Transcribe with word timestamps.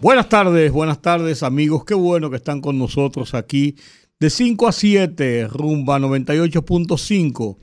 Buenas 0.00 0.28
tardes, 0.28 0.70
buenas 0.70 1.02
tardes 1.02 1.42
amigos. 1.42 1.84
Qué 1.84 1.94
bueno 1.94 2.30
que 2.30 2.36
están 2.36 2.60
con 2.60 2.78
nosotros 2.78 3.34
aquí 3.34 3.74
de 4.20 4.30
5 4.30 4.68
a 4.68 4.72
7, 4.72 5.48
rumba 5.48 5.98
98.5. 5.98 7.56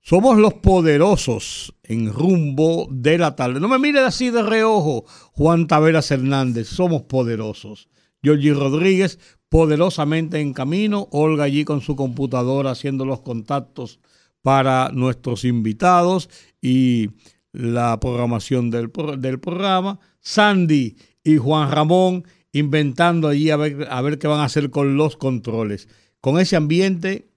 Somos 0.00 0.38
los 0.38 0.54
poderosos 0.54 1.74
en 1.82 2.12
rumbo 2.12 2.86
de 2.88 3.18
la 3.18 3.34
tarde. 3.34 3.58
No 3.58 3.66
me 3.66 3.80
mire 3.80 3.98
así 3.98 4.30
de 4.30 4.44
reojo, 4.44 5.06
Juan 5.32 5.66
Taveras 5.66 6.12
Hernández. 6.12 6.68
Somos 6.68 7.02
poderosos. 7.02 7.88
Georgie 8.22 8.54
Rodríguez, 8.54 9.18
poderosamente 9.48 10.38
en 10.38 10.52
camino. 10.52 11.08
Olga 11.10 11.42
allí 11.42 11.64
con 11.64 11.80
su 11.80 11.96
computadora 11.96 12.70
haciendo 12.70 13.04
los 13.04 13.22
contactos 13.22 13.98
para 14.40 14.90
nuestros 14.92 15.44
invitados 15.44 16.30
y 16.60 17.10
la 17.50 17.98
programación 17.98 18.70
del, 18.70 18.92
del 19.18 19.40
programa. 19.40 19.98
Sandy 20.20 20.94
y 21.24 21.36
Juan 21.36 21.70
Ramón 21.70 22.24
inventando 22.52 23.28
allí 23.28 23.50
a 23.50 23.56
ver, 23.56 23.88
a 23.90 24.00
ver 24.02 24.18
qué 24.18 24.26
van 24.26 24.40
a 24.40 24.44
hacer 24.44 24.70
con 24.70 24.96
los 24.96 25.16
controles. 25.16 25.88
Con 26.20 26.38
ese 26.38 26.56
ambiente, 26.56 27.28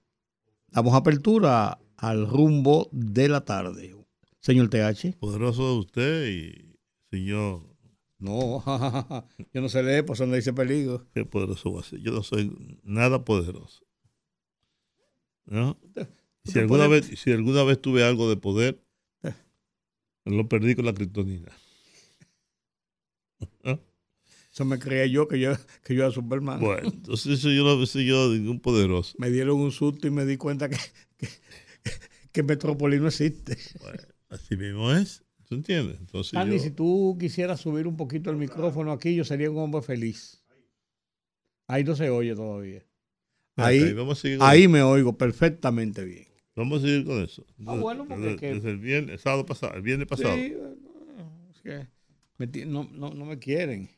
damos 0.68 0.94
apertura 0.94 1.78
al 1.96 2.28
rumbo 2.28 2.88
de 2.92 3.28
la 3.28 3.44
tarde. 3.44 3.96
Señor 4.40 4.68
TH. 4.68 5.16
Poderoso 5.18 5.72
de 5.72 5.78
usted 5.78 6.28
y 6.28 6.76
señor. 7.10 7.62
No, 8.18 8.62
yo 9.52 9.60
no 9.60 9.68
sé 9.68 9.82
leer, 9.82 10.06
pues 10.06 10.18
donde 10.18 10.36
dice 10.36 10.52
peligro. 10.52 11.06
Qué 11.12 11.24
poderoso 11.24 11.72
va 11.72 11.80
a 11.80 11.84
ser. 11.84 12.00
Yo 12.00 12.12
no 12.12 12.22
soy 12.22 12.80
nada 12.82 13.24
poderoso. 13.24 13.84
¿No? 15.46 15.78
Si 16.44 16.58
alguna, 16.58 16.86
vez, 16.86 17.06
si 17.06 17.32
alguna 17.32 17.64
vez 17.64 17.80
tuve 17.80 18.04
algo 18.04 18.28
de 18.28 18.36
poder, 18.36 18.80
lo 20.24 20.48
perdí 20.48 20.74
con 20.74 20.84
la 20.84 20.94
criptonina. 20.94 21.52
Eso 24.56 24.64
me 24.64 24.78
creía 24.78 25.04
yo 25.04 25.28
que 25.28 25.38
yo, 25.38 25.52
que 25.84 25.94
yo 25.94 26.02
era 26.04 26.10
Superman. 26.10 26.58
Bueno, 26.60 26.88
entonces 26.88 27.40
eso 27.40 27.50
yo 27.50 27.62
no 27.62 27.84
soy 27.84 28.06
yo 28.06 28.30
ningún 28.32 28.58
poderoso. 28.58 29.14
Me 29.18 29.28
dieron 29.30 29.58
un 29.60 29.70
susto 29.70 30.06
y 30.06 30.10
me 30.10 30.24
di 30.24 30.38
cuenta 30.38 30.70
que, 30.70 30.78
que, 31.18 31.28
que 32.32 32.42
Metrópoli 32.42 32.98
no 32.98 33.08
existe. 33.08 33.58
Bueno, 33.82 33.98
así 34.30 34.56
mismo 34.56 34.90
es. 34.92 35.22
¿Tú 35.46 35.56
entiendes? 35.56 35.98
Entonces 36.00 36.32
Andy, 36.32 36.56
yo- 36.56 36.62
si 36.62 36.70
tú 36.70 37.18
quisieras 37.20 37.60
subir 37.60 37.86
un 37.86 37.98
poquito 37.98 38.30
el 38.30 38.38
micrófono 38.38 38.92
aquí, 38.92 39.14
yo 39.14 39.24
sería 39.24 39.50
un 39.50 39.58
hombre 39.58 39.82
feliz. 39.82 40.42
Ahí 41.66 41.84
no 41.84 41.94
se 41.94 42.08
oye 42.08 42.34
todavía. 42.34 42.82
Ahí, 43.56 43.92
vamos 43.92 44.18
a 44.18 44.22
seguir 44.22 44.38
con 44.38 44.48
ahí 44.48 44.62
eso. 44.62 44.70
me 44.70 44.82
oigo 44.82 45.18
perfectamente 45.18 46.02
bien. 46.02 46.28
Vamos 46.54 46.78
a 46.82 46.86
seguir 46.86 47.04
con 47.04 47.22
eso. 47.22 47.44
Ah, 47.66 47.74
bueno, 47.74 48.06
porque 48.08 48.22
desde, 48.24 48.36
que- 48.38 48.54
desde 48.54 48.70
el, 48.70 48.78
viernes, 48.78 49.12
el 49.12 49.18
sábado 49.18 49.44
pasado, 49.44 49.74
el 49.74 49.82
viernes 49.82 50.08
pasado. 50.08 50.34
Sí, 50.34 50.54
bueno, 50.54 51.46
es 51.54 51.60
que 51.60 51.86
me 52.38 52.46
ti- 52.46 52.64
no, 52.64 52.88
no, 52.90 53.10
no 53.12 53.26
me 53.26 53.38
quieren. 53.38 53.90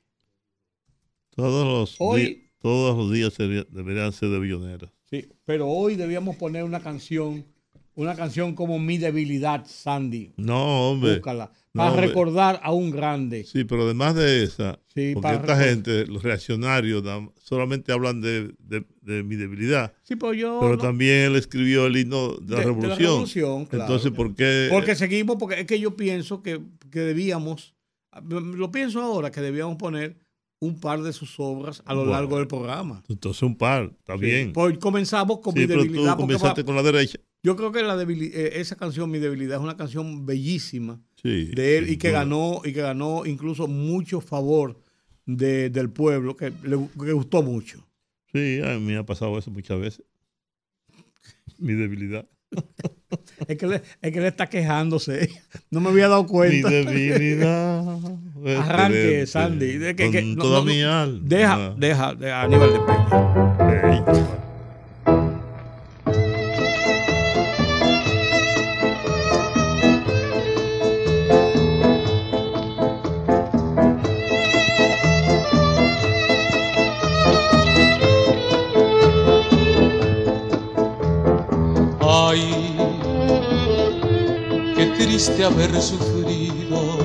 Todos 1.39 1.64
los, 1.64 1.97
Hoy- 2.00 2.50
todos 2.61 2.97
los 2.97 3.12
días 3.12 3.36
deberían 3.70 4.12
ser 4.12 4.31
de 4.31 4.41
billoneros. 4.41 4.91
Sí, 5.08 5.25
pero 5.44 5.69
hoy 5.69 5.94
debíamos 5.94 6.34
poner 6.34 6.64
una 6.64 6.81
canción, 6.81 7.47
una 7.94 8.17
canción 8.17 8.56
como 8.56 8.81
Mi 8.81 8.98
debilidad, 8.98 9.65
Sandy. 9.65 10.32
No, 10.37 10.91
hombre. 10.91 11.15
Búscala. 11.15 11.53
No, 11.72 11.82
Para 11.82 11.91
hombre. 11.93 12.06
recordar 12.09 12.59
a 12.60 12.72
un 12.72 12.91
grande. 12.91 13.44
Sí, 13.44 13.62
pero 13.62 13.84
además 13.84 14.16
de 14.16 14.43
esa, 14.43 14.81
Sí, 14.93 15.12
porque 15.15 15.28
esta 15.28 15.32
recordar. 15.43 15.65
gente, 15.65 16.06
los 16.09 16.25
reaccionarios, 16.25 17.04
solamente 17.41 17.93
hablan 17.93 18.21
de, 18.21 18.53
de- 18.59 18.84
de 19.03 19.22
mi 19.22 19.37
debilidad. 19.37 19.93
Sí, 20.03 20.16
pero 20.16 20.34
yo. 20.34 20.59
Pero 20.60 20.72
no- 20.72 20.78
también 20.82 21.19
él 21.27 21.37
escribió 21.37 21.87
el 21.87 21.97
himno 21.97 22.34
de 22.34 22.41
la 22.41 22.41
De- 22.41 22.47
de 22.48 22.56
la 22.56 22.62
revolución. 22.65 22.98
revolución, 22.98 23.66
claro. 23.66 23.84
Entonces, 23.84 24.10
¿por 24.10 24.34
qué? 24.34 24.66
Porque 24.72 24.97
seguimos, 24.97 25.37
porque 25.38 25.60
es 25.60 25.66
que 25.69 25.78
yo 25.78 25.97
pienso 25.97 26.43
que, 26.43 26.60
que 26.91 26.98
debíamos, 26.98 27.77
lo 28.28 28.72
pienso 28.72 29.00
ahora, 29.00 29.31
que 29.31 29.41
debíamos 29.41 29.77
poner 29.77 30.16
un 30.61 30.81
par 30.81 31.03
de 31.03 31.13
sus 31.13 31.35
obras 31.39 31.83
a 31.87 31.93
lo 31.95 32.01
Bueno. 32.01 32.13
largo 32.13 32.39
del 32.39 32.47
programa. 32.49 33.03
Entonces, 33.09 33.43
un 33.43 33.57
par, 33.57 33.93
está 33.99 34.17
bien. 34.17 34.53
Pues 34.53 34.77
comenzamos 34.79 35.39
con 35.41 35.55
Sí, 35.55 35.61
mi 35.61 35.67
pero 35.67 35.81
tú 35.81 35.87
debilidad. 35.87 36.17
comenzaste 36.17 36.63
va- 36.63 36.67
con 36.67 36.75
la 36.77 36.83
derecha. 36.83 37.19
yo 37.43 37.55
creo 37.57 37.71
que 37.71 37.83
la 37.83 37.97
eh, 38.35 38.61
esa 38.61 38.75
canción, 38.77 39.11
Mi 39.11 39.19
debilidad, 39.19 39.59
es 39.59 39.63
una 39.63 39.77
canción 39.77 40.27
bellísima 40.27 41.01
Sí. 41.23 41.47
de 41.55 41.79
él 41.79 41.91
y 41.91 41.97
que 41.97 42.11
ganó, 42.11 42.61
y 42.65 42.73
que 42.73 42.81
ganó 42.81 43.25
incluso 43.27 43.69
mucho 43.69 44.21
favor 44.21 44.81
de- 45.27 45.71
del 45.71 45.91
pueblo, 45.91 46.37
que 46.37 46.51
le, 46.65 46.77
que 46.99 47.13
gustó 47.13 47.43
mucho. 47.43 47.87
Sí, 48.33 48.61
a 48.63 48.75
mí 48.79 48.81
me 48.81 48.97
ha 48.97 49.07
pasado 49.07 49.39
eso 49.39 49.51
muchas 49.51 49.79
veces. 49.81 50.03
Mi 51.59 51.75
debilidad. 51.75 52.29
Es 53.47 53.56
que, 53.56 53.66
le, 53.66 53.82
es 54.03 54.12
que 54.12 54.20
le 54.20 54.28
está 54.28 54.48
quejándose. 54.48 55.31
No 55.70 55.81
me 55.81 55.88
había 55.91 56.09
dado 56.09 56.25
Mi 56.25 56.28
cuenta. 56.28 56.69
debilidad. 56.69 57.82
Arranque, 58.59 59.26
Sandy. 59.26 59.78
Que- 59.78 59.97
con 59.97 60.12
que- 60.12 60.22
no, 60.22 60.42
toda 60.42 60.59
no, 60.59 60.64
mi 60.64 60.81
no. 60.81 60.92
alma. 60.92 61.20
Deja, 61.22 61.75
deja, 61.76 62.14
deja, 62.14 62.42
Aníbal 62.42 62.72
de 62.72 62.81
Peña. 62.81 64.47
Qué 84.78 84.87
triste 84.97 85.44
haber 85.44 85.83
sufrido, 85.83 86.99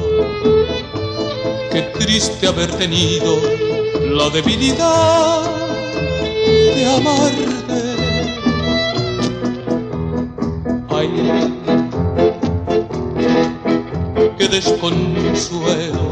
qué 1.71 1.81
triste 1.97 2.47
haber 2.47 2.71
tenido 2.73 3.35
la 4.11 4.29
debilidad 4.29 5.41
de 6.75 6.85
amarte. 6.85 7.79
Ay, 10.89 11.09
qué 14.37 14.47
desconsuelo 14.47 16.03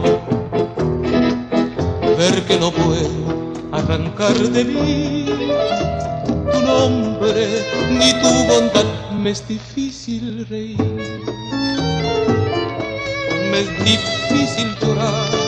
ver 2.18 2.44
que 2.48 2.58
no 2.58 2.72
puedo 2.72 3.54
arrancar 3.72 4.34
de 4.34 4.64
mí 4.64 5.26
tu 6.52 6.60
nombre 6.62 7.64
ni 7.92 8.12
tu 8.20 8.30
bondad 8.52 9.12
me 9.22 9.30
es 13.62 13.86
difícil 13.86 14.76
llorar 14.82 15.42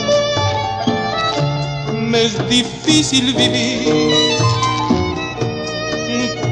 me 2.14 2.22
es 2.26 2.48
difícil 2.48 3.34
vivir. 3.34 3.88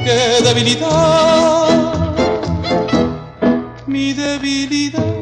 Qué 0.04 0.42
debilidad 0.42 1.92
mi 3.86 4.12
debilidad 4.12 5.20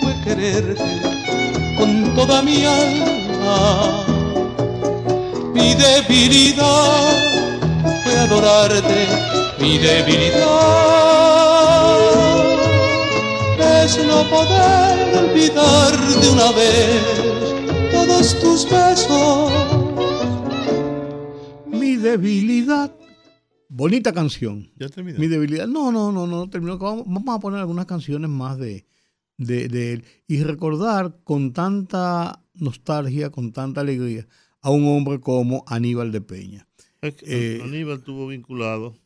fue 0.00 0.12
quererte 0.24 0.82
con 1.78 2.12
toda 2.16 2.42
mi 2.42 2.64
alma. 2.64 4.04
Mi 5.54 5.74
debilidad 5.74 7.12
fue 8.02 8.18
adorarte, 8.18 9.06
mi 9.60 9.78
debilidad 9.78 10.93
es 13.98 14.06
no 14.06 14.28
poder 14.28 15.16
olvidar 15.24 15.92
de 16.20 16.28
una 16.30 16.50
vez 16.52 17.92
todos 17.92 18.40
tus 18.40 18.68
besos. 18.70 19.52
Mi 21.66 21.96
debilidad. 21.96 22.94
Bonita 23.68 24.12
canción. 24.12 24.70
Ya 24.76 24.88
terminé. 24.88 25.18
Mi 25.18 25.26
debilidad. 25.26 25.66
No, 25.66 25.92
no, 25.92 26.12
no, 26.12 26.26
no 26.26 26.48
terminó. 26.48 26.78
Vamos, 26.78 27.04
vamos 27.06 27.36
a 27.36 27.40
poner 27.40 27.60
algunas 27.60 27.86
canciones 27.86 28.30
más 28.30 28.58
de, 28.58 28.86
de, 29.36 29.68
de 29.68 29.92
él 29.94 30.04
y 30.26 30.42
recordar 30.42 31.18
con 31.24 31.52
tanta 31.52 32.42
nostalgia, 32.54 33.30
con 33.30 33.52
tanta 33.52 33.80
alegría 33.82 34.26
a 34.60 34.70
un 34.70 34.86
hombre 34.88 35.20
como 35.20 35.64
Aníbal 35.66 36.10
de 36.12 36.20
Peña. 36.20 36.68
Es 37.00 37.14
que 37.16 37.58
Eh, 37.58 37.62
Aníbal 37.62 37.98
estuvo 37.98 38.26
vinculado 38.28 38.96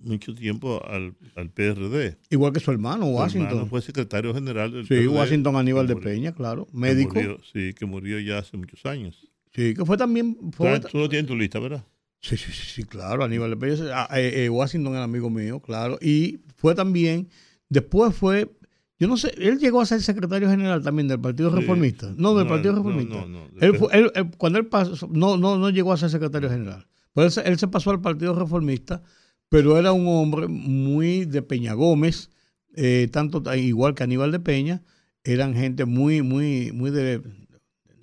mucho 0.00 0.34
tiempo 0.34 0.82
al, 0.86 1.14
al 1.36 1.50
PRD. 1.50 2.16
Igual 2.30 2.52
que 2.52 2.60
su 2.60 2.70
hermano, 2.70 3.06
Su 3.06 3.12
Washington. 3.12 3.48
hermano 3.48 3.66
fue 3.66 3.82
secretario 3.82 4.34
general 4.34 4.72
del 4.72 4.82
sí, 4.82 4.88
PRD, 4.88 5.08
Washington 5.08 5.56
Aníbal 5.56 5.86
de 5.86 5.96
Peña, 5.96 6.32
claro. 6.32 6.66
Médico. 6.72 7.14
murió, 7.14 7.38
sí, 7.52 7.74
que 7.74 7.86
murió 7.86 8.18
ya 8.20 8.38
hace 8.38 8.56
muchos 8.56 8.84
años. 8.86 9.28
Sí, 9.54 9.74
que 9.74 9.84
fue 9.84 9.96
también... 9.96 10.36
Fue, 10.52 10.80
tú 10.80 10.98
lo 10.98 11.08
tienes 11.08 11.24
en 11.24 11.26
tu 11.26 11.36
lista, 11.36 11.58
¿verdad? 11.58 11.84
Sí, 12.20 12.36
sí, 12.36 12.52
sí, 12.52 12.84
claro, 12.84 13.24
Aníbal 13.24 13.50
de 13.50 13.56
Peña. 13.56 14.06
Eh, 14.14 14.44
eh, 14.44 14.48
Washington 14.48 14.94
era 14.94 15.04
amigo 15.04 15.30
mío, 15.30 15.60
claro. 15.60 15.98
Y 16.00 16.40
fue 16.56 16.74
también, 16.74 17.28
después 17.68 18.14
fue, 18.14 18.50
yo 18.98 19.06
no 19.06 19.16
sé, 19.16 19.32
él 19.38 19.58
llegó 19.58 19.80
a 19.80 19.86
ser 19.86 20.02
secretario 20.02 20.50
general 20.50 20.82
también 20.82 21.06
del 21.06 21.20
Partido 21.20 21.50
Reformista. 21.50 22.12
No, 22.16 22.34
del 22.34 22.48
Partido 22.48 22.74
Reformista. 22.74 23.14
No, 23.14 23.26
no, 23.26 23.48
él, 23.60 24.10
él, 24.14 24.30
cuando 24.36 24.58
él 24.58 24.66
pasó, 24.66 25.08
no, 25.12 25.36
no, 25.36 25.58
no 25.58 25.70
llegó 25.70 25.92
a 25.92 25.96
ser 25.96 26.10
secretario 26.10 26.50
general. 26.50 26.86
Pues 27.12 27.36
él, 27.36 27.44
él, 27.46 27.58
se 27.58 27.68
pasó 27.68 27.90
al 27.90 28.00
Partido 28.00 28.34
Reformista, 28.34 29.02
pero 29.48 29.78
era 29.78 29.92
un 29.92 30.06
hombre 30.08 30.48
muy 30.48 31.24
de 31.24 31.42
Peña 31.42 31.74
Gómez, 31.74 32.30
eh, 32.74 33.08
tanto 33.10 33.42
igual 33.54 33.94
que 33.94 34.02
Aníbal 34.04 34.32
de 34.32 34.40
Peña, 34.40 34.82
eran 35.24 35.54
gente 35.54 35.84
muy, 35.84 36.22
muy, 36.22 36.72
muy 36.72 36.90
de, 36.90 37.22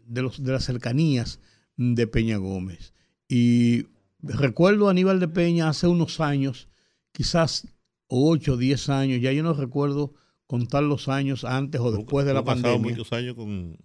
de, 0.06 0.22
los, 0.22 0.44
de 0.44 0.52
las 0.52 0.66
cercanías 0.66 1.40
de 1.78 2.08
Peña 2.08 2.38
Gómez. 2.38 2.94
Y 3.28 3.88
recuerdo 4.22 4.88
a 4.88 4.92
Aníbal 4.92 5.20
de 5.20 5.28
Peña 5.28 5.70
hace 5.70 5.88
unos 5.88 6.20
años, 6.20 6.68
quizás 7.12 7.68
8 8.08 8.54
o 8.54 8.58
10 8.58 8.90
años, 8.90 9.22
ya 9.22 9.32
yo 9.32 9.44
no 9.44 9.54
recuerdo 9.54 10.14
contar 10.48 10.84
los 10.84 11.08
años 11.08 11.44
antes 11.44 11.82
o 11.82 11.92
después 11.92 12.26
de 12.26 12.34
la 12.34 12.44
pandemia. 12.44 12.92
muchos 12.92 13.12
años 13.14 13.36
con, 13.36 13.78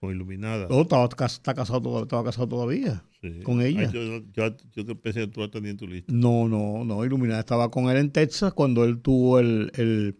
con 0.00 0.10
Iluminada. 0.10 0.66
No, 0.68 0.82
estaba, 0.82 1.04
está 1.04 1.54
casado, 1.54 2.02
estaba 2.02 2.24
casado 2.24 2.48
todavía 2.48 3.04
con 3.44 3.60
ella. 3.60 3.90
yo, 3.92 4.22
yo, 4.32 4.56
yo, 4.74 5.00
pensé 5.00 5.20
que 5.20 5.26
tú 5.28 5.42
en 5.42 5.76
tu 5.76 5.86
lista. 5.86 6.10
No, 6.12 6.48
no, 6.48 6.84
no. 6.84 7.04
Iluminada 7.04 7.40
estaba 7.40 7.70
con 7.70 7.90
él 7.90 7.98
en 7.98 8.10
Texas 8.10 8.54
cuando 8.54 8.84
él 8.84 9.00
tuvo 9.02 9.38
el, 9.38 9.70
el, 9.74 10.18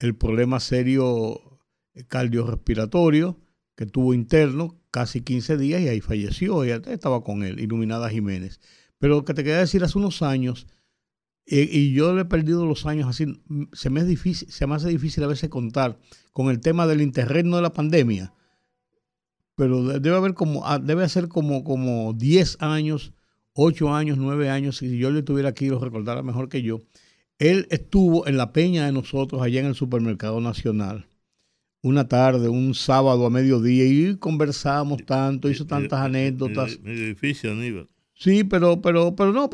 el 0.00 0.16
problema 0.16 0.60
serio 0.60 1.60
cardiorrespiratorio 2.08 3.38
que 3.76 3.86
tuvo 3.86 4.14
interno 4.14 4.80
casi 4.90 5.20
15 5.20 5.58
días 5.58 5.82
y 5.82 5.88
ahí 5.88 6.00
falleció. 6.00 6.64
Ella 6.64 6.80
estaba 6.86 7.22
con 7.22 7.42
él, 7.42 7.60
Iluminada 7.60 8.08
Jiménez. 8.08 8.60
Pero 8.98 9.16
lo 9.16 9.24
que 9.24 9.34
te 9.34 9.44
quería 9.44 9.58
decir 9.58 9.84
hace 9.84 9.98
unos 9.98 10.22
años, 10.22 10.66
y 11.46 11.92
yo 11.92 12.14
le 12.14 12.22
he 12.22 12.24
perdido 12.24 12.66
los 12.66 12.86
años 12.86 13.08
así, 13.08 13.40
se 13.72 13.90
me, 13.90 14.00
es 14.00 14.06
difícil, 14.06 14.50
se 14.50 14.66
me 14.66 14.74
hace 14.74 14.88
difícil 14.88 15.22
a 15.22 15.28
veces 15.28 15.48
contar 15.48 15.98
con 16.32 16.50
el 16.50 16.60
tema 16.60 16.86
del 16.86 17.00
interregno 17.00 17.56
de 17.56 17.62
la 17.62 17.72
pandemia, 17.72 18.34
pero 19.58 19.82
debe 20.00 20.16
haber 20.16 20.32
como, 20.32 20.66
ah, 20.66 20.78
debe 20.78 21.06
ser 21.10 21.28
como, 21.28 21.64
como 21.64 22.14
10 22.14 22.56
años, 22.60 23.12
8 23.52 23.94
años, 23.94 24.16
9 24.16 24.48
años, 24.48 24.78
si 24.78 24.96
yo 24.96 25.10
le 25.10 25.22
tuviera 25.22 25.50
aquí 25.50 25.66
lo 25.66 25.78
recordara 25.78 26.22
mejor 26.22 26.48
que 26.48 26.62
yo. 26.62 26.78
Él 27.38 27.66
estuvo 27.70 28.26
en 28.26 28.38
la 28.38 28.54
peña 28.54 28.86
de 28.86 28.92
nosotros 28.92 29.42
allá 29.42 29.60
en 29.60 29.66
el 29.66 29.74
supermercado 29.74 30.40
nacional 30.40 31.06
una 31.82 32.08
tarde, 32.08 32.48
un 32.48 32.74
sábado 32.74 33.26
a 33.26 33.30
mediodía 33.30 33.84
y 33.84 34.16
conversamos 34.16 35.04
tanto, 35.04 35.48
hizo 35.48 35.66
tantas 35.66 36.00
anécdotas. 36.00 36.80
Medio 36.80 37.06
difícil, 37.06 37.50
Aníbal. 37.50 37.88
Sí, 38.14 38.42
pero, 38.42 38.80
pero, 38.80 39.14
pero 39.14 39.32
no, 39.32 39.48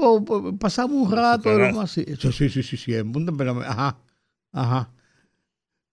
pasamos 0.58 1.06
un 1.06 1.12
rato, 1.12 1.50
así. 1.80 2.04
Sí, 2.18 2.48
sí, 2.48 2.62
sí, 2.62 2.76
sí, 2.76 2.94
ajá, 2.94 3.98
ajá. 4.52 4.90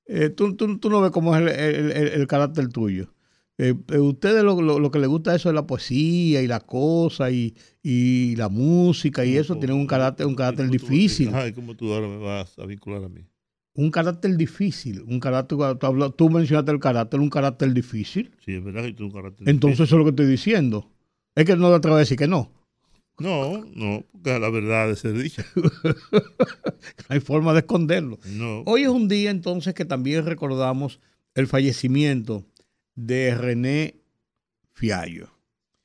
Eh, 0.05 0.29
tú, 0.29 0.55
tú, 0.55 0.77
tú, 0.77 0.89
no 0.89 1.01
ves 1.01 1.11
cómo 1.11 1.35
es 1.35 1.41
el, 1.41 1.91
el, 1.91 2.27
carácter 2.27 2.69
tuyo. 2.69 3.13
Eh, 3.63 3.75
eh, 3.89 3.99
ustedes 3.99 4.43
lo, 4.43 4.59
lo, 4.59 4.89
que 4.89 4.97
les 4.97 5.07
gusta 5.07 5.35
eso 5.35 5.49
es 5.49 5.53
la 5.53 5.67
poesía 5.67 6.41
y 6.41 6.47
la 6.47 6.61
cosa 6.61 7.29
y, 7.29 7.53
y 7.83 8.35
la 8.35 8.49
música 8.49 9.23
y 9.23 9.37
eso 9.37 9.55
tienen 9.55 9.77
un 9.77 9.85
carácter, 9.85 10.25
un 10.25 10.33
carácter 10.33 10.67
difícil. 10.67 11.29
Ajá, 11.29 11.53
¿cómo 11.53 11.75
tú 11.75 11.93
ahora 11.93 12.07
me 12.07 12.17
vas 12.17 12.57
a 12.57 12.65
vincular 12.65 13.03
a 13.03 13.07
mí? 13.07 13.21
Un 13.75 13.91
carácter 13.91 14.35
difícil, 14.35 15.03
un 15.03 15.19
carácter, 15.19 15.59
tú, 15.77 16.11
tú 16.17 16.29
mencionaste 16.31 16.71
el 16.71 16.79
carácter, 16.79 17.19
un 17.19 17.29
carácter 17.29 17.71
difícil. 17.71 18.31
Sí, 18.43 18.55
es 18.55 18.63
verdad 18.63 18.81
que 18.81 18.93
tú 18.93 19.03
un 19.03 19.11
carácter 19.11 19.47
Entonces 19.47 19.81
eso 19.81 19.95
es 19.95 19.99
lo 19.99 20.05
que 20.05 20.09
estoy 20.09 20.25
diciendo. 20.25 20.89
Es 21.35 21.45
que 21.45 21.55
no 21.55 21.69
te 21.69 21.75
atrevo 21.75 21.97
a 21.97 21.99
decir 21.99 22.17
que 22.17 22.27
no. 22.27 22.51
No, 23.19 23.63
no, 23.75 24.03
porque 24.11 24.39
la 24.39 24.49
verdad 24.49 24.87
de 24.87 24.95
ser 24.95 25.13
dicha. 25.13 25.45
no 25.55 25.61
hay 27.09 27.19
forma 27.19 27.53
de 27.53 27.59
esconderlo. 27.59 28.17
No. 28.25 28.63
Hoy 28.65 28.81
es 28.81 28.89
un 28.89 29.07
día 29.07 29.29
entonces 29.29 29.75
que 29.75 29.85
también 29.85 30.25
recordamos 30.25 30.99
el 31.35 31.45
fallecimiento 31.45 32.43
de 32.95 33.35
René 33.35 33.95
Fiallo. 34.73 35.29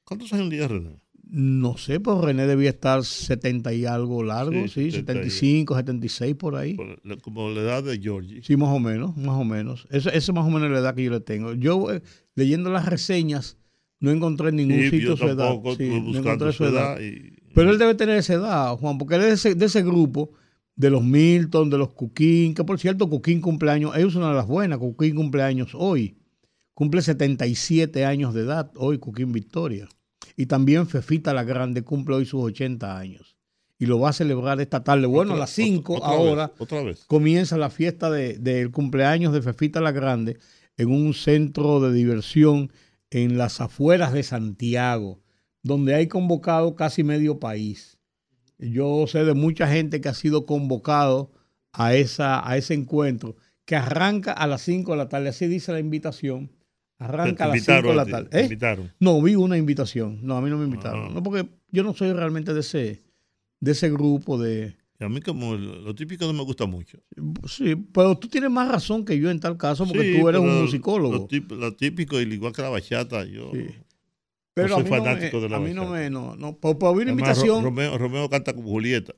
¿Cuántos 0.05 0.32
años 0.32 0.50
día 0.50 0.69
René? 0.69 1.00
No 1.29 1.76
sé, 1.76 1.99
pues 1.99 2.19
René 2.19 2.47
debía 2.47 2.70
estar 2.70 3.05
70 3.05 3.75
y 3.75 3.85
algo 3.85 4.23
largo, 4.23 4.69
sí, 4.69 4.93
75, 4.93 5.75
76 5.75 6.37
por 6.37 6.55
ahí. 6.55 6.76
como 7.20 7.50
la 7.50 7.62
edad 7.62 7.82
de 7.82 7.99
Georgie. 7.99 8.43
Sí, 8.44 8.56
más 8.56 8.69
o 8.69 8.79
menos, 8.79 9.17
más 9.17 9.41
o 9.41 9.44
menos. 9.44 9.88
Esa 9.91 10.11
es 10.11 10.32
más 10.32 10.47
o 10.47 10.50
menos 10.50 10.70
la 10.70 10.79
edad 10.79 10.94
que 10.94 11.03
yo 11.03 11.11
le 11.11 11.20
tengo. 11.20 11.55
Yo, 11.55 11.91
eh, 11.93 12.00
leyendo 12.37 12.70
las 12.70 12.87
reseñas, 12.87 13.58
no 13.99 14.12
encontré 14.12 14.50
en 14.50 14.56
ningún 14.56 14.88
sitio 14.88 15.17
su 15.17 15.26
edad. 15.26 15.50
no 15.50 16.19
encontré 16.19 16.53
su 16.53 16.64
edad. 16.64 16.97
Pero 17.55 17.70
él 17.70 17.79
debe 17.79 17.94
tener 17.94 18.19
esa 18.19 18.35
edad, 18.35 18.76
Juan, 18.76 18.99
porque 18.99 19.17
él 19.17 19.23
es 19.23 19.43
de 19.43 19.64
ese, 19.64 19.82
grupo 19.82 20.31
de 20.76 20.91
los 20.91 21.03
Milton, 21.03 21.70
de 21.70 21.79
los 21.79 21.93
Cuquín, 21.93 22.55
que 22.55 22.62
por 22.62 22.79
cierto, 22.79 23.08
Cuquín 23.08 23.41
cumpleaños, 23.41 23.97
ellos 23.97 24.12
son 24.12 24.23
una 24.23 24.31
de 24.31 24.37
las 24.37 24.47
buenas, 24.47 24.79
Cuquín 24.79 25.17
cumpleaños 25.17 25.75
hoy. 25.75 26.17
Cumple 26.76 27.00
77 27.00 28.05
años 28.05 28.34
de 28.34 28.43
edad 28.43 28.70
hoy, 28.76 28.99
Cuquín 28.99 29.32
Victoria. 29.32 29.88
Y 30.37 30.44
también 30.44 30.87
Fefita 30.87 31.32
la 31.32 31.43
Grande 31.43 31.81
cumple 31.81 32.17
hoy 32.17 32.26
sus 32.26 32.44
80 32.44 32.99
años. 32.99 33.38
Y 33.78 33.87
lo 33.87 33.99
va 33.99 34.11
a 34.11 34.12
celebrar 34.12 34.61
esta 34.61 34.84
tarde. 34.84 35.06
Bueno, 35.06 35.32
a 35.32 35.37
las 35.38 35.49
5 35.52 36.05
ahora 36.05 36.52
otra 36.58 36.82
vez. 36.82 37.06
comienza 37.06 37.56
la 37.56 37.70
fiesta 37.70 38.11
del 38.11 38.43
de, 38.43 38.70
cumpleaños 38.70 39.32
de 39.32 39.40
Fefita 39.40 39.81
la 39.81 39.90
Grande 39.90 40.37
en 40.76 40.90
un 40.90 41.14
centro 41.14 41.81
de 41.81 41.94
diversión 41.94 42.70
en 43.08 43.38
las 43.38 43.62
afueras 43.62 44.12
de 44.12 44.22
Santiago, 44.22 45.22
donde 45.62 45.94
hay 45.94 46.08
convocado 46.08 46.76
casi 46.76 47.02
medio 47.02 47.40
país. 47.40 47.96
Yo 48.58 49.06
sé 49.06 49.25
de 49.25 49.32
mucha 49.32 49.67
gente 49.67 50.02
que 50.02 50.11
ha 50.11 50.14
sido 50.14 50.44
convocado 50.44 51.32
a, 51.72 51.94
esa, 51.94 52.46
a 52.46 52.58
ese 52.58 52.75
encuentro, 52.75 53.37
que 53.64 53.76
arranca 53.76 54.32
a 54.32 54.46
las 54.46 54.61
5 54.61 54.90
de 54.90 54.99
la 54.99 55.08
tarde, 55.08 55.31
así 55.31 55.46
dice 55.46 55.72
la 55.72 55.81
invitación. 55.81 56.50
Arranca 56.98 57.44
a 57.44 57.48
las 57.48 57.62
5 57.62 57.88
de 57.88 57.94
la 57.94 58.06
tarde. 58.06 58.28
¿Eh? 58.32 58.58
No, 59.00 59.20
vi 59.20 59.34
una 59.34 59.56
invitación. 59.58 60.20
No, 60.22 60.37
a 60.37 60.40
mí 60.40 60.48
no 60.48 60.56
me 60.56 60.64
invitaron. 60.64 61.08
Ah. 61.10 61.14
No, 61.14 61.22
porque 61.22 61.48
yo 61.70 61.82
no 61.82 61.94
soy 61.94 62.12
realmente 62.12 62.54
de 62.54 62.60
ese, 62.60 63.02
de 63.60 63.72
ese 63.72 63.90
grupo 63.90 64.38
de, 64.38 64.76
a 64.98 65.08
mí 65.08 65.20
como 65.20 65.54
lo 65.56 65.94
típico 65.94 66.25
no 66.26 66.32
me 66.32 66.43
gusta 66.43 66.64
mucho. 66.64 66.98
Sí, 67.46 67.76
pero 67.76 68.16
tú 68.16 68.28
tienes 68.28 68.50
más 68.50 68.69
razón 68.69 69.04
que 69.04 69.19
yo 69.19 69.31
en 69.31 69.40
tal 69.40 69.58
caso 69.58 69.87
porque 69.87 70.19
tú 70.19 70.28
eres 70.28 70.40
un 70.40 70.62
musicólogo. 70.62 71.28
Lo, 71.50 71.75
típico, 71.75 72.19
igual 72.20 72.52
que 72.52 72.62
la 72.62 72.70
bachata, 72.70 73.25
yo 73.25 73.52
pero 74.54 74.76
soy 74.76 74.84
fanático 74.84 75.40
de 75.40 75.50
la 75.50 75.58
bachata. 75.58 75.64
A 75.64 75.69
mí 75.69 75.75
no 75.75 75.90
me, 75.90 76.08
no, 76.08 76.34
no, 76.37 76.56
por, 76.56 76.76
una 76.96 77.10
invitación. 77.10 77.62
Romeo, 77.62 77.98
Romeo, 77.98 78.31
canta 78.31 78.55
con 78.55 78.65
Julieta. 78.65 79.12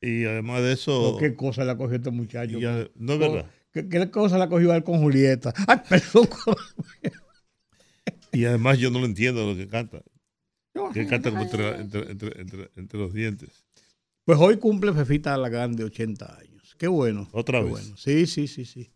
Y 0.00 0.24
además 0.24 0.62
de 0.62 0.72
eso... 0.72 1.16
¿Qué 1.20 1.36
cosa 1.36 1.64
le 1.64 1.72
ha 1.72 1.76
cogido 1.76 1.96
este 1.96 2.10
muchacho? 2.10 2.58
no 2.94 3.12
es 3.12 3.18
verdad. 3.18 3.46
¿Qué, 3.72 4.10
cosa 4.10 4.38
le 4.38 4.44
ha 4.44 4.48
cogido 4.48 4.74
él 4.74 4.84
con 4.84 4.98
Julieta? 4.98 5.52
Ay, 5.66 5.78
perdón. 5.88 6.28
y 8.32 8.44
además 8.44 8.78
yo 8.78 8.90
no 8.90 9.00
lo 9.00 9.06
entiendo 9.06 9.46
lo 9.46 9.56
que 9.56 9.66
canta. 9.68 10.02
Que 10.92 11.06
canta 11.06 11.30
como 11.30 11.42
entre, 11.42 11.80
entre, 11.80 12.40
entre, 12.40 12.70
entre 12.76 12.98
los 12.98 13.12
dientes. 13.12 13.64
Pues 14.24 14.38
hoy 14.38 14.58
cumple 14.58 14.92
Fefita 14.92 15.36
la 15.36 15.48
Grande 15.48 15.84
80 15.84 16.38
años. 16.38 16.76
Qué 16.78 16.86
bueno. 16.86 17.28
Otra 17.32 17.60
vez. 17.60 17.70
Bueno. 17.70 17.96
Sí, 17.96 18.26
sí, 18.26 18.46
sí, 18.46 18.64
sí. 18.64 18.90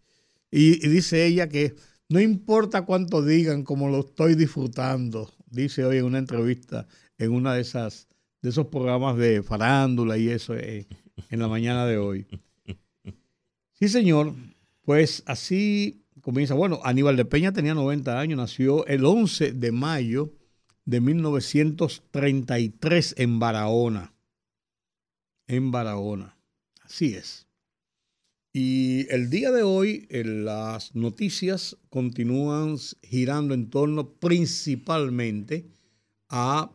Y, 0.50 0.88
dice 0.88 1.26
ella 1.26 1.48
que 1.48 1.74
no 2.08 2.20
importa 2.20 2.82
cuánto 2.82 3.22
digan, 3.22 3.64
como 3.64 3.88
lo 3.88 4.00
estoy 4.00 4.34
disfrutando, 4.34 5.32
dice 5.50 5.84
hoy 5.84 5.98
en 5.98 6.04
una 6.04 6.18
entrevista 6.18 6.86
en 7.18 7.32
una 7.32 7.54
de 7.54 7.62
esas 7.62 8.08
de 8.42 8.50
esos 8.50 8.66
programas 8.66 9.16
de 9.16 9.42
farándula 9.42 10.16
y 10.18 10.28
eso 10.28 10.54
eh, 10.54 10.86
en 11.30 11.40
la 11.40 11.48
mañana 11.48 11.86
de 11.86 11.98
hoy. 11.98 12.26
Sí, 13.72 13.88
señor. 13.88 14.34
Pues 14.86 15.22
así 15.26 16.06
comienza. 16.22 16.54
Bueno, 16.54 16.80
Aníbal 16.82 17.16
de 17.16 17.26
Peña 17.26 17.52
tenía 17.52 17.74
90 17.74 18.18
años, 18.18 18.38
nació 18.38 18.86
el 18.86 19.04
11 19.04 19.52
de 19.52 19.72
mayo 19.72 20.32
de 20.86 21.02
1933 21.02 23.16
en 23.18 23.38
Barahona 23.38 24.14
en 25.46 25.70
Barahona. 25.70 26.36
Así 26.82 27.14
es. 27.14 27.46
Y 28.52 29.06
el 29.10 29.28
día 29.28 29.50
de 29.50 29.62
hoy 29.62 30.06
las 30.10 30.94
noticias 30.94 31.76
continúan 31.90 32.76
girando 33.02 33.54
en 33.54 33.68
torno 33.68 34.14
principalmente 34.14 35.66
a 36.28 36.72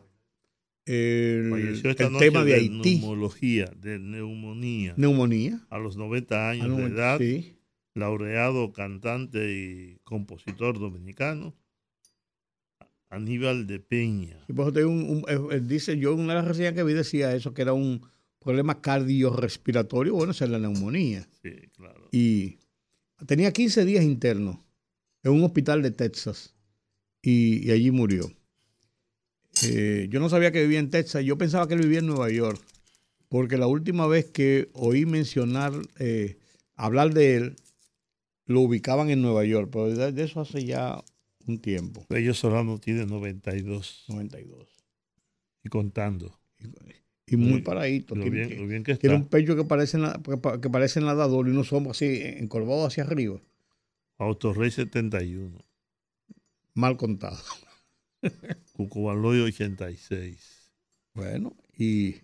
el, 0.84 1.82
tema 2.18 2.44
de 2.44 2.54
Haití. 2.54 2.98
Neumología, 2.98 3.72
de 3.80 3.98
neumonía. 3.98 4.94
Neumonía. 4.96 5.60
A 5.70 5.78
los 5.78 5.96
90 5.96 6.50
años 6.50 6.76
de 6.76 6.84
edad. 6.84 7.18
Sí. 7.18 7.56
Laureado 7.94 8.72
cantante 8.72 9.52
y 9.52 9.98
compositor 10.04 10.78
dominicano. 10.78 11.54
Aníbal 13.10 13.66
de 13.66 13.78
Peña. 13.78 14.42
Y 14.48 14.54
pues, 14.54 14.74
un, 14.76 15.24
eh, 15.28 15.60
dice, 15.62 15.98
yo 15.98 16.14
una 16.14 16.34
de 16.34 16.40
las 16.40 16.48
reseñas 16.48 16.72
que 16.72 16.82
vi 16.82 16.94
decía 16.94 17.34
eso, 17.34 17.52
que 17.52 17.60
era 17.60 17.74
un, 17.74 18.00
problema 18.42 18.80
cardiorrespiratorio, 18.80 20.14
bueno, 20.14 20.32
esa 20.32 20.44
es 20.44 20.50
la 20.50 20.58
neumonía. 20.58 21.26
Sí, 21.42 21.52
claro. 21.76 22.08
Y 22.10 22.58
tenía 23.26 23.52
15 23.52 23.84
días 23.84 24.04
internos 24.04 24.58
en 25.22 25.32
un 25.32 25.44
hospital 25.44 25.82
de 25.82 25.92
Texas 25.92 26.54
y, 27.22 27.70
allí 27.70 27.90
murió. 27.90 28.30
Eh, 29.64 30.08
yo 30.10 30.18
no 30.18 30.28
sabía 30.28 30.50
que 30.50 30.62
vivía 30.62 30.80
en 30.80 30.90
Texas, 30.90 31.24
yo 31.24 31.38
pensaba 31.38 31.68
que 31.68 31.74
él 31.74 31.82
vivía 31.82 32.00
en 32.00 32.06
Nueva 32.06 32.30
York, 32.30 32.60
porque 33.28 33.58
la 33.58 33.66
última 33.66 34.06
vez 34.06 34.26
que 34.26 34.68
oí 34.72 35.06
mencionar, 35.06 35.72
eh, 35.98 36.38
hablar 36.74 37.14
de 37.14 37.36
él, 37.36 37.56
lo 38.52 38.60
ubicaban 38.60 39.10
en 39.10 39.22
Nueva 39.22 39.44
York, 39.44 39.70
pero 39.72 39.88
de, 39.88 40.22
eso 40.22 40.40
hace 40.40 40.64
ya 40.64 41.02
un 41.46 41.58
tiempo. 41.58 42.06
Ellos 42.10 42.38
Solano 42.38 42.78
tiene 42.78 43.06
92. 43.06 44.04
92. 44.08 44.68
Y 45.64 45.68
contando. 45.68 46.38
Y, 47.26 47.36
muy 47.36 47.62
paradito. 47.62 48.14
Lo 48.14 48.24
tiene, 48.24 48.46
bien, 48.46 48.68
bien 48.68 48.84
que 48.84 48.92
está. 48.92 49.00
tiene 49.00 49.16
un 49.16 49.26
pecho 49.26 49.56
que 49.56 49.64
parece, 49.64 49.98
que 50.60 50.70
parece 50.70 51.00
nadador 51.00 51.48
y 51.48 51.50
unos 51.50 51.72
hombros 51.72 51.96
así 51.96 52.20
encorvados 52.22 52.88
hacia 52.88 53.04
arriba. 53.04 53.40
Autorrey 54.18 54.70
71. 54.70 55.58
Mal 56.74 56.96
contado. 56.96 57.38
Cucubaloy 58.74 59.40
86. 59.40 60.70
Bueno, 61.14 61.56
y, 61.76 62.16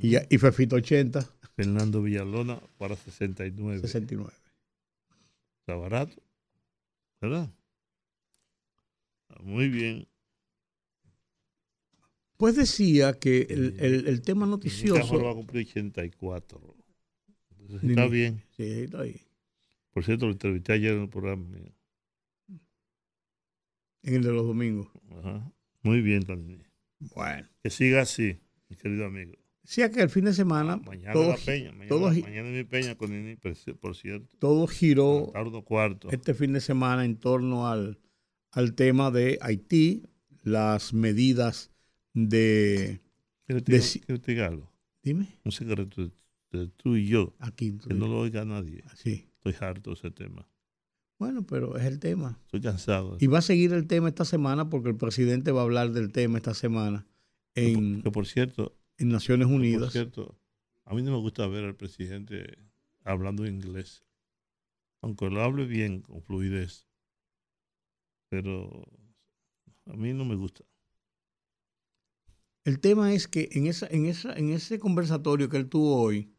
y, 0.00 0.16
y 0.28 0.38
Fefito 0.38 0.76
80. 0.76 1.28
Fernando 1.56 2.02
Villalona 2.02 2.60
para 2.78 2.96
69. 2.96 3.80
69. 3.80 4.32
Está 5.64 5.76
barato. 5.76 6.22
¿Verdad? 7.22 7.50
Muy 9.40 9.70
bien. 9.70 10.06
Pues 12.36 12.54
decía 12.56 13.14
que 13.14 13.46
el, 13.48 13.80
el, 13.80 14.08
el 14.08 14.20
tema 14.20 14.44
noticioso. 14.44 15.22
va 15.22 15.30
a 15.30 15.34
cumplir 15.34 15.66
84. 15.66 16.60
Entonces, 17.60 17.88
está 17.88 18.06
bien. 18.08 18.42
Sí, 18.54 18.64
está 18.82 19.00
ahí. 19.00 19.22
Por 19.92 20.04
cierto, 20.04 20.26
lo 20.26 20.32
entrevisté 20.32 20.74
ayer 20.74 20.92
en 20.92 21.04
el 21.04 21.08
programa 21.08 21.46
mío. 21.46 21.72
En 24.02 24.16
el 24.16 24.22
de 24.22 24.32
los 24.32 24.46
domingos. 24.46 24.88
Ajá. 25.12 25.50
Muy 25.82 26.02
bien 26.02 26.24
también. 26.24 26.62
Bueno. 27.14 27.48
Que 27.62 27.70
siga 27.70 28.02
así, 28.02 28.38
mi 28.68 28.76
querido 28.76 29.06
amigo. 29.06 29.32
Decía 29.64 29.90
que 29.90 30.02
el 30.02 30.10
fin 30.10 30.26
de 30.26 30.34
semana. 30.34 30.76
Mañana 30.76 31.12
todo, 31.14 31.30
la 31.30 31.36
peña. 31.38 31.72
Mañana, 31.72 31.88
todo, 31.88 32.10
mañana 32.10 32.50
mi 32.50 32.64
peña 32.64 32.94
con 32.96 33.10
Nini, 33.10 33.36
por 33.80 33.96
cierto. 33.96 34.36
Todo 34.38 34.66
giró 34.66 35.30
Tardo 35.32 35.62
cuarto. 35.64 36.10
este 36.10 36.34
fin 36.34 36.52
de 36.52 36.60
semana 36.60 37.04
en 37.06 37.16
torno 37.16 37.66
al, 37.66 37.98
al 38.50 38.74
tema 38.74 39.10
de 39.10 39.38
Haití, 39.40 40.02
las 40.42 40.92
medidas 40.92 41.70
de. 42.12 43.00
¿Quiero 43.46 44.44
algo? 44.46 44.70
Dime. 45.02 45.38
Un 45.44 45.52
secreto 45.52 46.10
de 46.52 46.68
tú 46.68 46.96
y 46.96 47.06
yo, 47.08 47.34
Aquí. 47.38 47.78
que 47.88 47.94
no 47.94 48.06
lo 48.06 48.20
oiga 48.20 48.44
nadie. 48.44 48.84
Sí. 48.96 49.26
Estoy 49.36 49.54
harto 49.66 49.90
de 49.90 49.94
ese 49.94 50.10
tema. 50.10 50.46
Bueno, 51.18 51.46
pero 51.46 51.76
es 51.76 51.84
el 51.84 51.98
tema. 52.00 52.38
Estoy 52.44 52.60
cansado. 52.60 53.16
Y 53.18 53.28
va 53.28 53.38
a 53.38 53.42
seguir 53.42 53.72
el 53.72 53.86
tema 53.86 54.08
esta 54.08 54.24
semana 54.24 54.68
porque 54.68 54.90
el 54.90 54.96
presidente 54.96 55.52
va 55.52 55.60
a 55.60 55.64
hablar 55.64 55.92
del 55.92 56.12
tema 56.12 56.38
esta 56.38 56.54
semana 56.54 57.06
Que 57.54 57.72
en, 57.72 57.94
por, 57.94 58.02
que 58.02 58.10
por 58.10 58.26
cierto, 58.26 58.76
en 58.98 59.08
Naciones 59.08 59.46
que 59.46 59.52
por 59.52 59.60
Unidas. 59.60 59.92
cierto, 59.92 60.38
a 60.84 60.94
mí 60.94 61.02
no 61.02 61.12
me 61.12 61.18
gusta 61.18 61.46
ver 61.46 61.64
al 61.64 61.76
presidente 61.76 62.58
hablando 63.04 63.46
inglés. 63.46 64.04
Aunque 65.00 65.28
lo 65.28 65.42
hable 65.42 65.66
bien, 65.66 66.00
con 66.00 66.22
fluidez. 66.22 66.86
Pero 68.28 68.86
a 69.86 69.94
mí 69.94 70.12
no 70.12 70.24
me 70.24 70.34
gusta. 70.34 70.64
El 72.64 72.80
tema 72.80 73.12
es 73.12 73.28
que 73.28 73.50
en, 73.52 73.66
esa, 73.66 73.86
en, 73.88 74.06
esa, 74.06 74.32
en 74.34 74.50
ese 74.50 74.78
conversatorio 74.78 75.50
que 75.50 75.58
él 75.58 75.68
tuvo 75.68 76.00
hoy, 76.00 76.32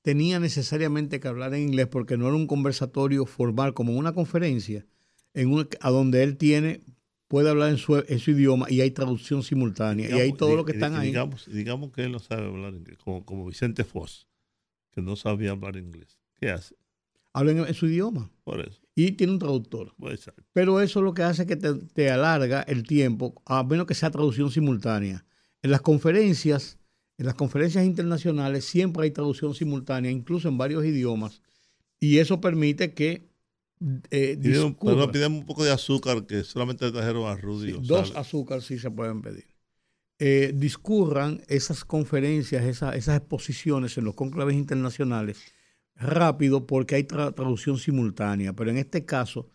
tenía 0.00 0.40
necesariamente 0.40 1.20
que 1.20 1.28
hablar 1.28 1.52
en 1.52 1.62
inglés 1.62 1.88
porque 1.88 2.16
no 2.16 2.26
era 2.26 2.36
un 2.36 2.46
conversatorio 2.46 3.26
formal 3.26 3.74
como 3.74 3.94
una 3.94 4.14
conferencia, 4.14 4.86
en 5.34 5.52
un, 5.52 5.68
a 5.80 5.90
donde 5.90 6.22
él 6.22 6.38
tiene, 6.38 6.82
puede 7.28 7.50
hablar 7.50 7.70
en 7.70 7.78
su, 7.78 7.96
en 7.96 8.18
su 8.18 8.30
idioma 8.32 8.66
y 8.70 8.80
hay 8.80 8.90
traducción 8.90 9.42
simultánea. 9.42 10.08
y 10.10 10.20
hay 10.20 10.32
todo 10.32 10.56
lo 10.56 10.64
que 10.64 10.72
están 10.72 10.94
ahí. 10.94 11.08
Digamos, 11.08 11.46
digamos 11.46 11.92
que 11.92 12.04
él 12.04 12.12
no 12.12 12.18
sabe 12.18 12.46
hablar 12.46 12.74
inglés, 12.74 12.98
como, 12.98 13.24
como 13.24 13.46
Vicente 13.46 13.84
Foss, 13.84 14.28
que 14.92 15.02
no 15.02 15.16
sabía 15.16 15.50
hablar 15.50 15.76
inglés. 15.76 16.18
¿Qué 16.40 16.50
hace? 16.50 16.76
Hablan 17.32 17.58
en, 17.58 17.66
en 17.66 17.74
su 17.74 17.86
idioma. 17.86 18.30
Por 18.44 18.60
eso. 18.60 18.80
Y 18.94 19.12
tiene 19.12 19.34
un 19.34 19.38
traductor. 19.38 19.94
Puede 19.96 20.16
ser. 20.16 20.34
Pero 20.52 20.80
eso 20.80 21.02
lo 21.02 21.12
que 21.12 21.22
hace 21.22 21.42
es 21.42 21.48
que 21.48 21.56
te, 21.56 21.74
te 21.74 22.10
alarga 22.10 22.62
el 22.62 22.84
tiempo, 22.84 23.42
a 23.44 23.62
menos 23.62 23.86
que 23.86 23.94
sea 23.94 24.10
traducción 24.10 24.50
simultánea. 24.50 25.26
En 25.62 25.70
las 25.70 25.82
conferencias, 25.82 26.78
en 27.18 27.26
las 27.26 27.34
conferencias 27.34 27.84
internacionales 27.84 28.64
siempre 28.64 29.04
hay 29.04 29.10
traducción 29.10 29.54
simultánea, 29.54 30.10
incluso 30.10 30.48
en 30.48 30.58
varios 30.58 30.84
idiomas, 30.84 31.42
y 31.98 32.18
eso 32.18 32.40
permite 32.40 32.94
que 32.94 33.28
eh, 34.10 34.36
Pidieron- 34.40 34.70
discurra- 34.72 34.94
pero 34.94 35.12
pidieron 35.12 35.32
un 35.34 35.46
poco 35.46 35.64
de 35.64 35.70
azúcar 35.72 36.26
que 36.26 36.42
solamente 36.44 36.90
trajeron 36.90 37.26
a 37.28 37.36
Rudy. 37.36 37.72
sí, 37.72 37.78
dos 37.82 38.14
azúcares 38.16 38.64
sí 38.64 38.78
se 38.78 38.90
pueden 38.90 39.22
pedir. 39.22 39.46
Eh, 40.18 40.52
discurran 40.54 41.42
esas 41.48 41.84
conferencias, 41.84 42.64
esa- 42.64 42.96
esas 42.96 43.18
exposiciones 43.18 43.98
en 43.98 44.04
los 44.04 44.14
conclaves 44.14 44.54
internacionales 44.56 45.38
rápido 45.94 46.66
porque 46.66 46.94
hay 46.94 47.02
tra- 47.04 47.34
traducción 47.34 47.78
simultánea, 47.78 48.52
pero 48.54 48.70
en 48.70 48.78
este 48.78 49.04
caso 49.04 49.48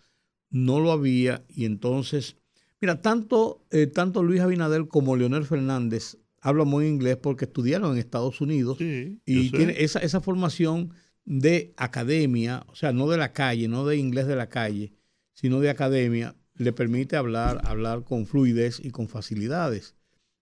no 0.50 0.80
lo 0.80 0.92
había 0.92 1.44
y 1.50 1.66
entonces, 1.66 2.36
mira, 2.80 3.02
tanto, 3.02 3.66
eh, 3.72 3.88
tanto 3.88 4.22
Luis 4.24 4.42
Abinader 4.42 4.88
como 4.88 5.16
Leonel 5.16 5.46
Fernández 5.46 6.18
hablan 6.42 6.68
muy 6.68 6.88
inglés 6.88 7.18
porque 7.18 7.46
estudiaron 7.46 7.94
en 7.94 7.98
Estados 8.00 8.42
Unidos 8.42 8.78
Sí, 8.80 9.20
y 9.26 9.50
tiene 9.52 9.76
esa, 9.84 10.00
esa 10.00 10.22
formación 10.22 10.94
de 11.26 11.74
academia, 11.78 12.64
o 12.68 12.76
sea, 12.76 12.92
no 12.94 13.08
de 13.10 13.18
la 13.18 13.32
calle, 13.34 13.68
no 13.68 13.86
de 13.86 13.98
inglés 13.98 14.28
de 14.28 14.36
la 14.36 14.50
calle, 14.50 14.94
sino 15.34 15.60
de 15.60 15.70
academia, 15.70 16.36
le 16.56 16.74
permite 16.74 17.16
hablar, 17.16 17.62
hablar 17.66 18.04
con 18.04 18.26
fluidez 18.26 18.80
y 18.84 18.92
con 18.92 19.08
facilidades. 19.08 19.96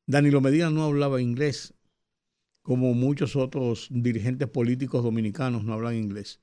Danilo 0.07 0.41
Medina 0.41 0.69
no 0.69 0.83
hablaba 0.83 1.21
inglés, 1.21 1.73
como 2.61 2.93
muchos 2.93 3.35
otros 3.35 3.87
dirigentes 3.91 4.47
políticos 4.47 5.03
dominicanos 5.03 5.63
no 5.63 5.73
hablan 5.73 5.95
inglés. 5.95 6.39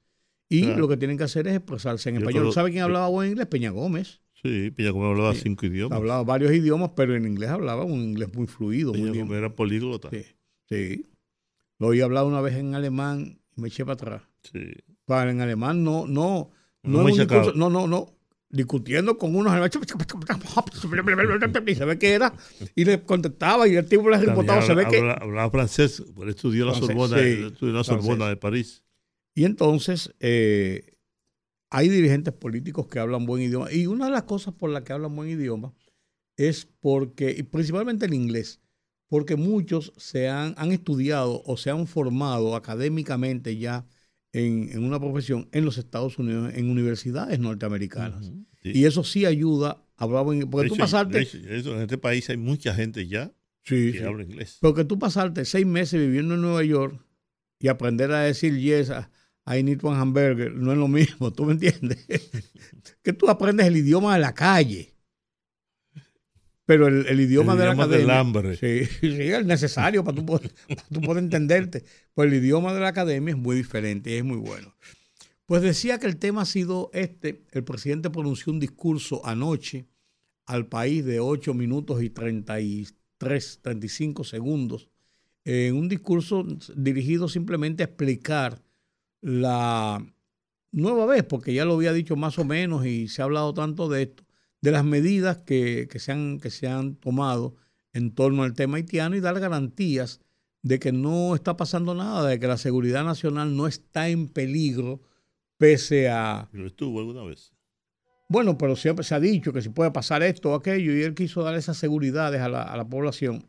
Y 0.49 0.62
Claro. 0.62 0.78
lo 0.81 0.88
que 0.88 0.97
tienen 0.97 1.19
que 1.19 1.25
hacer 1.25 1.49
es 1.49 1.57
expresarse 1.57 2.09
en 2.09 2.16
Yo 2.16 2.21
español. 2.21 2.45
todo- 2.45 2.52
¿Sabe 2.52 2.71
quién 2.71 2.81
yo- 2.81 2.85
hablaba 2.85 3.09
buen 3.09 3.31
inglés? 3.31 3.47
Peña 3.49 3.71
Gómez. 3.71 4.21
Sí, 4.40 4.71
Peña 4.71 4.90
Gómez 4.90 5.11
hablaba 5.11 5.35
Sí. 5.35 5.40
cinco 5.43 5.66
idiomas. 5.66 5.97
Hablaba 5.99 6.23
varios 6.23 6.52
idiomas, 6.52 6.90
pero 6.95 7.16
en 7.16 7.26
inglés 7.26 7.50
hablaba 7.50 7.85
un 7.85 8.00
inglés 8.02 8.33
muy 8.35 8.47
fluido. 8.47 8.93
Muy 8.93 9.00
Peña 9.00 9.12
bien. 9.12 9.26
Gómez 9.26 9.38
era 9.38 9.55
políglota. 9.55 10.09
Sí, 10.11 10.25
sí. 10.69 11.07
Lo 11.78 11.88
oí 11.88 12.00
hablar 12.00 12.25
una 12.26 12.40
vez 12.40 12.55
en 12.55 12.75
alemán 12.75 13.40
me 13.57 13.69
eché 13.69 13.85
para 13.85 13.95
atrás. 13.95 14.23
Sí. 14.53 14.61
Para 15.05 15.31
en 15.31 15.41
alemán 15.41 15.83
no, 15.85 16.07
no, 16.07 16.51
No 16.83 17.03
no, 17.03 17.07
discurso, 17.09 17.53
no, 17.55 17.69
no, 17.71 17.87
no. 17.87 18.13
Discutiendo 18.49 19.19
con 19.19 19.35
unos 19.35 19.53
alemanes. 19.53 19.77
Y 21.67 21.75
se 21.75 21.85
ve 21.85 21.99
que 21.99 22.13
era. 22.13 22.33
Y 22.75 22.85
le 22.85 23.03
contestaba 23.03 23.67
y 23.69 23.77
el 23.77 23.87
tipo 23.87 24.09
le 24.09 24.19
rebotaba. 24.19 24.63
Se 24.63 24.75
ve 24.75 24.83
habla- 24.85 24.89
que. 24.91 24.99
habla- 24.99 25.15
hablaba 25.21 25.51
francés, 25.51 26.03
pero 26.17 26.31
estudió 26.31 26.65
la 26.67 26.73
Francés, 26.73 26.89
Sorbona, 26.97 27.19
sí, 27.19 27.29
estudió 27.53 27.73
la 27.75 27.85
francés. 27.85 28.07
Sorbona 28.07 28.29
de 28.29 28.37
París. 28.37 28.83
Y 29.35 29.45
entonces 29.45 30.15
eh, 30.21 30.97
hay 31.71 31.89
dirigentes 31.89 32.33
políticos 32.35 32.87
que 32.89 32.99
hablan 32.99 33.27
buen 33.27 33.43
idioma. 33.43 33.71
Y 33.73 33.87
una 33.87 34.07
de 34.07 34.13
las 34.13 34.23
cosas 34.23 34.55
por 34.55 34.71
las 34.71 34.83
que 34.83 34.93
hablan 34.93 35.15
buen 35.15 35.29
idioma 35.29 35.73
es 36.37 36.67
porque, 36.81 37.35
y 37.37 37.43
principalmente 37.43 38.07
el 38.07 38.15
inglés, 38.15 38.61
porque 39.09 39.37
muchos 39.37 39.93
se 39.97 40.29
han, 40.29 40.55
han 40.57 40.73
estudiado 40.73 41.43
o 41.45 41.57
se 41.57 41.71
han 41.71 41.87
formado 41.87 42.57
académicamente 42.57 43.57
ya 43.57 43.87
en, 44.33 44.71
en 44.73 44.85
una 44.85 45.01
profesión 45.01 45.49
en 45.53 45.65
los 45.65 45.79
Estados 45.79 46.19
Unidos, 46.19 46.53
en 46.55 46.71
universidades 46.71 47.39
norteamericanas. 47.39 48.27
Sí. 48.63 48.73
Y 48.75 48.85
eso 48.85 49.05
sí 49.05 49.25
ayuda 49.25 49.85
a 49.97 50.05
hablar 50.05 50.25
buen 50.25 50.41
De 50.41 50.47
Porque 50.47 50.69
tú 50.69 50.75
hecho, 50.75 50.83
pasarte. 50.83 51.19
de 51.19 51.23
hecho, 51.23 51.39
eso, 51.39 51.75
en 51.77 51.83
este 51.83 51.99
país 51.99 52.29
hay 52.31 52.37
mucha 52.37 52.75
gente 52.75 53.07
ya 53.07 53.33
sí, 53.63 53.93
que 53.93 53.99
sí. 53.99 54.05
habla 54.05 54.25
inglés. 54.25 54.59
Porque 54.61 54.85
tú 54.85 54.99
pasarte 54.99 55.45
seis 55.45 55.67
meses 55.67 56.01
viviendo 56.01 56.35
en 56.35 56.43
Nueva 56.43 56.65
York 56.65 57.01
y 57.59 57.69
aprender 57.69 58.11
a 58.13 58.21
decir 58.21 58.59
yes, 58.59 58.91
I 59.47 59.63
need 59.63 59.79
one 59.83 59.97
hamburger, 59.97 60.53
no 60.53 60.73
es 60.73 60.79
lo 60.79 60.89
mismo, 60.89 61.33
¿tú 61.33 61.45
me 61.45 61.53
entiendes? 61.53 62.07
que 63.03 63.13
tú 63.13 63.29
aprendes 63.29 63.67
el 63.67 63.77
idioma 63.77 64.15
de 64.15 64.21
la 64.21 64.35
calle. 64.35 64.96
Pero 66.67 66.89
el, 66.89 67.07
el 67.07 67.21
idioma 67.21 67.53
El 67.53 67.57
de 67.57 67.65
la 67.65 67.75
idioma 67.75 67.87
del 67.89 68.11
academia. 68.11 68.21
hambre. 68.21 68.61
Sí, 68.61 68.85
sí, 69.01 69.23
es 69.23 69.47
necesario 69.47 70.05
para 70.05 70.17
tú, 70.17 70.27
poder, 70.27 70.53
para 70.69 70.89
tú 70.89 71.03
poder 71.03 71.23
entenderte. 71.25 71.85
Pues 72.15 72.29
el 72.29 72.35
idioma 72.39 72.75
de 72.75 72.81
la 72.81 72.89
academia 72.89 73.33
es 73.33 73.39
muy 73.39 73.57
diferente 73.57 74.11
y 74.11 74.15
es 74.15 74.25
muy 74.25 74.39
bueno. 74.39 74.75
Pues 75.47 75.63
decía 75.63 75.99
que 75.99 76.07
el 76.07 76.19
tema 76.19 76.43
ha 76.43 76.47
sido 76.47 76.91
este. 76.93 77.45
El 77.53 77.65
presidente 77.65 78.11
pronunció 78.11 78.53
un 78.53 78.61
discurso 78.61 79.25
anoche 79.27 79.87
al 80.47 80.67
país 80.69 81.05
de 81.05 81.21
8 81.21 81.55
minutos 81.55 82.03
y 82.03 82.11
33, 82.11 83.61
35 83.63 84.25
segundos. 84.25 84.89
eh, 85.45 85.73
un 85.73 85.89
discurso 85.89 86.45
dirigido 86.77 87.29
simplemente 87.29 87.83
a 87.85 87.87
explicar 87.87 88.63
la 89.23 90.05
nueva 90.73 91.07
vez, 91.07 91.25
porque 91.25 91.55
ya 91.55 91.65
lo 91.65 91.75
había 91.75 91.93
dicho 91.95 92.17
más 92.17 92.39
o 92.39 92.45
menos 92.45 92.87
y 92.87 93.09
se 93.09 93.23
ha 93.23 93.27
hablado 93.27 93.55
tanto 93.55 93.89
de 93.89 94.05
esto, 94.05 94.25
de 94.67 94.73
las 94.73 94.85
medidas 94.85 95.37
que, 95.37 95.87
que 95.89 96.01
se, 96.01 96.11
han, 96.11 96.41
que 96.41 96.51
se 96.51 96.67
han 96.67 96.97
tomado 96.97 97.55
en 97.93 98.13
torno 98.13 98.43
al 98.43 98.55
tema 98.55 98.79
haitiano 98.79 99.15
y 99.15 99.21
dar 99.21 99.39
garantías 99.39 100.19
de 100.63 100.81
que 100.81 100.91
no 100.91 101.37
está 101.37 101.57
pasando 101.57 101.95
nada, 101.95 102.29
de 102.29 102.41
que 102.41 102.49
la 102.49 102.57
seguridad 102.57 103.05
nacional 103.05 103.57
no 103.57 103.69
está 103.69 104.09
en 104.09 104.27
peligro 104.27 105.03
pese 105.57 106.09
a... 106.09 106.49
Pero 106.51 106.67
estuvo 106.67 106.99
alguna 106.99 107.23
vez. 107.23 107.53
Bueno, 108.29 108.59
pero 108.59 108.75
siempre 108.75 109.05
se 109.05 109.15
ha 109.15 109.21
dicho 109.21 109.53
que 109.53 109.63
si 109.63 109.69
puede 109.69 109.93
pasar 109.93 110.25
esto 110.25 110.51
o 110.51 110.55
aquello, 110.57 110.97
y 110.97 111.03
él 111.05 111.15
quiso 111.15 111.45
dar 111.45 111.55
esas 111.55 111.77
seguridades 111.77 112.41
a 112.41 112.49
la, 112.49 112.65
a 112.65 112.77
la 112.77 112.89
población 112.89 113.47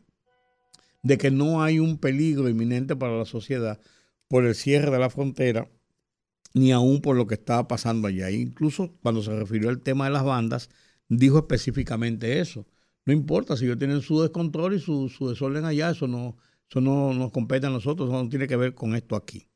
de 1.02 1.18
que 1.18 1.32
no 1.32 1.64
hay 1.64 1.80
un 1.80 1.98
peligro 1.98 2.48
inminente 2.48 2.94
para 2.94 3.18
la 3.18 3.24
sociedad 3.24 3.80
por 4.28 4.46
el 4.46 4.54
cierre 4.54 4.92
de 4.92 5.00
la 5.00 5.10
frontera, 5.10 5.68
ni 6.54 6.70
aún 6.70 7.00
por 7.00 7.16
lo 7.16 7.26
que 7.26 7.34
estaba 7.34 7.66
pasando 7.66 8.06
allá. 8.06 8.30
Incluso 8.30 8.94
cuando 9.02 9.20
se 9.20 9.36
refirió 9.36 9.68
al 9.68 9.80
tema 9.80 10.04
de 10.04 10.12
las 10.12 10.22
bandas, 10.22 10.70
dijo 11.08 11.38
específicamente 11.38 12.40
eso. 12.40 12.66
No 13.04 13.12
importa 13.12 13.56
si 13.56 13.64
ellos 13.64 13.78
tienen 13.78 14.02
su 14.02 14.20
descontrol 14.20 14.74
y 14.74 14.80
su, 14.80 15.08
su 15.08 15.28
desorden 15.28 15.64
allá, 15.64 15.90
eso 15.90 16.06
no, 16.06 16.36
eso 16.68 16.80
no 16.80 17.14
nos 17.14 17.30
compete 17.32 17.66
a 17.66 17.70
nosotros, 17.70 18.08
eso 18.08 18.22
no 18.22 18.28
tiene 18.28 18.46
que 18.46 18.56
ver 18.56 18.74
con 18.74 18.94
esto 18.94 19.16
aquí. 19.16 19.48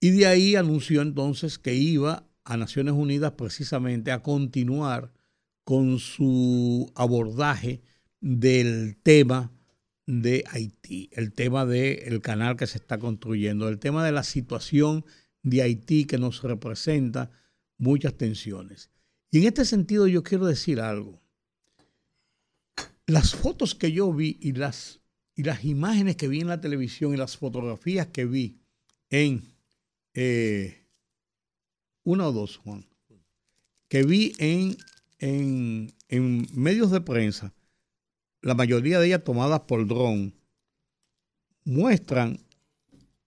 Y 0.00 0.10
de 0.10 0.26
ahí 0.26 0.56
anunció 0.56 1.02
entonces 1.02 1.58
que 1.58 1.74
iba 1.74 2.26
a 2.44 2.56
Naciones 2.56 2.94
Unidas 2.94 3.32
precisamente 3.32 4.12
a 4.12 4.22
continuar 4.22 5.12
con 5.64 5.98
su 5.98 6.90
abordaje 6.94 7.82
del 8.20 8.96
tema 9.02 9.52
de 10.06 10.44
Haití, 10.50 11.10
el 11.12 11.32
tema 11.32 11.66
del 11.66 12.20
canal 12.20 12.56
que 12.56 12.66
se 12.66 12.78
está 12.78 12.98
construyendo, 12.98 13.68
el 13.68 13.78
tema 13.78 14.04
de 14.04 14.12
la 14.12 14.24
situación 14.24 15.04
de 15.42 15.62
Haití 15.62 16.06
que 16.06 16.18
nos 16.18 16.42
representa 16.42 17.30
muchas 17.78 18.14
tensiones. 18.14 18.89
Y 19.30 19.38
en 19.38 19.44
este 19.44 19.64
sentido 19.64 20.06
yo 20.06 20.22
quiero 20.22 20.46
decir 20.46 20.80
algo. 20.80 21.20
Las 23.06 23.34
fotos 23.34 23.74
que 23.74 23.92
yo 23.92 24.12
vi 24.12 24.38
y 24.40 24.52
las, 24.52 25.00
y 25.34 25.42
las 25.42 25.64
imágenes 25.64 26.16
que 26.16 26.28
vi 26.28 26.40
en 26.40 26.48
la 26.48 26.60
televisión 26.60 27.14
y 27.14 27.16
las 27.16 27.36
fotografías 27.36 28.08
que 28.08 28.24
vi 28.24 28.60
en 29.08 29.42
eh, 30.14 30.86
una 32.04 32.28
o 32.28 32.32
dos, 32.32 32.56
Juan, 32.58 32.86
que 33.88 34.04
vi 34.04 34.32
en, 34.38 34.76
en, 35.18 35.92
en 36.08 36.46
medios 36.54 36.90
de 36.90 37.00
prensa, 37.00 37.52
la 38.42 38.54
mayoría 38.54 38.98
de 38.98 39.08
ellas 39.08 39.24
tomadas 39.24 39.60
por 39.60 39.86
dron, 39.86 40.34
muestran 41.64 42.38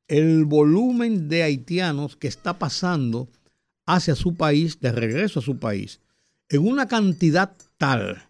el 0.07 0.45
volumen 0.45 1.29
de 1.29 1.43
haitianos 1.43 2.15
que 2.15 2.27
está 2.27 2.60
pasando 2.60 3.29
hacia 3.85 4.15
su 4.15 4.35
país, 4.35 4.79
de 4.79 4.91
regreso 4.91 5.39
a 5.39 5.43
su 5.43 5.57
país, 5.59 5.99
en 6.49 6.67
una 6.67 6.87
cantidad 6.87 7.55
tal 7.77 8.29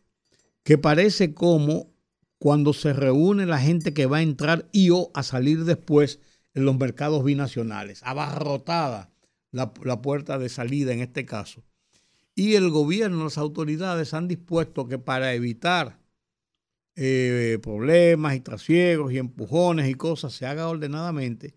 que 0.63 0.77
parece 0.77 1.33
como 1.33 1.93
cuando 2.39 2.73
se 2.73 2.93
reúne 2.93 3.45
la 3.45 3.59
gente 3.59 3.93
que 3.93 4.05
va 4.05 4.17
a 4.17 4.21
entrar 4.21 4.67
y 4.71 4.89
o 4.89 5.11
a 5.13 5.23
salir 5.23 5.65
después 5.65 6.19
en 6.53 6.65
los 6.65 6.77
mercados 6.77 7.23
binacionales, 7.23 8.01
abarrotada 8.03 9.11
la, 9.51 10.01
puerta 10.01 10.37
de 10.37 10.49
salida 10.49 10.91
en 10.93 11.01
este 11.01 11.25
caso. 11.25 11.63
Y 12.35 12.55
el 12.55 12.69
gobierno, 12.69 13.23
las 13.23 13.37
autoridades 13.37 14.13
han 14.13 14.27
dispuesto 14.27 14.87
que 14.87 14.97
para 14.97 15.33
evitar 15.33 15.99
eh, 16.95 17.59
problemas 17.61 18.35
y 18.35 18.39
trasiegos 18.39 19.13
y 19.13 19.19
empujones 19.19 19.89
y 19.89 19.93
cosas 19.93 20.33
se 20.33 20.45
haga 20.45 20.67
ordenadamente 20.67 21.55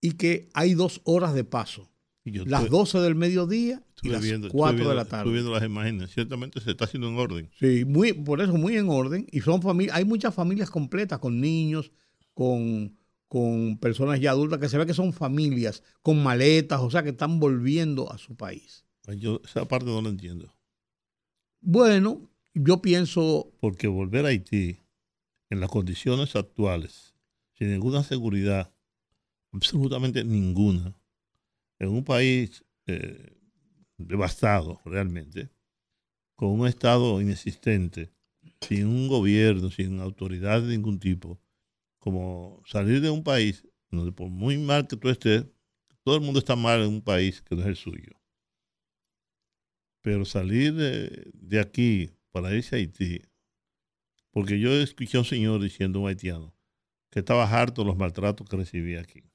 y 0.00 0.12
que 0.12 0.48
hay 0.54 0.74
dos 0.74 1.00
horas 1.04 1.34
de 1.34 1.44
paso. 1.44 1.89
Las 2.24 2.68
12 2.68 2.98
del 2.98 3.14
mediodía 3.14 3.82
y 4.02 4.08
las 4.08 4.24
4 4.50 4.88
de 4.88 4.94
la 4.94 5.04
tarde. 5.04 5.22
Estoy 5.22 5.32
viendo 5.32 5.52
las 5.52 5.64
imágenes. 5.64 6.10
Ciertamente 6.10 6.60
se 6.60 6.70
está 6.70 6.84
haciendo 6.84 7.08
en 7.08 7.16
orden. 7.16 7.50
Sí, 7.58 7.84
muy, 7.84 8.12
por 8.12 8.40
eso 8.40 8.54
muy 8.54 8.76
en 8.76 8.88
orden. 8.88 9.26
Y 9.30 9.40
son 9.40 9.62
familias, 9.62 9.96
hay 9.96 10.04
muchas 10.04 10.34
familias 10.34 10.70
completas 10.70 11.18
con 11.18 11.40
niños, 11.40 11.92
con, 12.34 12.96
con 13.28 13.78
personas 13.78 14.20
ya 14.20 14.32
adultas, 14.32 14.58
que 14.58 14.68
se 14.68 14.78
ve 14.78 14.86
que 14.86 14.94
son 14.94 15.12
familias 15.12 15.82
con 16.02 16.22
maletas, 16.22 16.80
o 16.80 16.90
sea, 16.90 17.02
que 17.02 17.10
están 17.10 17.40
volviendo 17.40 18.12
a 18.12 18.18
su 18.18 18.36
país. 18.36 18.84
Yo 19.16 19.40
esa 19.44 19.66
parte 19.66 19.86
no 19.86 20.02
la 20.02 20.10
entiendo. 20.10 20.54
Bueno, 21.60 22.30
yo 22.54 22.80
pienso... 22.80 23.52
Porque 23.60 23.86
volver 23.86 24.24
a 24.24 24.28
Haití 24.28 24.78
en 25.50 25.60
las 25.60 25.68
condiciones 25.68 26.36
actuales, 26.36 27.14
sin 27.52 27.70
ninguna 27.70 28.02
seguridad, 28.02 28.72
absolutamente 29.52 30.24
ninguna, 30.24 30.99
en 31.80 31.88
un 31.88 32.04
país 32.04 32.64
eh, 32.86 33.36
devastado 33.96 34.80
realmente, 34.84 35.50
con 36.36 36.50
un 36.50 36.66
Estado 36.66 37.20
inexistente, 37.20 38.12
sin 38.60 38.86
un 38.86 39.08
gobierno, 39.08 39.70
sin 39.70 39.98
autoridad 39.98 40.62
de 40.62 40.68
ningún 40.68 41.00
tipo, 41.00 41.40
como 41.98 42.62
salir 42.66 43.00
de 43.00 43.10
un 43.10 43.24
país 43.24 43.66
donde 43.90 44.12
por 44.12 44.28
muy 44.28 44.56
mal 44.58 44.86
que 44.86 44.96
tú 44.96 45.08
estés, 45.08 45.46
todo 46.04 46.16
el 46.16 46.22
mundo 46.22 46.38
está 46.38 46.54
mal 46.54 46.82
en 46.82 46.88
un 46.88 47.02
país 47.02 47.42
que 47.42 47.56
no 47.56 47.62
es 47.62 47.68
el 47.68 47.76
suyo. 47.76 48.12
Pero 50.02 50.24
salir 50.24 50.74
de, 50.74 51.30
de 51.34 51.60
aquí 51.60 52.10
para 52.30 52.54
irse 52.54 52.76
a 52.76 52.78
Haití, 52.78 53.22
porque 54.30 54.60
yo 54.60 54.70
escuché 54.72 55.16
a 55.16 55.20
un 55.20 55.26
señor 55.26 55.60
diciendo, 55.60 56.00
un 56.00 56.08
haitiano, 56.08 56.54
que 57.10 57.18
estaba 57.18 57.44
harto 57.44 57.82
de 57.82 57.88
los 57.88 57.96
maltratos 57.96 58.48
que 58.48 58.56
recibía 58.56 59.00
aquí 59.00 59.30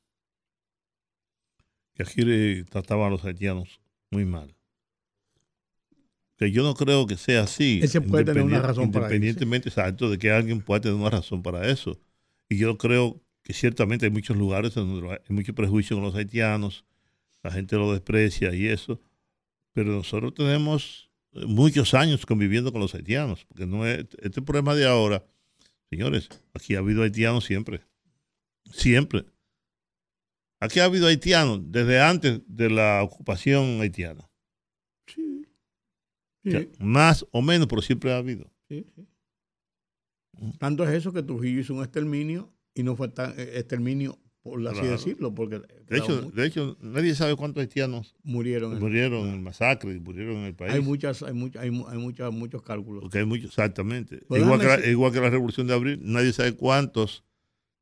que 1.95 2.03
aquí 2.03 2.63
trataban 2.65 3.07
a 3.07 3.09
los 3.09 3.23
haitianos 3.23 3.79
muy 4.11 4.25
mal. 4.25 4.53
Que 6.37 6.51
yo 6.51 6.63
no 6.63 6.73
creo 6.73 7.07
que 7.07 7.15
sea 7.15 7.43
así. 7.43 7.79
Ese 7.81 8.01
puede 8.01 8.25
tener 8.25 8.43
una 8.43 8.61
razón 8.61 8.91
para 8.91 9.05
Independientemente, 9.05 9.69
exacto, 9.69 10.09
de 10.09 10.17
que 10.17 10.31
alguien 10.31 10.61
pueda 10.61 10.81
tener 10.81 10.97
una 10.97 11.09
razón 11.09 11.41
para 11.41 11.69
eso. 11.69 11.97
Y 12.49 12.57
yo 12.57 12.77
creo 12.77 13.21
que 13.41 13.53
ciertamente 13.53 14.05
hay 14.05 14.11
muchos 14.11 14.35
lugares 14.35 14.73
donde 14.73 15.09
hay 15.09 15.35
mucho 15.35 15.55
prejuicio 15.55 15.95
con 15.95 16.03
los 16.03 16.15
haitianos, 16.15 16.83
la 17.41 17.51
gente 17.51 17.75
lo 17.77 17.93
desprecia 17.93 18.53
y 18.53 18.67
eso, 18.67 18.99
pero 19.71 19.91
nosotros 19.91 20.33
tenemos 20.33 21.09
muchos 21.31 21.93
años 21.93 22.25
conviviendo 22.25 22.71
con 22.71 22.81
los 22.81 22.95
haitianos, 22.95 23.45
porque 23.45 23.65
no 23.65 23.85
es, 23.85 24.05
este 24.21 24.41
problema 24.41 24.73
de 24.73 24.87
ahora, 24.87 25.23
señores, 25.89 26.27
aquí 26.53 26.75
ha 26.75 26.79
habido 26.79 27.03
haitianos 27.03 27.45
siempre, 27.45 27.81
siempre. 28.71 29.25
Aquí 30.65 30.79
ha 30.79 30.85
habido 30.85 31.07
haitianos 31.07 31.61
desde 31.71 32.01
antes 32.01 32.41
de 32.47 32.69
la 32.69 33.03
ocupación 33.03 33.81
haitiana. 33.81 34.29
Sí. 35.07 36.69
más 36.79 37.25
o 37.31 37.41
menos, 37.41 37.67
pero 37.67 37.81
siempre 37.81 38.11
ha 38.11 38.17
habido. 38.17 38.51
Sí, 38.69 38.85
Tanto 40.59 40.83
es 40.83 40.91
eso 40.91 41.11
que 41.11 41.23
Trujillo 41.23 41.59
hizo 41.59 41.73
un 41.73 41.83
exterminio 41.83 42.53
y 42.75 42.83
no 42.83 42.95
fue 42.95 43.07
tan 43.07 43.31
eh, 43.39 43.53
exterminio, 43.55 44.19
por 44.43 44.65
así 44.67 44.85
decirlo. 44.85 45.33
Porque 45.33 45.61
de 45.87 45.97
hecho, 45.97 46.29
de 46.29 46.45
hecho, 46.45 46.77
nadie 46.81 47.15
sabe 47.15 47.35
cuántos 47.35 47.61
haitianos 47.61 48.15
murieron, 48.21 48.79
murieron 48.79 49.27
en 49.27 49.33
el 49.35 49.41
masacre, 49.41 49.99
murieron 49.99 50.37
en 50.37 50.45
el 50.45 50.55
país. 50.55 50.73
Hay 50.73 50.81
muchas, 50.81 51.23
hay 51.23 51.33
muchas, 51.33 51.63
hay, 51.63 51.71
muchas, 51.71 52.31
muchos 52.31 52.61
cálculos. 52.61 53.01
Porque 53.01 53.19
hay 53.19 53.25
muchos, 53.25 53.47
exactamente. 53.47 54.19
Pues 54.27 54.41
igual 54.41 54.59
que, 54.59 54.67
la, 54.67 54.85
igual 54.85 55.11
que 55.13 55.21
la 55.21 55.29
revolución 55.29 55.67
de 55.67 55.73
abril, 55.73 55.99
nadie 56.03 56.33
sabe 56.33 56.53
cuántos, 56.53 57.23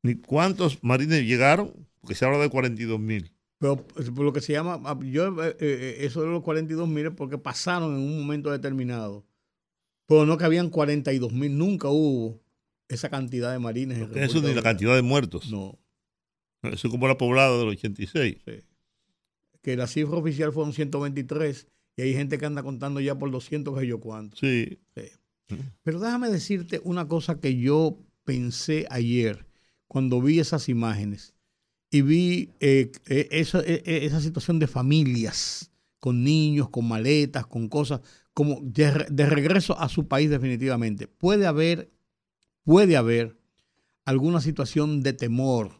ni 0.04 0.14
cuántos 0.16 0.84
marines 0.84 1.24
llegaron 1.24 1.72
porque 2.00 2.14
se 2.14 2.26
habla 2.26 2.38
de 2.38 2.50
42 2.50 3.00
mil. 3.00 3.32
Pero 3.58 3.78
por 3.78 4.24
lo 4.24 4.32
que 4.34 4.42
se 4.42 4.52
llama, 4.52 4.78
ah, 4.84 4.98
yo 5.02 5.42
eh, 5.42 5.56
eh, 5.58 5.96
eso 6.00 6.20
de 6.20 6.26
los 6.28 6.42
42 6.42 6.86
mil 6.86 7.06
es 7.06 7.14
porque 7.14 7.38
pasaron 7.38 7.94
en 7.94 8.02
un 8.02 8.18
momento 8.18 8.50
determinado. 8.50 9.24
Pero 10.06 10.26
no 10.26 10.36
que 10.36 10.44
habían 10.44 10.68
42 10.68 11.32
mil, 11.32 11.56
nunca 11.56 11.88
hubo 11.88 12.38
esa 12.88 13.08
cantidad 13.08 13.50
de 13.50 13.58
marines. 13.58 13.98
En 13.98 14.18
eso 14.18 14.42
ni 14.42 14.52
la 14.52 14.62
cantidad 14.62 14.94
de 14.94 15.00
muertos. 15.00 15.50
No. 15.50 15.78
Eso 16.62 16.88
es 16.88 16.90
como 16.90 17.08
la 17.08 17.16
poblada 17.16 17.56
del 17.56 17.68
86. 17.68 18.36
Sí. 18.44 18.52
Que 19.62 19.76
la 19.76 19.86
cifra 19.86 20.18
oficial 20.18 20.52
fueron 20.52 20.74
123 20.74 21.66
y 21.96 22.02
hay 22.02 22.12
gente 22.12 22.36
que 22.36 22.44
anda 22.44 22.62
contando 22.62 23.00
ya 23.00 23.18
por 23.18 23.30
200 23.30 23.78
que 23.78 23.86
yo 23.86 24.00
cuánto. 24.00 24.36
Sí. 24.36 24.78
sí. 24.94 25.56
Pero 25.82 25.98
déjame 25.98 26.28
decirte 26.28 26.82
una 26.84 27.08
cosa 27.08 27.40
que 27.40 27.56
yo 27.56 27.98
pensé 28.24 28.86
ayer 28.90 29.46
cuando 29.88 30.20
vi 30.20 30.40
esas 30.40 30.68
imágenes 30.68 31.34
y 31.94 32.02
vi 32.02 32.50
eh, 32.58 32.90
eh, 33.06 33.28
esa, 33.30 33.60
eh, 33.60 33.82
esa, 33.84 34.20
situación 34.20 34.58
de 34.58 34.66
familias 34.66 35.70
con 36.00 36.24
niños, 36.24 36.68
con 36.68 36.88
maletas, 36.88 37.46
con 37.46 37.68
cosas, 37.68 38.00
como 38.32 38.58
de, 38.62 38.90
regreso 39.26 39.78
a 39.78 39.88
su 39.88 40.08
país 40.08 40.28
definitivamente. 40.28 41.06
Puede 41.06 41.46
haber, 41.46 41.90
puede 42.64 42.96
haber 42.96 43.36
alguna 44.04 44.40
situación 44.40 45.02
de 45.02 45.12
temor 45.12 45.70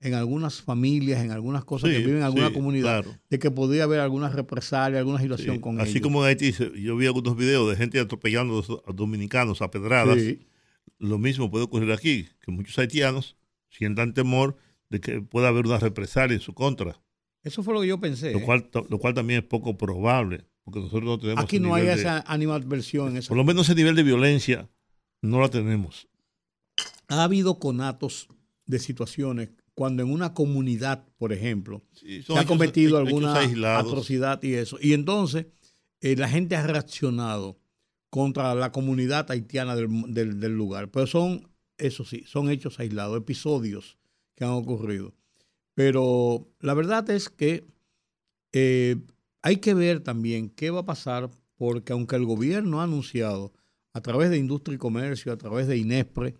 en 0.00 0.14
algunas 0.14 0.60
familias, 0.60 1.22
en 1.22 1.30
algunas 1.30 1.64
cosas 1.64 1.90
que 1.90 1.98
viven 1.98 2.16
en 2.16 2.22
alguna 2.24 2.52
comunidad, 2.52 3.04
de 3.30 3.38
que 3.38 3.52
podría 3.52 3.84
haber 3.84 4.00
alguna 4.00 4.28
represalia, 4.28 4.98
alguna 4.98 5.20
situación 5.20 5.60
con 5.60 5.80
Así 5.80 6.00
como 6.00 6.24
en 6.24 6.30
Haití, 6.30 6.52
yo 6.80 6.96
vi 6.96 7.06
algunos 7.06 7.36
videos 7.36 7.70
de 7.70 7.76
gente 7.76 8.00
atropellando 8.00 8.82
a 8.84 8.92
dominicanos 8.92 9.62
a 9.62 9.70
pedradas. 9.70 10.18
Lo 10.98 11.18
mismo 11.18 11.52
puede 11.52 11.64
ocurrir 11.64 11.92
aquí, 11.92 12.28
que 12.40 12.50
muchos 12.50 12.76
haitianos 12.78 13.36
sientan 13.72 14.14
temor 14.14 14.56
de 14.88 15.00
que 15.00 15.20
pueda 15.20 15.48
haber 15.48 15.66
una 15.66 15.78
represalia 15.78 16.34
en 16.34 16.40
su 16.40 16.54
contra. 16.54 17.02
Eso 17.42 17.62
fue 17.62 17.74
lo 17.74 17.80
que 17.80 17.88
yo 17.88 17.98
pensé. 17.98 18.32
Lo, 18.32 18.38
¿eh? 18.38 18.42
cual, 18.42 18.70
lo 18.88 18.98
cual 18.98 19.14
también 19.14 19.40
es 19.40 19.46
poco 19.46 19.76
probable, 19.76 20.44
porque 20.62 20.78
nosotros 20.78 21.04
no 21.04 21.18
tenemos... 21.18 21.42
Aquí 21.42 21.58
no 21.58 21.74
hay 21.74 21.88
esa 21.88 22.20
animadversión. 22.26 23.18
Por 23.26 23.36
lo 23.36 23.44
menos 23.44 23.68
ese 23.68 23.74
nivel 23.74 23.96
de 23.96 24.04
violencia 24.04 24.68
no 25.20 25.40
la 25.40 25.48
tenemos. 25.48 26.08
Ha 27.08 27.24
habido 27.24 27.58
conatos 27.58 28.28
de 28.66 28.78
situaciones 28.78 29.50
cuando 29.74 30.02
en 30.02 30.12
una 30.12 30.34
comunidad, 30.34 31.06
por 31.16 31.32
ejemplo, 31.32 31.82
se 31.94 32.38
ha 32.38 32.44
cometido 32.44 32.98
alguna 32.98 33.34
atrocidad 33.78 34.42
y 34.42 34.54
eso. 34.54 34.78
Y 34.80 34.92
entonces 34.92 35.46
eh, 36.00 36.16
la 36.16 36.28
gente 36.28 36.56
ha 36.56 36.66
reaccionado 36.66 37.58
contra 38.10 38.54
la 38.54 38.72
comunidad 38.72 39.30
haitiana 39.30 39.74
del, 39.74 40.38
del, 40.38 40.52
lugar. 40.52 40.90
Pero 40.90 41.06
son, 41.06 41.48
eso 41.78 42.04
sí, 42.04 42.24
son 42.26 42.50
hechos 42.50 42.78
aislados, 42.78 43.18
episodios 43.18 43.98
que 44.34 44.44
han 44.44 44.50
ocurrido. 44.50 45.14
Pero 45.74 46.48
la 46.60 46.74
verdad 46.74 47.08
es 47.10 47.28
que 47.28 47.64
eh, 48.52 48.96
hay 49.40 49.56
que 49.56 49.74
ver 49.74 50.00
también 50.00 50.50
qué 50.50 50.70
va 50.70 50.80
a 50.80 50.86
pasar, 50.86 51.30
porque 51.56 51.92
aunque 51.92 52.16
el 52.16 52.24
gobierno 52.24 52.80
ha 52.80 52.84
anunciado 52.84 53.52
a 53.92 54.00
través 54.00 54.30
de 54.30 54.38
Industria 54.38 54.76
y 54.76 54.78
Comercio, 54.78 55.32
a 55.32 55.38
través 55.38 55.66
de 55.66 55.76
INESPRE, 55.76 56.34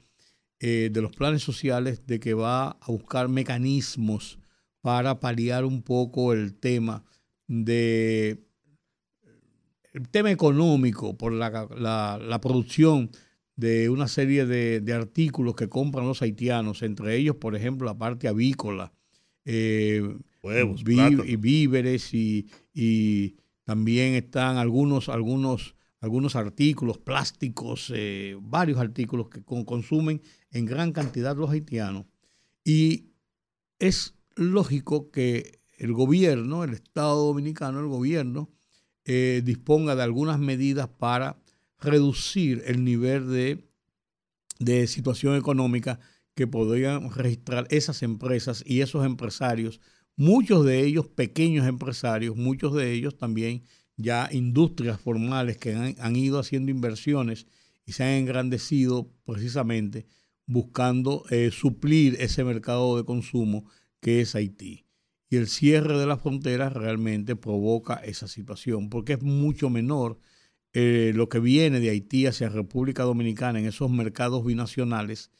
eh, 0.61 0.91
de 0.93 1.03
los 1.03 1.13
planes 1.13 1.43
sociales, 1.43 2.07
de 2.07 2.21
que 2.21 2.35
va 2.35 2.71
a 2.71 2.87
buscar 2.87 3.29
mecanismos 3.29 4.39
para 4.81 5.19
paliar 5.21 5.65
un 5.65 5.83
poco 5.83 6.33
el 6.33 6.55
tema 6.55 7.05
de 7.47 8.45
el 9.93 10.09
tema 10.09 10.31
económico 10.31 11.17
por 11.17 11.33
la, 11.33 12.39
producción 12.41 13.11
de 13.57 13.89
una 13.91 14.09
serie 14.09 14.47
de, 14.47 14.93
artículos 14.93 15.55
que 15.55 15.69
compran 15.69 16.07
los 16.07 16.23
haitianos, 16.23 16.83
entre 16.83 17.17
ellos, 17.17 17.37
por 17.37 17.55
ejemplo, 17.55 17.87
la 17.87 17.99
parte 17.99 18.29
avícola, 18.29 18.93
eh, 19.45 20.03
y 21.25 21.37
víveres 21.37 22.15
y, 22.15 22.49
y, 22.75 23.37
también 23.65 24.15
están 24.15 24.57
algunos, 24.57 25.09
algunos, 25.09 25.77
algunos 26.01 26.35
artículos 26.35 26.99
plásticos, 26.99 27.93
eh, 27.95 28.37
varios 28.41 28.79
artículos 28.79 29.29
que 29.29 29.43
consumen 29.43 30.21
en 30.51 30.67
gran 30.67 30.93
cantidad 30.93 31.37
los 31.37 31.51
haitianos. 31.51 32.07
Y 32.65 33.13
es 33.79 34.15
lógico 34.35 35.11
que 35.11 35.61
el 35.79 35.93
gobierno, 35.93 36.65
el 36.65 36.75
Estado 36.75 37.27
dominicano, 37.27 37.81
el 37.81 37.87
gobierno, 37.87 38.51
eh, 39.05 39.43
disponga 39.45 39.97
de 39.97 40.03
algunas 40.03 40.39
medidas 40.39 40.89
para 40.89 41.42
reducir 41.83 42.63
el 42.67 42.85
nivel 42.85 43.29
de, 43.31 43.69
de 44.59 44.87
situación 44.87 45.37
económica 45.37 46.01
que 46.35 46.47
podrían 46.47 47.11
registrar 47.11 47.67
esas 47.71 48.03
empresas 48.03 48.63
y 48.67 48.81
esos 48.81 49.05
empresarios, 49.05 49.81
muchos 50.17 50.65
de 50.65 50.81
ellos 50.85 51.07
pequeños 51.09 51.67
empresarios, 51.67 52.37
muchos 52.37 52.75
de 52.75 52.93
ellos 52.93 53.17
también 53.19 53.65
ya 53.97 54.29
industrias 54.33 55.01
formales 55.01 55.59
que 55.59 55.75
han, 55.75 56.17
ido 56.17 56.39
haciendo 56.39 56.71
inversiones 56.71 57.47
y 57.85 57.93
se 57.93 58.05
han 58.05 58.11
engrandecido 58.11 59.13
precisamente 59.25 60.07
buscando 60.47 61.25
eh, 61.31 61.51
suplir 61.53 62.17
ese 62.19 62.45
mercado 62.45 62.97
de 62.97 63.05
consumo 63.05 63.67
que 64.01 64.21
es 64.21 64.35
Haití. 64.35 64.87
Y 65.29 65.37
el 65.37 65.49
cierre 65.49 65.99
de 65.99 66.07
las 66.07 66.21
fronteras 66.21 66.73
realmente 66.73 67.37
provoca 67.37 67.95
esa 67.95 68.29
situación, 68.29 68.91
porque 68.91 69.15
es 69.15 69.23
mucho 69.23 69.71
menor 69.71 70.19
eh, 70.75 71.13
lo 71.15 71.29
que 71.29 71.39
viene 71.39 71.81
de 71.81 71.91
Haití 71.91 72.27
hacia 72.27 72.49
República 72.49 73.03
Dominicana 73.03 73.59
en 73.59 73.67
esos 73.67 73.91
mercados 73.91 74.45
binacionales 74.45 75.31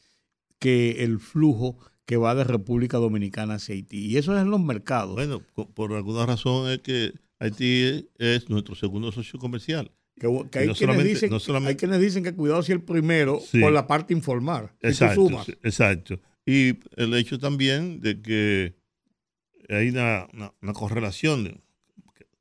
que 0.59 1.03
el 1.03 1.19
flujo 1.19 1.77
que 2.05 2.17
va 2.17 2.35
de 2.35 2.43
República 2.43 2.97
Dominicana 2.97 3.55
hacia 3.55 3.75
Haití. 3.75 4.05
Y 4.05 4.17
eso 4.17 4.35
es 4.35 4.41
en 4.41 4.51
los 4.51 4.61
mercados. 4.61 5.15
Bueno, 5.15 5.41
por 5.73 5.93
alguna 5.93 6.25
razón 6.25 6.69
es 6.69 6.79
que 6.79 7.13
Haití 7.39 8.09
es 8.17 8.49
nuestro 8.49 8.75
segundo 8.75 9.11
socio 9.11 9.39
comercial. 9.39 9.91
Que, 10.15 10.27
hay, 10.27 10.69
quienes 10.69 11.03
dicen, 11.03 11.31
hay, 11.65 11.75
quienes 11.75 11.99
dicen, 11.99 12.23
que 12.23 12.33
cuidado 12.33 12.61
si 12.61 12.71
el 12.71 12.81
primero 12.81 13.41
por 13.59 13.71
la 13.71 13.87
parte 13.87 14.13
informal. 14.13 14.71
Exacto, 14.81 15.43
exacto. 15.63 16.19
Y 16.45 16.77
el 16.95 17.13
hecho 17.15 17.39
también 17.39 17.99
de 17.99 18.21
que 18.21 18.75
hay 19.69 19.89
una, 19.89 20.27
correlación, 20.73 21.61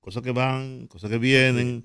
cosas 0.01 0.23
que 0.23 0.33
van, 0.33 0.87
cosas 0.87 1.11
que 1.11 1.19
vienen, 1.19 1.85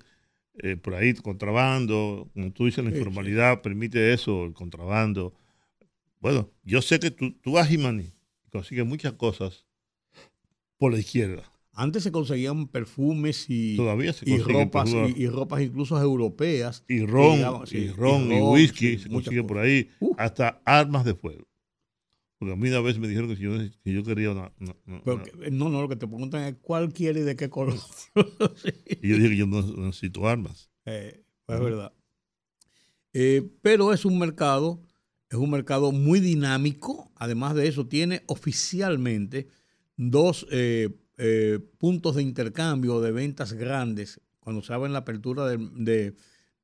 eh, 0.62 0.76
por 0.76 0.94
ahí 0.94 1.14
contrabando, 1.14 2.28
como 2.34 2.52
tú 2.52 2.66
dices, 2.66 2.84
la 2.84 2.90
informalidad 2.90 3.62
permite 3.62 4.12
eso, 4.12 4.44
el 4.44 4.52
contrabando. 4.52 5.34
Bueno, 6.20 6.50
yo 6.64 6.82
sé 6.82 6.98
que 6.98 7.10
tú, 7.10 7.32
tú 7.40 7.52
vas 7.52 7.70
y 7.70 7.78
consigues 8.50 8.86
muchas 8.86 9.12
cosas 9.14 9.66
por 10.78 10.92
la 10.92 10.98
izquierda. 10.98 11.42
Antes 11.72 12.02
se 12.02 12.10
conseguían 12.10 12.66
perfumes 12.66 13.46
y, 13.48 13.76
Todavía 13.76 14.12
y 14.24 14.38
ropas 14.38 14.90
y, 15.16 15.28
ropas 15.28 15.62
incluso 15.62 16.00
europeas. 16.00 16.84
Y 16.88 17.06
ron, 17.06 17.38
y, 17.70 17.88
ron, 17.90 18.32
y, 18.32 18.40
whisky 18.40 18.98
se 18.98 19.08
consigue 19.08 19.44
por 19.44 19.58
ahí. 19.58 19.88
Hasta 20.16 20.60
armas 20.64 21.04
de 21.04 21.14
fuego. 21.14 21.47
Porque 22.38 22.52
a 22.52 22.56
mí 22.56 22.68
una 22.68 22.80
vez 22.80 22.98
me 22.98 23.08
dijeron 23.08 23.34
que 23.34 23.40
yo, 23.40 23.50
que 23.82 23.92
yo 23.92 24.04
quería 24.04 24.30
una, 24.30 24.52
No, 24.58 24.76
no, 25.68 25.82
lo 25.82 25.88
que 25.88 25.96
te 25.96 26.06
preguntan 26.06 26.44
es 26.44 26.54
cuál 26.60 26.92
quiere 26.92 27.20
y 27.20 27.22
de 27.24 27.34
qué 27.34 27.50
color. 27.50 27.78
Y 29.02 29.08
yo 29.08 29.16
dije 29.16 29.30
que 29.30 29.36
yo 29.36 29.46
no, 29.46 29.60
necesito 29.62 30.28
armas. 30.28 30.70
Eh, 30.84 31.24
pues 31.46 31.58
es 31.58 31.64
verdad. 31.64 31.92
Eh, 33.12 33.50
pero 33.60 33.92
es 33.92 34.04
un 34.04 34.18
mercado, 34.18 34.80
es 35.28 35.36
un 35.36 35.50
mercado 35.50 35.90
muy 35.90 36.20
dinámico. 36.20 37.10
Además 37.16 37.56
de 37.56 37.66
eso, 37.66 37.88
tiene 37.88 38.22
oficialmente 38.26 39.48
dos 39.96 40.46
eh, 40.52 40.90
puntos 41.78 42.14
de 42.14 42.22
intercambio 42.22 43.00
de 43.00 43.10
ventas 43.10 43.52
grandes 43.52 44.20
cuando 44.38 44.62
se 44.62 44.72
abre 44.72 44.90
la 44.90 45.00
apertura 45.00 45.46
del, 45.46 46.14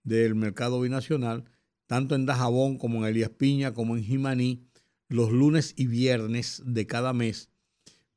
del 0.04 0.34
mercado 0.36 0.80
binacional, 0.80 1.44
tanto 1.86 2.14
en 2.14 2.26
Dajabón 2.26 2.78
como 2.78 2.98
en 3.00 3.10
Elías 3.10 3.30
Piña, 3.30 3.74
como 3.74 3.96
en 3.96 4.04
Jimaní 4.04 4.68
los 5.14 5.30
lunes 5.30 5.74
y 5.76 5.86
viernes 5.86 6.60
de 6.66 6.88
cada 6.88 7.12
mes, 7.12 7.48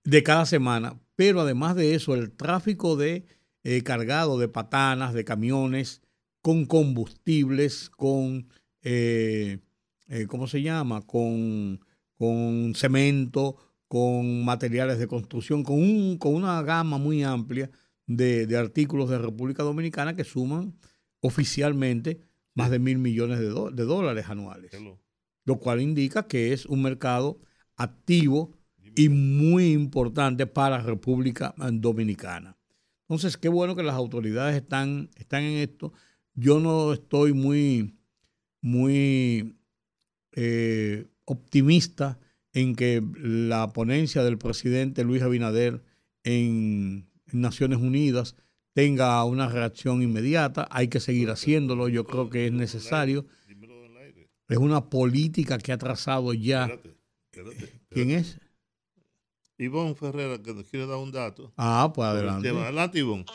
de 0.04 0.24
cada 0.24 0.48
semana, 0.48 1.00
pero 1.16 1.42
además 1.42 1.76
de 1.76 1.94
eso, 1.94 2.16
el 2.16 2.32
tráfico 2.32 2.96
de 2.96 3.28
eh, 3.64 3.84
cargado 3.84 4.40
de 4.40 4.48
patanas, 4.48 5.14
de 5.14 5.24
camiones, 5.24 6.02
con 6.42 6.66
combustibles, 6.66 7.92
con, 7.92 8.50
eh, 8.82 9.60
eh, 10.08 10.26
¿cómo 10.28 10.48
se 10.48 10.64
llama? 10.64 11.02
Con, 11.04 11.82
con 12.18 12.74
cemento, 12.76 13.58
con 13.88 14.44
materiales 14.44 14.98
de 14.98 15.08
construcción, 15.08 15.62
con, 15.64 15.76
un, 15.76 16.18
con 16.18 16.34
una 16.34 16.64
gama 16.64 16.98
muy 16.98 17.22
amplia 17.22 17.70
de, 18.08 18.48
de, 18.48 18.58
artículos 18.58 19.08
de 19.08 19.20
República 19.20 19.62
Dominicana 19.62 20.16
que 20.16 20.24
suman 20.24 20.76
oficialmente 21.20 22.22
más 22.56 22.72
de 22.72 22.80
mil 22.80 22.98
millones 22.98 23.38
de, 23.38 23.50
de 23.50 23.84
dólares 23.84 24.26
anuales 24.30 24.72
lo 25.48 25.60
cual 25.60 25.82
indica 25.82 26.28
que 26.28 26.52
es 26.52 26.66
un 26.66 26.82
mercado 26.82 27.40
activo 27.78 28.52
y 28.98 29.08
muy 29.08 29.72
importante 29.72 30.46
para 30.46 30.82
República 30.82 31.56
Dominicana. 31.58 32.58
Entonces, 33.04 33.38
qué 33.38 33.48
bueno 33.48 33.74
que 33.74 33.82
las 33.82 33.96
autoridades 33.96 34.58
están, 34.58 35.10
están 35.16 35.44
en 35.44 35.60
esto. 35.60 35.94
Yo 36.34 36.60
no 36.60 36.92
estoy 36.92 37.32
muy, 37.32 37.96
muy 38.60 39.56
eh, 40.34 41.06
optimista 41.24 42.20
en 42.52 42.76
que 42.76 43.02
la 43.18 43.72
ponencia 43.72 44.24
del 44.24 44.38
presidente 44.38 45.06
Luis 45.06 45.22
Abinader 45.22 45.82
en 46.26 47.08
Naciones 47.32 47.80
Unidas 47.80 48.36
tenga 48.74 49.24
una 49.24 49.48
reacción 49.48 50.02
inmediata. 50.02 50.68
Hay 50.72 50.90
que 50.90 51.00
seguir 51.00 51.30
haciéndolo. 51.30 51.88
Yo 51.88 52.04
creo 52.04 52.30
que 52.30 52.48
es 52.48 52.52
necesario 52.52 53.28
es 54.48 54.58
una 54.58 54.90
política 54.90 55.58
que 55.58 55.72
ha 55.72 55.78
trazado 55.78 56.34
ya. 56.34 56.66
Espérate, 56.66 56.98
espérate, 57.32 57.82
¿Quién 57.90 58.12
es? 58.12 58.40
Ivonne 59.58 59.96
Ferrera, 59.96 60.42
que 60.42 60.54
nos 60.54 60.70
quiere 60.70 60.86
dar 60.86 60.98
un 60.98 61.12
dato. 61.12 61.52
Ah, 61.58 61.92
pues 61.94 62.08
adelante. 62.08 62.50
Adelante, 62.50 63.00
Ivonne. 63.00 63.26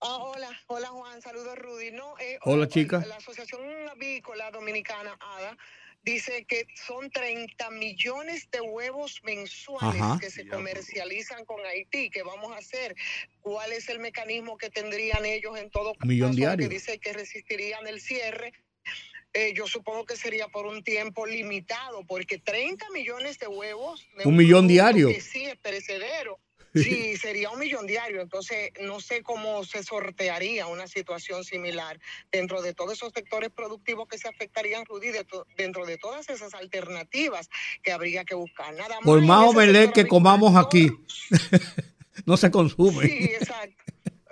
Ah, 0.00 0.16
hola, 0.16 0.48
hola 0.68 0.88
Juan, 0.88 1.20
saludos 1.20 1.58
Rudy. 1.58 1.90
No, 1.90 2.18
eh, 2.18 2.38
hola, 2.42 2.68
chica. 2.68 3.04
La 3.06 3.16
Asociación 3.16 3.60
Avícola 3.90 4.50
Dominicana, 4.50 5.18
ADA, 5.20 5.58
dice 6.02 6.46
que 6.46 6.66
son 6.86 7.10
30 7.10 7.70
millones 7.70 8.48
de 8.50 8.60
huevos 8.60 9.20
mensuales 9.24 10.20
que 10.20 10.30
se 10.30 10.48
comercializan 10.48 11.44
con 11.44 11.60
Haití. 11.66 12.10
¿Qué 12.10 12.22
vamos 12.22 12.52
a 12.52 12.58
hacer? 12.58 12.94
¿Cuál 13.40 13.72
es 13.72 13.88
el 13.88 13.98
mecanismo 13.98 14.56
que 14.56 14.70
tendrían 14.70 15.24
ellos 15.26 15.58
en 15.58 15.70
todo 15.70 15.94
caso? 15.94 16.06
Millón 16.06 16.34
diario. 16.34 16.68
Que 16.68 16.74
dice 16.74 16.98
que 16.98 17.12
resistirían 17.12 17.86
el 17.86 18.00
cierre 18.00 18.52
eh, 19.34 19.52
yo 19.54 19.66
supongo 19.66 20.04
que 20.04 20.16
sería 20.16 20.48
por 20.48 20.66
un 20.66 20.82
tiempo 20.82 21.26
limitado, 21.26 22.04
porque 22.06 22.38
30 22.38 22.86
millones 22.90 23.38
de 23.38 23.46
huevos. 23.46 24.06
un, 24.24 24.36
millón 24.36 24.66
diario. 24.66 25.08
sí, 25.20 25.44
es 25.44 25.56
perecedero. 25.56 26.38
Sí, 26.74 27.16
sería 27.16 27.50
un 27.50 27.58
millón 27.58 27.86
diario. 27.86 28.20
Entonces, 28.20 28.70
no 28.82 29.00
sé 29.00 29.22
cómo 29.22 29.64
se 29.64 29.82
sortearía 29.82 30.66
una 30.66 30.86
situación 30.86 31.42
similar 31.42 31.98
dentro 32.30 32.62
de 32.62 32.74
todos 32.74 32.92
esos 32.92 33.12
sectores 33.12 33.50
productivos 33.50 34.06
que 34.06 34.18
se 34.18 34.28
afectarían, 34.28 34.84
Rudy, 34.84 35.08
dentro 35.56 35.86
de 35.86 35.96
todas 35.98 36.28
esas 36.28 36.54
alternativas 36.54 37.48
que 37.82 37.90
habría 37.90 38.24
que 38.24 38.34
buscar. 38.34 38.74
Nada 38.74 38.98
Por 39.02 39.22
más 39.22 39.48
omelette 39.48 39.92
que 39.92 40.06
comamos 40.06 40.56
aquí, 40.56 40.90
no 42.26 42.36
se 42.36 42.50
consume. 42.50 43.06
Sí, 43.06 43.24
exacto. 43.24 43.82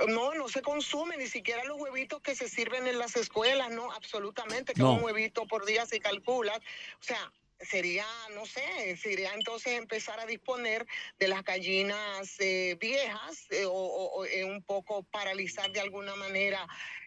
No, 0.09 0.35
no 0.35 0.49
se 0.49 0.63
consume 0.63 1.17
ni 1.17 1.27
siquiera 1.27 1.65
los 1.65 1.81
huevitos 1.81 2.21
que 2.21 2.35
se 2.35 2.49
sirven 2.49 2.87
en 2.87 2.99
las 2.99 3.17
escuelas, 3.17 3.71
no, 3.71 3.91
absolutamente, 3.93 4.75
que 4.75 4.83
un 4.83 5.03
huevito 5.03 5.47
por 5.47 5.65
día 5.65 5.87
se 5.87 6.01
calcula. 6.01 6.55
O 7.01 7.03
sea, 7.03 7.33
sería, 7.61 8.05
no 8.35 8.45
sé, 8.45 8.97
sería 8.99 9.33
entonces 9.33 9.73
empezar 9.79 10.21
a 10.21 10.27
disponer 10.27 10.87
de 11.19 11.29
las 11.29 11.43
gallinas 11.43 12.35
eh, 12.39 12.77
viejas 12.79 13.47
eh, 13.51 13.65
o, 13.65 13.73
o- 13.73 14.25
eh, 14.27 14.45
un 14.45 14.63
poco 14.63 15.05
paralizar 15.05 15.73
de 15.73 15.81
alguna 15.81 16.15
manera 16.17 16.67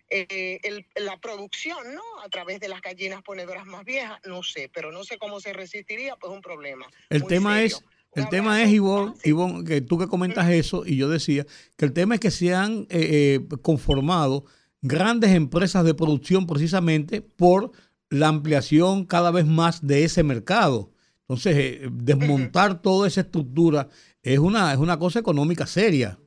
eh, 0.09 0.59
el- 0.63 0.87
la 0.95 1.17
producción, 1.17 1.93
¿no? 1.93 2.01
A 2.23 2.29
través 2.29 2.59
de 2.59 2.67
las 2.67 2.81
gallinas 2.81 3.21
ponedoras 3.21 3.67
más 3.67 3.85
viejas, 3.85 4.19
no 4.25 4.41
sé, 4.41 4.67
pero 4.73 4.91
no 4.91 5.03
sé 5.03 5.19
cómo 5.19 5.39
se 5.39 5.53
resistiría, 5.53 6.15
pues 6.15 6.33
un 6.33 6.41
problema. 6.41 6.89
El 7.11 7.23
tema 7.27 7.53
serio. 7.59 7.77
es, 7.77 7.83
El 8.13 8.29
tema 8.29 8.61
es, 8.63 8.71
Ivonne. 8.71 9.13
Ivonne, 9.23 9.63
que 9.63 9.81
tú 9.81 9.97
que 9.97 10.07
comentas 10.07 10.49
eso, 10.49 10.83
y 10.85 10.95
yo 10.95 11.09
decía 11.09 11.45
que 11.75 11.85
el 11.85 11.93
tema 11.93 12.15
es 12.15 12.19
que 12.19 12.31
se 12.31 12.53
han 12.53 12.87
eh, 12.89 13.39
eh, 13.51 13.57
conformado 13.61 14.45
grandes 14.81 15.31
empresas 15.31 15.83
de 15.85 15.93
producción 15.93 16.47
precisamente 16.47 17.21
por 17.21 17.71
la 18.09 18.27
ampliación 18.27 19.05
cada 19.05 19.31
vez 19.31 19.45
más 19.45 19.85
de 19.85 20.03
ese 20.03 20.23
mercado. 20.23 20.91
Entonces, 21.21 21.55
eh, 21.55 21.89
desmontar 21.91 22.81
toda 22.81 23.07
esa 23.07 23.21
estructura 23.21 23.89
es 24.23 24.39
una, 24.39 24.73
es 24.73 24.79
una 24.79 24.97
cosa 24.97 25.19
económica 25.19 25.67
seria. 25.67 26.17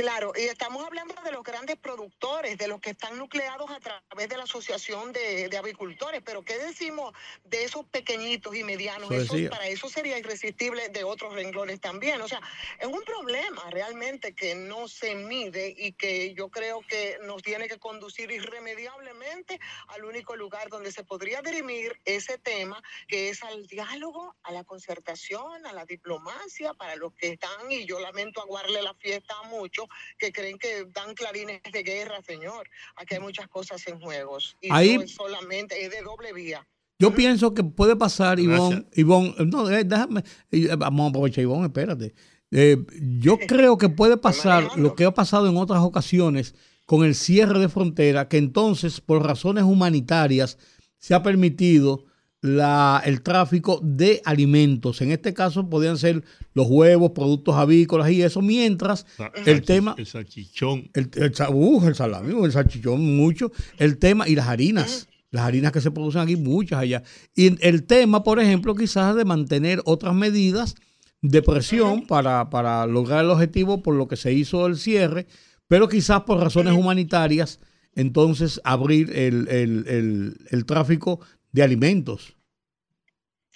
Claro, 0.00 0.32
y 0.34 0.44
estamos 0.44 0.82
hablando 0.82 1.14
de 1.22 1.30
los 1.30 1.42
grandes 1.42 1.76
productores, 1.76 2.56
de 2.56 2.68
los 2.68 2.80
que 2.80 2.88
están 2.88 3.18
nucleados 3.18 3.70
a 3.70 3.80
través 3.80 4.30
de 4.30 4.38
la 4.38 4.44
Asociación 4.44 5.12
de, 5.12 5.50
de 5.50 5.58
Avicultores, 5.58 6.22
pero 6.24 6.42
¿qué 6.42 6.56
decimos 6.56 7.12
de 7.44 7.64
esos 7.64 7.84
pequeñitos 7.84 8.56
y 8.56 8.64
medianos? 8.64 9.10
Eso 9.10 9.34
para 9.50 9.68
eso 9.68 9.90
sería 9.90 10.16
irresistible 10.16 10.88
de 10.88 11.04
otros 11.04 11.34
renglones 11.34 11.82
también. 11.82 12.22
O 12.22 12.28
sea, 12.28 12.40
es 12.78 12.86
un 12.86 13.02
problema 13.02 13.62
realmente 13.68 14.34
que 14.34 14.54
no 14.54 14.88
se 14.88 15.14
mide 15.14 15.74
y 15.76 15.92
que 15.92 16.32
yo 16.32 16.48
creo 16.48 16.80
que 16.80 17.18
nos 17.24 17.42
tiene 17.42 17.68
que 17.68 17.78
conducir 17.78 18.30
irremediablemente 18.30 19.60
al 19.88 20.06
único 20.06 20.34
lugar 20.34 20.70
donde 20.70 20.92
se 20.92 21.04
podría 21.04 21.42
dirimir 21.42 22.00
ese 22.06 22.38
tema, 22.38 22.82
que 23.06 23.28
es 23.28 23.42
al 23.42 23.66
diálogo, 23.66 24.34
a 24.44 24.50
la 24.50 24.64
concertación, 24.64 25.66
a 25.66 25.74
la 25.74 25.84
diplomacia, 25.84 26.72
para 26.72 26.96
los 26.96 27.12
que 27.12 27.32
están, 27.32 27.70
y 27.70 27.84
yo 27.84 28.00
lamento 28.00 28.40
aguarle 28.40 28.80
la 28.80 28.94
fiesta 28.94 29.34
a 29.40 29.42
muchos 29.42 29.89
que 30.18 30.32
creen 30.32 30.58
que 30.58 30.86
dan 30.92 31.14
clarines 31.14 31.60
de 31.72 31.82
guerra, 31.82 32.20
señor. 32.22 32.68
Aquí 32.96 33.14
hay 33.14 33.20
muchas 33.20 33.48
cosas 33.48 33.86
en 33.86 34.00
juegos. 34.00 34.56
Y 34.60 34.68
Ahí- 34.70 34.96
no 34.96 35.02
es 35.02 35.14
solamente, 35.14 35.84
es 35.84 35.90
de 35.90 36.02
doble 36.02 36.32
vía. 36.32 36.66
Yo 36.98 37.14
pienso 37.14 37.54
que 37.54 37.64
puede 37.64 37.96
pasar, 37.96 38.38
Ivonne. 38.38 38.84
Ivonne, 38.94 39.34
no, 39.46 39.70
eh, 39.70 39.84
déjame, 39.84 40.22
eh, 40.52 40.68
vamos 40.76 41.06
a 41.06 41.08
aprovechar, 41.08 41.42
Ivonne, 41.42 41.66
espérate. 41.66 42.14
Eh, 42.50 42.76
yo 43.20 43.38
creo 43.48 43.78
que 43.78 43.88
puede 43.88 44.18
pasar 44.18 44.76
lo 44.76 44.94
que 44.94 45.06
ha 45.06 45.14
pasado 45.14 45.48
en 45.48 45.56
otras 45.56 45.80
ocasiones 45.80 46.54
con 46.84 47.04
el 47.04 47.14
cierre 47.14 47.58
de 47.58 47.70
frontera, 47.70 48.28
que 48.28 48.36
entonces, 48.36 49.00
por 49.00 49.24
razones 49.24 49.64
humanitarias, 49.64 50.58
se 50.98 51.14
ha 51.14 51.22
permitido 51.22 52.04
la, 52.42 53.02
el 53.04 53.22
tráfico 53.22 53.80
de 53.82 54.22
alimentos. 54.24 55.00
En 55.02 55.10
este 55.12 55.34
caso 55.34 55.68
podrían 55.68 55.98
ser 55.98 56.24
los 56.54 56.66
huevos, 56.68 57.10
productos 57.12 57.54
avícolas 57.56 58.10
y 58.10 58.22
eso, 58.22 58.40
mientras 58.40 59.06
Sa- 59.16 59.30
el 59.46 59.62
tema... 59.62 59.94
El 59.98 60.06
salchichón. 60.06 60.90
El, 60.94 61.10
el, 61.16 61.32
uh, 61.52 61.86
el 61.86 61.94
salami, 61.94 62.44
el 62.44 62.52
salchichón, 62.52 63.16
mucho. 63.16 63.52
El 63.78 63.98
tema, 63.98 64.28
y 64.28 64.34
las 64.34 64.48
harinas. 64.48 65.08
Las 65.32 65.44
harinas 65.44 65.70
que 65.70 65.80
se 65.80 65.90
producen 65.92 66.22
aquí, 66.22 66.34
muchas 66.36 66.80
allá. 66.80 67.02
Y 67.36 67.64
el 67.64 67.84
tema, 67.84 68.24
por 68.24 68.40
ejemplo, 68.40 68.74
quizás 68.74 69.14
de 69.14 69.24
mantener 69.24 69.80
otras 69.84 70.14
medidas 70.14 70.74
de 71.22 71.40
presión 71.42 72.06
para, 72.06 72.50
para 72.50 72.84
lograr 72.86 73.24
el 73.24 73.30
objetivo 73.30 73.82
por 73.82 73.94
lo 73.94 74.08
que 74.08 74.16
se 74.16 74.32
hizo 74.32 74.66
el 74.66 74.76
cierre, 74.76 75.26
pero 75.68 75.88
quizás 75.88 76.22
por 76.22 76.40
razones 76.40 76.72
humanitarias, 76.72 77.60
entonces 77.94 78.60
abrir 78.64 79.10
el, 79.16 79.46
el- 79.48 79.84
el- 79.86 80.36
el 80.50 80.64
tráfico 80.64 81.20
de 81.52 81.62
alimentos. 81.62 82.36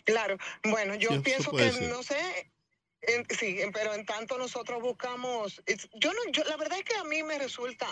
Claro, 0.05 0.37
bueno, 0.65 0.95
yo 0.97 1.23
pienso 1.23 1.51
que 1.53 1.73
ser. 1.73 1.89
no 1.89 2.03
sé, 2.03 2.19
en- 3.03 3.27
sí, 3.39 3.59
pero 3.73 3.95
en 3.95 4.05
tanto 4.05 4.37
nosotros 4.39 4.83
buscamos, 4.83 5.63
yo 5.95 6.13
no, 6.13 6.19
yo, 6.31 6.45
la 6.45 6.57
verdad 6.57 6.79
es 6.79 6.85
que 6.85 6.95
a 6.97 7.05
mí 7.05 7.23
me 7.23 7.39
resulta, 7.39 7.87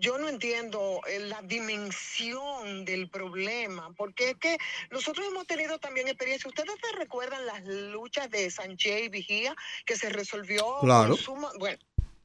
yo 0.00 0.18
no 0.18 0.28
entiendo 0.28 1.00
eh, 1.08 1.18
la 1.20 1.42
dimensión 1.42 2.84
del 2.84 3.08
problema, 3.10 3.92
porque 3.96 4.30
es 4.30 4.36
que 4.36 4.58
nosotros 4.90 5.26
hemos 5.26 5.46
tenido 5.46 5.78
también 5.78 6.06
experiencia. 6.08 6.48
Ustedes 6.48 6.74
se 6.80 6.96
recuerdan 6.96 7.46
las 7.46 7.64
luchas 7.64 8.30
de 8.30 8.48
Sánchez 8.50 9.02
y 9.04 9.08
Vigía 9.08 9.56
que 9.86 9.96
se 9.96 10.10
resolvió 10.10 10.78
Claro. 10.80 11.10
con 11.10 11.18
suma- 11.18 11.52
bueno. 11.58 11.78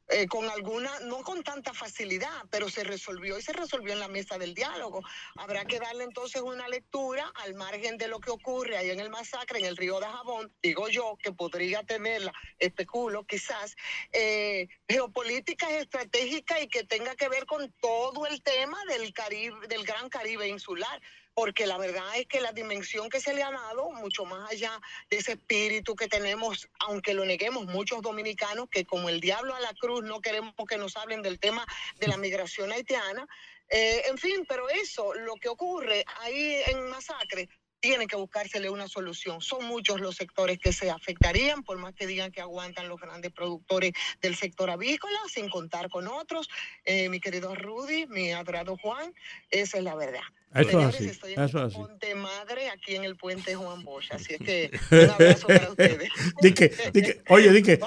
Eh, 0.10 0.28
con 0.28 0.50
alguna, 0.50 0.92
no 1.02 1.24
con 1.24 1.44
tanta 1.44 1.74
facilidad, 1.74 2.46
pero 2.50 2.68
se 2.70 2.84
resolvió 2.84 3.38
y 3.38 3.42
se 3.44 3.54
resolvió 3.54 3.94
en 3.94 4.00
la 4.00 4.08
mesa 4.08 4.38
del 4.38 4.56
diálogo. 4.56 5.04
Habrá 5.36 5.66
que 5.66 5.80
darle 5.80 6.04
entonces 6.04 6.42
una 6.42 6.68
lectura 6.68 7.32
al 7.36 7.54
margen 7.54 7.98
de 7.98 8.08
lo 8.08 8.20
que 8.20 8.32
ocurre 8.32 8.76
ahí 8.76 8.90
en 8.90 9.00
el 9.00 9.10
masacre, 9.10 9.60
en 9.60 9.66
el 9.66 9.78
río 9.78 10.00
de 10.00 10.08
Jabón, 10.08 10.52
digo 10.64 10.90
yo, 10.90 11.18
que 11.22 11.32
podría 11.32 11.84
tenerla, 11.84 12.34
especulo 12.58 13.24
quizás, 13.26 13.76
eh, 14.12 14.68
geopolítica 14.88 15.70
estratégica 15.78 16.60
y 16.60 16.68
que 16.68 16.84
tenga 16.84 17.16
que 17.16 17.30
ver 17.30 17.46
con 17.46 17.72
todo 17.80 18.26
el 18.26 18.42
tema 18.42 18.78
del 18.90 19.14
Caribe, 19.14 19.68
del 19.68 19.86
Gran 19.86 20.10
Caribe 20.10 20.48
insular. 20.48 21.02
Porque 21.34 21.68
la 21.68 21.78
verdad 21.78 22.04
es 22.18 22.28
que 22.28 22.42
la 22.42 22.52
dimensión 22.52 23.10
que 23.10 23.20
se 23.20 23.34
le 23.34 23.44
ha 23.44 23.52
dado, 23.52 23.92
mucho 23.92 24.26
más 24.26 24.52
allá 24.52 24.80
de 25.10 25.18
ese 25.18 25.34
espíritu 25.34 25.96
que 25.96 26.08
tenemos, 26.08 26.70
aunque 26.80 27.14
lo 27.14 27.26
neguemos 27.26 27.66
muchos 27.66 28.02
dominicanos, 28.02 28.68
que 28.70 28.86
como 28.86 29.10
el 29.10 29.22
diablo 29.22 29.56
a 29.56 29.60
la 29.60 29.74
cruz 29.74 30.04
no 30.04 30.22
queremos 30.22 30.54
que 30.68 30.78
nos 30.78 30.98
hablen 30.98 31.22
del 31.22 31.40
tema 31.40 31.66
de 32.00 32.08
la 32.08 32.18
migración 32.18 32.72
haitiana. 32.72 33.28
Eh, 33.70 34.04
en 34.08 34.18
fin, 34.18 34.46
pero 34.48 34.68
eso, 34.70 35.14
lo 35.14 35.36
que 35.36 35.50
ocurre 35.50 36.04
ahí 36.22 36.58
en 36.68 36.90
Masacre, 36.90 37.50
tiene 37.80 38.08
que 38.08 38.16
buscársele 38.16 38.70
una 38.70 38.88
solución. 38.88 39.42
Son 39.42 39.66
muchos 39.66 40.02
los 40.02 40.16
sectores 40.16 40.60
que 40.60 40.74
se 40.74 40.90
afectarían, 40.90 41.64
por 41.64 41.78
más 41.78 41.94
que 41.94 42.08
digan 42.08 42.32
que 42.32 42.42
aguantan 42.42 42.90
los 42.90 43.00
grandes 43.00 43.32
productores 43.32 43.94
del 44.22 44.36
sector 44.36 44.70
avícola, 44.70 45.20
sin 45.28 45.50
contar 45.50 45.90
con 45.90 46.08
otros. 46.08 46.50
Eh, 46.84 47.10
mi 47.10 47.20
querido 47.20 47.56
Rudy, 47.56 48.06
mi 48.08 48.32
adorado 48.32 48.78
Juan, 48.78 49.14
esa 49.50 49.78
es 49.78 49.84
la 49.84 49.96
verdad. 49.96 50.24
Eso 50.52 50.62
es 50.62 50.68
Señores, 50.72 50.96
así, 50.96 51.06
estoy 51.06 51.34
en 51.34 51.42
eso 51.44 51.60
el 51.60 51.68
es 51.68 51.74
así. 51.76 51.82
Ponte 51.88 52.16
Madre 52.16 52.70
aquí 52.70 52.96
en 52.96 53.04
el 53.04 53.16
puente 53.16 53.54
Juan 53.56 53.84
Bosch, 53.84 54.12
así 54.12 54.34
es 54.34 54.40
que 54.40 54.72
un 54.92 55.10
abrazo 55.12 55.48
para 55.48 55.70
ustedes. 55.70 56.10
Di 56.42 56.54
que, 56.54 56.72
di 56.94 57.02
que- 57.04 57.22
oye, 57.30 57.52
di 57.54 57.62
que, 57.62 57.80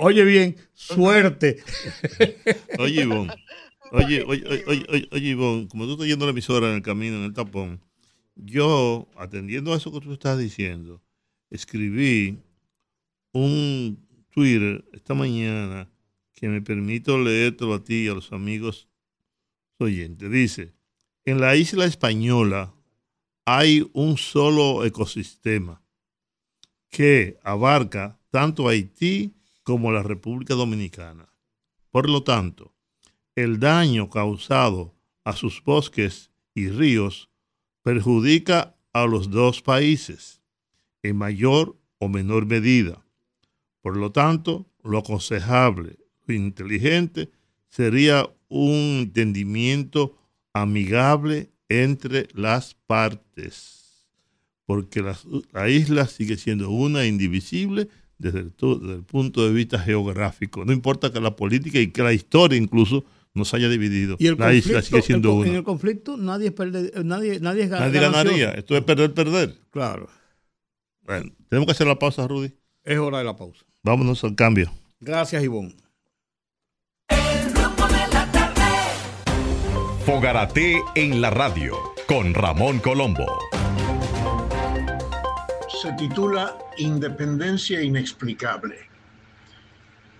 oye 0.00 0.24
bien, 0.24 0.56
suerte. 0.74 1.62
Oye, 2.78 3.02
Ivonne. 3.02 3.32
Oye, 3.92 4.22
oye, 4.26 4.44
oye, 4.46 4.64
oye, 4.66 4.86
oye, 4.88 5.08
oye, 5.12 5.28
Ivonne, 5.28 5.68
como 5.68 5.86
tú 5.86 5.92
estás 5.92 6.06
yendo 6.06 6.24
a 6.24 6.28
la 6.28 6.32
emisora 6.32 6.68
en 6.68 6.74
el 6.76 6.82
camino, 6.82 7.16
en 7.16 7.24
el 7.24 7.32
tapón, 7.32 7.80
yo, 8.36 9.08
atendiendo 9.16 9.72
a 9.72 9.76
eso 9.76 9.90
que 9.92 10.00
tú 10.00 10.12
estás 10.12 10.38
diciendo, 10.38 11.00
escribí 11.50 12.38
un 13.32 13.98
Twitter 14.30 14.84
esta 14.92 15.14
mañana 15.14 15.88
que 16.34 16.48
me 16.48 16.60
permito 16.60 17.16
leértelo 17.18 17.74
a 17.74 17.84
ti 17.84 18.04
y 18.04 18.08
a 18.08 18.14
los 18.14 18.32
amigos 18.32 18.88
oyentes. 19.78 20.30
Dice, 20.30 20.72
en 21.24 21.40
la 21.40 21.56
isla 21.56 21.86
española 21.86 22.74
hay 23.46 23.88
un 23.92 24.18
solo 24.18 24.84
ecosistema 24.84 25.82
que 26.90 27.38
abarca 27.42 28.18
tanto 28.30 28.68
Haití 28.68 29.34
como 29.62 29.90
la 29.90 30.02
República 30.02 30.54
Dominicana. 30.54 31.28
Por 31.90 32.10
lo 32.10 32.22
tanto, 32.22 32.74
el 33.34 33.58
daño 33.58 34.10
causado 34.10 34.94
a 35.24 35.34
sus 35.34 35.62
bosques 35.62 36.30
y 36.54 36.68
ríos 36.68 37.30
perjudica 37.82 38.76
a 38.92 39.06
los 39.06 39.30
dos 39.30 39.62
países 39.62 40.42
en 41.02 41.16
mayor 41.16 41.76
o 41.98 42.08
menor 42.08 42.46
medida. 42.46 43.04
Por 43.80 43.96
lo 43.96 44.12
tanto, 44.12 44.66
lo 44.82 44.98
aconsejable, 44.98 45.98
lo 46.26 46.34
inteligente, 46.34 47.30
sería 47.68 48.30
un 48.48 49.00
entendimiento 49.02 50.16
amigable 50.54 51.50
entre 51.68 52.28
las 52.34 52.74
partes, 52.86 54.06
porque 54.66 55.02
la, 55.02 55.18
la 55.52 55.68
isla 55.68 56.06
sigue 56.06 56.36
siendo 56.36 56.70
una 56.70 57.04
indivisible 57.06 57.88
desde 58.18 58.38
el, 58.40 58.52
desde 58.58 58.94
el 58.94 59.02
punto 59.02 59.44
de 59.46 59.52
vista 59.52 59.78
geográfico. 59.78 60.64
No 60.64 60.72
importa 60.72 61.12
que 61.12 61.20
la 61.20 61.36
política 61.36 61.78
y 61.80 61.88
que 61.90 62.02
la 62.02 62.12
historia 62.12 62.56
incluso 62.56 63.04
nos 63.34 63.52
haya 63.52 63.68
dividido. 63.68 64.16
Y 64.20 64.28
el 64.28 64.36
la 64.38 64.54
isla 64.54 64.80
sigue 64.80 65.02
siendo 65.02 65.30
el 65.30 65.34
co- 65.34 65.42
en 65.44 65.48
una. 65.50 65.58
el 65.58 65.64
conflicto 65.64 66.16
nadie 66.16 66.54
perde- 66.54 66.92
nadie, 67.04 67.40
nadie 67.40 67.66
Nadie 67.66 68.00
ganancioso. 68.00 68.12
ganaría. 68.12 68.50
Esto 68.52 68.76
es 68.76 68.84
perder, 68.84 69.12
perder. 69.12 69.56
Claro, 69.70 70.08
Bueno, 71.02 71.32
tenemos 71.48 71.66
que 71.66 71.72
hacer 71.72 71.86
la 71.88 71.98
pausa, 71.98 72.26
Rudy. 72.28 72.52
es 72.84 72.98
hora 72.98 73.18
de 73.18 73.24
la 73.24 73.36
pausa. 73.36 73.64
Vámonos 73.82 74.22
al 74.24 74.34
cambio. 74.36 74.72
Gracias, 75.00 75.42
Ivonne. 75.42 75.74
Fogarate 80.06 80.82
en 80.96 81.22
la 81.22 81.30
radio 81.30 81.78
con 82.06 82.34
Ramón 82.34 82.78
Colombo. 82.78 83.24
se 85.80 85.92
titula 85.94 86.58
Independencia 86.76 87.80
Inexplicable. 87.80 88.76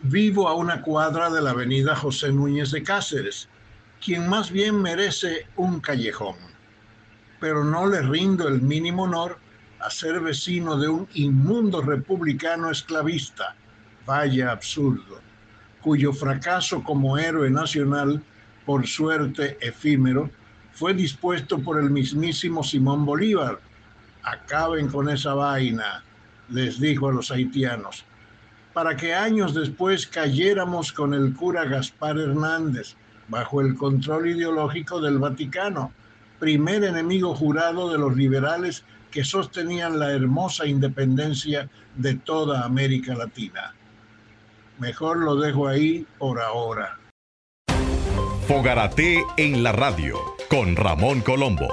Vivo 0.00 0.48
a 0.48 0.54
una 0.54 0.80
cuadra 0.80 1.28
de 1.28 1.42
la 1.42 1.50
avenida 1.50 1.94
José 1.94 2.32
Núñez 2.32 2.70
de 2.70 2.82
Cáceres, 2.82 3.50
quien 4.02 4.26
más 4.26 4.50
bien 4.50 4.80
merece 4.80 5.46
un 5.56 5.80
callejón, 5.80 6.36
pero 7.38 7.62
no 7.62 7.86
le 7.86 8.00
rindo 8.00 8.48
el 8.48 8.62
mínimo 8.62 9.02
honor 9.02 9.38
a 9.80 9.90
ser 9.90 10.18
vecino 10.20 10.78
de 10.78 10.88
un 10.88 11.06
inmundo 11.12 11.82
republicano 11.82 12.70
esclavista, 12.70 13.54
vaya 14.06 14.50
absurdo, 14.50 15.20
cuyo 15.82 16.14
fracaso 16.14 16.82
como 16.82 17.18
héroe 17.18 17.50
nacional, 17.50 18.22
por 18.66 18.86
suerte 18.86 19.58
efímero, 19.60 20.30
fue 20.72 20.94
dispuesto 20.94 21.58
por 21.58 21.78
el 21.78 21.90
mismísimo 21.90 22.64
Simón 22.64 23.04
Bolívar. 23.04 23.60
Acaben 24.22 24.88
con 24.88 25.08
esa 25.08 25.34
vaina, 25.34 26.02
les 26.48 26.80
dijo 26.80 27.08
a 27.08 27.12
los 27.12 27.30
haitianos, 27.30 28.04
para 28.72 28.96
que 28.96 29.14
años 29.14 29.54
después 29.54 30.06
cayéramos 30.06 30.92
con 30.92 31.14
el 31.14 31.34
cura 31.34 31.64
Gaspar 31.64 32.18
Hernández 32.18 32.96
bajo 33.28 33.60
el 33.60 33.76
control 33.76 34.28
ideológico 34.28 35.00
del 35.00 35.18
Vaticano, 35.18 35.92
primer 36.40 36.84
enemigo 36.84 37.34
jurado 37.34 37.90
de 37.90 37.98
los 37.98 38.16
liberales 38.16 38.84
que 39.10 39.24
sostenían 39.24 39.98
la 39.98 40.10
hermosa 40.12 40.66
independencia 40.66 41.70
de 41.94 42.16
toda 42.16 42.64
América 42.64 43.14
Latina. 43.14 43.74
Mejor 44.78 45.18
lo 45.18 45.36
dejo 45.36 45.68
ahí 45.68 46.04
por 46.18 46.40
ahora. 46.40 46.98
Fogarate 48.46 49.24
en 49.38 49.62
la 49.62 49.72
radio 49.72 50.18
con 50.50 50.76
Ramón 50.76 51.22
Colombo. 51.22 51.66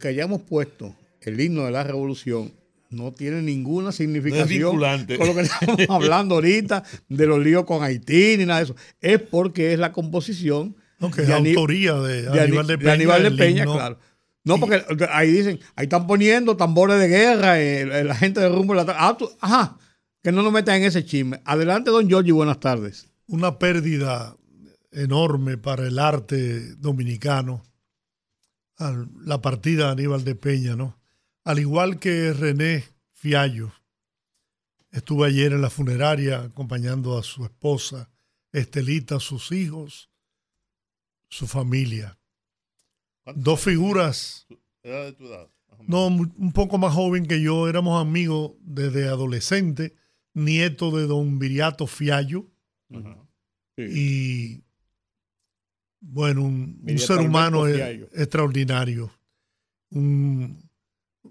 Que 0.00 0.08
hayamos 0.08 0.42
puesto 0.42 0.94
el 1.20 1.40
himno 1.40 1.64
de 1.66 1.70
la 1.70 1.84
revolución 1.84 2.52
no 2.90 3.12
tiene 3.12 3.40
ninguna 3.42 3.92
significación 3.92 4.72
con 4.80 5.26
lo 5.28 5.34
que 5.36 5.42
estamos 5.42 5.78
hablando 5.88 6.34
ahorita 6.36 6.82
de 7.08 7.26
los 7.26 7.38
líos 7.38 7.64
con 7.64 7.84
Haití 7.84 8.36
ni 8.36 8.46
nada 8.46 8.58
de 8.58 8.64
eso. 8.64 8.76
Es 9.00 9.20
porque 9.20 9.72
es 9.72 9.78
la 9.78 9.92
composición 9.92 10.74
No, 10.98 11.10
que 11.12 11.22
de 11.22 11.32
Ani- 11.34 11.50
autoría 11.50 11.94
de, 11.94 12.22
de, 12.22 12.40
Aníbal 12.40 12.66
de 12.66 12.78
Peña. 12.78 12.92
Aníbal 12.94 13.22
de 13.22 13.30
Peña, 13.30 13.64
claro. 13.64 13.98
No, 14.42 14.58
porque 14.58 14.82
ahí 15.12 15.30
dicen, 15.30 15.60
ahí 15.76 15.84
están 15.84 16.06
poniendo 16.08 16.56
tambores 16.56 16.98
de 16.98 17.06
guerra, 17.08 17.60
eh, 17.60 18.02
la 18.04 18.14
gente 18.16 18.40
de 18.40 18.48
rumbo. 18.48 18.74
de 18.74 18.84
La, 18.84 18.96
ah, 18.98 19.16
tú- 19.16 19.30
ajá, 19.38 19.76
que 20.22 20.32
no 20.32 20.42
nos 20.42 20.52
metan 20.52 20.76
en 20.76 20.84
ese 20.84 21.04
chisme. 21.04 21.40
Adelante, 21.44 21.90
don 21.90 22.08
Giorgi, 22.08 22.30
buenas 22.32 22.58
tardes. 22.58 23.06
Una 23.28 23.58
pérdida 23.58 24.34
enorme 24.92 25.58
para 25.58 25.86
el 25.86 25.98
arte 25.98 26.74
dominicano. 26.76 27.62
La 29.24 29.42
partida 29.42 29.86
de 29.86 29.92
Aníbal 29.92 30.24
de 30.24 30.34
Peña, 30.34 30.76
¿no? 30.76 30.98
Al 31.44 31.58
igual 31.58 31.98
que 31.98 32.32
René 32.32 32.84
Fiallo. 33.12 33.72
Estuve 34.90 35.28
ayer 35.28 35.52
en 35.52 35.62
la 35.62 35.70
funeraria 35.70 36.42
acompañando 36.42 37.18
a 37.18 37.22
su 37.22 37.44
esposa, 37.44 38.10
Estelita, 38.52 39.20
sus 39.20 39.52
hijos, 39.52 40.10
su 41.28 41.46
familia. 41.46 42.18
Dos 43.36 43.60
figuras 43.60 44.46
Edad 44.82 45.04
de 45.04 45.12
tu 45.12 45.26
edad. 45.26 45.48
No, 45.86 46.06
un 46.06 46.52
poco 46.52 46.78
más 46.78 46.94
joven 46.94 47.26
que 47.26 47.40
yo, 47.40 47.68
éramos 47.68 48.00
amigos 48.00 48.52
desde 48.60 49.08
adolescente, 49.08 49.94
nieto 50.34 50.90
de 50.96 51.06
don 51.06 51.38
Viriato 51.38 51.86
Fiallo 51.86 52.50
Ajá. 52.92 53.16
y 53.76 54.62
bueno, 56.00 56.42
un, 56.42 56.98
ser 56.98 57.18
humano 57.18 57.68
extraordinario, 57.68 59.12
un, 59.90 60.68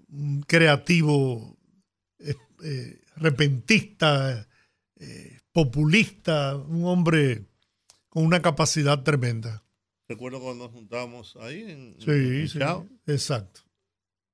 un 0.08 0.42
creativo, 0.46 1.56
eh, 2.18 2.36
eh, 2.62 3.00
repentista, 3.16 4.48
eh, 4.96 5.40
populista, 5.52 6.56
un 6.56 6.84
hombre 6.84 7.46
con 8.08 8.24
una 8.24 8.40
capacidad 8.40 9.02
tremenda. 9.02 9.62
Recuerdo 10.08 10.40
cuando 10.40 10.64
nos 10.64 10.72
juntábamos 10.72 11.36
ahí 11.36 11.62
en, 11.62 11.96
Sí, 12.00 12.10
en 12.10 12.48
sí, 12.48 12.58
exacto, 13.06 13.60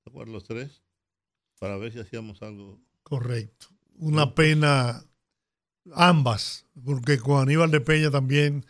¿te 0.05 0.11
acuerdas 0.11 0.33
los 0.33 0.44
tres? 0.44 0.83
Para 1.59 1.77
ver 1.77 1.92
si 1.92 2.01
hacíamos 2.01 2.42
algo. 2.42 2.79
correcto. 3.03 3.68
Una 3.99 4.35
pena 4.35 5.07
ambas, 5.94 6.66
porque 6.85 7.18
con 7.18 7.40
Aníbal 7.40 7.70
de 7.70 7.81
Peña 7.81 8.11
también 8.11 8.66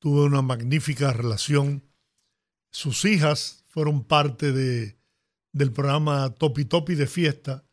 tuve 0.00 0.22
una 0.22 0.42
magnífica 0.42 1.12
relación. 1.12 1.84
Sus 2.72 3.04
hijas 3.04 3.64
fueron 3.68 4.02
parte 4.02 4.50
de, 4.50 4.98
del 5.52 5.72
programa 5.72 6.34
Topi 6.34 6.64
Topi 6.64 6.96
de 6.96 7.06
fiesta, 7.06 7.64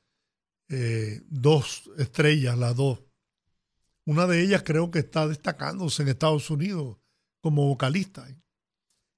eh, 0.69 1.21
dos 1.27 1.89
estrellas, 1.97 2.57
las 2.57 2.75
dos. 2.75 3.03
Una 4.05 4.27
de 4.27 4.41
ellas 4.41 4.63
creo 4.63 4.91
que 4.91 4.99
está 4.99 5.27
destacándose 5.27 6.03
en 6.03 6.09
Estados 6.09 6.49
Unidos 6.49 6.97
como 7.41 7.67
vocalista. 7.67 8.27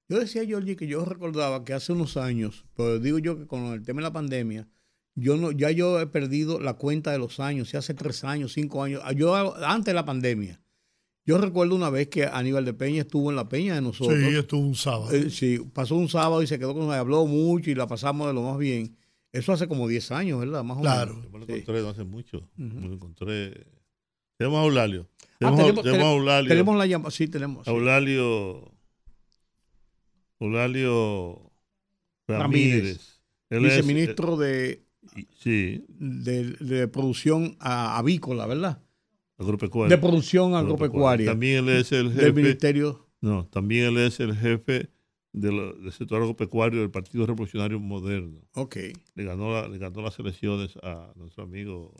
Yo 0.08 0.18
decía, 0.18 0.44
Giorgi, 0.44 0.74
que 0.74 0.86
yo 0.86 1.04
recordaba 1.04 1.64
que 1.64 1.72
hace 1.72 1.92
unos 1.92 2.16
años, 2.16 2.64
pero 2.74 2.98
digo 2.98 3.18
yo 3.18 3.38
que 3.38 3.46
con 3.46 3.66
el 3.66 3.84
tema 3.84 3.98
de 4.00 4.08
la 4.08 4.12
pandemia, 4.12 4.68
yo 5.14 5.36
no, 5.36 5.52
ya 5.52 5.70
yo 5.70 6.00
he 6.00 6.06
perdido 6.06 6.60
la 6.60 6.74
cuenta 6.74 7.12
de 7.12 7.18
los 7.18 7.40
años, 7.40 7.68
si 7.68 7.76
hace 7.76 7.94
tres 7.94 8.24
años, 8.24 8.52
cinco 8.52 8.82
años, 8.82 9.02
yo 9.16 9.34
antes 9.64 9.86
de 9.86 9.94
la 9.94 10.04
pandemia. 10.04 10.60
Yo 11.30 11.38
recuerdo 11.38 11.76
una 11.76 11.90
vez 11.90 12.08
que 12.08 12.24
Aníbal 12.24 12.64
de 12.64 12.74
Peña 12.74 13.02
estuvo 13.02 13.30
en 13.30 13.36
la 13.36 13.48
peña 13.48 13.76
de 13.76 13.80
nosotros. 13.80 14.18
Sí, 14.18 14.34
estuvo 14.36 14.60
un 14.62 14.74
sábado. 14.74 15.12
Eh, 15.12 15.30
sí, 15.30 15.60
pasó 15.72 15.94
un 15.94 16.08
sábado 16.08 16.42
y 16.42 16.48
se 16.48 16.58
quedó 16.58 16.70
con 16.72 16.78
nosotros, 16.80 16.98
habló 16.98 17.24
mucho 17.26 17.70
y 17.70 17.76
la 17.76 17.86
pasamos 17.86 18.26
de 18.26 18.34
lo 18.34 18.42
más 18.42 18.58
bien. 18.58 18.96
Eso 19.32 19.52
hace 19.52 19.68
como 19.68 19.86
10 19.86 20.10
años, 20.10 20.40
¿verdad? 20.40 20.64
Más 20.64 20.78
o 20.78 20.80
Claro. 20.80 21.14
menos. 21.14 21.24
Yo 21.26 21.30
me 21.30 21.38
lo 21.38 21.46
Sí. 21.46 21.52
encontré 21.52 21.82
no 21.82 21.88
hace 21.90 22.02
mucho. 22.02 22.38
Ujú. 22.38 22.74
Me 22.80 22.88
lo 22.88 22.94
encontré. 22.94 23.64
Tenemos 24.38 24.58
a 24.58 24.64
Eulalio. 24.64 25.08
Ah, 25.40 25.54
Tenemos, 25.56 25.84
tenemos- 25.84 26.04
a 26.06 26.12
Eulalio. 26.16 26.48
Tenemos 26.48 26.76
la 26.76 26.86
llamada, 26.86 27.10
sí, 27.12 27.28
tenemos. 27.28 27.64
sí. 27.64 27.70
Eulalio. 27.70 28.72
Eulalio 30.40 31.52
Ramírez, 32.26 32.40
Ramírez. 32.42 33.20
Él 33.50 33.64
es, 33.66 33.76
Viceministro 33.76 34.36
de, 34.36 34.70
eh, 35.16 35.26
sí, 35.38 35.84
de, 35.88 36.44
de 36.58 36.88
producción 36.88 37.56
avícola, 37.60 38.46
¿verdad? 38.46 38.82
Agropecuario. 39.40 39.96
De 39.96 40.00
producción 40.00 40.54
agropecuaria. 40.54 41.30
También 41.30 41.68
él 41.68 41.76
es 41.76 41.90
el 41.92 42.14
Del 42.14 42.26
jefe. 42.26 42.32
Ministerio. 42.32 43.08
No, 43.20 43.46
también 43.46 43.86
él 43.86 43.98
es 43.98 44.20
el 44.20 44.36
jefe 44.36 44.90
de 45.32 45.50
del 45.82 45.92
sector 45.92 46.20
agropecuario 46.22 46.80
del 46.80 46.90
Partido 46.90 47.24
Revolucionario 47.26 47.78
Moderno. 47.78 48.40
Ok. 48.54 48.76
Le 49.14 49.24
ganó, 49.24 49.52
la- 49.52 49.68
le 49.68 49.78
ganó 49.78 50.02
las 50.02 50.18
elecciones 50.18 50.76
a 50.82 51.12
nuestro 51.16 51.44
amigo 51.44 51.94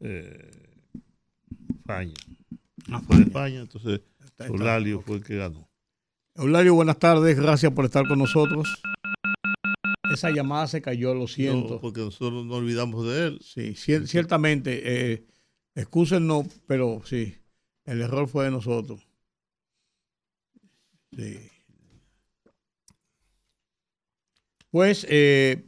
eh, 0.00 0.50
Faña. 1.84 2.14
Ah, 2.90 3.00
Fue 3.00 3.16
de. 3.16 3.22
España, 3.24 3.60
entonces 3.60 4.00
Eulalio 4.38 5.02
fue 5.02 5.16
el 5.16 5.24
que 5.24 5.36
ganó. 5.36 5.68
Eulario, 6.36 6.74
buenas 6.74 6.98
tardes. 6.98 7.38
Gracias 7.38 7.72
por 7.72 7.84
estar 7.84 8.06
con 8.08 8.18
nosotros. 8.18 8.66
Esa 10.12 10.30
llamada 10.30 10.66
se 10.66 10.80
cayó, 10.80 11.14
lo 11.14 11.28
siento. 11.28 11.74
No, 11.74 11.80
porque 11.80 12.00
nosotros 12.00 12.44
no 12.46 12.54
olvidamos 12.54 13.06
de 13.06 13.26
él. 13.26 13.38
Sí, 13.42 13.74
cier- 13.74 14.06
ciertamente. 14.06 14.80
Eh, 15.12 15.26
excúsennos, 15.74 16.46
pero 16.66 17.02
sí, 17.04 17.36
el 17.84 18.00
error 18.00 18.28
fue 18.28 18.44
de 18.44 18.50
nosotros. 18.50 19.06
Sí. 21.12 21.50
Pues 24.70 25.04
eh, 25.08 25.64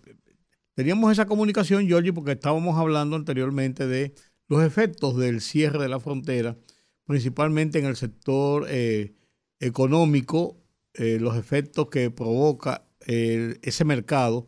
teníamos 0.74 1.10
esa 1.10 1.26
comunicación, 1.26 1.86
Giorgi, 1.86 2.12
porque 2.12 2.32
estábamos 2.32 2.78
hablando 2.78 3.16
anteriormente 3.16 3.86
de 3.86 4.14
los 4.48 4.62
efectos 4.62 5.16
del 5.16 5.40
cierre 5.40 5.82
de 5.82 5.88
la 5.88 5.98
frontera, 5.98 6.56
principalmente 7.04 7.80
en 7.80 7.86
el 7.86 7.96
sector 7.96 8.66
eh, 8.68 9.14
económico, 9.58 10.62
eh, 10.94 11.18
los 11.20 11.36
efectos 11.36 11.88
que 11.88 12.10
provoca 12.10 12.86
ese 13.04 13.84
mercado, 13.84 14.46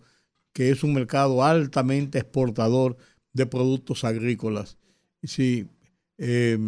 que 0.53 0.71
es 0.71 0.85
un 0.85 0.95
mercado 0.95 1.43
altamente 1.43 2.19
exportador 2.19 2.97
de 3.33 3.47
productos 3.47 4.05
agrícolas. 4.05 4.79
Sí, 5.27 5.67
eh, 6.19 6.59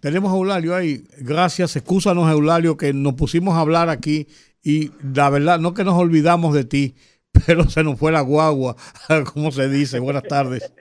tenemos 0.00 0.32
a 0.32 0.36
Eulalio 0.36 0.74
ahí. 0.74 1.04
Gracias, 1.18 1.76
excúsanos 1.76 2.30
Eulalio 2.30 2.76
que 2.76 2.92
nos 2.92 3.14
pusimos 3.14 3.54
a 3.54 3.60
hablar 3.60 3.88
aquí 3.88 4.26
y 4.62 4.90
la 5.14 5.30
verdad, 5.30 5.58
no 5.58 5.74
que 5.74 5.84
nos 5.84 5.94
olvidamos 5.94 6.54
de 6.54 6.64
ti, 6.64 6.94
pero 7.46 7.68
se 7.68 7.82
nos 7.82 7.98
fue 7.98 8.12
la 8.12 8.20
guagua, 8.20 8.76
como 9.32 9.50
se 9.50 9.68
dice. 9.68 9.98
Buenas 10.00 10.24
tardes. 10.24 10.72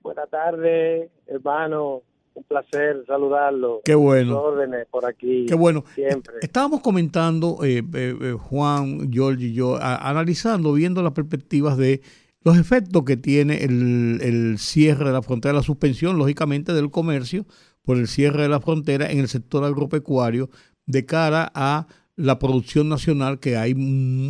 Buenas 0.00 0.30
tardes, 0.30 1.10
hermano. 1.26 2.02
Un 2.34 2.44
placer 2.44 3.02
saludarlo. 3.06 3.80
Qué 3.82 3.94
bueno. 3.94 4.38
Órdenes 4.38 4.86
por 4.90 5.06
aquí. 5.06 5.46
Qué 5.48 5.54
bueno. 5.54 5.84
Siempre. 5.94 6.34
Estábamos 6.42 6.82
comentando, 6.82 7.64
eh, 7.64 7.78
eh, 7.94 8.14
eh, 8.20 8.32
Juan, 8.38 9.10
George 9.10 9.46
y 9.46 9.52
yo, 9.54 9.76
a- 9.76 10.06
analizando, 10.08 10.74
viendo 10.74 11.02
las 11.02 11.14
perspectivas 11.14 11.78
de 11.78 12.02
los 12.46 12.58
efectos 12.58 13.02
que 13.02 13.16
tiene 13.16 13.64
el, 13.64 14.20
el 14.22 14.58
cierre 14.60 15.06
de 15.06 15.12
la 15.12 15.20
frontera, 15.20 15.52
la 15.52 15.64
suspensión, 15.64 16.16
lógicamente, 16.16 16.72
del 16.72 16.92
comercio 16.92 17.44
por 17.82 17.96
el 17.98 18.06
cierre 18.06 18.42
de 18.42 18.48
la 18.48 18.60
frontera 18.60 19.10
en 19.10 19.18
el 19.18 19.26
sector 19.26 19.64
agropecuario 19.64 20.48
de 20.86 21.04
cara 21.04 21.50
a 21.56 21.88
la 22.14 22.38
producción 22.38 22.88
nacional, 22.88 23.40
que 23.40 23.56
hay 23.56 23.72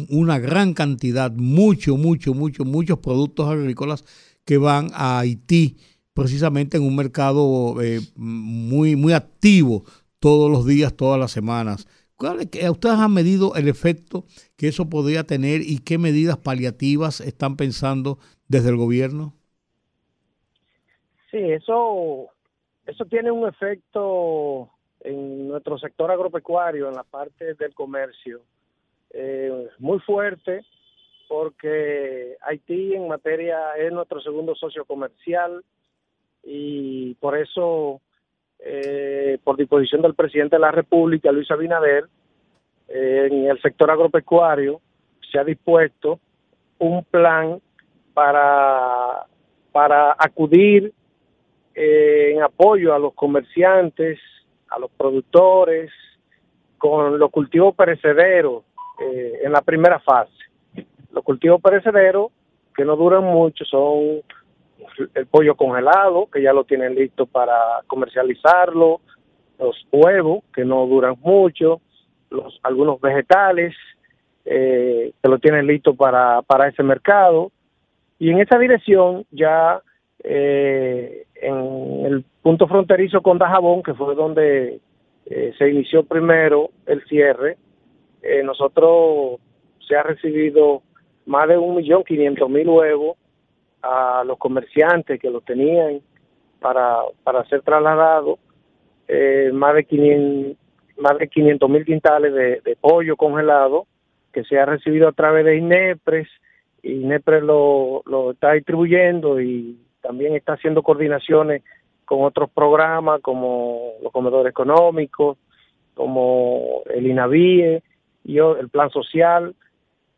una 0.09 0.39
gran 0.39 0.73
cantidad, 0.73 1.31
mucho, 1.31 1.99
mucho, 1.99 2.33
mucho, 2.33 2.65
muchos 2.65 3.01
productos 3.01 3.51
agrícolas 3.51 4.03
que 4.47 4.57
van 4.57 4.89
a 4.95 5.19
Haití, 5.19 5.77
precisamente 6.15 6.79
en 6.79 6.85
un 6.85 6.97
mercado 6.97 7.83
eh, 7.83 8.01
muy, 8.15 8.97
muy 8.97 9.13
activo 9.13 9.85
todos 10.21 10.51
los 10.51 10.65
días, 10.65 10.97
todas 10.97 11.21
las 11.21 11.33
semanas. 11.33 11.87
¿Cuál 12.17 12.41
es 12.41 12.47
que- 12.47 12.71
¿Ustedes 12.71 12.97
han 12.99 13.13
medido 13.13 13.55
el 13.57 13.69
efecto 13.69 14.25
que 14.57 14.69
eso 14.69 14.89
podría 14.89 15.25
tener 15.25 15.61
y 15.63 15.81
qué 15.81 15.99
medidas 15.99 16.39
paliativas 16.39 17.21
están 17.21 17.57
pensando 17.57 18.19
desde 18.49 18.71
el 18.71 18.77
gobierno? 18.77 19.35
Sí, 21.31 21.39
eso, 21.39 22.29
eso 22.87 23.05
tiene 23.05 23.31
un 23.31 23.47
efecto 23.49 24.71
en 25.01 25.49
nuestro 25.49 25.79
sector 25.79 26.11
agropecuario, 26.11 26.89
en 26.89 26.95
la 26.95 27.05
parte 27.05 27.55
del 27.55 27.75
comercio, 27.75 28.43
eh, 29.11 29.69
muy 29.79 29.99
fuerte, 30.01 30.65
porque 31.29 32.37
Haití 32.43 32.95
en 32.95 33.09
materia 33.09 33.77
es 33.77 33.93
nuestro 33.93 34.21
segundo 34.21 34.55
socio 34.55 34.85
comercial 34.85 35.65
y 36.43 37.15
por 37.15 37.37
eso, 37.37 38.01
eh, 38.61 39.39
por 39.43 39.57
disposición 39.57 40.03
del 40.03 40.15
presidente 40.15 40.57
de 40.57 40.61
la 40.61 40.71
República, 40.71 41.33
Luis 41.33 41.51
Abinader, 41.51 42.09
en 42.89 43.47
el 43.47 43.61
sector 43.61 43.91
agropecuario 43.91 44.81
se 45.31 45.39
ha 45.39 45.45
dispuesto 45.45 46.21
un 46.79 47.05
plan 47.05 47.61
para, 48.15 49.27
para 49.73 50.17
acudir 50.19 50.93
eh, 51.75 52.33
en 52.33 52.43
apoyo 52.43 52.95
a 52.95 52.99
los 52.99 53.13
comerciantes, 53.15 54.19
a 54.69 54.79
los 54.79 54.91
productores, 54.91 55.91
con 56.79 57.19
los 57.19 57.31
cultivos 57.31 57.75
perecederos 57.75 58.65
eh, 59.01 59.41
en 59.43 59.53
la 59.53 59.63
primera 59.63 59.99
fase. 60.01 60.33
Los 61.13 61.25
cultivos 61.25 61.61
perecederos, 61.61 62.31
que 62.75 62.85
no 62.85 62.97
duran 62.97 63.25
mucho, 63.25 63.65
son 63.65 64.23
el 65.15 65.27
pollo 65.27 65.55
congelado, 65.55 66.29
que 66.33 66.43
ya 66.43 66.53
lo 66.53 66.65
tienen 66.65 66.95
listo 66.95 67.27
para 67.27 67.83
comercializarlo, 67.87 69.01
los 69.59 69.87
huevos, 69.91 70.45
que 70.55 70.65
no 70.65 70.87
duran 70.87 71.17
mucho, 71.21 71.81
los 72.31 72.59
algunos 72.63 73.01
vegetales, 73.01 73.75
eh, 74.45 75.13
que 75.23 75.29
lo 75.29 75.39
tienen 75.39 75.67
listo 75.67 75.95
para, 75.95 76.43
para 76.43 76.69
ese 76.69 76.83
mercado. 76.83 77.51
Y 78.19 78.31
en 78.31 78.41
esa 78.41 78.59
dirección 78.59 79.27
ya 79.31 79.83
eh, 80.29 81.27
en 81.37 82.05
el 82.05 82.25
punto 82.43 82.67
fronterizo 82.67 83.23
con 83.23 83.39
Dajabón, 83.39 83.83
que 83.83 83.95
fue 83.95 84.15
donde 84.15 84.81
eh, 85.27 85.55
se 85.57 85.69
inició 85.69 86.05
primero 86.05 86.71
el 86.87 87.05
cierre, 87.05 87.57
eh, 88.23 88.43
nosotros 88.43 89.39
se 89.87 89.97
ha 89.97 90.03
recibido 90.03 90.83
más 91.27 91.49
de 91.49 91.59
un 91.59 91.77
millón 91.77 92.03
quinientos 92.03 92.49
mil 92.51 92.69
huevos 92.69 93.17
a 93.83 94.25
los 94.27 94.39
comerciantes 94.39 95.21
que 95.21 95.31
los 95.31 95.45
tenían 95.45 96.01
para, 96.61 97.03
para 97.23 97.45
ser 97.45 97.63
trasladados, 97.63 98.39
más 99.53 99.75
de 99.77 99.85
500 99.85 100.57
más 100.99 101.19
de 101.19 101.29
500 101.29 101.71
mil 101.71 101.85
quintales 101.85 102.33
de, 102.35 102.77
pollo 102.81 103.17
congelado 103.17 103.87
que 104.33 104.45
se 104.45 104.59
ha 104.59 104.67
recibido 104.67 105.09
a 105.09 105.13
través 105.13 105.45
de 105.45 105.57
INEPRES 105.57 106.29
INEPRES 106.83 107.43
lo, 107.43 108.03
lo 108.07 108.33
está 108.33 108.53
distribuyendo 108.53 109.41
y 109.41 109.79
también 110.01 110.37
está 110.37 110.53
haciendo 110.53 110.83
coordinaciones 110.83 111.63
con 112.05 112.23
otros 112.23 112.49
programas 112.51 113.21
como 113.21 113.95
los 114.03 114.13
comedores 114.13 114.51
económicos, 114.51 115.37
como 115.95 116.83
el 116.95 117.07
INAVIE 117.07 117.83
y 118.25 118.39
el 118.39 118.69
plan 118.69 118.91
social. 118.91 119.55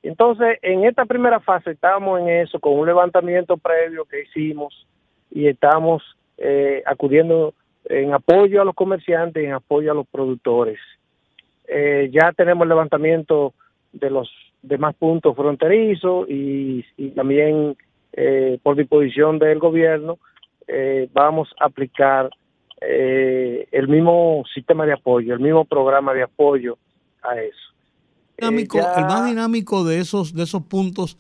Entonces, 0.02 0.58
en 0.62 0.84
esta 0.84 1.06
primera 1.06 1.40
fase 1.40 1.70
estamos 1.70 2.20
en 2.20 2.28
eso, 2.28 2.60
con 2.60 2.74
un 2.74 2.86
levantamiento 2.86 3.56
previo 3.56 4.04
que 4.04 4.22
hicimos 4.22 4.86
y 5.30 5.48
estamos 5.48 6.02
eh, 6.36 6.82
acudiendo 6.86 7.54
en 7.88 8.12
apoyo 8.12 8.60
a 8.62 8.64
los 8.64 8.74
comerciantes 8.74 9.42
y 9.42 9.46
en 9.46 9.52
apoyo 9.54 9.90
a 9.92 9.94
los 9.94 10.06
productores. 10.06 10.78
Eh, 11.66 12.10
ya 12.12 12.32
tenemos 12.32 12.62
el 12.64 12.68
levantamiento 12.70 13.54
de 13.92 14.10
los 14.10 14.30
demás 14.62 14.94
puntos 14.96 15.34
fronterizos 15.36 16.28
y, 16.28 16.84
y 16.96 17.10
también 17.10 17.76
eh, 18.12 18.58
por 18.62 18.76
disposición 18.76 19.38
del 19.38 19.58
gobierno 19.58 20.18
eh, 20.66 21.08
vamos 21.12 21.48
a 21.60 21.66
aplicar 21.66 22.30
eh, 22.80 23.68
el 23.72 23.88
mismo 23.88 24.44
sistema 24.54 24.86
de 24.86 24.92
apoyo, 24.92 25.34
el 25.34 25.40
mismo 25.40 25.64
programa 25.64 26.12
de 26.14 26.22
apoyo 26.22 26.78
a 27.22 27.40
eso. 27.40 27.58
Dinámico, 28.38 28.78
Eh, 28.78 28.82
ya- 28.82 28.94
El 29.00 29.04
más 29.06 29.26
dinámico 29.26 29.84
de 29.84 29.98
esos, 29.98 30.34
de 30.34 30.44
esos 30.44 30.62
puntos 30.62 31.16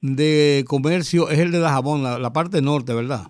de 0.00 0.64
comercio 0.66 1.28
es 1.30 1.38
el 1.38 1.52
de 1.52 1.60
la, 1.60 2.18
la 2.18 2.32
parte 2.32 2.60
norte, 2.62 2.94
¿verdad? 2.94 3.26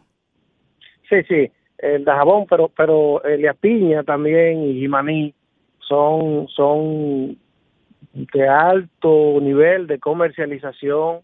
Sí, 1.09 1.17
sí, 1.29 1.51
el 1.83 2.05
Dajabón, 2.05 2.47
pero 2.49 2.69
pero 2.75 3.23
Elia 3.25 3.55
Piña 3.55 4.03
también 4.05 4.63
y 4.65 4.75
Jimaní 4.81 5.35
son 5.81 6.49
son 6.49 7.37
de 8.13 8.49
alto 8.49 9.39
nivel 9.41 9.87
de 9.87 9.99
comercialización 9.99 11.21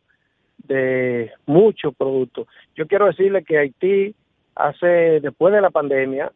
de 0.66 1.30
muchos 1.46 1.94
productos. 1.96 2.46
Yo 2.74 2.86
quiero 2.86 3.06
decirle 3.06 3.44
que 3.44 3.58
Haití 3.58 4.14
hace 4.54 5.20
después 5.20 5.54
de 5.54 5.60
la 5.60 5.70
pandemia 5.70 6.32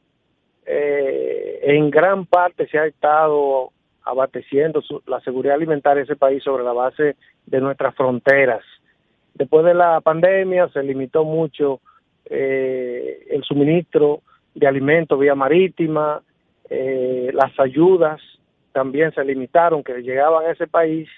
eh, 0.64 1.61
en 1.64 1.91
gran 1.91 2.25
parte 2.27 2.68
se 2.68 2.79
ha 2.79 2.87
estado 2.87 3.73
abasteciendo 4.05 4.81
su- 4.83 5.03
la 5.07 5.20
seguridad 5.20 5.57
alimentaria 5.57 5.99
de 6.03 6.05
ese 6.05 6.16
país 6.16 6.43
sobre 6.43 6.62
la 6.64 6.73
base 6.73 7.16
de 7.47 7.61
nuestras 7.61 7.95
fronteras. 7.97 8.62
Después 9.35 9.64
de 9.64 9.75
la 9.75 10.01
pandemia 10.01 10.68
se 10.68 10.83
limitó 10.83 11.25
mucho 11.25 11.81
eh, 12.35 13.26
el 13.30 13.43
suministro 13.45 14.22
de 14.55 14.66
alimentos 14.66 15.18
vía 15.18 15.35
marítima, 15.35 16.22
eh, 16.70 17.30
las 17.35 17.59
ayudas 17.61 18.20
también 18.72 19.12
se 19.12 19.24
limitaron 19.24 19.85
que 19.85 20.03
llegaban 20.03 20.47
a 20.47 20.51
ese 20.53 20.66
país 20.66 21.09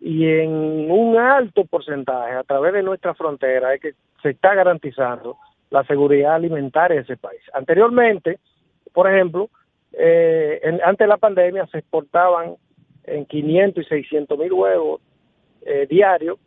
y 0.00 0.26
en 0.26 0.90
un 0.90 1.16
alto 1.16 1.64
porcentaje 1.64 2.34
a 2.34 2.42
través 2.42 2.72
de 2.74 2.82
nuestra 2.82 3.14
frontera 3.14 3.72
es 3.74 3.80
que 3.80 3.92
se 4.22 4.30
está 4.30 4.54
garantizando 4.54 5.36
la 5.70 5.84
seguridad 5.84 6.34
alimentaria 6.34 6.96
de 6.98 7.02
ese 7.04 7.16
país. 7.16 7.40
Anteriormente, 7.54 8.38
por 8.92 9.10
ejemplo, 9.10 9.48
eh, 9.92 10.60
en- 10.62 10.80
antes 10.84 10.98
de 11.06 11.08
la 11.08 11.16
pandemia 11.16 11.66
se 11.68 11.78
exportaban 11.78 12.56
en 13.04 13.24
500 13.24 13.84
y 13.84 13.88
600 13.88 14.38
mil 14.38 14.52
huevos 14.52 15.00
eh, 15.64 15.86
diarios 15.88 16.38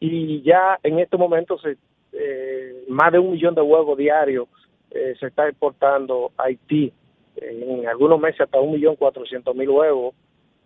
y 0.00 0.42
ya 0.42 0.78
en 0.82 0.98
estos 0.98 1.20
momentos 1.20 1.60
se, 1.62 1.76
eh, 2.12 2.84
más 2.88 3.12
de 3.12 3.18
un 3.18 3.32
millón 3.32 3.54
de 3.54 3.62
huevos 3.62 3.96
diarios 3.96 4.48
eh, 4.90 5.14
se 5.18 5.26
está 5.26 5.48
exportando 5.48 6.32
a 6.36 6.44
Haití. 6.44 6.92
En 7.36 7.88
algunos 7.88 8.20
meses 8.20 8.42
hasta 8.42 8.60
un 8.60 8.72
millón 8.72 8.96
cuatrocientos 8.96 9.56
mil 9.56 9.70
huevos. 9.70 10.14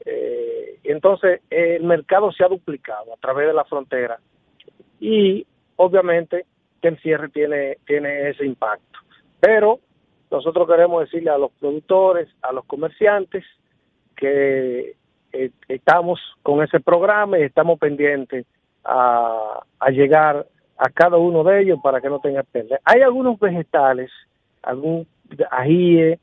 Eh, 0.05 0.78
entonces 0.84 1.40
el 1.49 1.84
mercado 1.84 2.32
se 2.32 2.44
ha 2.44 2.49
duplicado 2.49 3.14
a 3.14 3.16
través 3.16 3.47
de 3.47 3.55
la 3.55 3.64
frontera 3.64 4.18
y 5.01 5.47
obviamente 5.76 6.44
que 6.82 6.88
el 6.88 6.99
cierre 7.01 7.28
tiene 7.28 7.78
tiene 7.86 8.30
ese 8.30 8.44
impacto. 8.44 8.99
Pero 9.40 9.80
nosotros 10.30 10.66
queremos 10.68 11.03
decirle 11.03 11.30
a 11.30 11.38
los 11.38 11.53
productores, 11.53 12.28
a 12.42 12.53
los 12.53 12.64
comerciantes 12.64 13.44
que 14.16 14.97
eh, 15.32 15.51
estamos 15.68 16.20
con 16.42 16.62
ese 16.62 16.80
programa 16.80 17.38
y 17.38 17.42
estamos 17.42 17.78
pendientes 17.78 18.44
a, 18.84 19.61
a 19.78 19.90
llegar 19.90 20.47
a 20.78 20.90
cada 20.90 21.16
uno 21.16 21.42
de 21.44 21.62
ellos 21.62 21.78
para 21.82 22.00
que 22.00 22.08
no 22.08 22.20
tenga 22.20 22.42
pérdida. 22.42 22.80
Hay 22.84 23.02
algunos 23.02 23.38
vegetales, 23.38 24.10
algún 24.62 25.06
ajíe, 25.50 26.18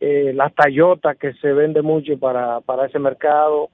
eh, 0.00 0.32
la 0.34 0.50
Toyota 0.50 1.14
que 1.14 1.34
se 1.34 1.52
vende 1.52 1.82
mucho 1.82 2.18
para, 2.18 2.60
para 2.60 2.86
ese 2.86 2.98
mercado, 2.98 3.68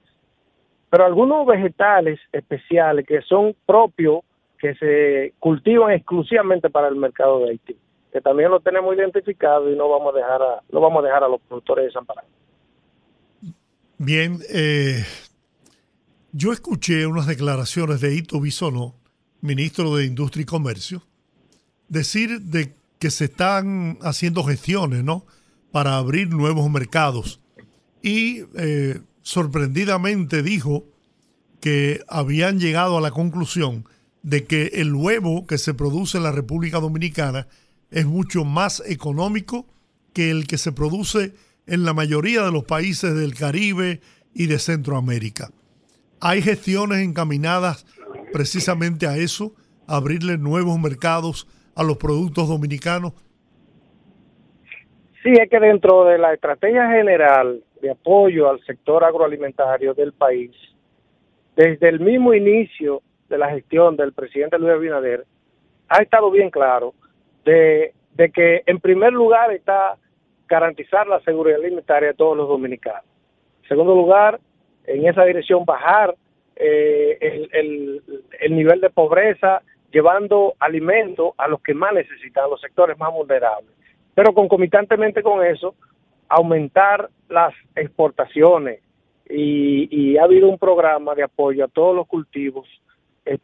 pero 0.89 1.05
algunos 1.05 1.45
vegetales 1.45 2.19
especiales 2.31 3.05
que 3.05 3.21
son 3.21 3.55
propios, 3.65 4.21
que 4.59 4.73
se 4.75 5.33
cultivan 5.39 5.91
exclusivamente 5.91 6.69
para 6.69 6.87
el 6.87 6.95
mercado 6.95 7.39
de 7.39 7.51
Haití, 7.51 7.77
que 8.11 8.21
también 8.21 8.49
lo 8.49 8.59
tenemos 8.59 8.95
identificado 8.95 9.71
y 9.71 9.75
no 9.75 9.89
vamos 9.89 10.13
a 10.13 10.17
dejar 10.17 10.41
a, 10.41 10.61
no 10.71 10.79
vamos 10.79 11.03
a 11.03 11.07
dejar 11.07 11.23
a 11.23 11.27
los 11.27 11.41
productores 11.41 11.85
desamparados. 11.85 12.29
Bien, 13.97 14.39
eh, 14.53 15.03
yo 16.31 16.51
escuché 16.51 17.05
unas 17.07 17.27
declaraciones 17.27 18.01
de 18.01 18.15
Ito 18.15 18.39
Bisono, 18.39 18.93
ministro 19.41 19.95
de 19.95 20.05
Industria 20.05 20.43
y 20.43 20.45
Comercio, 20.45 21.03
decir 21.89 22.41
de 22.41 22.75
que 22.99 23.11
se 23.11 23.25
están 23.25 23.97
haciendo 24.01 24.43
gestiones, 24.43 25.03
¿no? 25.03 25.25
Para 25.71 25.97
abrir 25.97 26.29
nuevos 26.29 26.69
mercados. 26.69 27.39
Y 28.01 28.43
eh, 28.55 29.01
sorprendidamente 29.21 30.41
dijo 30.41 30.85
que 31.59 32.01
habían 32.07 32.59
llegado 32.59 32.97
a 32.97 33.01
la 33.01 33.11
conclusión 33.11 33.85
de 34.23 34.45
que 34.45 34.71
el 34.73 34.93
huevo 34.93 35.45
que 35.47 35.57
se 35.57 35.73
produce 35.73 36.17
en 36.17 36.23
la 36.23 36.31
República 36.31 36.79
Dominicana 36.79 37.47
es 37.91 38.05
mucho 38.05 38.43
más 38.43 38.83
económico 38.85 39.65
que 40.13 40.31
el 40.31 40.47
que 40.47 40.57
se 40.57 40.71
produce 40.71 41.33
en 41.65 41.83
la 41.83 41.93
mayoría 41.93 42.43
de 42.43 42.51
los 42.51 42.63
países 42.63 43.13
del 43.15 43.35
Caribe 43.35 44.01
y 44.33 44.47
de 44.47 44.59
Centroamérica. 44.59 45.51
Hay 46.19 46.41
gestiones 46.41 46.99
encaminadas 46.99 47.85
precisamente 48.31 49.07
a 49.07 49.15
eso, 49.17 49.53
abrirle 49.87 50.37
nuevos 50.37 50.79
mercados 50.79 51.47
a 51.75 51.83
los 51.83 51.97
productos 51.97 52.47
dominicanos. 52.47 53.13
Sí, 55.23 55.33
es 55.33 55.49
que 55.49 55.59
dentro 55.59 56.05
de 56.05 56.17
la 56.17 56.33
estrategia 56.33 56.89
general 56.89 57.61
de 57.81 57.91
apoyo 57.91 58.49
al 58.49 58.63
sector 58.65 59.03
agroalimentario 59.03 59.93
del 59.93 60.13
país, 60.13 60.51
desde 61.55 61.89
el 61.89 61.99
mismo 61.99 62.33
inicio 62.33 63.01
de 63.29 63.37
la 63.37 63.49
gestión 63.49 63.95
del 63.97 64.13
presidente 64.13 64.57
Luis 64.57 64.73
Abinader, 64.73 65.25
ha 65.89 66.01
estado 66.01 66.31
bien 66.31 66.49
claro 66.49 66.93
de, 67.45 67.93
de 68.13 68.31
que 68.31 68.63
en 68.65 68.79
primer 68.79 69.13
lugar 69.13 69.51
está 69.51 69.97
garantizar 70.47 71.07
la 71.07 71.19
seguridad 71.21 71.59
alimentaria 71.59 72.09
de 72.09 72.13
todos 72.13 72.37
los 72.37 72.47
dominicanos. 72.47 73.03
En 73.63 73.69
segundo 73.69 73.95
lugar, 73.95 74.39
en 74.85 75.07
esa 75.07 75.25
dirección 75.25 75.65
bajar 75.65 76.15
eh, 76.59 77.17
el, 77.21 77.49
el, 77.53 78.01
el 78.39 78.55
nivel 78.55 78.81
de 78.81 78.89
pobreza, 78.89 79.61
llevando 79.91 80.55
alimentos 80.59 81.31
a 81.37 81.47
los 81.47 81.61
que 81.61 81.73
más 81.73 81.93
necesitan, 81.93 82.49
los 82.49 82.59
sectores 82.61 82.97
más 82.97 83.13
vulnerables. 83.13 83.71
Pero 84.13 84.33
concomitantemente 84.33 85.21
con 85.21 85.45
eso, 85.45 85.75
aumentar 86.27 87.09
las 87.29 87.53
exportaciones. 87.75 88.81
Y, 89.29 89.87
y 89.91 90.17
ha 90.17 90.23
habido 90.23 90.47
un 90.47 90.57
programa 90.57 91.13
de 91.13 91.23
apoyo 91.23 91.65
a 91.65 91.67
todos 91.67 91.95
los 91.95 92.07
cultivos 92.07 92.65
eh, 93.25 93.37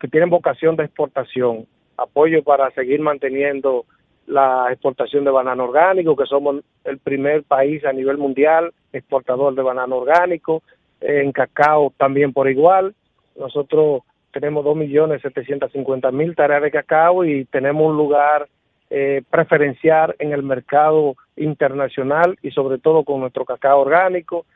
que 0.00 0.08
tienen 0.08 0.30
vocación 0.30 0.76
de 0.76 0.84
exportación, 0.84 1.66
apoyo 1.96 2.42
para 2.44 2.70
seguir 2.70 3.00
manteniendo 3.00 3.84
la 4.26 4.68
exportación 4.70 5.24
de 5.24 5.32
banano 5.32 5.64
orgánico, 5.64 6.14
que 6.14 6.26
somos 6.26 6.62
el 6.84 6.98
primer 6.98 7.42
país 7.42 7.84
a 7.84 7.92
nivel 7.92 8.16
mundial 8.16 8.72
exportador 8.92 9.54
de 9.56 9.62
banano 9.62 9.96
orgánico, 9.96 10.62
en 11.02 11.32
cacao 11.32 11.92
también 11.96 12.32
por 12.32 12.48
igual. 12.48 12.94
Nosotros 13.36 14.02
tenemos 14.32 14.64
2.750.000 14.64 16.34
tareas 16.34 16.62
de 16.62 16.70
cacao 16.70 17.24
y 17.24 17.44
tenemos 17.46 17.90
un 17.90 17.96
lugar 17.96 18.48
eh, 18.90 19.22
preferencial 19.30 20.14
en 20.18 20.32
el 20.32 20.42
mercado 20.42 21.16
internacional 21.36 22.38
y 22.42 22.50
sobre 22.50 22.78
todo 22.78 23.04
con 23.04 23.20
nuestro 23.20 23.44
cacao 23.44 23.80
orgánico. 23.80 24.46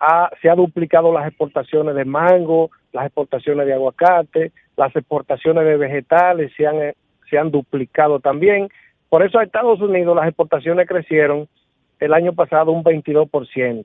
Ha, 0.00 0.30
se 0.42 0.50
ha 0.50 0.54
duplicado 0.54 1.12
las 1.12 1.26
exportaciones 1.28 1.94
de 1.94 2.04
mango, 2.04 2.70
las 2.92 3.06
exportaciones 3.06 3.66
de 3.66 3.74
aguacate, 3.74 4.52
las 4.76 4.94
exportaciones 4.94 5.64
de 5.64 5.76
vegetales 5.76 6.52
se 6.56 6.66
han, 6.66 6.94
se 7.30 7.38
han 7.38 7.50
duplicado 7.50 8.20
también. 8.20 8.68
Por 9.08 9.24
eso 9.24 9.38
a 9.38 9.44
Estados 9.44 9.80
Unidos 9.80 10.16
las 10.16 10.26
exportaciones 10.26 10.88
crecieron 10.88 11.48
el 12.00 12.12
año 12.12 12.32
pasado 12.32 12.72
un 12.72 12.84
22%. 12.84 13.84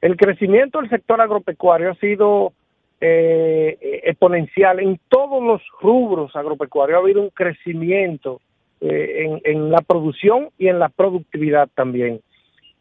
El 0.00 0.16
crecimiento 0.16 0.80
del 0.80 0.90
sector 0.90 1.20
agropecuario 1.20 1.90
ha 1.90 1.94
sido 1.96 2.52
eh, 3.00 4.00
exponencial 4.04 4.80
en 4.80 4.98
todos 5.08 5.42
los 5.42 5.62
rubros 5.80 6.34
agropecuarios. 6.34 6.96
Ha 6.96 7.02
habido 7.02 7.22
un 7.22 7.30
crecimiento 7.30 8.40
eh, 8.80 9.26
en, 9.26 9.40
en 9.44 9.70
la 9.70 9.80
producción 9.82 10.48
y 10.58 10.68
en 10.68 10.78
la 10.78 10.88
productividad 10.88 11.68
también. 11.74 12.20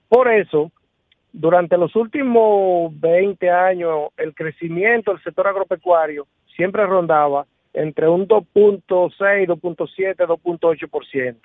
Por 0.07 0.31
eso, 0.31 0.71
durante 1.31 1.77
los 1.77 1.95
últimos 1.95 2.97
20 2.99 3.49
años, 3.49 4.09
el 4.17 4.33
crecimiento 4.33 5.11
del 5.11 5.23
sector 5.23 5.47
agropecuario 5.47 6.25
siempre 6.55 6.85
rondaba 6.85 7.45
entre 7.73 8.07
un 8.07 8.27
2.6, 8.27 9.47
2.7, 9.47 10.15
2.8%. 10.15 11.35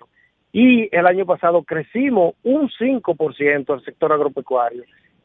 Y 0.53 0.89
el 0.97 1.07
año 1.07 1.27
pasado 1.27 1.63
crecimos 1.65 2.35
un 2.45 2.71
5% 2.71 3.75
el 3.75 3.85
sector 3.85 4.13
agropecuario. 4.13 4.85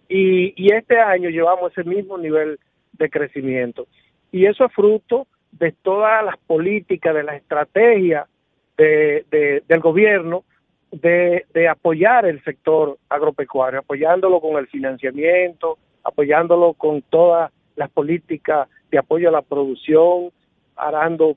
Y, 0.09 0.53
y 0.57 0.73
este 0.73 0.99
año 0.99 1.29
llevamos 1.29 1.71
ese 1.71 1.87
mismo 1.87 2.17
nivel 2.17 2.59
de 2.93 3.09
crecimiento. 3.09 3.87
Y 4.31 4.45
eso 4.45 4.65
es 4.65 4.73
fruto 4.73 5.27
de 5.51 5.71
todas 5.71 6.25
las 6.25 6.37
políticas, 6.37 7.15
de 7.15 7.23
la 7.23 7.35
estrategia 7.35 8.27
de, 8.77 9.25
de, 9.29 9.63
del 9.67 9.79
gobierno 9.79 10.43
de, 10.91 11.45
de 11.53 11.67
apoyar 11.67 12.25
el 12.25 12.43
sector 12.43 12.97
agropecuario, 13.09 13.79
apoyándolo 13.79 14.41
con 14.41 14.57
el 14.57 14.67
financiamiento, 14.67 15.77
apoyándolo 16.03 16.73
con 16.73 17.01
todas 17.03 17.51
las 17.75 17.89
políticas 17.89 18.67
de 18.89 18.97
apoyo 18.97 19.29
a 19.29 19.31
la 19.31 19.41
producción, 19.41 20.31
arando 20.75 21.35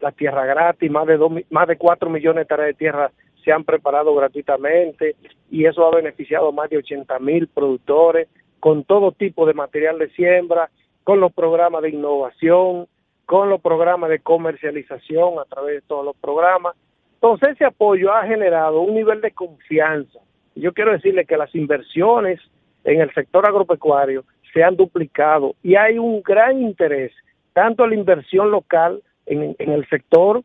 la 0.00 0.12
tierra 0.12 0.44
gratis, 0.44 0.90
más 0.90 1.06
de 1.06 1.16
dos, 1.16 1.32
más 1.50 1.68
de 1.68 1.76
cuatro 1.76 2.10
millones 2.10 2.36
de 2.36 2.42
hectáreas 2.42 2.68
de 2.68 2.74
tierra 2.74 3.10
se 3.44 3.52
han 3.52 3.64
preparado 3.64 4.14
gratuitamente 4.14 5.16
y 5.50 5.66
eso 5.66 5.86
ha 5.86 5.94
beneficiado 5.94 6.48
a 6.48 6.52
más 6.52 6.70
de 6.70 6.78
80 6.78 7.18
mil 7.18 7.48
productores 7.48 8.28
con 8.60 8.84
todo 8.84 9.12
tipo 9.12 9.44
de 9.46 9.54
material 9.54 9.98
de 9.98 10.10
siembra, 10.10 10.70
con 11.04 11.20
los 11.20 11.32
programas 11.32 11.82
de 11.82 11.90
innovación, 11.90 12.86
con 13.26 13.48
los 13.48 13.60
programas 13.60 14.10
de 14.10 14.20
comercialización 14.20 15.38
a 15.38 15.44
través 15.44 15.76
de 15.76 15.88
todos 15.88 16.04
los 16.04 16.16
programas. 16.16 16.76
Entonces 17.14 17.50
ese 17.50 17.64
apoyo 17.64 18.12
ha 18.12 18.26
generado 18.26 18.80
un 18.80 18.94
nivel 18.94 19.20
de 19.20 19.32
confianza. 19.32 20.20
Yo 20.54 20.72
quiero 20.72 20.92
decirle 20.92 21.24
que 21.24 21.36
las 21.36 21.54
inversiones 21.54 22.40
en 22.84 23.00
el 23.00 23.12
sector 23.14 23.46
agropecuario 23.46 24.24
se 24.52 24.62
han 24.62 24.76
duplicado 24.76 25.54
y 25.62 25.76
hay 25.76 25.98
un 25.98 26.22
gran 26.22 26.60
interés, 26.60 27.12
tanto 27.52 27.84
en 27.84 27.90
la 27.90 27.96
inversión 27.96 28.50
local 28.50 29.02
en, 29.26 29.56
en 29.58 29.72
el 29.72 29.88
sector, 29.88 30.42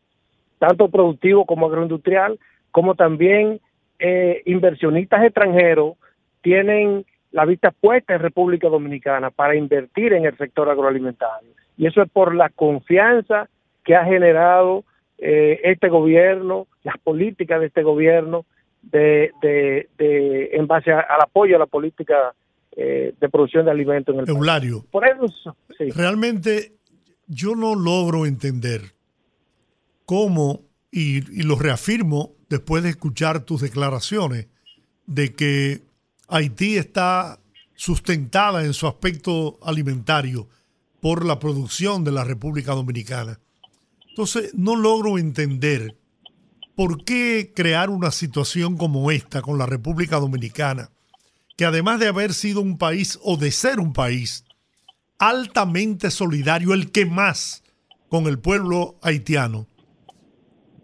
tanto 0.59 0.89
productivo 0.89 1.45
como 1.45 1.67
agroindustrial, 1.67 2.39
como 2.71 2.95
también 2.95 3.59
eh, 3.99 4.41
inversionistas 4.45 5.23
extranjeros 5.23 5.95
tienen 6.41 7.05
la 7.31 7.45
vista 7.45 7.71
puesta 7.71 8.13
en 8.15 8.21
República 8.21 8.69
Dominicana 8.69 9.31
para 9.31 9.55
invertir 9.55 10.13
en 10.13 10.25
el 10.25 10.37
sector 10.37 10.69
agroalimentario. 10.69 11.49
Y 11.77 11.85
eso 11.87 12.01
es 12.01 12.09
por 12.09 12.33
la 12.35 12.49
confianza 12.49 13.49
que 13.83 13.95
ha 13.95 14.05
generado 14.05 14.83
eh, 15.17 15.59
este 15.63 15.89
gobierno, 15.89 16.67
las 16.83 16.97
políticas 16.99 17.59
de 17.59 17.67
este 17.67 17.83
gobierno, 17.83 18.45
de, 18.81 19.31
de, 19.41 19.89
de 19.97 20.49
en 20.53 20.67
base 20.67 20.91
a- 20.91 20.99
al 21.01 21.21
apoyo 21.21 21.55
a 21.55 21.59
la 21.59 21.65
política 21.65 22.33
eh, 22.75 23.13
de 23.19 23.29
producción 23.29 23.65
de 23.65 23.71
alimentos 23.71 24.13
en 24.13 24.19
el 24.21 24.25
país. 24.27 24.37
Eulario, 24.37 24.85
Por 24.91 25.05
eso, 25.07 25.55
sí. 25.77 25.89
realmente 25.91 26.73
yo 27.27 27.55
no 27.55 27.75
logro 27.75 28.25
entender 28.25 28.81
cómo, 30.05 30.61
y, 30.91 31.17
y 31.37 31.43
lo 31.43 31.55
reafirmo 31.57 32.31
después 32.49 32.83
de 32.83 32.89
escuchar 32.89 33.41
tus 33.41 33.61
declaraciones, 33.61 34.47
de 35.05 35.33
que 35.33 35.83
Haití 36.27 36.77
está 36.77 37.39
sustentada 37.75 38.65
en 38.65 38.73
su 38.73 38.87
aspecto 38.87 39.59
alimentario 39.61 40.47
por 41.01 41.25
la 41.25 41.39
producción 41.39 42.03
de 42.03 42.11
la 42.11 42.23
República 42.23 42.73
Dominicana. 42.73 43.39
Entonces, 44.09 44.51
no 44.55 44.75
logro 44.75 45.17
entender 45.17 45.95
por 46.75 47.03
qué 47.03 47.53
crear 47.55 47.89
una 47.89 48.11
situación 48.11 48.77
como 48.77 49.11
esta 49.11 49.41
con 49.41 49.57
la 49.57 49.65
República 49.65 50.19
Dominicana, 50.19 50.91
que 51.55 51.65
además 51.65 51.99
de 51.99 52.07
haber 52.07 52.33
sido 52.33 52.61
un 52.61 52.77
país 52.77 53.19
o 53.23 53.37
de 53.37 53.51
ser 53.51 53.79
un 53.79 53.93
país 53.93 54.43
altamente 55.19 56.11
solidario, 56.11 56.73
el 56.73 56.91
que 56.91 57.05
más 57.05 57.63
con 58.09 58.27
el 58.27 58.39
pueblo 58.39 58.97
haitiano, 59.01 59.67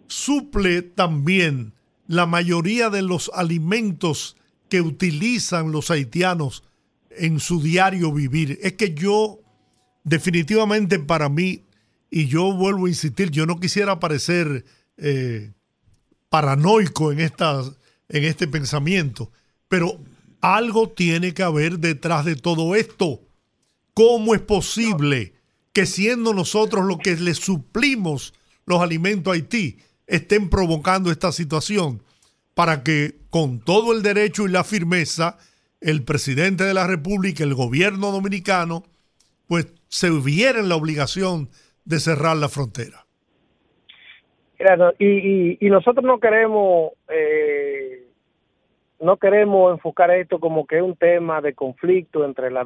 suple 0.08 0.82
también 0.82 1.72
la 2.06 2.26
mayoría 2.26 2.90
de 2.90 3.02
los 3.02 3.30
alimentos 3.34 4.36
que 4.68 4.80
utilizan 4.80 5.72
los 5.72 5.90
haitianos 5.90 6.64
en 7.10 7.40
su 7.40 7.62
diario 7.62 8.12
vivir. 8.12 8.58
Es 8.62 8.74
que 8.74 8.94
yo, 8.94 9.40
definitivamente 10.02 10.98
para 10.98 11.28
mí, 11.28 11.62
y 12.10 12.26
yo 12.26 12.52
vuelvo 12.52 12.86
a 12.86 12.88
insistir, 12.88 13.30
yo 13.30 13.46
no 13.46 13.58
quisiera 13.58 13.98
parecer 13.98 14.64
eh, 14.96 15.52
paranoico 16.28 17.12
en, 17.12 17.20
en 17.20 18.24
este 18.24 18.46
pensamiento, 18.48 19.30
Pero 19.68 19.98
algo 20.40 20.90
tiene 20.90 21.32
que 21.32 21.42
haber 21.42 21.78
detrás 21.78 22.24
de 22.24 22.36
todo 22.36 22.74
esto. 22.74 23.22
¿Cómo 23.94 24.34
es 24.34 24.40
posible 24.40 25.34
que 25.72 25.86
siendo 25.86 26.34
nosotros 26.34 26.84
los 26.84 26.98
que 26.98 27.16
le 27.16 27.34
suplimos 27.34 28.34
los 28.66 28.80
alimentos 28.80 29.30
a 29.30 29.34
Haití, 29.34 29.78
estén 30.06 30.50
provocando 30.50 31.10
esta 31.10 31.32
situación 31.32 32.02
para 32.54 32.82
que 32.82 33.16
con 33.30 33.60
todo 33.60 33.92
el 33.92 34.02
derecho 34.02 34.46
y 34.46 34.50
la 34.50 34.64
firmeza 34.64 35.38
el 35.80 36.02
presidente 36.04 36.64
de 36.64 36.72
la 36.74 36.86
República, 36.86 37.44
el 37.44 37.54
gobierno 37.54 38.10
dominicano, 38.10 38.84
pues 39.46 39.66
se 39.88 40.10
viera 40.10 40.58
en 40.60 40.68
la 40.70 40.76
obligación 40.76 41.50
de 41.84 42.00
cerrar 42.00 42.36
la 42.38 42.48
frontera. 42.48 43.04
No, 44.78 44.92
y, 44.98 45.06
y, 45.06 45.58
y 45.60 45.68
nosotros 45.68 46.04
no 46.04 46.18
queremos 46.18 46.92
eh, 47.08 48.08
no 49.00 49.18
queremos 49.18 49.72
enfocar 49.74 50.10
esto 50.12 50.40
como 50.40 50.66
que 50.66 50.76
es 50.78 50.82
un 50.82 50.96
tema 50.96 51.42
de 51.42 51.52
conflicto 51.52 52.24
entre 52.24 52.50
la 52.50 52.64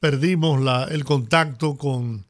Perdimos 0.00 0.60
la- 0.60 0.88
el 0.90 1.04
contacto 1.04 1.76
con 1.76 2.24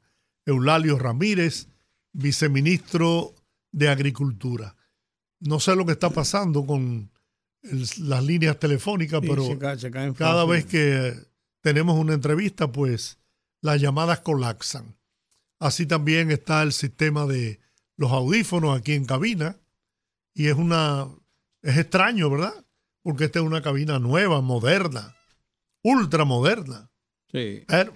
Eulalio 0.45 0.99
Ramírez, 0.99 1.69
viceministro 2.17 3.35
de 3.73 3.89
Agricultura. 3.89 4.75
No 5.41 5.61
sé 5.61 5.77
lo 5.77 5.85
que 5.85 5.93
está 5.93 6.11
pasando 6.11 6.65
con 6.67 7.11
el- 7.63 7.87
las 8.09 8.25
líneas 8.25 8.59
telefónicas, 8.59 9.21
Sí, 9.21 9.29
pero 9.29 9.43
se 9.45 9.79
se 9.79 9.91
cada 9.91 10.13
fácil. 10.15 10.49
vez 10.51 10.65
que 10.67 11.15
tenemos 11.61 11.99
una 11.99 12.15
entrevista, 12.15 12.71
pues 12.71 13.19
las 13.61 13.81
llamadas 13.81 14.21
colapsan. 14.21 14.97
Así 15.59 15.87
también 15.87 16.31
está 16.31 16.63
el 16.63 16.73
sistema 16.73 17.27
de 17.27 17.61
los 17.97 18.13
audífonos 18.13 18.79
aquí 18.79 18.93
en 18.93 19.05
cabina. 19.05 19.57
Y 20.35 20.47
es 20.49 20.55
una. 20.55 21.09
Es 21.63 21.79
extraño, 21.79 22.29
¿verdad? 22.31 22.65
Porque 23.03 23.25
esta 23.25 23.39
es 23.41 23.45
una 23.45 23.63
cabina 23.63 23.99
nueva, 23.99 24.41
moderna, 24.43 25.17
ultra 25.83 26.25
moderna. 26.25 26.91
Sí. 27.33 27.65
Pero, 27.67 27.93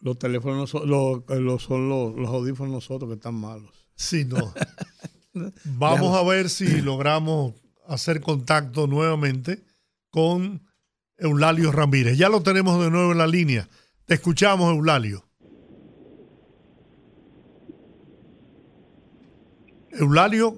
Los 0.00 0.18
teléfonos 0.18 0.56
no 0.56 0.66
son, 0.66 0.88
los, 0.88 1.22
los- 1.40 1.62
son 1.62 1.88
los, 1.88 2.14
los 2.14 2.28
audífonos 2.28 2.72
nosotros 2.72 3.08
que 3.10 3.14
están 3.16 3.34
malos. 3.34 3.86
Sí, 3.94 4.24
no. 4.24 4.52
Vamos 5.64 6.16
a 6.16 6.22
ver 6.28 6.48
si 6.48 6.80
logramos 6.80 7.54
hacer 7.86 8.20
contacto 8.20 8.86
nuevamente 8.86 9.62
con 10.10 10.62
Eulalio 11.18 11.70
Ramírez. 11.70 12.16
Ya 12.16 12.28
lo 12.28 12.42
tenemos 12.42 12.82
de 12.82 12.90
nuevo 12.90 13.12
en 13.12 13.18
la 13.18 13.26
línea. 13.26 13.68
Te 14.06 14.14
escuchamos, 14.14 14.72
Eulalio. 14.74 15.24
Eulalio, 19.92 20.54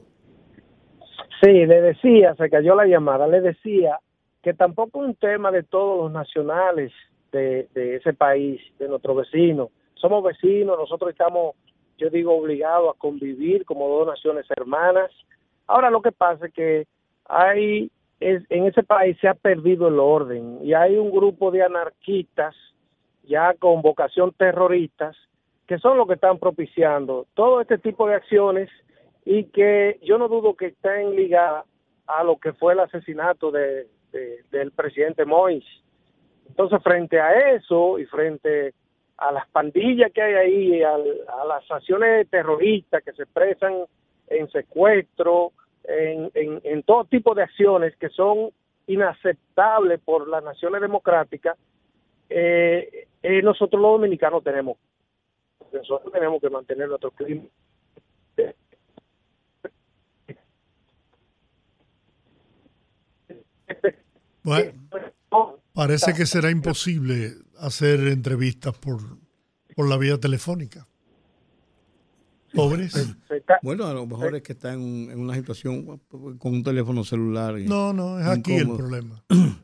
Sí, 1.42 1.48
le 1.66 1.80
decía, 1.80 2.36
se 2.36 2.48
cayó 2.48 2.76
la 2.76 2.86
llamada, 2.86 3.26
le 3.26 3.40
decía 3.40 3.98
que 4.44 4.54
tampoco 4.54 5.02
es 5.02 5.08
un 5.08 5.14
tema 5.16 5.50
de 5.50 5.64
todos 5.64 6.04
los 6.04 6.12
nacionales 6.12 6.92
de, 7.32 7.68
de 7.74 7.96
ese 7.96 8.12
país, 8.12 8.60
de 8.78 8.88
nuestro 8.88 9.14
vecino. 9.14 9.70
Somos 9.94 10.22
vecinos, 10.22 10.78
nosotros 10.78 11.10
estamos, 11.10 11.54
yo 11.98 12.10
digo, 12.10 12.36
obligados 12.36 12.94
a 12.94 12.98
convivir 12.98 13.64
como 13.64 13.88
dos 13.88 14.06
naciones 14.06 14.46
hermanas. 14.50 15.10
Ahora 15.66 15.90
lo 15.90 16.02
que 16.02 16.12
pasa 16.12 16.46
es 16.46 16.52
que 16.52 16.86
hay, 17.26 17.90
es, 18.20 18.42
en 18.50 18.66
ese 18.66 18.82
país 18.82 19.16
se 19.20 19.28
ha 19.28 19.34
perdido 19.34 19.88
el 19.88 19.98
orden 19.98 20.58
y 20.62 20.74
hay 20.74 20.96
un 20.96 21.10
grupo 21.10 21.50
de 21.50 21.62
anarquistas 21.62 22.54
ya 23.24 23.54
con 23.54 23.82
vocación 23.82 24.32
terroristas 24.36 25.16
que 25.66 25.78
son 25.78 25.96
los 25.96 26.06
que 26.08 26.14
están 26.14 26.38
propiciando 26.38 27.26
todo 27.34 27.60
este 27.60 27.78
tipo 27.78 28.06
de 28.08 28.14
acciones 28.16 28.68
y 29.24 29.44
que 29.44 29.98
yo 30.02 30.18
no 30.18 30.26
dudo 30.28 30.54
que 30.54 30.66
estén 30.66 31.14
ligadas 31.14 31.64
a 32.08 32.24
lo 32.24 32.36
que 32.38 32.52
fue 32.52 32.72
el 32.72 32.80
asesinato 32.80 33.52
de, 33.52 33.86
de- 34.10 34.42
del 34.50 34.72
presidente 34.72 35.24
Mois. 35.24 35.64
Entonces, 36.48 36.82
frente 36.82 37.20
a 37.20 37.54
eso 37.54 37.98
y 37.98 38.06
frente 38.06 38.74
a 39.16 39.32
las 39.32 39.48
pandillas 39.48 40.10
que 40.12 40.22
hay 40.22 40.34
ahí, 40.34 40.82
al- 40.82 41.20
a, 41.28 41.44
las 41.44 41.70
acciones 41.70 42.28
terroristas 42.28 43.02
que 43.04 43.12
se 43.12 43.22
expresan 43.22 43.84
en 44.28 44.50
secuestro, 44.50 45.52
en, 45.84 46.30
en, 46.34 46.60
en 46.64 46.82
todo 46.82 47.04
tipo 47.04 47.34
de 47.34 47.42
acciones 47.42 47.96
que 47.96 48.08
son 48.10 48.50
inaceptables 48.86 50.00
por 50.00 50.28
las 50.28 50.42
naciones 50.42 50.80
democráticas, 50.80 51.56
eh, 52.28 53.06
eh, 53.22 53.42
nosotros 53.42 53.80
los 53.80 53.92
dominicanos 53.92 54.42
tenemos, 54.42 54.76
nosotros 55.72 56.12
tenemos 56.12 56.40
que 56.40 56.50
mantener 56.50 56.88
nuestro 56.88 57.10
clima. 57.12 57.44
bueno, 64.42 64.72
parece 65.74 66.14
que 66.14 66.26
será 66.26 66.50
imposible 66.50 67.34
hacer 67.58 68.00
entrevistas 68.08 68.76
por, 68.78 69.18
por 69.74 69.88
la 69.88 69.96
vía 69.96 70.18
telefónica. 70.18 70.86
Pobres. 72.54 72.94
Bueno, 73.62 73.86
a 73.86 73.94
lo 73.94 74.06
mejor 74.06 74.36
es 74.36 74.42
que 74.42 74.52
está 74.52 74.74
en, 74.74 74.80
un- 74.80 75.10
en 75.10 75.18
una 75.18 75.34
situación 75.34 75.98
con 76.38 76.52
un 76.52 76.62
teléfono 76.62 77.02
celular. 77.02 77.58
y- 77.58 77.64
No, 77.66 77.92
no, 77.94 78.20
es 78.20 78.26
aquí 78.26 78.54
el 78.54 78.68
problema. 78.68 79.24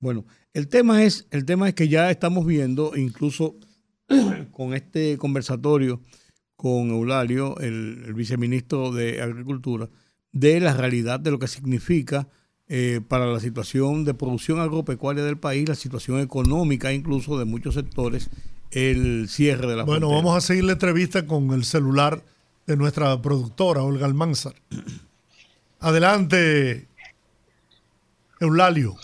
Bueno, 0.00 0.24
el 0.52 0.66
tema 0.66 1.04
es, 1.04 1.28
el 1.30 1.44
tema 1.44 1.68
es 1.68 1.76
que 1.76 1.86
ya 1.86 2.10
estamos 2.10 2.44
viendo, 2.44 2.96
incluso 2.96 3.54
con 4.50 4.74
este 4.74 5.16
conversatorio 5.16 6.00
con 6.56 6.90
Eulario, 6.90 7.56
el, 7.60 8.02
el 8.06 8.12
viceministro 8.12 8.90
de 8.90 9.22
Agricultura, 9.22 9.88
de 10.32 10.58
la 10.58 10.74
realidad 10.74 11.20
de 11.20 11.30
lo 11.30 11.38
que 11.38 11.46
significa 11.46 12.26
eh, 12.68 13.00
para 13.06 13.26
la 13.26 13.40
situación 13.40 14.04
de 14.04 14.14
producción 14.14 14.60
agropecuaria 14.60 15.24
del 15.24 15.38
país, 15.38 15.68
la 15.68 15.74
situación 15.74 16.20
económica 16.20 16.92
incluso 16.92 17.38
de 17.38 17.44
muchos 17.44 17.74
sectores, 17.74 18.30
el 18.70 19.28
cierre 19.28 19.66
de 19.66 19.76
la 19.76 19.84
Bueno, 19.84 20.08
frontera. 20.08 20.22
vamos 20.22 20.36
a 20.36 20.46
seguir 20.46 20.64
la 20.64 20.72
entrevista 20.72 21.26
con 21.26 21.50
el 21.52 21.64
celular 21.64 22.22
de 22.66 22.76
nuestra 22.76 23.20
productora, 23.20 23.82
Olga 23.82 24.06
Almanzar. 24.06 24.54
Adelante, 25.80 26.86
Eulalio. 28.40 28.96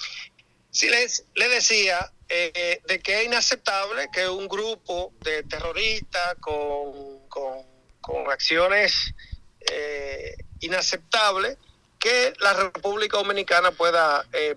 Sí, 0.70 0.88
les, 0.88 1.24
le 1.34 1.48
decía 1.48 2.12
eh, 2.28 2.80
de 2.86 3.00
que 3.00 3.20
es 3.20 3.26
inaceptable 3.26 4.08
que 4.12 4.28
un 4.28 4.46
grupo 4.48 5.12
de 5.22 5.42
terroristas 5.44 6.34
con, 6.40 7.18
con, 7.28 7.58
con 8.00 8.30
acciones 8.30 9.14
eh, 9.72 10.36
inaceptables, 10.60 11.56
que 11.98 12.32
la 12.40 12.52
República 12.54 13.16
Dominicana 13.16 13.70
pueda 13.72 14.24
eh, 14.32 14.56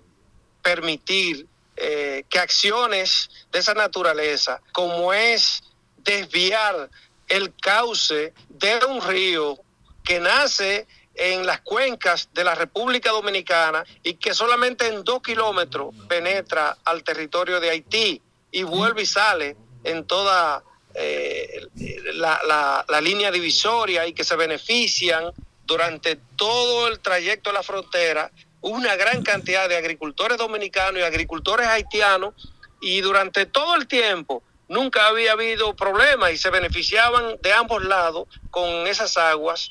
permitir 0.62 1.46
eh, 1.76 2.24
que 2.28 2.38
acciones 2.38 3.30
de 3.50 3.58
esa 3.58 3.74
naturaleza, 3.74 4.60
como 4.72 5.12
es 5.12 5.62
desviar 5.98 6.88
el 7.28 7.54
cauce 7.56 8.32
de 8.48 8.80
un 8.88 9.00
río 9.00 9.58
que 10.04 10.20
nace 10.20 10.86
en 11.14 11.46
las 11.46 11.60
cuencas 11.60 12.28
de 12.32 12.44
la 12.44 12.54
República 12.54 13.10
Dominicana 13.10 13.84
y 14.02 14.14
que 14.14 14.34
solamente 14.34 14.86
en 14.86 15.04
dos 15.04 15.22
kilómetros 15.22 15.94
penetra 16.08 16.76
al 16.84 17.02
territorio 17.04 17.60
de 17.60 17.70
Haití 17.70 18.20
y 18.50 18.62
vuelve 18.62 19.02
y 19.02 19.06
sale 19.06 19.56
en 19.84 20.06
toda 20.06 20.62
eh, 20.94 21.66
la, 22.14 22.40
la- 22.46 22.84
la 22.88 23.00
línea 23.00 23.30
divisoria 23.30 24.06
y 24.06 24.12
que 24.12 24.24
se 24.24 24.36
benefician 24.36 25.32
durante 25.72 26.16
todo 26.36 26.88
el 26.88 27.00
trayecto 27.00 27.48
de 27.48 27.54
la 27.54 27.62
frontera 27.62 28.30
una 28.60 28.94
gran 28.94 29.22
cantidad 29.22 29.70
de 29.70 29.76
agricultores 29.78 30.36
dominicanos 30.36 31.00
y 31.00 31.02
agricultores 31.02 31.66
haitianos 31.66 32.34
y 32.82 33.00
durante 33.00 33.46
todo 33.46 33.74
el 33.76 33.86
tiempo 33.86 34.42
nunca 34.68 35.06
había 35.06 35.32
habido 35.32 35.74
problema 35.74 36.30
y 36.30 36.36
se 36.36 36.50
beneficiaban 36.50 37.38
de 37.40 37.54
ambos 37.54 37.82
lados 37.84 38.28
con 38.50 38.86
esas 38.86 39.16
aguas 39.16 39.70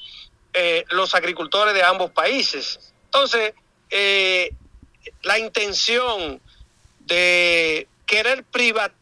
eh, 0.54 0.86
los 0.90 1.14
agricultores 1.14 1.76
de 1.76 1.84
ambos 1.84 2.10
países. 2.10 2.94
Entonces, 3.06 3.54
eh, 3.92 4.56
la 5.22 5.38
intención 5.38 6.42
de 7.02 7.88
querer 8.08 8.44
privatizar 8.46 9.01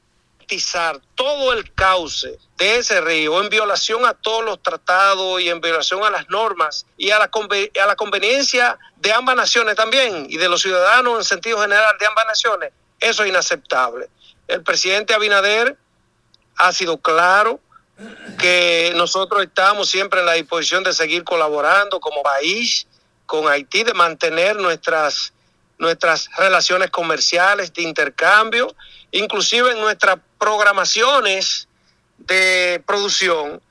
todo 1.15 1.53
el 1.53 1.73
cauce 1.73 2.37
de 2.57 2.77
ese 2.77 2.99
río 3.01 3.41
en 3.41 3.49
violación 3.49 4.05
a 4.05 4.13
todos 4.13 4.43
los 4.43 4.61
tratados 4.61 5.39
y 5.41 5.49
en 5.49 5.61
violación 5.61 6.03
a 6.03 6.09
las 6.09 6.29
normas 6.29 6.85
y 6.97 7.11
a 7.11 7.19
la, 7.19 7.29
conve- 7.29 7.71
a 7.79 7.85
la 7.85 7.95
conveniencia 7.95 8.77
de 8.97 9.13
ambas 9.13 9.35
naciones 9.35 9.75
también 9.75 10.27
y 10.29 10.37
de 10.37 10.49
los 10.49 10.61
ciudadanos 10.61 11.17
en 11.19 11.23
sentido 11.23 11.61
general 11.61 11.95
de 11.99 12.05
ambas 12.05 12.25
naciones, 12.25 12.71
eso 12.99 13.23
es 13.23 13.29
inaceptable. 13.29 14.09
El 14.47 14.63
presidente 14.63 15.13
Abinader 15.13 15.77
ha 16.57 16.71
sido 16.73 16.97
claro 16.97 17.59
que 18.39 18.93
nosotros 18.95 19.43
estamos 19.43 19.89
siempre 19.89 20.21
en 20.21 20.25
la 20.25 20.33
disposición 20.33 20.83
de 20.83 20.93
seguir 20.93 21.23
colaborando 21.23 21.99
como 21.99 22.23
país 22.23 22.87
con 23.25 23.47
Haití, 23.47 23.83
de 23.83 23.93
mantener 23.93 24.55
nuestras, 24.55 25.33
nuestras 25.77 26.29
relaciones 26.37 26.89
comerciales 26.89 27.71
de 27.73 27.83
intercambio, 27.83 28.73
inclusive 29.12 29.72
en 29.72 29.80
nuestras 29.80 30.18
programaciones 30.38 31.68
de 32.18 32.82
producción, 32.86 33.62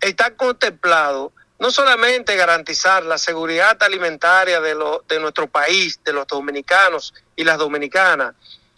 está 0.00 0.34
contemplado 0.36 1.32
no 1.58 1.70
solamente 1.70 2.36
garantizar 2.36 3.04
la 3.04 3.16
seguridad 3.16 3.80
alimentaria 3.82 4.60
de, 4.60 4.74
lo- 4.74 5.02
de 5.08 5.18
nuestro 5.20 5.46
país, 5.48 6.00
de 6.04 6.12
los 6.12 6.26
dominicanos 6.26 7.14
y 7.36 7.44
las 7.44 7.58
dominicanas, 7.58 8.34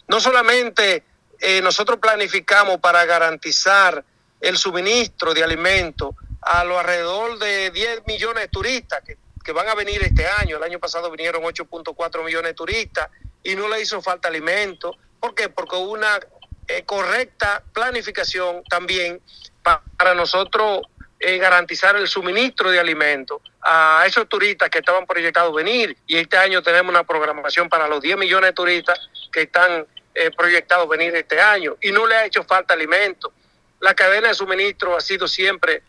no 0.07 0.19
solamente 0.21 1.03
eh, 1.39 1.61
nosotros 1.61 1.99
planificamos 1.99 2.77
para 2.79 3.03
garantizar 3.05 4.03
el 4.39 4.57
suministro 4.57 5.33
de 5.33 5.43
alimentos 5.43 6.15
a 6.41 6.63
lo 6.63 6.79
alrededor 6.79 7.37
de 7.39 7.71
10 7.71 8.03
millones 8.07 8.43
de 8.43 8.47
turistas 8.47 9.01
que, 9.05 9.17
que 9.43 9.51
van 9.51 9.67
a 9.67 9.75
venir 9.75 10.01
este 10.03 10.25
año. 10.27 10.57
El 10.57 10.63
año 10.63 10.79
pasado 10.79 11.11
vinieron 11.11 11.43
8.4 11.43 12.23
millones 12.23 12.51
de 12.51 12.53
turistas 12.53 13.09
y 13.43 13.55
no 13.55 13.67
le 13.67 13.81
hizo 13.81 14.01
falta 14.01 14.27
alimento. 14.29 14.95
¿Por 15.19 15.33
qué? 15.35 15.49
Porque 15.49 15.75
hubo 15.75 15.91
una 15.93 16.19
eh, 16.67 16.83
correcta 16.85 17.63
planificación 17.73 18.63
también 18.69 19.21
pa- 19.63 19.81
para 19.97 20.13
nosotros 20.13 20.81
eh, 21.19 21.37
garantizar 21.37 21.95
el 21.95 22.07
suministro 22.07 22.69
de 22.69 22.79
alimentos 22.79 23.41
a 23.61 24.03
esos 24.05 24.29
turistas 24.29 24.69
que 24.69 24.79
estaban 24.79 25.05
proyectados 25.05 25.53
venir. 25.55 25.97
Y 26.07 26.17
este 26.17 26.37
año 26.37 26.61
tenemos 26.61 26.89
una 26.91 27.03
programación 27.03 27.67
para 27.69 27.87
los 27.87 28.01
10 28.01 28.17
millones 28.17 28.49
de 28.49 28.53
turistas 28.53 28.99
que 29.31 29.43
están 29.43 29.85
eh, 30.13 30.31
proyectados 30.31 30.87
venir 30.87 31.15
este 31.15 31.39
año. 31.41 31.75
Y 31.81 31.91
no 31.91 32.05
le 32.05 32.15
ha 32.15 32.25
hecho 32.25 32.43
falta 32.43 32.73
alimento. 32.73 33.33
La 33.79 33.93
cadena 33.95 34.29
de 34.29 34.33
suministro 34.35 34.95
ha 34.95 35.01
sido 35.01 35.27
siempre 35.27 35.83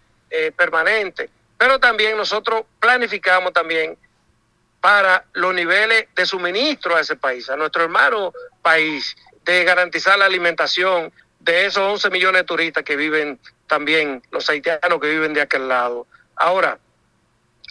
permanente. 0.57 1.31
Pero 1.57 1.81
también 1.81 2.17
nosotros 2.17 2.65
planificamos 2.79 3.53
también 3.53 3.97
para 4.81 5.25
los 5.33 5.55
niveles 5.55 6.07
de 6.15 6.27
suministro 6.27 6.97
a 6.97 7.01
ese 7.01 7.17
país, 7.17 7.49
a 7.51 7.57
nuestro 7.57 7.83
hermano 7.85 8.33
país, 8.63 9.17
de 9.45 9.65
garantizar 9.65 10.19
la 10.19 10.27
alimentación 10.27 11.13
de 11.41 11.67
esos 11.67 11.83
11 11.83 12.11
millones 12.11 12.43
de 12.43 12.47
turistas 12.47 12.85
que 12.85 12.97
viven 12.97 13.41
también, 13.67 14.23
los 14.31 14.49
haitianos 14.49 15.01
que 15.01 15.09
viven 15.09 15.35
de 15.35 15.41
aquel 15.43 15.69
lado. 15.69 16.07
Ahora, 16.37 16.79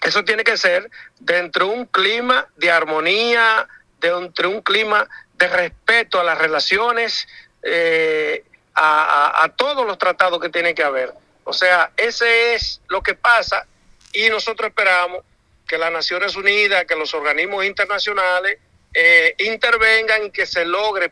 eso 0.04 0.24
tiene 0.24 0.44
que 0.44 0.58
ser 0.58 0.90
dentro 1.20 1.68
de 1.68 1.74
un 1.74 1.86
clima 1.86 2.48
de 2.58 2.72
armonía, 2.72 3.68
dentro 4.00 4.50
de 4.50 4.56
un 4.56 4.62
clima 4.62 5.08
de 5.36 5.48
respeto 5.48 6.20
a 6.20 6.24
las 6.24 6.38
relaciones, 6.38 7.28
eh, 7.64 8.44
a, 8.74 9.32
a- 9.42 9.44
a 9.46 9.50
todos 9.50 9.86
los 9.88 9.98
tratados 9.98 10.40
que 10.40 10.50
tiene 10.50 10.76
que 10.76 10.84
haber. 10.84 11.14
O 11.44 11.54
sea, 11.54 11.92
ese 11.98 12.54
es 12.56 12.82
lo 12.90 13.02
que 13.02 13.14
pasa 13.16 13.66
y 14.14 14.30
nosotros 14.30 14.70
esperamos 14.70 15.24
que 15.68 15.78
las 15.78 15.92
Naciones 15.92 16.36
Unidas, 16.36 16.86
que 16.86 16.96
los 16.96 17.14
organismos 17.14 17.66
internacionales 17.66 18.58
eh, 18.94 19.36
intervengan 19.40 20.26
y 20.26 20.32
que 20.32 20.46
se 20.46 20.66
logre 20.66 21.12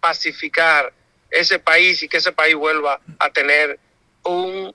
pacificar 0.00 0.92
ese 1.30 1.58
país 1.58 2.02
y 2.02 2.08
que 2.08 2.18
ese 2.18 2.32
país 2.32 2.54
vuelva 2.54 3.00
a 3.18 3.30
tener 3.30 3.78
un 4.22 4.74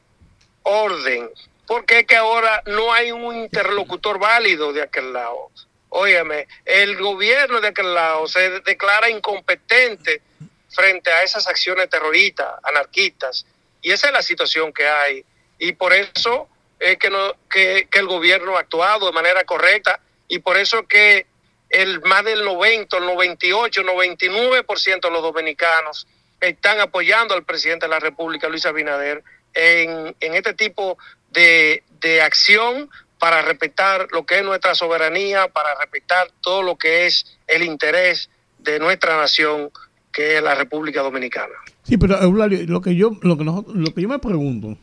orden. 0.64 1.30
Porque 1.68 2.00
es 2.00 2.06
que 2.06 2.16
ahora 2.16 2.64
no 2.66 2.92
hay 2.92 3.12
un 3.12 3.36
interlocutor 3.36 4.18
válido 4.18 4.74
de 4.74 4.82
aquel 4.82 5.14
lado. 5.14 5.52
Óyeme, 5.90 6.48
el 6.66 6.98
gobierno 6.98 7.62
de 7.62 7.70
aquel 7.70 7.94
lado 7.94 8.28
se 8.28 8.62
declara 8.62 9.10
incompetente 9.10 10.22
frente 10.70 11.12
a 11.12 11.24
esas 11.24 11.48
acciones 11.48 11.90
terroristas, 11.90 12.48
anarquistas, 12.64 13.46
y 13.82 13.92
esa 13.92 14.08
es 14.08 14.14
la 14.14 14.22
situación 14.22 14.74
que 14.74 14.88
hay. 14.88 15.24
Y 15.58 15.74
por 15.74 15.94
eso 15.94 16.48
es 16.80 16.98
que, 16.98 17.10
no, 17.10 17.34
que, 17.50 17.88
que 17.92 18.00
el 18.00 18.08
gobierno 18.08 18.56
ha 18.58 18.62
actuado 18.62 19.08
de 19.08 19.12
manera 19.14 19.44
correcta, 19.44 20.00
y 20.28 20.40
por 20.40 20.58
eso 20.58 20.88
que 20.88 21.26
el 21.70 22.02
más 22.02 22.24
del 22.26 22.44
90, 22.46 22.98
el 22.98 23.06
98, 23.06 23.82
99% 23.84 25.02
de 25.02 25.12
los 25.12 25.22
dominicanos 25.22 26.08
están 26.42 26.80
apoyando 26.80 27.34
al 27.34 27.44
presidente 27.44 27.86
de 27.86 27.92
la 27.92 28.00
República, 28.00 28.48
Luis 28.50 28.66
Abinader, 28.66 29.24
en, 29.54 30.16
en 30.20 30.34
este 30.36 30.54
tipo 30.54 30.98
de, 31.32 31.84
de 32.02 32.22
acción 32.22 32.90
para 33.20 33.42
respetar 33.42 34.08
lo 34.12 34.26
que 34.26 34.38
es 34.40 34.44
nuestra 34.46 34.74
soberanía, 34.76 35.48
para 35.50 35.76
respetar 35.76 36.32
todo 36.42 36.64
lo 36.64 36.78
que 36.78 37.06
es 37.08 37.38
el 37.48 37.64
interés 37.64 38.30
de 38.60 38.80
nuestra 38.80 39.18
nación, 39.18 39.72
que 40.14 40.38
es 40.38 40.44
la 40.44 40.56
República 40.56 41.02
Dominicana. 41.02 41.54
Sí, 41.84 41.98
pero 41.98 42.22
Eulalio, 42.22 42.60
lo 42.68 42.82
que 42.82 42.96
yo, 42.96 43.12
lo 43.22 43.38
que 43.38 43.44
nosotros- 43.44 43.76
lo 43.76 43.94
que 43.94 44.02
yo 44.02 44.08
me 44.08 44.20
pregunto, 44.20 44.78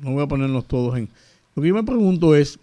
no 0.00 0.10
voy 0.12 0.22
a 0.22 0.26
ponernos 0.26 0.68
todos 0.68 0.98
en, 0.98 1.08
lo 1.60 1.62
que 1.62 1.68
yo 1.68 1.74
me 1.74 1.84
pregunto 1.84 2.34
es, 2.34 2.58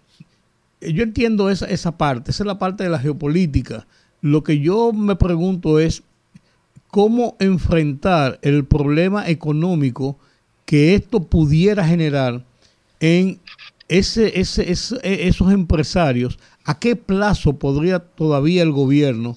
eh, 0.80 0.92
yo 0.92 1.02
entiendo 1.02 1.50
esa, 1.50 1.66
esa 1.66 1.96
parte, 1.96 2.30
esa 2.30 2.42
es 2.42 2.46
la 2.46 2.58
parte 2.58 2.84
de 2.84 2.90
la 2.90 2.98
geopolítica. 2.98 3.86
Lo 4.20 4.42
que 4.42 4.58
yo 4.60 4.92
me 4.92 5.16
pregunto 5.16 5.78
es 5.78 6.02
cómo 6.90 7.36
enfrentar 7.38 8.38
el 8.42 8.64
problema 8.64 9.28
económico 9.28 10.18
que 10.64 10.94
esto 10.94 11.20
pudiera 11.22 11.86
generar 11.86 12.44
en 13.00 13.38
ese, 13.88 14.38
ese, 14.40 14.70
ese- 14.70 14.98
e- 15.02 15.28
esos 15.28 15.52
empresarios. 15.52 16.38
¿A 16.64 16.78
qué 16.78 16.96
plazo 16.96 17.54
podría 17.54 18.00
todavía 18.00 18.62
el 18.62 18.72
gobierno 18.72 19.36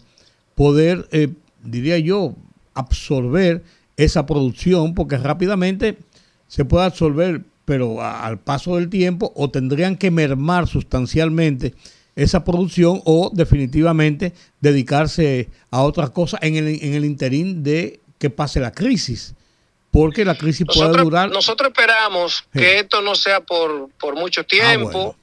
poder, 0.55 1.07
eh, 1.11 1.29
diría 1.63 1.97
yo, 1.99 2.35
absorber 2.73 3.63
esa 3.97 4.25
producción? 4.25 4.93
Porque 4.93 5.17
rápidamente 5.17 5.97
se 6.47 6.65
puede 6.65 6.85
absorber, 6.85 7.43
pero 7.65 8.01
a- 8.01 8.25
al 8.25 8.39
paso 8.39 8.75
del 8.75 8.89
tiempo, 8.89 9.31
o 9.35 9.49
tendrían 9.49 9.95
que 9.97 10.11
mermar 10.11 10.67
sustancialmente 10.67 11.73
esa 12.15 12.43
producción 12.43 13.01
o 13.05 13.31
definitivamente 13.33 14.33
dedicarse 14.59 15.49
a 15.71 15.81
otras 15.83 16.09
cosas 16.09 16.41
en 16.43 16.55
el, 16.57 16.67
en 16.83 16.93
el 16.93 17.05
interín 17.05 17.63
de 17.63 17.99
que 18.19 18.29
pase 18.29 18.59
la 18.59 18.71
crisis. 18.71 19.33
Porque 19.91 20.23
la 20.23 20.37
crisis 20.37 20.65
puede 20.73 20.89
durar. 21.01 21.29
nosotros 21.31 21.69
esperamos 21.69 22.43
Sí. 22.53 22.59
que 22.59 22.79
esto 22.79 23.01
no 23.01 23.13
sea 23.15 23.41
por, 23.41 23.89
por 23.99 24.15
mucho 24.15 24.45
tiempo, 24.45 24.89
Ah, 24.89 24.91
bueno. 24.93 25.15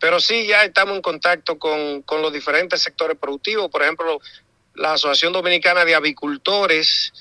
pero 0.00 0.18
sí 0.20 0.46
ya 0.48 0.62
estamos 0.64 0.96
en 0.96 1.02
contacto 1.02 1.58
con, 1.58 2.02
con 2.02 2.22
los 2.22 2.32
diferentes 2.32 2.80
sectores 2.82 3.16
productivos. 3.18 3.68
Por 3.70 3.82
ejemplo, 3.82 4.18
la 4.74 4.94
Asociación 4.94 5.32
Dominicana 5.32 5.84
de 5.84 5.94
Avicultores 5.94 7.12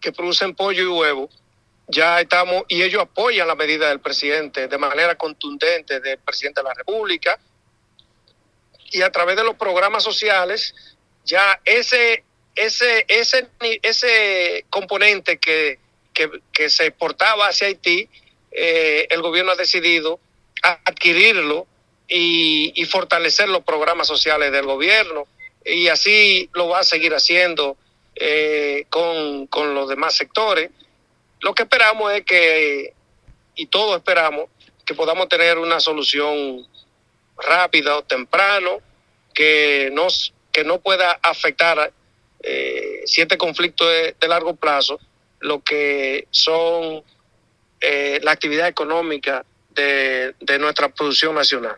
que 0.00 0.12
producen 0.12 0.54
pollo 0.54 0.82
y 0.82 0.86
huevo. 0.86 1.28
Ya 1.88 2.20
estamos, 2.20 2.64
y 2.68 2.82
ellos 2.82 3.02
apoyan 3.02 3.46
la 3.46 3.54
medida 3.54 3.88
del 3.88 4.00
presidente 4.00 4.66
de 4.66 4.78
manera 4.78 5.14
contundente 5.14 6.00
del 6.00 6.18
presidente 6.18 6.60
de 6.60 6.64
la 6.64 6.74
República. 6.74 7.38
Y 8.90 9.02
a 9.02 9.10
través 9.10 9.36
de 9.36 9.44
los 9.44 9.54
programas 9.54 10.02
sociales, 10.02 10.74
ya 11.24 11.60
ese, 11.64 12.24
ese, 12.54 13.04
ese, 13.08 13.48
ese 13.82 14.64
componente 14.68 15.38
que, 15.38 15.78
que, 16.12 16.28
que 16.52 16.70
se 16.70 16.86
exportaba 16.86 17.48
hacia 17.48 17.68
Haití, 17.68 18.08
eh, 18.50 19.06
el 19.10 19.22
gobierno 19.22 19.52
ha 19.52 19.56
decidido 19.56 20.18
adquirirlo 20.62 21.66
y, 22.08 22.72
y 22.74 22.84
fortalecer 22.86 23.48
los 23.48 23.62
programas 23.62 24.08
sociales 24.08 24.50
del 24.50 24.66
gobierno. 24.66 25.26
Y 25.64 25.88
así 25.88 26.48
lo 26.52 26.68
va 26.68 26.80
a 26.80 26.84
seguir 26.84 27.14
haciendo 27.14 27.76
eh, 28.14 28.86
con, 28.88 29.46
con 29.46 29.74
los 29.74 29.88
demás 29.88 30.16
sectores. 30.16 30.70
Lo 31.46 31.54
que 31.54 31.62
esperamos 31.62 32.12
es 32.12 32.24
que, 32.24 32.92
y 33.54 33.66
todos 33.66 33.98
esperamos, 33.98 34.46
que 34.84 34.94
podamos 34.94 35.28
tener 35.28 35.58
una 35.58 35.78
solución 35.78 36.66
rápida 37.38 37.96
o 37.96 38.02
temprano, 38.02 38.80
que, 39.32 39.90
nos, 39.92 40.34
que 40.50 40.64
no 40.64 40.80
pueda 40.80 41.12
afectar 41.22 41.92
eh, 42.42 43.02
si 43.06 43.20
este 43.20 43.38
conflicto 43.38 43.88
es 43.88 44.18
de 44.18 44.26
largo 44.26 44.56
plazo, 44.56 44.98
lo 45.38 45.62
que 45.62 46.26
son 46.32 47.04
eh, 47.80 48.18
la 48.24 48.32
actividad 48.32 48.66
económica 48.66 49.44
de, 49.72 50.34
de 50.40 50.58
nuestra 50.58 50.88
producción 50.88 51.36
nacional. 51.36 51.76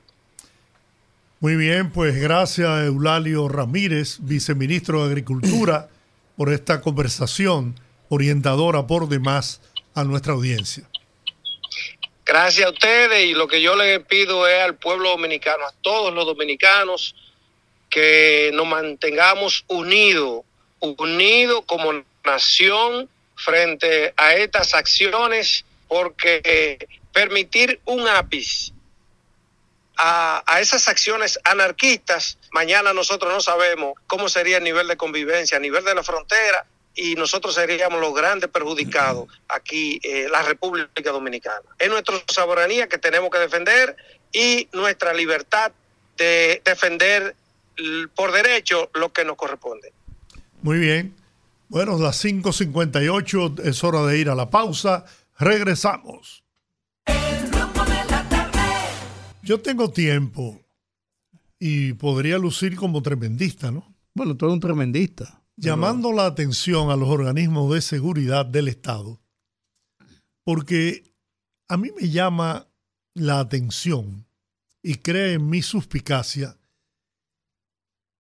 Muy 1.41 1.57
bien, 1.57 1.93
pues 1.93 2.17
gracias 2.17 2.87
Eulalio 2.87 3.49
Ramírez, 3.49 4.17
viceministro 4.21 5.05
de 5.05 5.11
Agricultura, 5.11 5.91
por 6.39 6.51
esta 6.51 6.81
conversación 6.81 7.75
orientadora 8.09 8.87
por 8.87 9.09
demás 9.09 9.61
a 9.95 10.05
nuestra 10.05 10.33
audiencia. 10.33 10.85
Gracias 12.25 12.67
a 12.67 12.71
ustedes 12.71 13.25
y 13.25 13.33
lo 13.33 13.49
que 13.49 13.63
yo 13.63 13.75
les 13.75 14.01
pido 14.01 14.47
es 14.47 14.63
al 14.63 14.77
pueblo 14.77 15.11
dominicano, 15.11 15.65
a 15.65 15.73
todos 15.81 16.13
los 16.13 16.27
dominicanos, 16.27 17.15
que 17.89 18.51
nos 18.53 18.67
mantengamos 18.67 19.65
unidos, 19.67 20.43
unidos 20.79 21.63
como 21.67 22.05
nación 22.25 23.09
frente 23.35 24.13
a 24.17 24.35
estas 24.35 24.75
acciones, 24.75 25.65
porque 25.89 26.43
eh, 26.45 26.79
permitir 27.15 27.81
un 27.87 28.07
ápice 28.07 28.73
a, 29.97 30.43
a 30.47 30.61
esas 30.61 30.87
acciones 30.87 31.41
anarquistas, 31.45 32.37
mañana 32.53 32.93
nosotros 32.93 33.33
no 33.33 33.41
sabemos 33.41 33.95
cómo 34.07 34.29
sería 34.29 34.59
el 34.59 34.65
nivel 34.65 34.87
de 34.87 34.99
convivencia 34.99 35.57
a 35.57 35.61
nivel 35.61 35.83
de 35.83 35.95
la 35.95 36.03
frontera 36.03 36.67
y 36.99 37.15
nosotros 37.15 37.55
seríamos 37.55 38.01
los 38.01 38.13
grandes 38.13 38.51
perjudicados 38.51 39.29
aquí, 39.49 40.01
eh, 40.03 40.27
la 40.29 40.43
República 40.43 41.13
Dominicana. 41.13 41.63
Es 41.79 41.89
nuestra 41.89 42.17
soberanía 42.27 42.89
que 42.89 42.99
tenemos 42.99 43.31
que 43.31 43.39
defender 43.39 43.97
y 44.33 44.69
nuestra 44.73 45.15
libertad 45.15 45.71
de 46.17 46.61
defender 46.65 47.37
por 48.17 48.33
derecho 48.33 48.91
lo 48.95 49.13
que 49.13 49.25
nos 49.25 49.37
corresponde. 49.37 49.93
Muy 50.63 50.79
bien. 50.79 51.15
Bueno, 51.69 51.97
las 51.99 52.25
5.58 52.25 53.65
es 53.65 53.85
hora 53.85 54.03
de 54.03 54.19
ir 54.19 54.29
a 54.29 54.35
la 54.35 54.51
pausa. 54.51 55.05
Regresamos. 55.39 56.43
Yo 59.43 59.61
tengo 59.61 59.93
tiempo 59.93 60.61
y 61.61 61.93
podría 61.93 62.39
lucir 62.39 62.75
como 62.75 63.01
tremendista, 63.03 63.71
¿no? 63.71 63.95
Bueno, 64.15 64.37
tú 64.37 64.47
eres 64.47 64.55
un 64.55 64.61
tremendista. 64.61 65.41
Llamando 65.61 66.13
la 66.13 66.27
atención 66.27 66.91
a 66.91 66.97
los 66.97 67.09
organismos 67.09 67.75
de 67.75 67.81
seguridad 67.81 68.47
del 68.47 68.69
Estado, 68.69 69.21
porque 70.45 71.13
a 71.69 71.77
mí 71.77 71.91
me 72.01 72.09
llama 72.09 72.69
la 73.15 73.41
atención 73.41 74.25
y 74.85 74.95
crea 74.95 75.33
en 75.33 75.51
mi 75.51 75.63
suspicacia 75.63 76.57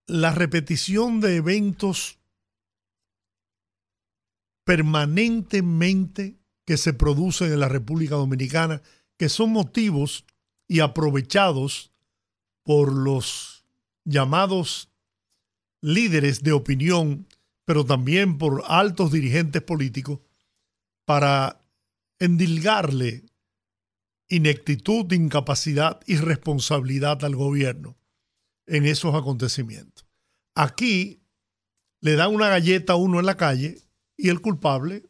la 0.08 0.34
repetición 0.34 1.20
de 1.20 1.36
eventos 1.36 2.18
permanentemente 4.64 6.40
que 6.66 6.76
se 6.76 6.92
producen 6.92 7.52
en 7.52 7.60
la 7.60 7.68
República 7.68 8.16
Dominicana, 8.16 8.82
que 9.16 9.28
son 9.28 9.52
motivos 9.52 10.24
y 10.66 10.80
aprovechados 10.80 11.92
por 12.64 12.92
los 12.92 13.64
llamados 14.04 14.90
líderes 15.80 16.42
de 16.42 16.52
opinión, 16.52 17.27
pero 17.68 17.84
también 17.84 18.38
por 18.38 18.62
altos 18.66 19.12
dirigentes 19.12 19.60
políticos, 19.60 20.20
para 21.04 21.60
endilgarle 22.18 23.24
ineptitud, 24.28 25.12
incapacidad 25.12 26.00
y 26.06 26.16
responsabilidad 26.16 27.22
al 27.26 27.36
gobierno 27.36 27.98
en 28.66 28.86
esos 28.86 29.14
acontecimientos. 29.14 30.06
Aquí 30.54 31.20
le 32.00 32.14
dan 32.14 32.34
una 32.34 32.48
galleta 32.48 32.94
a 32.94 32.96
uno 32.96 33.20
en 33.20 33.26
la 33.26 33.36
calle 33.36 33.76
y 34.16 34.30
el 34.30 34.40
culpable 34.40 35.02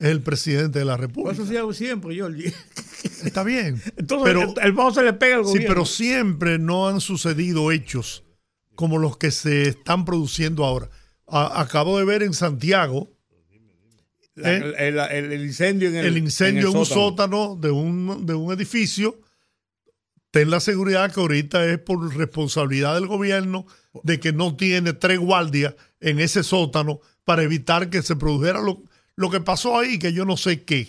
es 0.00 0.08
el 0.08 0.20
presidente 0.20 0.80
de 0.80 0.84
la 0.86 0.96
República. 0.96 1.32
Eso 1.32 1.46
sí 1.46 1.56
hago 1.56 1.72
siempre, 1.72 2.18
Jordi. 2.18 2.46
Está 3.24 3.44
bien. 3.44 3.80
Entonces, 3.96 4.34
Pero- 4.34 4.52
el, 4.60 4.72
bajo 4.72 4.92
se 4.94 5.04
le 5.04 5.12
pega 5.12 5.36
al 5.36 5.44
Sí, 5.44 5.50
gobierno. 5.52 5.68
pero 5.68 5.84
siempre 5.86 6.58
no 6.58 6.88
han 6.88 7.00
sucedido 7.00 7.70
hechos 7.70 8.24
como 8.74 8.98
los 8.98 9.16
que 9.16 9.30
se 9.30 9.68
están 9.68 10.04
produciendo 10.04 10.64
ahora. 10.64 10.90
A- 11.26 11.60
acabo 11.60 11.98
de 11.98 12.04
ver 12.04 12.22
en 12.22 12.34
Santiago 12.34 13.10
La- 14.34 14.52
¿eh? 14.54 14.74
el, 14.88 14.98
el- 14.98 15.32
el 15.32 15.44
incendio 15.44 15.88
en 15.88 15.96
el, 15.96 16.06
el 16.06 16.18
incendio 16.18 16.70
en, 16.70 16.76
un 16.76 16.86
sótano 16.86 17.56
de 17.56 17.70
un, 17.70 18.26
de 18.26 18.34
un 18.34 18.52
edificio. 18.52 19.20
Ten 20.30 20.50
la 20.50 20.58
seguridad 20.60 21.12
que 21.12 21.20
ahorita 21.20 21.64
es 21.66 21.78
por 21.78 22.14
responsabilidad 22.16 22.94
del 22.94 23.06
gobierno 23.06 23.66
de 24.02 24.18
que 24.18 24.32
no 24.32 24.56
tiene 24.56 24.92
tres 24.92 25.20
guardias 25.20 25.76
en 26.00 26.18
ese 26.18 26.42
sótano 26.42 27.00
para 27.22 27.44
evitar 27.44 27.88
que 27.88 28.02
se 28.02 28.16
produjera 28.16 28.60
lo, 28.60 28.82
lo 29.14 29.30
que 29.30 29.40
pasó 29.40 29.78
ahí, 29.78 29.98
que 30.00 30.12
yo 30.12 30.24
no 30.24 30.36
sé 30.36 30.64
qué. 30.64 30.88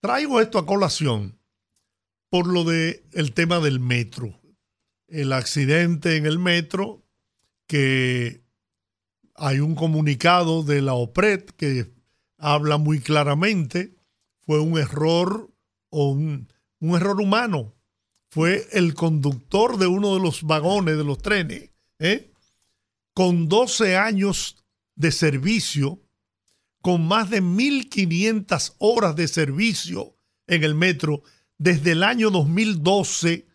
Traigo 0.00 0.40
esto 0.40 0.58
a 0.58 0.66
colación 0.66 1.36
por 2.30 2.46
lo 2.46 2.62
de 2.62 3.02
el 3.12 3.32
tema 3.32 3.58
del 3.58 3.80
metro. 3.80 4.40
El 5.08 5.32
accidente 5.32 6.14
en 6.16 6.24
el 6.26 6.38
metro, 6.38 7.02
que 7.66 8.40
hay 9.38 9.60
un 9.60 9.74
comunicado 9.74 10.62
de 10.62 10.82
la 10.82 10.94
OPRED 10.94 11.44
que 11.56 11.90
habla 12.38 12.76
muy 12.76 13.00
claramente, 13.00 13.94
fue 14.40 14.60
un 14.60 14.78
error 14.78 15.50
o 15.90 16.10
un, 16.10 16.48
error 16.80 17.20
humano. 17.20 17.74
Fue 18.30 18.66
el 18.72 18.94
conductor 18.94 19.78
de 19.78 19.86
uno 19.86 20.14
de 20.14 20.20
los 20.20 20.42
vagones 20.42 20.96
de 20.96 21.04
los 21.04 21.18
trenes, 21.18 21.70
¿eh? 21.98 22.30
con 23.14 23.48
12 23.48 23.96
años 23.96 24.64
de 24.94 25.12
servicio, 25.12 26.00
con 26.82 27.06
más 27.06 27.30
de 27.30 27.42
1.500 27.42 28.74
horas 28.78 29.16
de 29.16 29.28
servicio 29.28 30.14
en 30.46 30.62
el 30.62 30.74
metro 30.74 31.22
desde 31.56 31.92
el 31.92 32.02
año 32.02 32.30
2012 32.30 33.46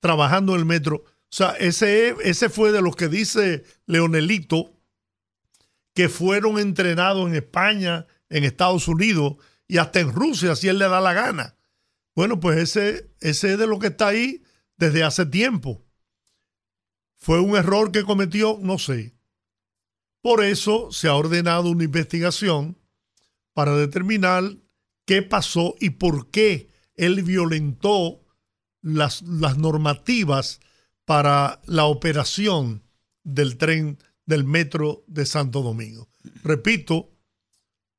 trabajando 0.00 0.54
en 0.54 0.60
el 0.60 0.66
metro. 0.66 0.96
O 0.96 1.34
sea, 1.36 1.50
ese, 1.52 2.14
ese 2.22 2.48
fue 2.48 2.70
de 2.70 2.82
los 2.82 2.96
que 2.96 3.08
dice 3.08 3.64
Leonelito, 3.86 4.75
que 5.96 6.10
fueron 6.10 6.58
entrenados 6.58 7.26
en 7.26 7.34
España, 7.34 8.06
en 8.28 8.44
Estados 8.44 8.86
Unidos 8.86 9.36
y 9.66 9.78
hasta 9.78 9.98
en 9.98 10.12
Rusia, 10.12 10.54
si 10.54 10.68
él 10.68 10.78
le 10.78 10.88
da 10.88 11.00
la 11.00 11.14
gana. 11.14 11.56
Bueno, 12.14 12.38
pues 12.38 12.58
ese, 12.58 13.10
ese 13.20 13.54
es 13.54 13.58
de 13.58 13.66
lo 13.66 13.78
que 13.78 13.86
está 13.86 14.08
ahí 14.08 14.42
desde 14.76 15.02
hace 15.02 15.24
tiempo. 15.24 15.86
¿Fue 17.16 17.40
un 17.40 17.56
error 17.56 17.92
que 17.92 18.04
cometió? 18.04 18.58
No 18.60 18.78
sé. 18.78 19.16
Por 20.20 20.44
eso 20.44 20.92
se 20.92 21.08
ha 21.08 21.14
ordenado 21.14 21.70
una 21.70 21.84
investigación 21.84 22.78
para 23.54 23.74
determinar 23.74 24.44
qué 25.06 25.22
pasó 25.22 25.76
y 25.80 25.90
por 25.90 26.30
qué 26.30 26.68
él 26.94 27.22
violentó 27.22 28.20
las, 28.82 29.22
las 29.22 29.56
normativas 29.56 30.60
para 31.06 31.62
la 31.64 31.86
operación 31.86 32.82
del 33.24 33.56
tren 33.56 33.98
del 34.26 34.44
metro 34.44 35.04
de 35.06 35.24
Santo 35.24 35.62
Domingo. 35.62 36.08
Repito, 36.42 37.10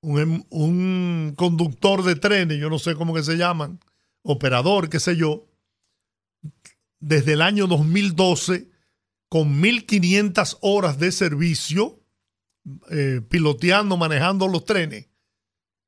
un, 0.02 0.20
em- 0.20 0.44
un 0.50 1.34
conductor 1.36 2.04
de 2.04 2.16
trenes, 2.16 2.60
yo 2.60 2.70
no 2.70 2.80
sé 2.80 2.96
cómo 2.96 3.14
que 3.14 3.24
se 3.24 3.38
llaman, 3.38 3.80
operador, 4.22 4.90
qué 4.90 5.00
sé 5.00 5.16
yo, 5.16 5.48
desde 7.00 7.34
el 7.34 7.42
año 7.42 7.68
2012, 7.68 8.70
con 9.30 9.62
1.500 9.62 10.58
horas 10.62 11.00
de 11.00 11.12
servicio, 11.12 12.02
eh, 12.92 13.22
piloteando, 13.30 13.98
manejando 13.98 14.48
los 14.48 14.66
trenes, 14.66 15.10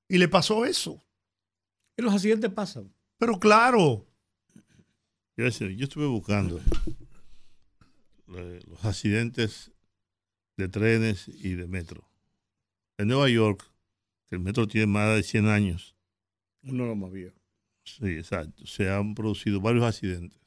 y 0.08 0.18
le 0.18 0.28
pasó 0.28 0.66
eso. 0.66 1.04
Y 1.98 2.02
los 2.02 2.14
accidentes 2.14 2.52
pasan. 2.52 2.94
Pero 3.18 3.40
claro, 3.40 4.08
yo 5.36 5.46
estuve 5.46 6.06
buscando 6.08 6.60
eh, 8.36 8.60
los 8.68 8.86
accidentes 8.86 9.72
de 10.60 10.70
trenes 10.70 11.28
y 11.28 11.56
de 11.56 11.68
metro. 11.68 12.08
En 12.98 13.08
Nueva 13.08 13.30
York, 13.30 13.64
que 14.30 14.36
el 14.36 14.42
metro 14.42 14.68
tiene 14.68 14.88
más 14.88 15.16
de 15.16 15.24
100 15.24 15.48
años, 15.48 15.96
Uno 16.64 16.84
de 16.84 16.90
los 16.90 16.98
más 16.98 17.12
viejos. 17.12 17.42
sí, 17.84 18.06
exacto, 18.18 18.66
se 18.68 18.90
han 18.90 19.16
producido 19.16 19.62
varios 19.62 19.84
accidentes 19.86 20.40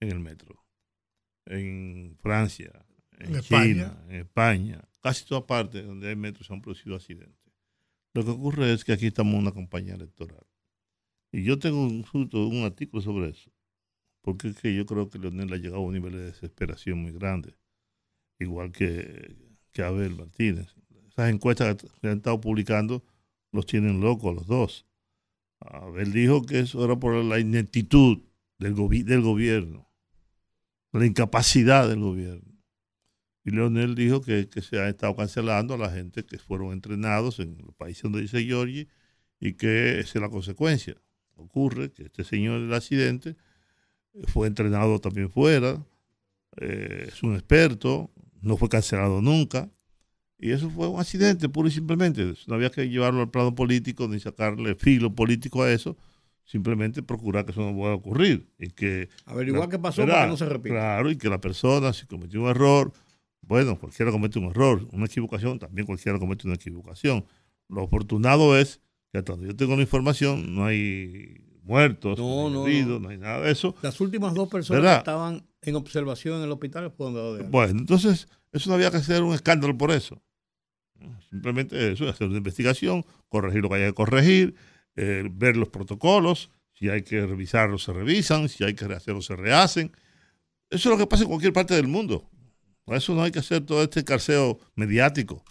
en 0.00 0.10
el 0.10 0.20
metro. 0.20 0.62
En 1.46 2.16
Francia, 2.20 2.86
en, 3.18 3.34
En 3.34 3.40
China, 3.40 3.40
España. 3.40 4.04
en 4.08 4.16
España, 4.16 4.88
casi 5.00 5.24
todas 5.24 5.44
partes 5.44 5.84
donde 5.86 6.08
hay 6.08 6.16
metro 6.16 6.44
se 6.44 6.52
han 6.52 6.60
producido 6.62 6.94
accidentes. 6.94 7.52
Lo 8.14 8.24
que 8.24 8.30
ocurre 8.30 8.72
es 8.72 8.84
que 8.84 8.92
aquí 8.92 9.06
estamos 9.06 9.34
en 9.34 9.40
una 9.40 9.52
campaña 9.52 9.94
electoral. 9.94 10.46
Y 11.32 11.44
yo 11.44 11.58
tengo 11.58 11.82
un, 11.82 12.04
un 12.12 12.64
artículo 12.64 13.00
sobre 13.02 13.30
eso. 13.30 13.50
Porque 14.20 14.48
es 14.48 14.60
que 14.60 14.74
yo 14.74 14.84
creo 14.86 15.08
que 15.08 15.18
Leonel 15.18 15.52
ha 15.52 15.56
llegado 15.56 15.76
a 15.78 15.86
un 15.86 15.94
nivel 15.94 16.12
de 16.12 16.26
desesperación 16.26 16.98
muy 17.00 17.10
grande. 17.12 17.56
Igual 18.42 18.72
que, 18.72 19.36
Abel 19.78 20.16
Martínez. 20.16 20.74
Esas 21.08 21.30
encuestas 21.30 21.76
que 22.00 22.08
han 22.08 22.18
estado 22.18 22.40
publicando 22.40 23.02
los 23.52 23.66
tienen 23.66 24.00
locos 24.00 24.34
los 24.34 24.46
dos. 24.46 24.86
Abel 25.60 26.12
dijo 26.12 26.42
que 26.44 26.60
eso 26.60 26.84
era 26.84 26.96
por 26.96 27.14
la 27.24 27.38
ineptitud 27.38 28.18
del, 28.58 28.74
gobi- 28.74 29.04
del 29.04 29.20
gobierno, 29.22 29.88
la 30.92 31.06
incapacidad 31.06 31.88
del 31.88 32.00
gobierno. 32.00 32.52
Y 33.44 33.50
Leonel 33.50 33.94
dijo 33.94 34.20
que, 34.22 34.48
se 34.62 34.78
ha 34.78 34.88
estado 34.88 35.16
cancelando 35.16 35.74
a 35.74 35.78
la 35.78 35.90
gente 35.90 36.24
que 36.24 36.38
fueron 36.38 36.72
entrenados 36.72 37.40
en 37.40 37.58
los 37.58 37.74
países 37.74 38.04
donde 38.04 38.22
dice 38.22 38.44
Giorgi 38.44 38.88
y 39.40 39.54
que 39.54 39.98
esa 40.00 40.18
es 40.18 40.22
la 40.22 40.28
consecuencia. 40.30 40.96
Ocurre 41.34 41.90
que 41.92 42.04
este 42.04 42.24
señor 42.24 42.60
del 42.60 42.72
accidente 42.72 43.36
fue 44.28 44.46
entrenado 44.46 45.00
también 45.00 45.30
fuera, 45.30 45.84
eh, 46.58 47.06
es 47.08 47.22
un 47.22 47.34
experto, 47.34 48.10
no 48.42 48.56
fue 48.56 48.68
cancelado 48.68 49.20
nunca. 49.22 49.70
Y 50.38 50.50
eso 50.50 50.68
fue 50.70 50.88
un 50.88 50.98
accidente, 51.00 51.48
puro 51.48 51.68
y 51.68 51.70
simplemente. 51.70 52.34
No 52.48 52.54
había 52.56 52.70
que 52.70 52.88
llevarlo 52.88 53.20
al 53.20 53.30
plano 53.30 53.54
político 53.54 54.08
ni 54.08 54.18
sacarle 54.18 54.74
filo 54.74 55.14
político 55.14 55.62
a 55.62 55.70
eso. 55.70 55.96
Simplemente 56.44 57.02
procurar 57.02 57.44
que 57.44 57.52
eso 57.52 57.60
no 57.60 57.72
vuelva 57.72 57.94
a 57.94 57.96
ocurrir. 57.98 58.48
Y 58.58 58.70
que 58.70 59.08
Averiguar 59.26 59.62
la- 59.62 59.68
qué 59.68 59.78
pasó 59.78 60.04
para 60.04 60.22
que 60.24 60.28
no 60.30 60.36
se 60.36 60.46
repita. 60.46 60.74
Claro, 60.74 61.10
y 61.10 61.16
que 61.16 61.28
la 61.28 61.40
persona, 61.40 61.92
si 61.92 62.06
cometió 62.06 62.42
un 62.42 62.48
error, 62.48 62.92
bueno, 63.42 63.78
cualquiera 63.78 64.10
comete 64.10 64.38
un 64.40 64.46
error, 64.46 64.86
una 64.92 65.06
equivocación, 65.06 65.58
también 65.60 65.86
cualquiera 65.86 66.18
comete 66.18 66.46
una 66.48 66.56
equivocación. 66.56 67.24
Lo 67.68 67.84
afortunado 67.84 68.58
es 68.58 68.80
que 69.12 69.18
hasta 69.18 69.32
donde 69.34 69.46
yo 69.48 69.54
tengo 69.56 69.76
la 69.76 69.82
información, 69.82 70.54
no 70.56 70.64
hay 70.64 71.36
muertos, 71.62 72.18
No, 72.18 72.50
no, 72.50 72.66
heridos, 72.66 73.00
no. 73.00 73.06
no 73.06 73.08
hay 73.10 73.18
nada 73.18 73.40
de 73.42 73.52
eso. 73.52 73.76
Las 73.82 74.00
últimas 74.00 74.34
dos 74.34 74.48
personas 74.48 74.82
¿Verdad? 74.82 74.96
que 74.96 74.98
estaban 74.98 75.46
en 75.62 75.76
observación 75.76 76.38
en 76.38 76.44
el 76.44 76.52
hospital 76.52 76.90
fueron 76.90 77.14
dados 77.14 77.38
de 77.38 77.44
alta. 77.44 77.50
Bueno, 77.50 77.80
entonces, 77.80 78.28
eso 78.52 78.68
no 78.68 78.74
había 78.74 78.90
que 78.90 78.98
hacer 78.98 79.22
un 79.22 79.34
escándalo 79.34 79.76
por 79.78 79.90
eso. 79.90 80.20
Simplemente 81.30 81.92
eso, 81.92 82.08
hacer 82.08 82.28
una 82.28 82.38
investigación, 82.38 83.04
corregir 83.28 83.62
lo 83.62 83.68
que 83.68 83.76
haya 83.76 83.86
que 83.86 83.94
corregir, 83.94 84.54
eh, 84.96 85.28
ver 85.32 85.56
los 85.56 85.68
protocolos, 85.68 86.50
si 86.72 86.88
hay 86.88 87.02
que 87.02 87.26
revisarlos, 87.26 87.84
se 87.84 87.92
revisan, 87.92 88.48
si 88.48 88.64
hay 88.64 88.74
que 88.74 88.86
rehacerlos, 88.86 89.26
se 89.26 89.36
rehacen. 89.36 89.92
Eso 90.70 90.88
es 90.88 90.92
lo 90.92 90.98
que 90.98 91.06
pasa 91.06 91.22
en 91.22 91.28
cualquier 91.28 91.52
parte 91.52 91.74
del 91.74 91.88
mundo. 91.88 92.28
Por 92.84 92.96
eso 92.96 93.14
no 93.14 93.22
hay 93.22 93.30
que 93.30 93.38
hacer 93.38 93.64
todo 93.64 93.82
este 93.82 94.04
carceo 94.04 94.58
mediático, 94.74 95.44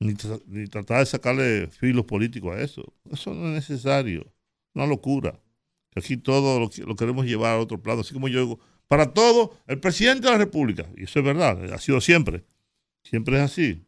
ni, 0.00 0.14
ni 0.46 0.66
tratar 0.66 1.00
de 1.00 1.06
sacarle 1.06 1.68
filos 1.68 2.04
políticos 2.04 2.54
a 2.54 2.60
eso. 2.60 2.92
Eso 3.10 3.32
no 3.32 3.48
es 3.48 3.54
necesario, 3.54 4.32
una 4.74 4.86
locura. 4.86 5.40
aquí 5.94 6.16
todo 6.16 6.60
lo, 6.60 6.70
lo 6.86 6.96
queremos 6.96 7.26
llevar 7.26 7.54
a 7.54 7.60
otro 7.60 7.82
plano, 7.82 8.02
así 8.02 8.12
como 8.12 8.28
yo 8.28 8.40
digo, 8.40 8.60
para 8.88 9.12
todo, 9.12 9.58
el 9.66 9.80
presidente 9.80 10.26
de 10.26 10.32
la 10.32 10.38
República, 10.38 10.86
y 10.96 11.04
eso 11.04 11.18
es 11.18 11.24
verdad, 11.24 11.72
ha 11.72 11.78
sido 11.78 12.00
siempre, 12.00 12.44
siempre 13.02 13.36
es 13.36 13.42
así, 13.42 13.86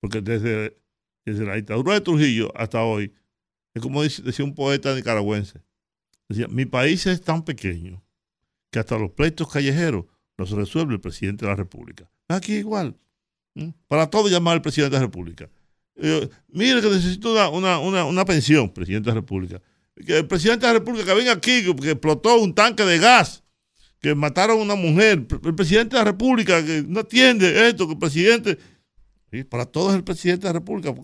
porque 0.00 0.20
desde, 0.20 0.80
desde 1.24 1.44
la 1.44 1.56
dictadura 1.56 1.94
de 1.94 2.00
Trujillo 2.00 2.52
hasta 2.56 2.82
hoy, 2.82 3.12
es 3.74 3.82
como 3.82 4.02
decía 4.02 4.44
un 4.44 4.54
poeta 4.54 4.94
nicaragüense, 4.94 5.60
decía, 6.28 6.48
mi 6.48 6.66
país 6.66 7.06
es 7.06 7.20
tan 7.20 7.44
pequeño 7.44 8.02
que 8.70 8.78
hasta 8.78 8.98
los 8.98 9.10
pleitos 9.12 9.50
callejeros 9.50 10.06
los 10.36 10.50
resuelve 10.50 10.94
el 10.94 11.00
presidente 11.00 11.44
de 11.44 11.50
la 11.50 11.56
República. 11.56 12.10
Aquí 12.28 12.54
igual, 12.54 12.96
para 13.88 14.08
todo 14.08 14.28
llamar 14.28 14.54
al 14.54 14.62
presidente 14.62 14.94
de 14.94 15.00
la 15.00 15.06
República. 15.06 15.50
Eh, 15.96 16.28
mire 16.48 16.80
que 16.80 16.88
necesito 16.88 17.32
una, 17.32 17.48
una, 17.48 17.78
una, 17.78 18.04
una 18.04 18.24
pensión, 18.24 18.70
presidente 18.70 19.10
de 19.10 19.14
la 19.14 19.20
República. 19.20 19.60
Que 19.94 20.18
el 20.18 20.26
presidente 20.26 20.66
de 20.66 20.72
la 20.72 20.78
República 20.78 21.06
que 21.06 21.14
venga 21.14 21.32
aquí, 21.32 21.62
que 21.62 21.90
explotó 21.90 22.40
un 22.40 22.54
tanque 22.54 22.84
de 22.84 22.98
gas, 22.98 23.44
que 24.00 24.14
mataron 24.14 24.58
a 24.58 24.62
una 24.62 24.74
mujer. 24.74 25.26
El 25.44 25.54
presidente 25.54 25.96
de 25.96 26.02
la 26.02 26.10
República 26.10 26.64
que 26.64 26.82
no 26.86 27.00
atiende 27.00 27.68
esto, 27.68 27.86
que 27.86 27.92
el 27.92 27.98
presidente. 27.98 28.58
Sí, 29.30 29.44
para 29.44 29.66
todos 29.66 29.94
el 29.94 30.02
presidente 30.02 30.46
de 30.46 30.52
la 30.52 30.58
República. 30.58 30.94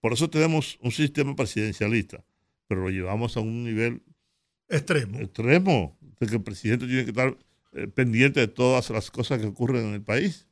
Por 0.00 0.12
eso 0.12 0.30
tenemos 0.30 0.78
un 0.80 0.92
sistema 0.92 1.34
presidencialista, 1.34 2.24
pero 2.68 2.82
lo 2.82 2.90
llevamos 2.90 3.36
a 3.36 3.40
un 3.40 3.64
nivel 3.64 4.02
extremo. 4.68 5.18
Extremo, 5.18 5.98
de 6.20 6.26
que 6.26 6.34
el 6.36 6.42
presidente 6.42 6.86
tiene 6.86 7.04
que 7.04 7.10
estar 7.10 7.36
eh, 7.72 7.88
pendiente 7.88 8.40
de 8.40 8.48
todas 8.48 8.88
las 8.90 9.10
cosas 9.10 9.40
que 9.40 9.46
ocurren 9.46 9.86
en 9.86 9.94
el 9.94 10.02
país. 10.02 10.46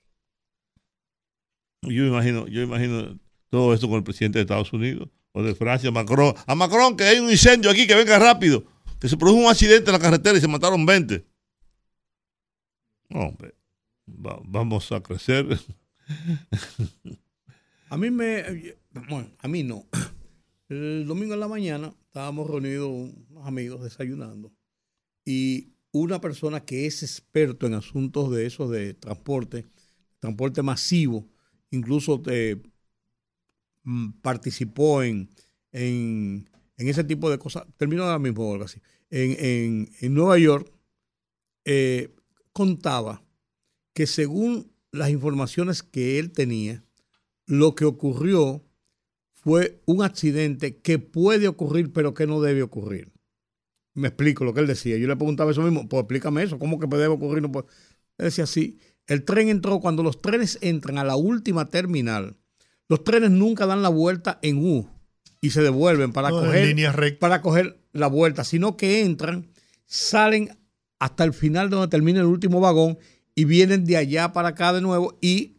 Yo 1.83 2.05
imagino, 2.05 2.49
yo 2.49 2.63
imagino 2.63 3.19
todo 3.49 3.73
esto 3.73 3.89
con 3.89 3.99
el 3.99 4.05
presidente 4.05 4.39
de 4.39 4.43
Estados 4.43 4.73
Unidos 4.73 5.09
o 5.31 5.43
de 5.43 5.55
Francia, 5.55 5.91
Macron. 5.93 6.35
A 6.47 6.55
Macron 6.57 6.97
que 6.97 7.05
hay 7.05 7.21
un 7.21 7.31
incendio 7.31 7.71
aquí, 7.71 7.87
que 7.87 7.95
venga 7.95 8.19
rápido, 8.19 8.65
que 8.99 9.09
se 9.09 9.17
produjo 9.17 9.39
un 9.39 9.51
accidente 9.51 9.91
en 9.91 9.93
la 9.93 10.01
carretera 10.01 10.37
y 10.37 10.41
se 10.41 10.49
mataron 10.49 10.85
20. 10.85 11.25
Hombre, 13.11 13.55
va- 14.07 14.41
vamos 14.45 14.91
a 14.93 15.03
crecer. 15.03 15.47
A 17.89 17.97
mí 17.97 18.11
me. 18.11 18.75
Bueno, 19.09 19.31
a 19.39 19.49
mí 19.49 19.63
no. 19.63 19.87
El 20.69 21.07
domingo 21.07 21.35
en 21.35 21.41
la 21.41 21.47
mañana 21.49 21.95
estábamos 22.07 22.51
reunidos 22.51 22.89
unos 22.89 23.47
amigos 23.47 23.83
desayunando 23.85 24.53
y 25.25 25.73
una 25.93 26.21
persona 26.21 26.65
que 26.65 26.87
es 26.87 27.03
experto 27.05 27.67
en 27.67 27.75
asuntos 27.75 28.33
de 28.33 28.47
esos 28.47 28.71
de 28.71 28.95
transporte, 28.95 29.67
transporte 30.19 30.63
masivo, 30.63 31.29
incluso 31.71 32.21
eh, 32.29 32.61
mm, 33.85 34.11
participó 34.23 35.03
en, 35.03 35.31
en, 35.73 36.49
en 36.77 36.89
ese 36.89 37.05
tipo 37.05 37.31
de 37.31 37.39
cosas. 37.39 37.65
Termino 37.77 38.03
ahora 38.05 38.19
mismo, 38.19 38.49
Olga, 38.49 38.69
sí. 38.69 38.81
En, 39.11 39.37
en- 39.39 39.89
en 40.01 40.15
Nueva 40.15 40.39
York 40.39 40.73
eh, 41.65 42.15
contaba 42.57 43.23
que 43.93 44.07
según 44.07 44.73
las 44.91 45.11
informaciones 45.11 45.83
que 45.83 46.19
él 46.19 46.33
tenía, 46.33 46.83
lo 47.45 47.75
que 47.75 47.85
ocurrió 47.85 48.65
fue 49.35 49.83
un 49.85 50.03
accidente 50.03 50.79
que 50.79 50.99
puede 50.99 51.49
ocurrir, 51.49 51.93
pero 51.93 52.15
que 52.15 52.27
no 52.27 52.41
debe 52.41 52.63
ocurrir. 52.63 53.13
Me 53.93 54.09
explico 54.09 54.47
lo 54.47 54.55
que 54.55 54.61
él 54.61 54.67
decía. 54.67 54.97
Yo 54.97 55.07
le 55.07 55.17
preguntaba 55.17 55.51
eso 55.51 55.61
mismo, 55.61 55.87
pues 55.87 56.01
explícame 56.01 56.45
eso, 56.45 56.59
¿cómo 56.59 56.79
que 56.79 56.87
debe 56.87 57.09
ocurrir? 57.09 57.43
No 57.43 57.53
puede? 57.53 57.67
Él 58.17 58.25
decía 58.25 58.45
así, 58.45 58.79
el 59.07 59.25
tren 59.25 59.51
entró, 59.51 59.81
cuando 59.81 60.03
los 60.03 60.23
trenes 60.23 60.59
entran 60.63 60.97
a 60.97 61.05
la 61.05 61.17
última 61.17 61.69
terminal, 61.69 62.39
los 62.89 63.05
trenes 63.05 63.33
nunca 63.33 63.67
dan 63.67 63.83
la 63.83 63.91
vuelta 63.91 64.39
en 64.41 64.65
U 64.65 64.89
y 65.43 65.51
se 65.51 65.61
devuelven 65.61 66.15
para, 66.15 66.31
No, 66.31 66.41
coger, 66.41 66.69
línea 66.69 66.95
para 67.21 67.43
coger 67.43 67.79
la 67.93 68.07
vuelta, 68.07 68.45
sino 68.45 68.79
que 68.79 69.03
entran, 69.03 69.51
salen 69.85 70.57
hasta 70.99 71.25
el 71.25 71.33
final 71.33 71.71
donde 71.71 71.89
termina 71.89 72.21
el 72.21 72.27
último 72.27 72.61
vagón 72.61 72.99
y 73.35 73.45
vienen 73.45 73.85
de 73.85 73.97
allá 73.97 74.33
para 74.33 74.49
acá 74.49 74.73
de 74.73 74.81
nuevo 74.81 75.19
y 75.21 75.59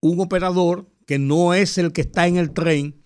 un 0.00 0.20
operador 0.20 0.90
que 1.06 1.18
no 1.18 1.54
es 1.54 1.78
el 1.78 1.92
que 1.92 2.02
está 2.02 2.26
en 2.26 2.36
el 2.36 2.52
tren 2.52 3.02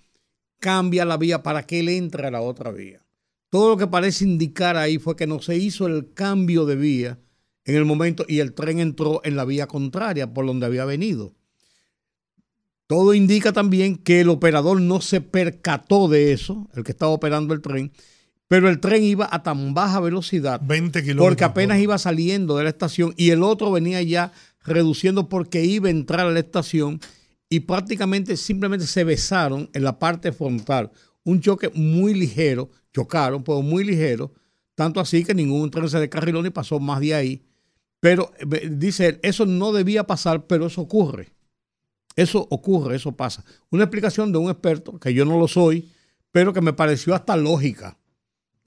cambia 0.59 1.05
la 1.05 1.17
vía 1.17 1.43
para 1.43 1.65
que 1.65 1.81
él 1.81 1.89
entre 1.89 2.27
a 2.27 2.31
la 2.31 2.41
otra 2.41 2.71
vía. 2.71 3.05
Todo 3.51 3.71
lo 3.71 3.77
que 3.77 3.87
parece 3.87 4.25
indicar 4.25 4.77
ahí 4.77 4.99
fue 4.99 5.17
que 5.17 5.27
no 5.27 5.41
se 5.41 5.57
hizo 5.57 5.87
el 5.87 6.13
cambio 6.13 6.67
de 6.67 6.77
vía 6.77 7.19
en 7.65 7.77
el 7.77 7.85
momento 7.85 8.25
y 8.29 8.41
el 8.41 8.53
tren 8.53 8.79
entró 8.81 9.21
en 9.25 9.37
la 9.37 9.45
vía 9.45 9.67
contraria 9.67 10.33
por 10.33 10.47
donde 10.47 10.67
había 10.67 10.85
venido. 10.85 11.35
Todo 12.87 13.13
indica 13.15 13.53
también 13.53 13.97
que 13.97 14.23
el 14.23 14.31
operador 14.31 14.81
no 14.81 15.01
se 15.01 15.21
percató 15.21 16.09
de 16.09 16.33
eso, 16.33 16.69
el 16.75 16.85
que 16.85 16.93
estaba 16.93 17.13
operando 17.13 17.53
el 17.53 17.61
tren, 17.61 17.93
pero 18.49 18.69
el 18.69 18.81
tren 18.81 19.05
iba 19.05 19.29
a 19.31 19.43
tan 19.43 19.75
baja 19.75 20.01
velocidad 20.01 20.61
20 20.65 21.03
kilómetros. 21.03 21.29
porque 21.29 21.45
apenas 21.45 21.79
iba 21.79 21.99
saliendo 21.99 22.57
de 22.57 22.65
la 22.65 22.71
estación 22.71 23.15
y 23.17 23.31
el 23.31 23.43
otro 23.43 23.71
venía 23.71 24.03
ya 24.03 24.33
reduciendo 24.65 25.29
porque 25.29 25.65
iba 25.65 25.89
a 25.89 25.93
entrar 25.93 26.27
a 26.27 26.31
la 26.31 26.41
estación 26.41 27.01
y 27.51 27.61
prácticamente 27.61 28.37
simplemente 28.37 28.87
se 28.87 29.05
besaron 29.05 29.71
en 29.73 29.85
la 29.85 29.99
parte 29.99 30.33
frontal. 30.33 30.91
Un 31.25 31.41
choque 31.41 31.71
muy 31.75 32.15
ligero, 32.15 32.71
chocaron, 32.93 33.43
pero 33.43 33.63
muy 33.63 33.85
ligero, 33.85 34.33
tanto 34.75 35.01
así 35.01 35.25
que 35.25 35.35
ningún 35.35 35.71
tren 35.71 35.89
se 35.89 36.01
descarriló 36.01 36.43
ni 36.43 36.51
pasó 36.51 36.81
más 36.81 37.01
de 37.01 37.15
ahí. 37.15 37.43
Pero 38.01 38.33
eh, 38.39 38.69
dice 38.71 39.07
él, 39.07 39.21
eso 39.23 39.45
no 39.45 39.73
debía 39.73 40.07
pasar, 40.07 40.47
pero 40.47 40.67
eso 40.67 40.83
ocurre. 40.83 41.31
Eso 42.17 42.47
ocurre, 42.51 42.97
eso 42.97 43.13
pasa. 43.13 43.45
Una 43.71 43.85
explicación 43.85 44.33
de 44.33 44.39
un 44.39 44.51
experto, 44.51 44.99
que 44.99 45.15
yo 45.15 45.25
no 45.25 45.39
lo 45.39 45.49
soy, 45.49 45.89
pero 46.33 46.53
que 46.53 46.61
me 46.61 46.73
pareció 46.73 47.15
hasta 47.15 47.37
lógica. 47.37 47.98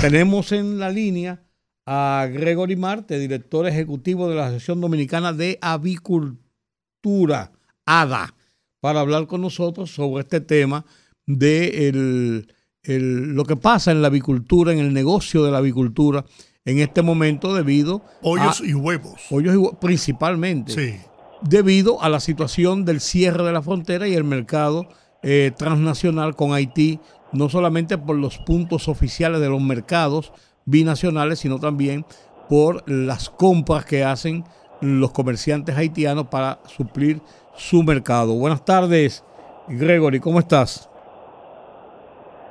Tenemos 0.02 0.52
en 0.52 0.80
la 0.80 0.90
línea 0.90 1.44
a 1.86 2.28
Gregory 2.32 2.76
Marte, 2.76 3.20
director 3.20 3.68
ejecutivo 3.68 4.28
de 4.30 4.36
la 4.36 4.46
Asociación 4.48 4.82
Dominicana 4.82 5.32
de 5.34 5.60
Avicultura, 5.62 7.52
ADA, 7.86 8.34
para 8.80 9.00
hablar 9.02 9.28
con 9.28 9.42
nosotros 9.42 9.92
sobre 9.94 10.22
este 10.24 10.42
tema 10.42 10.86
de 11.28 11.88
el- 11.90 12.52
el- 12.84 13.34
lo 13.36 13.44
que 13.46 13.56
pasa 13.56 13.92
en 13.92 14.02
la 14.02 14.08
avicultura, 14.08 14.74
en 14.74 14.80
el 14.80 14.92
negocio 14.94 15.44
de 15.44 15.52
la 15.52 15.60
avicultura 15.60 16.26
en 16.66 16.80
este 16.80 17.02
momento 17.04 17.54
debido 17.54 18.04
Pollos 18.22 18.62
a- 18.62 18.66
y 18.66 18.74
huevos. 18.74 19.22
pollos 19.30 19.54
y 19.54 19.58
hue- 19.58 19.78
principalmente 19.80 20.72
Sí. 20.74 20.96
debido 21.44 22.02
a 22.02 22.10
la 22.10 22.20
situación 22.20 22.86
del 22.86 23.02
cierre 23.02 23.44
de 23.44 23.52
la 23.52 23.62
frontera 23.62 24.08
y 24.08 24.14
el 24.16 24.24
mercado 24.24 24.88
eh, 25.24 25.52
transnacional 25.56 26.36
con 26.36 26.52
Haití, 26.54 27.00
no 27.32 27.50
solamente 27.50 27.98
por 27.98 28.16
los 28.16 28.38
puntos 28.38 28.88
oficiales 28.88 29.42
de 29.42 29.50
los 29.50 29.62
mercados 29.62 30.34
binacionales, 30.66 31.40
sino 31.40 31.60
también 31.60 32.06
por 32.50 32.84
las 32.90 33.30
compras 33.30 33.86
que 33.86 34.04
hacen 34.04 34.44
los 34.82 35.12
comerciantes 35.12 35.78
haitianos 35.78 36.28
para 36.28 36.60
suplir 36.66 37.22
su 37.54 37.84
mercado. 37.84 38.34
Buenas 38.34 38.66
tardes, 38.66 39.24
Gregory, 39.68 40.20
¿cómo 40.20 40.40
estás? 40.40 40.90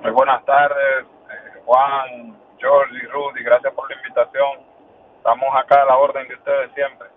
Muy 0.03 0.13
buenas 0.13 0.45
tardes, 0.47 1.05
eh, 1.05 1.61
Juan, 1.67 2.37
George 2.59 2.95
y 2.97 3.07
Rudy, 3.09 3.45
gracias 3.45 3.73
por 3.75 3.91
la 3.91 3.97
invitación. 3.97 4.71
Estamos 5.19 5.49
acá 5.63 5.83
a 5.83 5.87
la 5.87 5.97
orden 5.97 6.27
de 6.29 6.35
ustedes 6.35 6.71
siempre. 6.75 7.09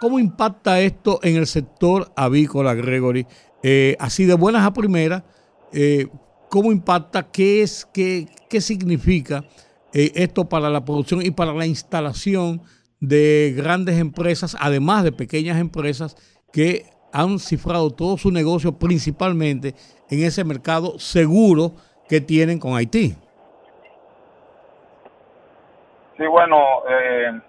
¿Cómo 0.00 0.18
impacta 0.18 0.80
esto 0.80 1.20
en 1.22 1.36
el 1.36 1.46
sector 1.46 2.08
avícola, 2.16 2.74
Gregory? 2.74 3.26
Eh, 3.62 3.96
así 4.00 4.24
de 4.24 4.34
buenas 4.34 4.66
a 4.66 4.72
primeras, 4.72 5.22
eh, 5.72 6.06
¿cómo 6.48 6.72
impacta? 6.72 7.30
¿Qué 7.30 7.62
es, 7.62 7.86
qué, 7.92 8.26
qué 8.48 8.60
significa 8.60 9.44
eh, 9.92 10.12
esto 10.14 10.48
para 10.48 10.70
la 10.70 10.84
producción 10.84 11.22
y 11.22 11.30
para 11.30 11.52
la 11.52 11.66
instalación 11.66 12.62
de 13.00 13.52
grandes 13.56 13.98
empresas, 13.98 14.56
además 14.60 15.04
de 15.04 15.12
pequeñas 15.12 15.58
empresas 15.58 16.16
que 16.52 16.84
han 17.12 17.38
cifrado 17.38 17.90
todo 17.90 18.16
su 18.16 18.30
negocio 18.30 18.78
principalmente 18.78 19.74
en 20.08 20.24
ese 20.24 20.44
mercado 20.44 20.98
seguro 20.98 21.72
que 22.08 22.20
tienen 22.20 22.58
con 22.58 22.76
Haití? 22.76 23.14
Sí, 26.16 26.26
bueno, 26.26 26.56
eh, 26.88 27.40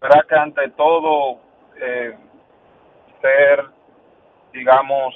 verdad 0.00 0.26
que 0.28 0.34
ante 0.34 0.68
todo 0.70 1.38
eh, 1.80 2.14
ser, 3.20 3.64
digamos, 4.52 5.14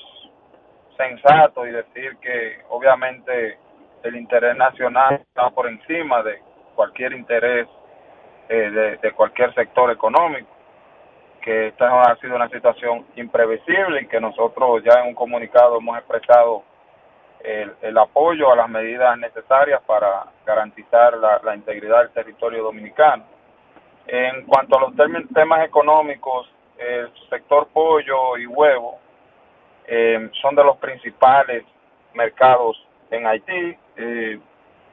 sensato 0.97 1.67
y 1.67 1.73
decir 1.73 2.17
que 2.19 2.61
obviamente 2.69 3.59
el 4.03 4.17
interés 4.17 4.57
nacional 4.57 5.15
está 5.15 5.51
por 5.51 5.67
encima 5.67 6.23
de 6.23 6.41
cualquier 6.75 7.13
interés 7.13 7.69
eh, 8.49 8.99
de, 9.01 9.13
cualquier 9.13 9.55
sector 9.55 9.91
económico, 9.91 10.49
que 11.41 11.69
esta 11.69 12.03
ha 12.03 12.17
sido 12.17 12.37
una 12.37 12.49
situación 12.49 13.07
imprevisible 13.17 14.03
y 14.03 14.07
que 14.07 14.21
nosotros 14.21 14.83
ya 14.85 15.01
en 15.01 15.09
un 15.09 15.15
comunicado 15.15 15.79
hemos 15.79 15.97
expresado 15.97 16.63
el, 17.41 17.73
el 17.81 17.97
apoyo 17.97 18.53
a 18.53 18.57
las 18.57 18.69
medidas 18.69 19.17
necesarias 19.19 19.81
para 19.87 20.25
garantizar 20.45 21.17
la, 21.17 21.41
la 21.43 21.55
integridad 21.55 22.01
del 22.01 22.11
territorio 22.11 22.63
dominicano. 22.65 23.25
En 24.07 24.45
cuanto 24.45 24.77
a 24.77 24.81
los 24.83 24.95
temas 25.33 25.65
económicos, 25.65 26.51
el 26.77 27.11
sector 27.31 27.69
pollo 27.73 28.37
y 28.37 28.47
huevo 28.47 28.99
eh, 29.87 30.31
son 30.41 30.55
de 30.55 30.65
los 30.65 30.77
principales 30.79 31.65
mercados 32.15 32.77
en 33.11 33.27
Haití. 33.27 33.77
Eh, 33.97 34.39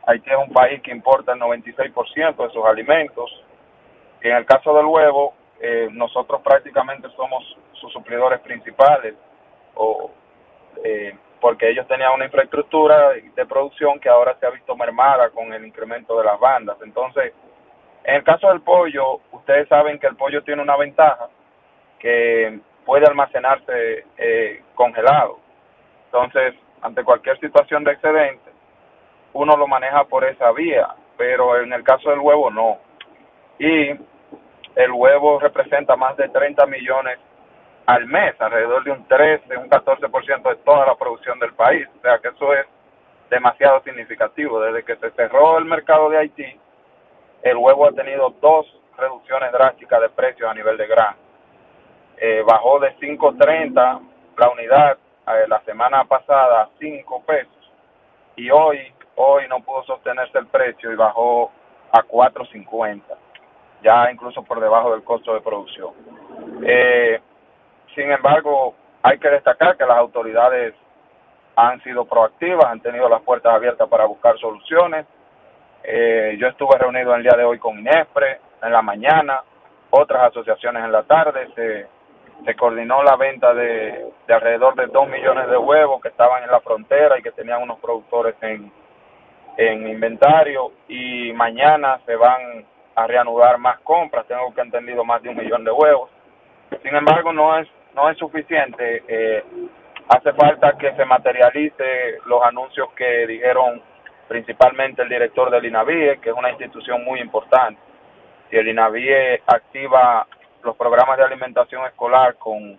Haití 0.07 0.29
es 0.29 0.37
un 0.37 0.53
país 0.53 0.81
que 0.81 0.91
importa 0.91 1.33
el 1.33 1.39
96% 1.39 2.35
de 2.35 2.53
sus 2.53 2.65
alimentos. 2.65 3.43
En 4.21 4.35
el 4.35 4.45
caso 4.45 4.73
del 4.75 4.85
huevo, 4.85 5.33
eh, 5.59 5.89
nosotros 5.91 6.41
prácticamente 6.41 7.07
somos 7.15 7.57
sus 7.73 7.91
suplidores 7.93 8.39
principales, 8.41 9.15
o, 9.75 10.11
eh, 10.83 11.15
porque 11.39 11.69
ellos 11.69 11.87
tenían 11.87 12.13
una 12.13 12.25
infraestructura 12.25 13.11
de 13.35 13.45
producción 13.45 13.99
que 13.99 14.09
ahora 14.09 14.35
se 14.39 14.45
ha 14.45 14.51
visto 14.51 14.75
mermada 14.75 15.29
con 15.29 15.51
el 15.53 15.65
incremento 15.65 16.17
de 16.17 16.25
las 16.25 16.39
bandas. 16.39 16.77
Entonces, 16.83 17.33
en 18.03 18.15
el 18.15 18.23
caso 18.23 18.47
del 18.49 18.61
pollo, 18.61 19.21
ustedes 19.31 19.67
saben 19.67 19.99
que 19.99 20.07
el 20.07 20.15
pollo 20.15 20.43
tiene 20.43 20.61
una 20.61 20.77
ventaja, 20.77 21.29
que 21.99 22.59
puede 22.91 23.05
almacenarse 23.07 24.03
eh, 24.17 24.63
congelado. 24.75 25.39
Entonces, 26.07 26.55
ante 26.81 27.05
cualquier 27.05 27.39
situación 27.39 27.85
de 27.85 27.93
excedente, 27.93 28.51
uno 29.31 29.55
lo 29.55 29.65
maneja 29.65 30.03
por 30.03 30.25
esa 30.25 30.51
vía, 30.51 30.89
pero 31.15 31.61
en 31.61 31.71
el 31.71 31.85
caso 31.85 32.09
del 32.09 32.19
huevo 32.19 32.51
no. 32.51 32.79
Y 33.59 33.91
el 34.75 34.91
huevo 34.91 35.39
representa 35.39 35.95
más 35.95 36.17
de 36.17 36.27
30 36.27 36.65
millones 36.65 37.17
al 37.85 38.07
mes, 38.07 38.35
alrededor 38.41 38.83
de 38.83 38.91
un 38.91 39.07
13, 39.07 39.55
un 39.55 39.69
14% 39.69 40.49
de 40.49 40.55
toda 40.57 40.85
la 40.85 40.95
producción 40.95 41.39
del 41.39 41.53
país. 41.53 41.87
O 41.97 42.01
sea 42.01 42.19
que 42.19 42.27
eso 42.27 42.53
es 42.53 42.65
demasiado 43.29 43.81
significativo. 43.83 44.59
Desde 44.59 44.83
que 44.83 44.97
se 44.97 45.11
cerró 45.11 45.57
el 45.59 45.63
mercado 45.63 46.09
de 46.09 46.17
Haití, 46.17 46.59
el 47.43 47.55
huevo 47.55 47.87
ha 47.87 47.93
tenido 47.93 48.31
dos 48.41 48.65
reducciones 48.97 49.53
drásticas 49.53 50.01
de 50.01 50.09
precios 50.09 50.51
a 50.51 50.53
nivel 50.53 50.75
de 50.75 50.87
grano. 50.87 51.30
Eh, 52.23 52.43
bajó 52.45 52.79
de 52.79 52.95
5.30 52.97 53.99
la 54.37 54.49
unidad 54.49 54.97
eh, 55.27 55.47
la 55.47 55.59
semana 55.61 56.05
pasada 56.05 56.61
a 56.61 56.69
5 56.79 57.23
pesos 57.25 57.71
y 58.35 58.51
hoy 58.51 58.93
hoy 59.15 59.47
no 59.49 59.59
pudo 59.61 59.83
sostenerse 59.85 60.37
el 60.37 60.45
precio 60.45 60.91
y 60.91 60.95
bajó 60.95 61.51
a 61.91 62.03
4.50 62.03 63.01
ya 63.81 64.11
incluso 64.11 64.43
por 64.43 64.59
debajo 64.59 64.91
del 64.91 65.03
costo 65.03 65.33
de 65.33 65.41
producción. 65.41 65.93
Eh, 66.63 67.19
sin 67.95 68.11
embargo, 68.11 68.75
hay 69.01 69.17
que 69.17 69.29
destacar 69.29 69.75
que 69.75 69.85
las 69.85 69.97
autoridades 69.97 70.75
han 71.55 71.81
sido 71.81 72.05
proactivas, 72.05 72.65
han 72.65 72.81
tenido 72.81 73.09
las 73.09 73.21
puertas 73.23 73.53
abiertas 73.53 73.89
para 73.89 74.05
buscar 74.05 74.37
soluciones. 74.37 75.05
Eh, 75.83 76.37
yo 76.39 76.47
estuve 76.47 76.77
reunido 76.77 77.15
el 77.15 77.23
día 77.23 77.33
de 77.35 77.43
hoy 77.43 77.57
con 77.57 77.79
INESPRE 77.79 78.39
en 78.61 78.71
la 78.71 78.81
mañana, 78.83 79.41
otras 79.89 80.25
asociaciones 80.25 80.83
en 80.83 80.91
la 80.91 81.03
tarde. 81.03 81.47
Se, 81.55 81.87
se 82.45 82.55
coordinó 82.55 83.03
la 83.03 83.15
venta 83.15 83.53
de, 83.53 84.05
de 84.27 84.33
alrededor 84.33 84.75
de 84.75 84.87
2 84.87 85.09
millones 85.09 85.49
de 85.49 85.57
huevos 85.57 86.01
que 86.01 86.07
estaban 86.07 86.43
en 86.43 86.51
la 86.51 86.59
frontera 86.61 87.17
y 87.17 87.21
que 87.21 87.31
tenían 87.31 87.61
unos 87.61 87.79
productores 87.79 88.35
en, 88.41 88.71
en 89.57 89.87
inventario 89.87 90.71
y 90.87 91.33
mañana 91.33 91.99
se 92.05 92.15
van 92.15 92.65
a 92.95 93.07
reanudar 93.07 93.57
más 93.57 93.79
compras, 93.81 94.25
tengo 94.27 94.53
que 94.53 94.61
entendido 94.61 95.03
más 95.03 95.21
de 95.21 95.29
un 95.29 95.37
millón 95.37 95.63
de 95.63 95.71
huevos. 95.71 96.09
Sin 96.83 96.95
embargo, 96.95 97.31
no 97.31 97.57
es 97.57 97.67
no 97.95 98.09
es 98.09 98.17
suficiente. 98.17 99.03
Eh, 99.07 99.43
hace 100.07 100.33
falta 100.33 100.77
que 100.77 100.93
se 100.95 101.05
materialice 101.05 102.19
los 102.25 102.43
anuncios 102.43 102.91
que 102.93 103.27
dijeron 103.27 103.81
principalmente 104.27 105.01
el 105.01 105.09
director 105.09 105.51
del 105.51 105.65
INAVIE, 105.65 106.19
que 106.19 106.29
es 106.29 106.35
una 106.35 106.51
institución 106.51 107.03
muy 107.03 107.19
importante. 107.19 107.79
Si 108.49 108.55
el 108.55 108.67
INAVIE 108.67 109.41
activa 109.45 110.25
los 110.63 110.75
programas 110.75 111.17
de 111.17 111.23
alimentación 111.23 111.85
escolar 111.85 112.35
con 112.35 112.77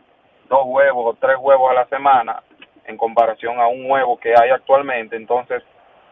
dos 0.48 0.62
huevos 0.64 1.14
o 1.14 1.18
tres 1.18 1.36
huevos 1.40 1.70
a 1.70 1.74
la 1.74 1.86
semana, 1.86 2.42
en 2.86 2.96
comparación 2.96 3.60
a 3.60 3.66
un 3.68 3.90
huevo 3.90 4.18
que 4.18 4.34
hay 4.36 4.50
actualmente, 4.50 5.16
entonces 5.16 5.62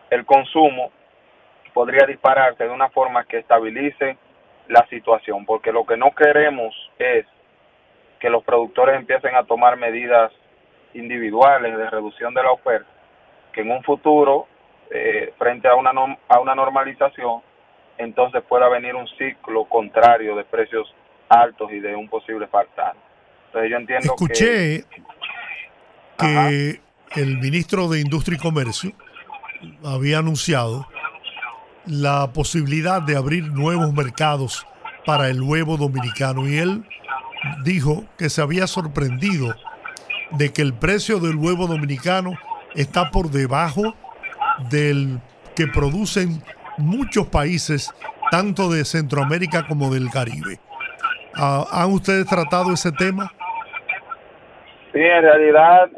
el 0.09 0.25
consumo 0.25 0.91
podría 1.73 2.07
dispararse 2.07 2.65
de 2.65 2.71
una 2.71 2.89
forma 2.91 3.25
que 3.25 3.39
estabilice 3.39 4.17
la 4.69 4.87
situación, 4.89 5.45
porque 5.45 5.73
lo 5.73 5.85
que 5.85 5.97
no 5.97 6.13
queremos 6.13 6.75
es 6.99 7.27
que 8.19 8.31
los 8.31 8.45
productores 8.45 8.97
empiecen 8.97 9.35
a 9.35 9.45
tomar 9.45 9.77
medidas 9.77 10.33
individuales 10.95 11.77
de 11.77 11.91
reducción 11.91 12.35
de 12.35 12.43
la 12.43 12.53
oferta, 12.53 12.89
que 13.53 13.63
en 13.63 13.71
un 13.71 13.83
futuro, 13.83 14.47
eh, 14.91 15.33
frente 15.39 15.69
a 15.69 15.75
una, 15.75 15.93
a 16.29 16.41
una 16.41 16.55
normalización, 16.55 17.43
entonces 17.99 18.43
pueda 18.49 18.69
venir 18.69 18.95
un 18.95 19.07
ciclo 19.09 19.65
contrario 19.65 20.37
de 20.37 20.45
precios 20.45 20.95
altos 21.31 21.71
y 21.73 21.81
de 21.81 21.95
un 21.97 22.09
posible 22.09 22.47
faltante. 22.49 22.99
Entonces 23.47 23.71
yo 23.71 23.77
entiendo 23.77 24.15
Escuché 24.15 24.85
que, 26.19 26.81
que 27.09 27.21
el 27.21 27.39
ministro 27.39 27.89
de 27.89 28.01
Industria 28.01 28.37
y 28.37 28.41
Comercio 28.41 28.93
había 29.85 30.19
anunciado 30.19 30.87
la 31.87 32.33
posibilidad 32.33 33.01
de 33.01 33.17
abrir 33.17 33.45
nuevos 33.49 33.93
mercados 33.93 34.67
para 35.07 35.29
el 35.29 35.41
huevo 35.41 35.77
dominicano 35.77 36.47
y 36.47 36.59
él 36.59 36.85
dijo 37.65 38.05
que 38.19 38.29
se 38.29 38.43
había 38.43 38.67
sorprendido 38.67 39.55
de 40.33 40.53
que 40.53 40.63
el 40.63 40.75
precio 40.75 41.19
del 41.19 41.37
huevo 41.37 41.67
dominicano 41.67 42.33
está 42.75 43.11
por 43.11 43.31
debajo 43.31 43.95
del 44.69 45.21
que 45.57 45.67
producen 45.67 46.43
muchos 46.79 47.27
países, 47.27 47.93
tanto 48.31 48.71
de 48.71 48.85
Centroamérica 48.85 49.67
como 49.67 49.93
del 49.93 50.11
Caribe. 50.11 50.61
Ah, 51.37 51.65
¿Han 51.73 51.93
ustedes 51.93 52.27
tratado 52.27 52.73
ese 52.73 52.91
tema? 52.93 53.31
Sí, 54.93 55.01
en 55.01 55.23
realidad 55.23 55.89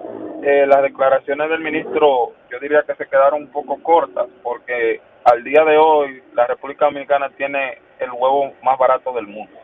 eh, 0.42 0.66
las 0.66 0.82
declaraciones 0.82 1.48
del 1.48 1.60
ministro 1.60 2.32
yo 2.50 2.58
diría 2.60 2.82
que 2.86 2.94
se 2.94 3.06
quedaron 3.06 3.42
un 3.42 3.48
poco 3.48 3.82
cortas 3.82 4.26
porque 4.42 5.00
al 5.24 5.42
día 5.42 5.64
de 5.64 5.78
hoy 5.78 6.22
la 6.34 6.46
República 6.46 6.84
Dominicana 6.86 7.30
tiene 7.30 7.78
el 7.98 8.10
huevo 8.10 8.52
más 8.62 8.78
barato 8.78 9.12
del 9.14 9.26
mundo. 9.26 9.56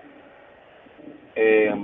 Eh, 1.35 1.75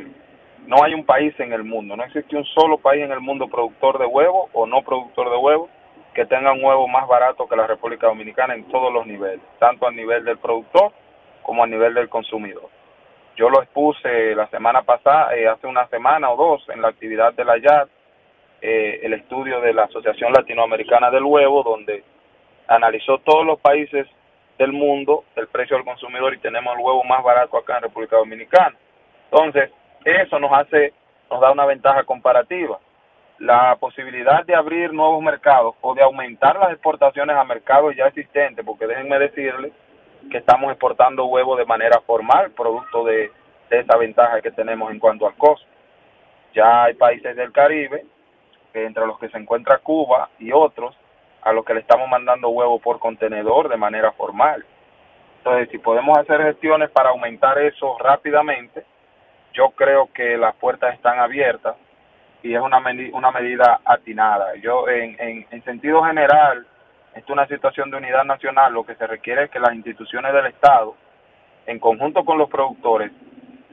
no 0.66 0.82
hay 0.82 0.94
un 0.94 1.04
país 1.04 1.34
en 1.38 1.52
el 1.52 1.64
mundo, 1.64 1.96
no 1.96 2.04
existe 2.04 2.36
un 2.36 2.44
solo 2.46 2.78
país 2.78 3.04
en 3.04 3.12
el 3.12 3.20
mundo 3.20 3.48
productor 3.48 3.98
de 3.98 4.06
huevo 4.06 4.48
o 4.52 4.66
no 4.66 4.82
productor 4.82 5.30
de 5.30 5.36
huevo 5.36 5.68
que 6.14 6.24
tenga 6.24 6.52
un 6.52 6.64
huevo 6.64 6.88
más 6.88 7.06
barato 7.06 7.46
que 7.46 7.56
la 7.56 7.66
República 7.66 8.06
Dominicana 8.06 8.54
en 8.54 8.64
todos 8.68 8.92
los 8.92 9.06
niveles, 9.06 9.44
tanto 9.58 9.86
a 9.86 9.90
nivel 9.90 10.24
del 10.24 10.38
productor 10.38 10.92
como 11.42 11.64
a 11.64 11.66
nivel 11.66 11.92
del 11.92 12.08
consumidor. 12.08 12.70
Yo 13.36 13.50
lo 13.50 13.62
expuse 13.62 14.34
la 14.34 14.46
semana 14.48 14.82
pasada, 14.82 15.34
eh, 15.34 15.48
hace 15.48 15.66
una 15.66 15.88
semana 15.88 16.30
o 16.30 16.36
dos, 16.36 16.68
en 16.68 16.80
la 16.80 16.88
actividad 16.88 17.32
de 17.34 17.44
la 17.44 17.58
YAD, 17.58 17.88
eh, 18.62 19.00
el 19.02 19.12
estudio 19.12 19.60
de 19.60 19.74
la 19.74 19.84
Asociación 19.84 20.32
Latinoamericana 20.32 21.10
del 21.10 21.24
Huevo, 21.24 21.64
donde 21.64 22.04
analizó 22.68 23.18
todos 23.18 23.44
los 23.44 23.58
países 23.60 24.06
del 24.56 24.72
mundo 24.72 25.24
el 25.34 25.48
precio 25.48 25.76
al 25.76 25.84
consumidor 25.84 26.32
y 26.32 26.38
tenemos 26.38 26.74
el 26.76 26.80
huevo 26.80 27.02
más 27.04 27.24
barato 27.24 27.56
acá 27.56 27.76
en 27.76 27.82
República 27.82 28.16
Dominicana. 28.16 28.76
Entonces, 29.30 29.70
eso 30.04 30.38
nos 30.38 30.52
hace, 30.52 30.92
nos 31.28 31.40
da 31.40 31.50
una 31.50 31.66
ventaja 31.66 32.04
comparativa. 32.04 32.78
La 33.40 33.76
posibilidad 33.80 34.44
de 34.44 34.54
abrir 34.54 34.92
nuevos 34.92 35.20
mercados 35.20 35.74
o 35.80 35.92
de 35.94 36.02
aumentar 36.02 36.56
las 36.56 36.70
exportaciones 36.70 37.36
a 37.36 37.42
mercados 37.42 37.96
ya 37.96 38.06
existentes, 38.06 38.64
porque 38.64 38.86
déjenme 38.86 39.18
decirles 39.18 39.72
que 40.30 40.38
estamos 40.38 40.70
exportando 40.70 41.26
huevos 41.26 41.58
de 41.58 41.64
manera 41.64 42.00
formal, 42.06 42.50
producto 42.52 43.04
de, 43.04 43.30
de 43.70 43.80
esa 43.80 43.96
ventaja 43.96 44.40
que 44.40 44.50
tenemos 44.50 44.90
en 44.90 44.98
cuanto 44.98 45.26
al 45.26 45.34
costo. 45.34 45.66
Ya 46.54 46.84
hay 46.84 46.94
países 46.94 47.34
del 47.36 47.52
Caribe, 47.52 48.04
entre 48.72 49.06
los 49.06 49.18
que 49.18 49.28
se 49.28 49.38
encuentra 49.38 49.78
Cuba 49.78 50.30
y 50.38 50.52
otros, 50.52 50.96
a 51.42 51.52
los 51.52 51.64
que 51.64 51.74
le 51.74 51.80
estamos 51.80 52.08
mandando 52.08 52.48
huevos 52.48 52.80
por 52.80 52.98
contenedor 52.98 53.68
de 53.68 53.76
manera 53.76 54.12
formal. 54.12 54.64
Entonces, 55.38 55.68
si 55.70 55.78
podemos 55.78 56.16
hacer 56.16 56.42
gestiones 56.42 56.90
para 56.90 57.10
aumentar 57.10 57.58
eso 57.58 57.98
rápidamente, 57.98 58.84
yo 59.52 59.70
creo 59.70 60.10
que 60.12 60.36
las 60.36 60.54
puertas 60.56 60.94
están 60.94 61.18
abiertas 61.18 61.76
y 62.42 62.54
es 62.54 62.60
una, 62.60 62.82
una 63.12 63.30
medida 63.30 63.80
atinada. 63.84 64.54
Yo, 64.56 64.88
en, 64.88 65.46
en 65.50 65.64
sentido 65.64 66.02
general, 66.02 66.66
esto 67.14 67.32
es 67.32 67.38
una 67.38 67.46
situación 67.46 67.90
de 67.90 67.96
unidad 67.96 68.24
nacional, 68.24 68.72
lo 68.72 68.84
que 68.84 68.96
se 68.96 69.06
requiere 69.06 69.44
es 69.44 69.50
que 69.50 69.60
las 69.60 69.74
instituciones 69.74 70.32
del 70.32 70.46
Estado, 70.46 70.96
en 71.66 71.78
conjunto 71.78 72.24
con 72.24 72.38
los 72.38 72.50
productores, 72.50 73.12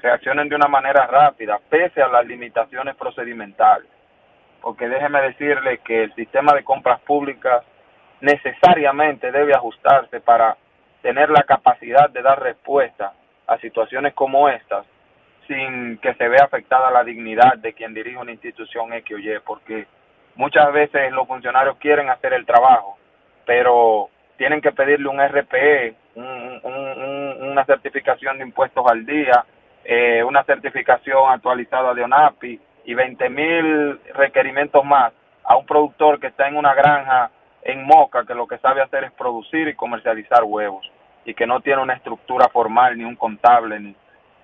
reaccionen 0.01 0.47
de 0.47 0.55
una 0.55 0.67
manera 0.67 1.07
rápida, 1.07 1.59
pese 1.69 2.01
a 2.01 2.07
las 2.07 2.25
limitaciones 2.25 2.95
procedimentales. 2.95 3.89
Porque 4.61 4.87
déjeme 4.87 5.21
decirle 5.21 5.79
que 5.79 6.03
el 6.03 6.15
sistema 6.15 6.53
de 6.53 6.63
compras 6.63 6.99
públicas 7.01 7.63
necesariamente 8.21 9.31
debe 9.31 9.55
ajustarse 9.55 10.21
para 10.21 10.55
tener 11.01 11.31
la 11.31 11.43
capacidad 11.43 12.09
de 12.11 12.21
dar 12.21 12.41
respuesta 12.41 13.13
a 13.47 13.57
situaciones 13.57 14.13
como 14.13 14.49
estas 14.49 14.85
sin 15.47 15.97
que 15.97 16.13
se 16.13 16.27
vea 16.29 16.45
afectada 16.45 16.91
la 16.91 17.03
dignidad 17.03 17.57
de 17.57 17.73
quien 17.73 17.93
dirige 17.93 18.17
una 18.17 18.31
institución 18.31 18.93
X 18.93 19.15
o 19.15 19.19
Y, 19.19 19.39
porque 19.45 19.87
muchas 20.35 20.71
veces 20.71 21.11
los 21.11 21.27
funcionarios 21.27 21.77
quieren 21.77 22.09
hacer 22.09 22.33
el 22.33 22.45
trabajo, 22.45 22.97
pero 23.51 24.07
tienen 24.37 24.61
que 24.61 24.71
pedirle 24.71 25.09
un 25.09 25.19
RPE, 25.19 25.93
un, 26.15 26.61
un, 26.63 27.49
una 27.51 27.65
certificación 27.65 28.37
de 28.37 28.45
impuestos 28.45 28.85
al 28.89 29.05
día, 29.05 29.43
eh, 29.83 30.23
una 30.23 30.41
certificación 30.45 31.29
actualizada 31.29 31.93
de 31.93 32.01
ONAPI 32.01 32.61
y 32.85 32.93
20 32.93 33.29
mil 33.29 33.99
requerimientos 34.13 34.85
más 34.85 35.11
a 35.43 35.57
un 35.57 35.65
productor 35.65 36.17
que 36.21 36.27
está 36.27 36.47
en 36.47 36.55
una 36.55 36.73
granja 36.73 37.29
en 37.63 37.85
Moca 37.85 38.23
que 38.25 38.33
lo 38.33 38.47
que 38.47 38.57
sabe 38.59 38.81
hacer 38.81 39.03
es 39.03 39.11
producir 39.11 39.67
y 39.67 39.75
comercializar 39.75 40.43
huevos 40.45 40.89
y 41.25 41.33
que 41.33 41.45
no 41.45 41.59
tiene 41.59 41.81
una 41.81 41.95
estructura 41.95 42.47
formal 42.47 42.97
ni 42.97 43.03
un 43.03 43.17
contable 43.17 43.81
ni 43.81 43.95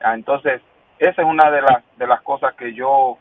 Ah, 0.01 0.15
entonces 0.15 0.61
esa 0.99 1.21
es 1.21 1.27
una 1.27 1.49
de 1.49 1.61
las 1.61 1.81
de 1.97 2.07
las 2.07 2.21
cosas 2.23 2.53
que 2.55 2.73
yo 2.73 3.17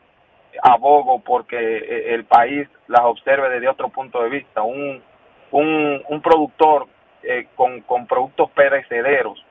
abogo 0.62 1.20
porque 1.20 1.56
eh, 1.56 2.14
el 2.14 2.24
país 2.24 2.68
las 2.88 3.02
observe 3.02 3.50
desde 3.50 3.68
otro 3.68 3.88
punto 3.88 4.20
de 4.22 4.30
vista 4.30 4.62
un 4.62 5.00
un, 5.56 6.02
un 6.08 6.20
productor 6.20 6.86
eh, 7.22 7.48
con, 7.56 7.80
con 7.82 8.06
productos 8.06 8.50
perecederos 8.50 9.42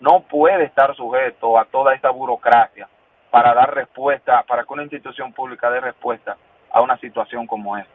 no 0.00 0.24
puede 0.28 0.64
estar 0.64 0.94
sujeto 0.96 1.58
a 1.58 1.64
toda 1.64 1.94
esta 1.94 2.10
burocracia 2.10 2.88
para 3.30 3.54
dar 3.54 3.74
respuesta 3.74 4.42
para 4.42 4.64
que 4.64 4.72
una 4.72 4.82
institución 4.82 5.32
pública 5.32 5.70
dé 5.70 5.80
respuesta 5.80 6.36
a 6.72 6.80
una 6.82 6.98
situación 6.98 7.46
como 7.46 7.76
esta 7.76 7.90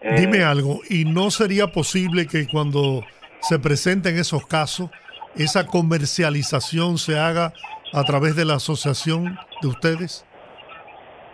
Eh, 0.00 0.20
Dime 0.20 0.42
algo, 0.42 0.80
¿y 0.88 1.04
no 1.04 1.30
sería 1.30 1.66
posible 1.68 2.26
que 2.26 2.46
cuando 2.50 3.04
se 3.40 3.58
presenten 3.58 4.16
esos 4.16 4.46
casos, 4.46 4.90
esa 5.36 5.66
comercialización 5.66 6.98
se 6.98 7.18
haga 7.18 7.52
a 7.92 8.02
través 8.04 8.34
de 8.34 8.44
la 8.44 8.54
asociación 8.54 9.38
de 9.62 9.68
ustedes? 9.68 10.26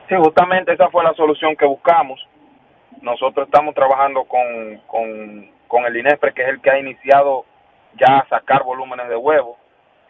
Sí, 0.08 0.14
justamente 0.16 0.72
esa 0.72 0.88
fue 0.90 1.02
la 1.04 1.14
solución 1.14 1.56
que 1.56 1.66
buscamos. 1.66 2.18
Nosotros 3.02 3.46
estamos 3.46 3.74
trabajando 3.74 4.24
con, 4.24 4.78
con, 4.86 5.50
con 5.68 5.84
el 5.86 5.96
INESPRE, 5.96 6.32
que 6.32 6.42
es 6.42 6.48
el 6.48 6.60
que 6.60 6.70
ha 6.70 6.78
iniciado 6.78 7.44
ya 7.94 8.18
a 8.18 8.28
sacar 8.28 8.62
volúmenes 8.64 9.08
de 9.08 9.16
huevos. 9.16 9.56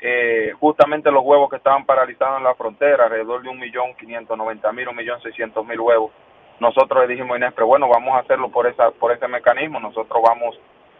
Eh, 0.00 0.52
justamente 0.60 1.10
los 1.10 1.24
huevos 1.24 1.48
que 1.48 1.56
estaban 1.56 1.86
paralizados 1.86 2.38
en 2.38 2.44
la 2.44 2.54
frontera, 2.54 3.04
alrededor 3.04 3.42
de 3.42 3.48
un 3.48 3.58
millón 3.58 3.94
quinientos 3.94 4.36
noventa 4.36 4.70
mil, 4.72 4.88
un 4.88 4.96
millón 4.96 5.20
seiscientos 5.22 5.66
mil 5.66 5.80
huevos. 5.80 6.12
Nosotros 6.60 7.02
le 7.02 7.08
dijimos 7.08 7.34
a 7.34 7.38
INESPRE, 7.38 7.64
bueno, 7.64 7.88
vamos 7.88 8.14
a 8.14 8.20
hacerlo 8.20 8.50
por 8.50 8.66
esa 8.66 8.90
por 8.90 9.12
ese 9.12 9.26
mecanismo. 9.28 9.80
Nosotros 9.80 10.22
vamos 10.22 10.58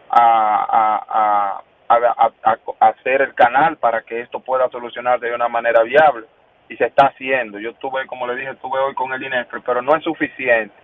a, 0.09 0.65
a, 1.07 1.61
a, 1.89 2.89
hacer 2.89 3.21
el 3.21 3.33
canal 3.33 3.77
para 3.77 4.01
que 4.01 4.21
esto 4.21 4.39
pueda 4.39 4.69
solucionarse 4.69 5.27
de 5.27 5.35
una 5.35 5.47
manera 5.47 5.83
viable 5.83 6.25
y 6.69 6.75
se 6.75 6.85
está 6.85 7.07
haciendo. 7.07 7.59
Yo 7.59 7.71
estuve, 7.71 8.05
como 8.07 8.27
le 8.27 8.35
dije, 8.35 8.51
estuve 8.51 8.79
hoy 8.79 8.93
con 8.93 9.13
el 9.13 9.23
INESPRE, 9.23 9.61
pero 9.61 9.81
no 9.81 9.95
es 9.95 10.03
suficiente. 10.03 10.75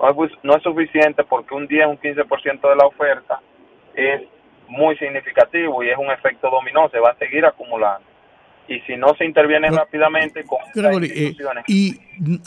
No 0.00 0.24
es, 0.24 0.30
no 0.42 0.56
es 0.56 0.62
suficiente 0.62 1.24
porque 1.24 1.54
un 1.54 1.66
10, 1.66 1.86
un 1.86 1.98
15% 1.98 2.68
de 2.68 2.76
la 2.76 2.86
oferta 2.86 3.40
es 3.94 4.22
muy 4.68 4.96
significativo 4.96 5.82
y 5.82 5.90
es 5.90 5.98
un 5.98 6.10
efecto 6.10 6.48
dominó, 6.50 6.88
se 6.90 6.98
va 7.00 7.10
a 7.10 7.16
seguir 7.18 7.44
acumulando. 7.44 8.06
Y 8.68 8.78
si 8.82 8.96
no 8.96 9.14
se 9.18 9.24
interviene 9.24 9.68
rápidamente 9.68 10.44
con 10.44 10.58
eh, 11.12 11.34
y 11.66 11.96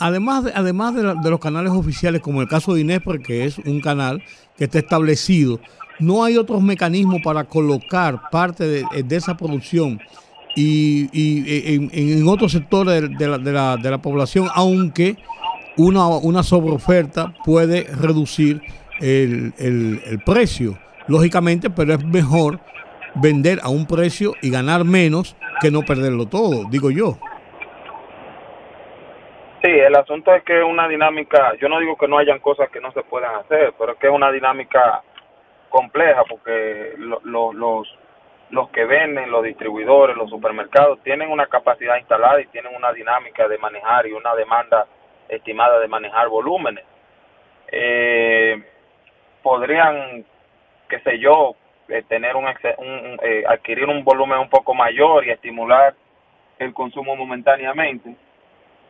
además, 0.00 0.44
de, 0.44 0.52
además 0.54 0.94
de, 0.94 1.02
la- 1.02 1.14
de 1.14 1.30
los 1.30 1.38
canales 1.38 1.70
oficiales, 1.72 2.22
como 2.22 2.40
el 2.40 2.48
caso 2.48 2.72
de 2.74 2.80
Inespre, 2.80 3.20
que 3.22 3.44
es 3.44 3.58
un 3.58 3.80
canal 3.80 4.22
que 4.56 4.64
está 4.64 4.78
establecido, 4.78 5.60
no 6.00 6.24
hay 6.24 6.38
otros 6.38 6.62
mecanismos 6.62 7.20
para 7.22 7.44
colocar 7.44 8.30
parte 8.30 8.64
de, 8.66 8.80
eh, 8.96 9.02
de 9.04 9.16
esa 9.16 9.36
producción 9.36 10.00
y, 10.56 11.08
y, 11.12 11.44
eh, 11.46 11.74
en, 11.74 11.90
en- 11.92 12.26
otros 12.28 12.52
sectores 12.52 13.10
de 13.18 13.28
la, 13.28 13.36
de, 13.38 13.52
la, 13.52 13.76
de 13.76 13.90
la 13.90 13.98
población, 13.98 14.48
aunque 14.54 15.16
una, 15.76 16.06
una 16.08 16.42
sobreoferta 16.42 17.32
puede 17.44 17.84
reducir 18.00 18.60
el, 19.00 19.52
el- 19.58 20.00
precio, 20.24 20.78
lógicamente, 21.08 21.68
pero 21.70 21.94
es 21.94 22.04
mejor 22.04 22.60
vender 23.16 23.58
a 23.62 23.68
un 23.68 23.86
precio 23.86 24.32
y 24.42 24.50
ganar 24.50 24.84
menos 24.84 25.36
que 25.60 25.70
no 25.70 25.82
perderlo 25.82 26.26
todo, 26.26 26.64
digo 26.70 26.90
yo. 26.90 27.16
Sí, 29.62 29.70
el 29.70 29.94
asunto 29.96 30.34
es 30.34 30.42
que 30.44 30.58
es 30.58 30.64
una 30.64 30.86
dinámica, 30.88 31.52
yo 31.60 31.68
no 31.68 31.78
digo 31.80 31.96
que 31.96 32.06
no 32.06 32.18
hayan 32.18 32.38
cosas 32.40 32.68
que 32.70 32.80
no 32.80 32.92
se 32.92 33.02
puedan 33.02 33.34
hacer, 33.36 33.72
pero 33.78 33.92
es 33.92 33.98
que 33.98 34.08
es 34.08 34.12
una 34.12 34.30
dinámica 34.30 35.02
compleja 35.70 36.22
porque 36.28 36.92
lo- 36.98 37.20
lo- 37.24 37.52
los 37.52 37.88
los 38.50 38.68
que 38.68 38.84
venden, 38.84 39.30
los 39.32 39.42
distribuidores, 39.42 40.16
los 40.16 40.30
supermercados 40.30 41.00
tienen 41.02 41.30
una 41.30 41.46
capacidad 41.46 41.96
instalada 41.96 42.40
y 42.40 42.46
tienen 42.48 42.76
una 42.76 42.92
dinámica 42.92 43.48
de 43.48 43.58
manejar 43.58 44.06
y 44.06 44.12
una 44.12 44.34
demanda 44.36 44.86
estimada 45.28 45.78
de 45.80 45.88
manejar 45.88 46.28
volúmenes. 46.28 46.84
Eh, 47.70 48.62
podrían, 49.42 50.24
qué 50.88 51.00
sé 51.00 51.18
yo, 51.18 51.54
eh, 51.88 52.02
tener 52.08 52.36
un, 52.36 52.46
un, 52.46 53.18
eh, 53.22 53.44
adquirir 53.48 53.86
un 53.86 54.04
volumen 54.04 54.38
un 54.38 54.48
poco 54.48 54.74
mayor 54.74 55.26
y 55.26 55.30
estimular 55.30 55.94
el 56.58 56.72
consumo 56.72 57.16
momentáneamente. 57.16 58.14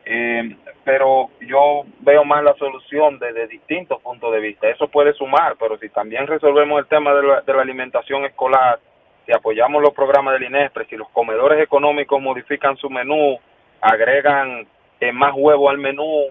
Eh, 0.07 0.57
pero 0.85 1.31
yo 1.41 1.83
veo 2.01 2.25
más 2.25 2.45
la 2.45 2.55
solución 2.55 3.19
desde 3.19 3.49
distintos 3.49 4.01
puntos 4.03 4.33
de 4.33 4.41
vista. 4.41 4.69
Eso 4.69 4.89
puede 4.89 5.15
sumar, 5.15 5.57
pero 5.59 5.79
si 5.79 5.89
también 5.89 6.27
resolvemos 6.27 6.79
el 6.79 6.87
tema 6.87 7.15
de 7.15 7.23
la, 7.23 7.41
de 7.41 7.55
la 7.55 7.63
alimentación 7.63 8.25
escolar, 8.27 8.79
si 9.25 9.33
apoyamos 9.33 9.83
los 9.83 9.95
programas 9.95 10.35
del 10.35 10.49
INESPRE, 10.49 10.85
si 10.87 10.97
los 10.97 11.09
comedores 11.09 11.63
económicos 11.63 12.21
modifican 12.21 12.77
su 12.77 12.91
menú, 12.91 13.39
agregan 13.81 14.67
eh, 15.01 15.13
más 15.13 15.33
huevo 15.35 15.71
al 15.71 15.79
menú 15.79 16.27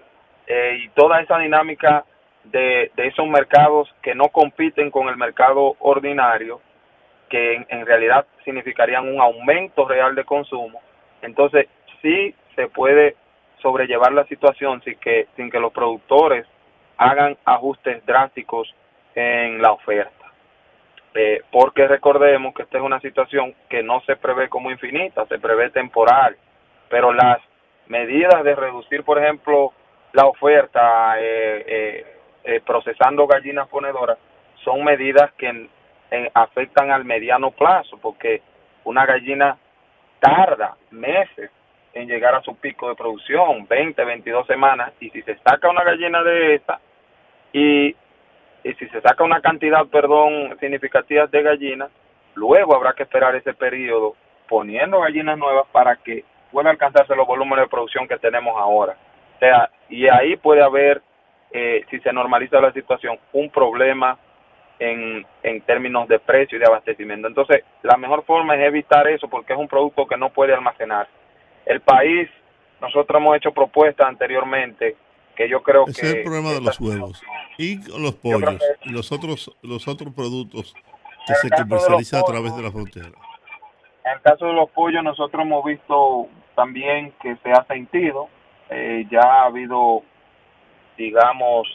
eh, 0.46 0.78
y 0.82 0.88
toda 0.90 1.20
esa 1.20 1.38
dinámica 1.38 2.04
de, 2.44 2.90
esos 2.96 3.26
mercados 3.26 3.92
que 4.02 4.14
no 4.14 4.28
compiten 4.28 4.90
con 4.90 5.08
el 5.08 5.16
mercado 5.16 5.76
ordinario, 5.80 6.60
que 7.28 7.54
en, 7.54 7.66
en 7.68 7.86
realidad 7.86 8.26
significarían 8.44 9.08
un 9.08 9.20
aumento 9.20 9.88
real 9.88 10.14
de 10.14 10.24
consumo, 10.24 10.80
entonces 11.22 11.68
sí 12.02 12.34
se 12.54 12.68
puede 12.68 13.16
sobrellevar 13.62 14.12
la 14.12 14.26
situación 14.26 14.82
sin 14.82 14.96
que, 14.98 15.26
sin 15.36 15.50
que 15.50 15.58
los 15.58 15.72
productores 15.72 16.46
hagan 16.98 17.36
ajustes 17.44 18.04
drásticos 18.04 18.72
en 19.14 19.60
la 19.62 19.72
oferta. 19.72 20.12
Eh, 21.14 21.42
porque 21.50 21.86
recordemos 21.86 22.54
que 22.54 22.62
esta 22.62 22.78
es 22.78 22.84
una 22.84 23.00
situación 23.00 23.54
que 23.68 23.82
no 23.82 24.00
se 24.02 24.16
prevé 24.16 24.48
como 24.48 24.70
infinita, 24.70 25.26
se 25.26 25.38
prevé 25.38 25.70
temporal, 25.70 26.36
pero 26.88 27.12
las 27.12 27.38
medidas 27.88 28.42
de 28.44 28.54
reducir, 28.54 29.04
por 29.04 29.18
ejemplo, 29.22 29.72
la 30.12 30.26
oferta 30.26 31.20
eh, 31.20 31.64
eh, 31.66 32.06
eh, 32.44 32.60
procesando 32.64 33.26
gallinas 33.26 33.68
ponedoras 33.68 34.18
son 34.62 34.84
medidas 34.84 35.32
que 35.34 35.68
afectan 36.32 36.90
al 36.90 37.04
mediano 37.04 37.50
plazo, 37.50 37.98
porque 38.00 38.40
una 38.84 39.04
gallina 39.04 39.58
tarda 40.20 40.76
meses 40.90 41.50
en 41.92 42.08
llegar 42.08 42.34
a 42.34 42.42
su 42.42 42.56
pico 42.56 42.88
de 42.88 42.94
producción, 42.94 43.66
20, 43.66 44.04
22 44.04 44.46
semanas, 44.46 44.92
y 45.00 45.10
si 45.10 45.22
se 45.22 45.36
saca 45.38 45.68
una 45.68 45.82
gallina 45.82 46.22
de 46.22 46.54
esta 46.54 46.80
y, 47.52 47.88
y 47.88 48.74
si 48.78 48.88
se 48.88 49.00
saca 49.00 49.24
una 49.24 49.40
cantidad, 49.40 49.86
perdón, 49.86 50.56
significativa 50.60 51.26
de 51.26 51.42
gallinas, 51.42 51.90
luego 52.34 52.74
habrá 52.74 52.92
que 52.92 53.02
esperar 53.02 53.34
ese 53.34 53.54
periodo 53.54 54.14
poniendo 54.48 55.00
gallinas 55.00 55.36
nuevas 55.38 55.66
para 55.72 55.96
que 55.96 56.24
pueda 56.54 56.70
alcanzarse 56.70 57.14
los 57.16 57.26
volúmenes 57.26 57.64
de 57.64 57.68
producción 57.68 58.06
que 58.08 58.16
tenemos 58.16 58.54
ahora. 58.56 58.96
O 59.36 59.38
sea, 59.40 59.68
y 59.88 60.06
ahí 60.08 60.36
puede 60.36 60.62
haber, 60.62 61.02
eh, 61.50 61.84
si 61.90 61.98
se 62.00 62.12
normaliza 62.12 62.60
la 62.60 62.72
situación, 62.72 63.18
un 63.32 63.50
problema 63.50 64.16
en, 64.78 65.26
en 65.42 65.60
términos 65.62 66.08
de 66.08 66.18
precio 66.20 66.56
y 66.56 66.60
de 66.60 66.66
abastecimiento. 66.66 67.26
Entonces, 67.28 67.64
la 67.82 67.96
mejor 67.96 68.24
forma 68.24 68.54
es 68.56 68.62
evitar 68.66 69.06
eso 69.08 69.28
porque 69.28 69.52
es 69.52 69.58
un 69.58 69.68
producto 69.68 70.06
que 70.06 70.16
no 70.16 70.30
puede 70.30 70.54
almacenar. 70.54 71.08
El 71.66 71.80
país, 71.80 72.28
nosotros 72.80 73.20
hemos 73.20 73.36
hecho 73.36 73.52
propuestas 73.52 74.06
anteriormente 74.06 74.96
que 75.34 75.48
yo 75.48 75.62
creo 75.62 75.84
Ese 75.88 76.00
que... 76.00 76.06
es 76.06 76.14
el 76.14 76.22
problema 76.22 76.52
de 76.52 76.60
los 76.60 76.80
huevos 76.80 77.20
y 77.58 77.76
los 77.98 78.14
pollos 78.14 78.58
que- 78.60 78.88
y 78.88 78.92
los 78.92 79.10
otros 79.10 79.50
los 79.62 79.88
otros 79.88 80.14
productos 80.14 80.74
que 81.26 81.34
se 81.34 81.50
comercializan 81.50 82.20
a 82.20 82.24
través 82.24 82.54
de 82.56 82.62
la 82.62 82.70
frontera. 82.70 83.08
En 84.04 84.12
el 84.12 84.20
caso 84.20 84.46
de 84.46 84.52
los 84.52 84.70
pollos, 84.70 85.02
nosotros 85.02 85.42
hemos 85.42 85.64
visto 85.64 86.28
también 86.54 87.12
que 87.20 87.36
se 87.36 87.50
ha 87.52 87.64
sentido, 87.64 88.28
eh, 88.70 89.06
ya 89.10 89.20
ha 89.20 89.44
habido, 89.44 90.02
digamos, 90.96 91.68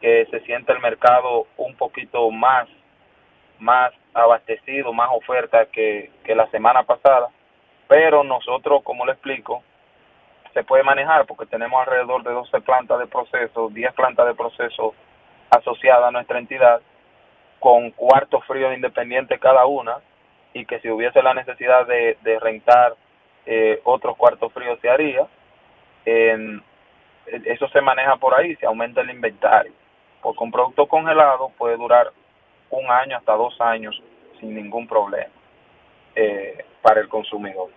que 0.00 0.26
se 0.30 0.40
siente 0.40 0.72
el 0.72 0.80
mercado 0.80 1.46
un 1.56 1.74
poquito 1.76 2.30
más, 2.30 2.68
más 3.58 3.92
abastecido, 4.14 4.92
más 4.92 5.10
oferta 5.12 5.66
que, 5.66 6.10
que 6.24 6.34
la 6.34 6.46
semana 6.50 6.82
pasada, 6.82 7.28
pero 7.88 8.24
nosotros, 8.24 8.82
como 8.82 9.06
le 9.06 9.12
explico, 9.12 9.62
se 10.52 10.64
puede 10.64 10.82
manejar 10.82 11.26
porque 11.26 11.46
tenemos 11.46 11.80
alrededor 11.80 12.22
de 12.22 12.32
12 12.32 12.60
plantas 12.62 12.98
de 12.98 13.06
proceso, 13.06 13.68
10 13.68 13.92
plantas 13.94 14.26
de 14.26 14.34
proceso 14.34 14.94
asociadas 15.50 16.08
a 16.08 16.10
nuestra 16.10 16.38
entidad, 16.38 16.80
con 17.60 17.90
cuartos 17.90 18.44
fríos 18.46 18.74
independientes 18.74 19.38
cada 19.40 19.66
una, 19.66 19.98
y 20.52 20.64
que 20.64 20.80
si 20.80 20.88
hubiese 20.88 21.22
la 21.22 21.34
necesidad 21.34 21.86
de, 21.86 22.16
de 22.22 22.38
rentar 22.40 22.94
eh, 23.46 23.80
otros 23.84 24.16
cuartos 24.16 24.52
fríos 24.52 24.78
se 24.80 24.88
haría. 24.88 25.26
En- 26.04 26.62
eso 27.26 27.68
se 27.68 27.80
maneja 27.80 28.16
por 28.16 28.34
ahí, 28.34 28.54
se 28.56 28.66
aumenta 28.66 29.00
el 29.00 29.10
inventario. 29.10 29.72
Porque 30.22 30.44
un 30.44 30.52
producto 30.52 30.86
congelado 30.86 31.50
puede 31.58 31.76
durar 31.76 32.12
un 32.70 32.88
año 32.90 33.16
hasta 33.16 33.32
dos 33.32 33.60
años 33.60 34.00
sin 34.38 34.54
ningún 34.54 34.86
problema 34.86 35.32
eh, 36.14 36.64
para 36.82 37.00
el 37.00 37.08
consumidor. 37.08 37.70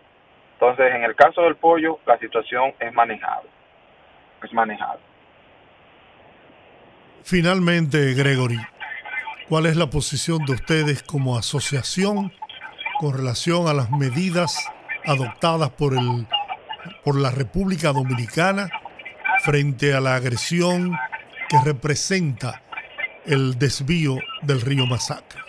Entonces, 0.53 0.93
en 0.93 1.03
el 1.03 1.15
caso 1.15 1.41
del 1.41 1.55
pollo, 1.55 1.99
la 2.05 2.17
situación 2.19 2.73
es 2.79 2.93
manejable. 2.93 3.49
Es 4.43 4.53
manejable. 4.53 5.01
Finalmente, 7.23 8.13
Gregory, 8.13 8.59
¿Cuál 9.49 9.65
es 9.65 9.75
la 9.75 9.87
posición 9.87 10.45
de 10.45 10.53
ustedes 10.53 11.01
como 11.01 11.35
asociación 11.35 12.31
con 12.99 13.17
relación 13.17 13.67
a 13.67 13.73
las 13.73 13.89
medidas 13.89 14.71
adoptadas 15.05 15.69
por, 15.71 15.93
el, 15.93 16.27
por 17.03 17.19
la 17.19 17.31
República 17.31 17.91
Dominicana 17.91 18.69
frente 19.43 19.93
a 19.93 19.99
la 19.99 20.15
agresión 20.15 20.97
que 21.47 21.57
representa 21.65 22.61
el 23.25 23.57
desvío 23.57 24.15
del 24.41 24.61
río 24.61 24.85
Masacre? 24.85 25.41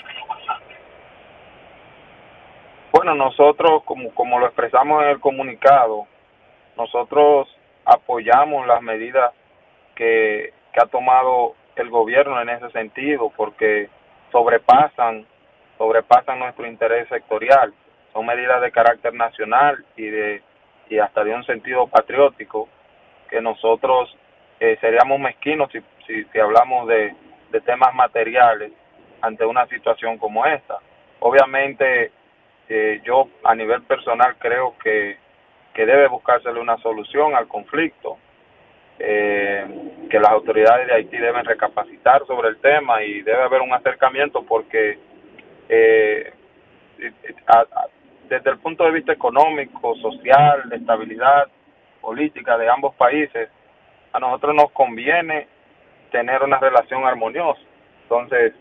Bueno, 2.92 3.14
nosotros, 3.14 3.82
como, 3.84 4.14
como 4.14 4.38
lo 4.38 4.46
expresamos 4.46 5.02
en 5.02 5.10
el 5.10 5.20
comunicado, 5.20 6.06
nosotros 6.76 7.48
apoyamos 7.84 8.66
las 8.66 8.82
medidas 8.82 9.32
que, 9.94 10.52
que 10.72 10.80
ha 10.80 10.86
tomado 10.86 11.54
el 11.76 11.88
gobierno 11.88 12.40
en 12.40 12.50
ese 12.50 12.70
sentido, 12.70 13.32
porque 13.36 13.88
sobrepasan, 14.32 15.26
sobrepasan 15.78 16.38
nuestro 16.38 16.66
interés 16.66 17.08
sectorial. 17.08 17.72
Son 18.12 18.26
medidas 18.26 18.60
de 18.60 18.70
carácter 18.72 19.14
nacional 19.14 19.84
y 19.96 20.06
de 20.06 20.42
y 20.88 20.98
hasta 20.98 21.22
de 21.22 21.32
un 21.34 21.44
sentido 21.44 21.86
patriótico 21.86 22.68
que 23.28 23.40
nosotros 23.40 24.16
eh, 24.58 24.76
seríamos 24.80 25.20
mezquinos 25.20 25.70
si, 25.70 25.80
si, 26.32 26.38
hablamos 26.40 26.88
de, 26.88 27.14
de 27.52 27.60
temas 27.60 27.94
materiales 27.94 28.72
ante 29.20 29.46
una 29.46 29.66
situación 29.68 30.18
como 30.18 30.44
esta. 30.46 30.78
Obviamente 31.20 32.10
eh, 32.68 33.00
yo 33.04 33.28
a 33.44 33.54
nivel 33.54 33.82
personal 33.82 34.34
creo 34.38 34.76
que, 34.82 35.16
que 35.74 35.86
debe 35.86 36.08
buscársele 36.08 36.58
una 36.60 36.76
solución 36.78 37.36
al 37.36 37.46
conflicto, 37.46 38.18
eh, 38.98 39.64
que 40.10 40.18
las 40.18 40.30
autoridades 40.30 40.88
de 40.88 40.94
Haití 40.94 41.16
deben 41.16 41.44
recapacitar 41.44 42.26
sobre 42.26 42.48
el 42.48 42.58
tema 42.60 43.02
y 43.04 43.22
debe 43.22 43.42
haber 43.42 43.60
un 43.62 43.72
acercamiento 43.72 44.42
porque 44.42 44.98
eh, 45.68 46.32
a- 47.46 47.60
a- 47.60 47.86
desde 48.30 48.50
el 48.50 48.58
punto 48.58 48.84
de 48.84 48.92
vista 48.92 49.12
económico, 49.12 49.96
social, 49.96 50.68
de 50.68 50.76
estabilidad 50.76 51.48
política 52.00 52.56
de 52.56 52.70
ambos 52.70 52.94
países, 52.94 53.50
a 54.12 54.20
nosotros 54.20 54.54
nos 54.54 54.70
conviene 54.70 55.48
tener 56.12 56.40
una 56.42 56.58
relación 56.58 57.04
armoniosa. 57.04 57.60
Entonces, 58.04 58.54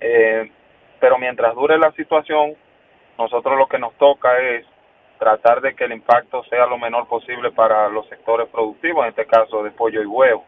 eh, 0.00 0.50
pero 0.98 1.18
mientras 1.18 1.54
dure 1.54 1.76
la 1.78 1.92
situación, 1.92 2.54
nosotros 3.18 3.58
lo 3.58 3.66
que 3.66 3.78
nos 3.78 3.92
toca 3.98 4.38
es 4.40 4.64
tratar 5.18 5.60
de 5.60 5.74
que 5.74 5.84
el 5.84 5.92
impacto 5.92 6.42
sea 6.44 6.66
lo 6.66 6.78
menor 6.78 7.06
posible 7.08 7.50
para 7.52 7.88
los 7.90 8.08
sectores 8.08 8.48
productivos, 8.48 9.04
en 9.04 9.10
este 9.10 9.26
caso 9.26 9.62
de 9.62 9.72
pollo 9.72 10.02
y 10.02 10.06
huevo. 10.06 10.44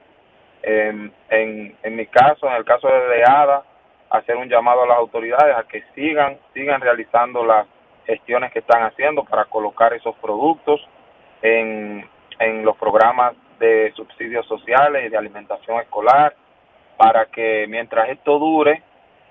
En, 0.63 1.13
en, 1.29 1.97
mi 1.97 2.07
caso, 2.07 2.49
en 2.49 2.55
el 2.55 2.65
caso 2.65 2.89
de 2.89 3.09
DEADA, 3.09 3.63
hacer 4.09 4.37
un 4.37 4.49
llamado 4.49 4.85
a 4.85 4.87
las 4.87 4.97
autoridades 4.97 5.55
a 5.55 5.65
que 5.65 5.83
sigan, 5.95 6.39
sigan 6.55 6.81
realizando 6.81 7.45
las 7.45 7.67
gestiones 8.07 8.53
que 8.53 8.61
están 8.61 8.83
haciendo 8.83 9.25
para 9.25 9.45
colocar 9.47 9.93
esos 9.95 10.15
productos 10.17 10.81
en, 11.43 12.09
en 12.39 12.65
los 12.65 12.77
programas 12.77 13.35
de 13.59 13.93
subsidios 13.97 14.47
sociales 14.47 15.07
y 15.07 15.09
de 15.11 15.17
alimentación 15.17 15.81
escolar, 15.81 16.35
para 16.97 17.27
que 17.27 17.67
mientras 17.69 18.09
esto 18.11 18.39
dure, 18.39 18.83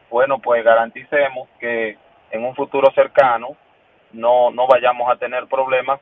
bueno, 0.09 0.39
pues 0.39 0.63
garanticemos 0.63 1.49
que 1.59 1.97
en 2.31 2.45
un 2.45 2.55
futuro 2.55 2.91
cercano 2.93 3.49
no, 4.11 4.51
no 4.51 4.67
vayamos 4.67 5.09
a 5.11 5.15
tener 5.17 5.47
problemas 5.47 5.99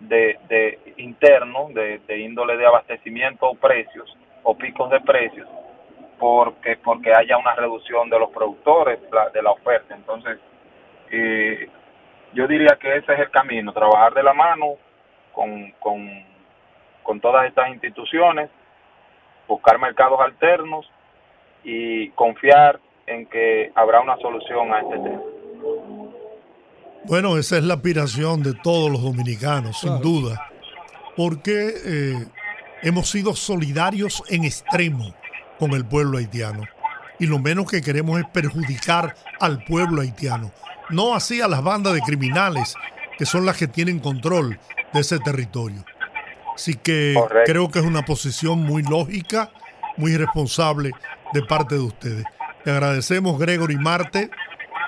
de, 0.00 0.38
de 0.48 0.94
internos, 0.98 1.72
de, 1.74 1.98
de 2.00 2.18
índole 2.18 2.56
de 2.56 2.66
abastecimiento 2.66 3.46
o 3.46 3.54
precios, 3.54 4.16
o 4.42 4.56
picos 4.56 4.90
de 4.90 5.00
precios, 5.00 5.48
porque 6.18 6.76
porque 6.76 7.12
haya 7.14 7.36
una 7.38 7.54
reducción 7.54 8.10
de 8.10 8.18
los 8.18 8.30
productores 8.30 8.98
la- 9.12 9.30
de 9.30 9.42
la 9.42 9.52
oferta. 9.52 9.94
Entonces, 9.94 10.38
eh, 11.10 11.68
yo 12.34 12.46
diría 12.46 12.76
que 12.80 12.96
ese 12.96 13.12
es 13.12 13.20
el 13.20 13.30
camino, 13.30 13.72
trabajar 13.72 14.14
de 14.14 14.22
la 14.22 14.34
mano 14.34 14.74
con, 15.32 15.70
con, 15.80 16.08
con 17.02 17.20
todas 17.20 17.46
estas 17.46 17.70
instituciones, 17.70 18.50
buscar 19.48 19.78
mercados 19.78 20.20
alternos 20.20 20.90
y 21.62 22.10
confiar 22.10 22.80
en 23.06 23.26
que 23.26 23.72
habrá 23.74 24.00
una 24.00 24.16
solución 24.18 24.72
a 24.72 24.80
este 24.80 24.94
tema. 24.94 25.20
Bueno, 27.06 27.36
esa 27.36 27.58
es 27.58 27.64
la 27.64 27.74
aspiración 27.74 28.42
de 28.42 28.54
todos 28.62 28.90
los 28.90 29.02
dominicanos, 29.02 29.80
sin 29.80 30.00
duda, 30.00 30.48
porque 31.16 31.68
eh, 31.84 32.26
hemos 32.82 33.10
sido 33.10 33.34
solidarios 33.34 34.22
en 34.30 34.44
extremo 34.44 35.14
con 35.58 35.72
el 35.72 35.86
pueblo 35.86 36.18
haitiano 36.18 36.62
y 37.18 37.26
lo 37.26 37.38
menos 37.38 37.70
que 37.70 37.82
queremos 37.82 38.18
es 38.20 38.26
perjudicar 38.26 39.14
al 39.40 39.62
pueblo 39.64 40.00
haitiano, 40.00 40.50
no 40.90 41.14
así 41.14 41.40
a 41.40 41.48
las 41.48 41.62
bandas 41.62 41.94
de 41.94 42.00
criminales 42.00 42.74
que 43.18 43.26
son 43.26 43.46
las 43.46 43.56
que 43.56 43.68
tienen 43.68 44.00
control 44.00 44.58
de 44.92 45.00
ese 45.00 45.18
territorio. 45.18 45.84
Así 46.54 46.74
que 46.74 47.14
creo 47.46 47.70
que 47.70 47.80
es 47.80 47.84
una 47.84 48.02
posición 48.02 48.60
muy 48.60 48.82
lógica, 48.82 49.50
muy 49.96 50.16
responsable 50.16 50.90
de 51.32 51.42
parte 51.42 51.74
de 51.74 51.80
ustedes. 51.80 52.24
Le 52.64 52.72
agradecemos 52.72 53.38
Gregory 53.38 53.76
Marte, 53.76 54.30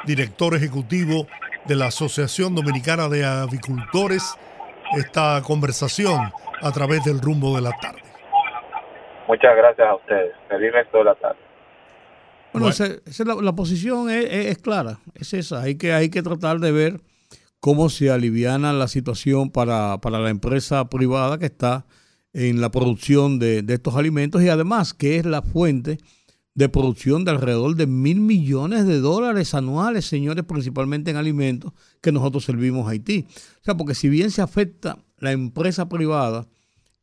director 0.04 0.54
ejecutivo 0.54 1.26
de 1.64 1.74
la 1.74 1.86
Asociación 1.86 2.54
Dominicana 2.54 3.08
de 3.08 3.24
Avicultores, 3.24 4.36
esta 4.96 5.42
conversación 5.42 6.32
a 6.62 6.72
través 6.72 7.04
del 7.04 7.20
rumbo 7.20 7.56
de 7.56 7.62
la 7.62 7.72
tarde. 7.72 8.02
Muchas 9.26 9.56
gracias 9.56 9.88
a 9.88 9.94
ustedes. 9.96 10.32
Feliz 10.48 10.72
resto 10.72 10.98
de 10.98 11.04
la 11.04 11.14
tarde. 11.16 11.45
Bueno, 12.60 12.68
esa- 12.70 12.86
esa 13.06 13.22
es 13.22 13.26
la, 13.26 13.34
la 13.36 13.54
posición 13.54 14.10
es, 14.10 14.24
es- 14.30 14.46
es 14.46 14.58
clara, 14.58 15.00
es 15.14 15.32
esa. 15.34 15.62
Hay 15.62 15.76
que, 15.76 15.92
hay 15.92 16.08
que 16.08 16.22
tratar 16.22 16.60
de 16.60 16.72
ver 16.72 17.00
cómo 17.60 17.88
se 17.88 18.10
aliviana 18.10 18.72
la 18.72 18.88
situación 18.88 19.50
para, 19.50 20.00
para 20.00 20.18
la 20.20 20.30
empresa 20.30 20.88
privada 20.88 21.38
que 21.38 21.46
está 21.46 21.86
en 22.32 22.60
la 22.60 22.70
producción 22.70 23.38
de, 23.38 23.62
de 23.62 23.74
estos 23.74 23.94
alimentos 23.96 24.42
y 24.42 24.48
además 24.48 24.92
que 24.94 25.16
es 25.16 25.24
la 25.24 25.42
fuente 25.42 25.98
de 26.54 26.68
producción 26.68 27.24
de 27.24 27.30
alrededor 27.32 27.76
de 27.76 27.86
mil 27.86 28.20
millones 28.20 28.86
de 28.86 29.00
dólares 29.00 29.52
anuales, 29.54 30.06
señores, 30.06 30.44
principalmente 30.46 31.10
en 31.10 31.16
alimentos 31.16 31.72
que 32.00 32.12
nosotros 32.12 32.44
servimos 32.44 32.86
a 32.86 32.90
Haití. 32.92 33.26
O 33.60 33.64
sea, 33.64 33.76
porque 33.76 33.94
si 33.94 34.08
bien 34.08 34.30
se 34.30 34.40
afecta 34.42 34.98
la 35.18 35.32
empresa 35.32 35.88
privada, 35.88 36.46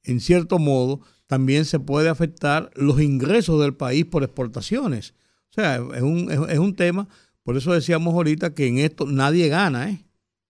en 0.04 0.20
cierto 0.22 0.58
modo, 0.60 1.02
también 1.28 1.66
se 1.66 1.80
puede 1.80 2.10
afectar 2.10 2.72
los 2.76 3.00
ingresos 3.02 3.60
del 3.62 3.76
país 3.76 4.06
por 4.06 4.24
exportaciones. 4.24 5.14
O 5.54 5.62
sea, 5.62 5.76
es 5.76 6.02
un, 6.02 6.32
es, 6.50 6.58
un 6.58 6.76
tema, 6.76 7.08
por 7.44 7.56
eso 7.58 7.74
decíamos 7.74 8.16
ahorita 8.16 8.56
que 8.56 8.66
en 8.66 8.80
esto 8.80 9.06
nadie 9.06 9.50
gana, 9.50 9.92
¿eh? 9.92 10.04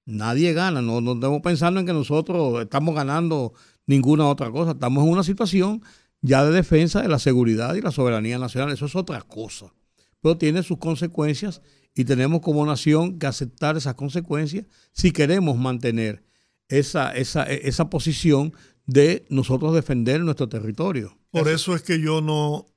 Nadie 0.05 0.53
gana, 0.53 0.81
no, 0.81 1.01
no 1.01 1.13
estamos 1.13 1.41
pensando 1.41 1.81
en 1.81 1.85
que 1.85 1.91
nosotros 1.91 2.61
estamos 2.61 2.95
ganando 2.95 3.53
ninguna 3.85 4.27
otra 4.27 4.49
cosa, 4.49 4.71
estamos 4.71 5.03
en 5.03 5.11
una 5.11 5.23
situación 5.23 5.81
ya 6.21 6.45
de 6.45 6.51
defensa 6.51 7.01
de 7.01 7.09
la 7.09 7.19
seguridad 7.19 7.75
y 7.75 7.81
la 7.81 7.91
soberanía 7.91 8.39
nacional, 8.39 8.71
eso 8.71 8.85
es 8.85 8.95
otra 8.95 9.21
cosa, 9.21 9.73
pero 10.21 10.37
tiene 10.37 10.63
sus 10.63 10.77
consecuencias 10.77 11.61
y 11.93 12.05
tenemos 12.05 12.39
como 12.39 12.65
nación 12.65 13.19
que 13.19 13.27
aceptar 13.27 13.75
esas 13.75 13.95
consecuencias 13.95 14.65
si 14.93 15.11
queremos 15.11 15.57
mantener 15.57 16.23
esa, 16.69 17.13
esa, 17.13 17.43
esa 17.43 17.89
posición 17.89 18.53
de 18.85 19.25
nosotros 19.29 19.73
defender 19.73 20.21
nuestro 20.21 20.47
territorio. 20.47 21.17
Por 21.29 21.49
eso 21.49 21.75
es 21.75 21.81
que 21.81 21.99
yo 21.99 22.21
no 22.21 22.67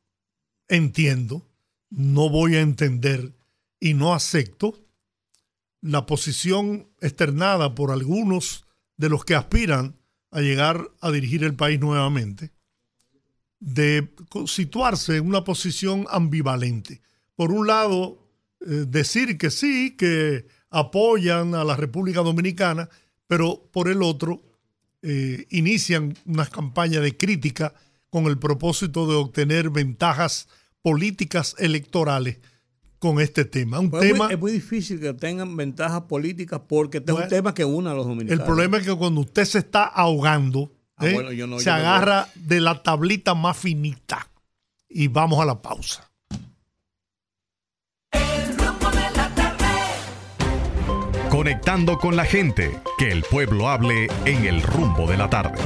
entiendo, 0.68 1.45
no 1.90 2.28
voy 2.28 2.56
a 2.56 2.60
entender 2.60 3.32
y 3.80 3.94
no 3.94 4.14
acepto 4.14 4.74
la 5.80 6.06
posición 6.06 6.88
externada 7.00 7.74
por 7.74 7.90
algunos 7.90 8.66
de 8.96 9.08
los 9.08 9.24
que 9.24 9.34
aspiran 9.34 9.96
a 10.30 10.40
llegar 10.40 10.90
a 11.00 11.10
dirigir 11.10 11.44
el 11.44 11.54
país 11.54 11.78
nuevamente, 11.78 12.50
de 13.60 14.08
situarse 14.46 15.16
en 15.16 15.26
una 15.26 15.44
posición 15.44 16.06
ambivalente. 16.10 17.02
Por 17.36 17.52
un 17.52 17.66
lado, 17.66 18.18
eh, 18.60 18.84
decir 18.88 19.38
que 19.38 19.50
sí, 19.50 19.96
que 19.96 20.46
apoyan 20.70 21.54
a 21.54 21.64
la 21.64 21.76
República 21.76 22.20
Dominicana, 22.20 22.88
pero 23.26 23.68
por 23.72 23.88
el 23.88 24.02
otro, 24.02 24.42
eh, 25.02 25.46
inician 25.50 26.16
unas 26.24 26.50
campañas 26.50 27.02
de 27.02 27.16
crítica 27.16 27.74
con 28.10 28.26
el 28.26 28.38
propósito 28.38 29.06
de 29.06 29.14
obtener 29.14 29.70
ventajas 29.70 30.48
políticas 30.90 31.56
electorales 31.58 32.38
con 33.00 33.20
este 33.20 33.44
tema. 33.44 33.80
Un 33.80 33.90
Pues 33.90 34.04
es, 34.04 34.12
tema 34.12 34.26
muy, 34.26 34.34
es 34.34 34.38
muy 34.40 34.52
difícil 34.52 35.00
que 35.00 35.12
tengan 35.14 35.56
ventajas 35.56 36.02
políticas 36.02 36.60
porque 36.68 36.98
este 36.98 37.10
es 37.10 37.18
un 37.18 37.26
tema 37.28 37.52
que 37.54 37.64
une 37.64 37.90
a 37.90 37.94
los 37.94 38.06
dominicanos. 38.06 38.38
El 38.40 38.46
problema 38.46 38.76
es 38.78 38.86
que 38.86 38.94
cuando 38.94 39.22
usted 39.22 39.44
se 39.46 39.58
está 39.58 39.82
ahogando, 39.84 40.70
Ah, 40.96 41.08
¿eh? 41.08 41.12
bueno, 41.14 41.32
yo 41.32 41.48
no- 41.48 41.58
se 41.58 41.64
yo 41.64 41.72
no 41.72 41.78
agarra 41.78 42.28
de 42.36 42.60
la 42.60 42.84
tablita 42.84 43.34
más 43.34 43.56
finita. 43.56 44.28
Y 44.88 45.08
vamos 45.08 45.40
a 45.40 45.44
la 45.44 45.60
pausa. 45.60 46.08
Conectando 51.30 51.98
con 51.98 52.16
la 52.16 52.24
gente, 52.24 52.80
que 52.98 53.10
el 53.10 53.22
pueblo 53.24 53.68
hable 53.68 54.08
en 54.24 54.46
el 54.46 54.62
rumbo 54.62 55.06
de 55.06 55.16
la 55.16 55.28
tarde. 55.28 55.58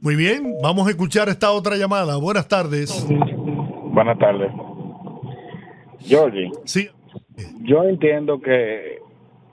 Muy 0.01 0.15
bien, 0.15 0.55
vamos 0.63 0.87
a 0.87 0.91
escuchar 0.91 1.29
esta 1.29 1.51
otra 1.51 1.77
llamada. 1.77 2.17
Buenas 2.19 2.47
tardes. 2.47 3.07
Buenas 3.09 4.19
tardes. 4.19 4.53
Georgie. 6.01 6.51
Sí. 6.65 6.89
Yo 7.63 7.85
entiendo 7.85 8.41
que 8.41 8.99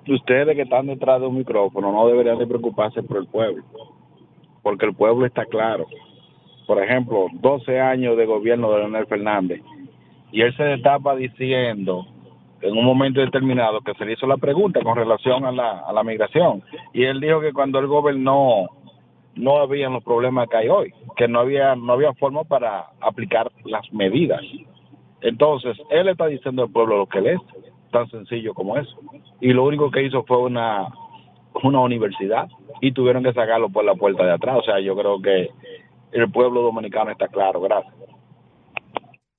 ustedes 0.07 0.55
que 0.55 0.63
están 0.63 0.87
detrás 0.87 1.21
de 1.21 1.27
un 1.27 1.37
micrófono 1.37 1.91
no 1.91 2.07
deberían 2.07 2.37
de 2.37 2.47
preocuparse 2.47 3.03
por 3.03 3.17
el 3.17 3.27
pueblo, 3.27 3.63
porque 4.63 4.85
el 4.85 4.95
pueblo 4.95 5.25
está 5.25 5.45
claro. 5.45 5.85
Por 6.67 6.81
ejemplo, 6.83 7.27
12 7.33 7.79
años 7.79 8.17
de 8.17 8.25
gobierno 8.25 8.71
de 8.71 8.79
Leonel 8.79 9.05
Fernández 9.07 9.61
y 10.31 10.41
él 10.41 10.55
se 10.57 10.63
destapa 10.63 11.15
diciendo 11.15 12.05
en 12.61 12.75
un 12.75 12.85
momento 12.85 13.21
determinado 13.21 13.81
que 13.81 13.93
se 13.93 14.05
le 14.05 14.13
hizo 14.13 14.25
la 14.25 14.37
pregunta 14.37 14.81
con 14.81 14.95
relación 14.95 15.45
a 15.45 15.51
la, 15.51 15.79
a 15.79 15.93
la 15.93 16.03
migración 16.03 16.63
y 16.93 17.03
él 17.03 17.19
dijo 17.19 17.39
que 17.39 17.53
cuando 17.53 17.79
él 17.79 17.87
gobernó 17.87 18.67
no 19.35 19.57
habían 19.57 19.93
los 19.93 20.03
problemas 20.03 20.49
que 20.49 20.57
hay 20.57 20.69
hoy, 20.69 20.93
que 21.15 21.27
no 21.27 21.41
había 21.41 21.75
no 21.75 21.93
había 21.93 22.13
forma 22.13 22.43
para 22.43 22.85
aplicar 23.01 23.51
las 23.65 23.91
medidas. 23.93 24.41
Entonces, 25.21 25.77
él 25.89 26.07
está 26.07 26.27
diciendo 26.27 26.63
al 26.63 26.71
pueblo 26.71 26.97
lo 26.97 27.07
que 27.07 27.19
él 27.19 27.27
es, 27.27 27.39
tan 27.95 28.09
sencillo 28.09 28.53
como 28.53 28.77
eso. 28.77 28.97
Y 29.39 29.53
lo 29.53 29.63
único 29.63 29.89
que 29.89 30.03
hizo 30.03 30.23
fue 30.25 30.37
una, 30.37 30.87
una 31.63 31.79
universidad 31.79 32.47
y 32.81 32.91
tuvieron 32.91 33.23
que 33.23 33.31
sacarlo 33.31 33.69
por 33.69 33.85
la 33.85 33.95
puerta 33.95 34.25
de 34.25 34.33
atrás. 34.33 34.57
O 34.59 34.63
sea, 34.63 34.79
yo 34.81 34.95
creo 34.95 35.21
que 35.21 35.49
el 36.11 36.29
pueblo 36.29 36.61
dominicano 36.61 37.11
está 37.11 37.29
claro. 37.29 37.61
Gracias. 37.61 37.93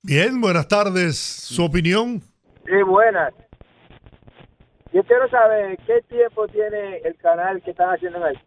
Bien, 0.01 0.41
buenas 0.41 0.67
tardes. 0.67 1.17
¿Su 1.17 1.65
opinión? 1.65 2.21
Sí, 2.65 2.81
buenas. 2.83 3.33
Yo 4.91 5.03
quiero 5.03 5.29
saber 5.29 5.77
qué 5.85 6.01
tiempo 6.07 6.47
tiene 6.47 6.97
el 7.03 7.15
canal 7.17 7.61
que 7.61 7.71
están 7.71 7.89
haciendo 7.93 8.17
en 8.17 8.23
Haití. 8.23 8.41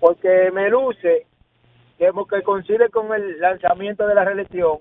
Porque 0.00 0.50
me 0.54 0.70
luce 0.70 1.26
que, 1.98 2.10
que 2.30 2.42
coincide 2.42 2.88
con 2.88 3.12
el 3.12 3.40
lanzamiento 3.40 4.06
de 4.06 4.14
la 4.14 4.24
reelección. 4.24 4.78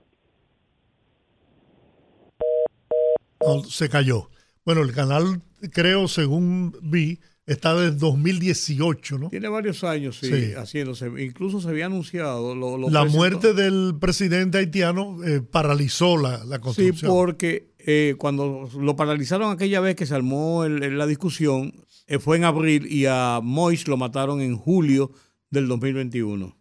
No, 3.48 3.64
se 3.64 3.90
cayó. 3.90 4.30
Bueno, 4.66 4.82
el 4.82 4.92
canal, 4.94 5.42
creo, 5.72 6.08
según 6.08 6.76
vi, 6.82 7.20
está 7.46 7.74
desde 7.74 7.98
2018, 7.98 9.18
¿no? 9.18 9.30
Tiene 9.30 9.48
varios 9.48 9.84
años, 9.86 10.18
sí, 10.20 10.28
Sí. 10.28 10.54
haciéndose. 10.54 11.10
Incluso 11.24 11.62
se 11.62 11.70
había 11.70 11.86
anunciado. 11.86 12.54
Lo, 12.54 12.78
lo 12.78 12.90
La 12.90 13.02
presentó- 13.04 13.18
muerte 13.18 13.54
del 13.54 13.96
presidente 14.00 14.58
haitiano 14.58 15.24
eh, 15.24 15.42
paralizó 15.42 16.18
la, 16.18 16.44
la 16.44 16.58
Sí, 16.58 16.62
construcción. 16.62 17.12
porque 17.12 17.72
eh, 17.80 18.16
cuando 18.18 18.70
lo 18.78 18.96
paralizaron 18.98 19.50
aquella 19.52 19.80
vez 19.80 19.96
que 19.96 20.06
se 20.06 20.14
armó 20.14 20.66
el- 20.66 20.84
el- 20.84 20.98
la 20.98 21.08
discusión, 21.08 21.74
eh, 22.08 22.20
fue 22.20 22.36
en 22.36 22.44
abril 22.44 22.86
y 22.92 23.06
a 23.06 23.40
Mois 23.42 23.88
lo 23.88 23.96
mataron 23.96 24.42
en 24.42 24.58
julio 24.58 25.12
del 25.50 25.70
2021. 25.70 26.58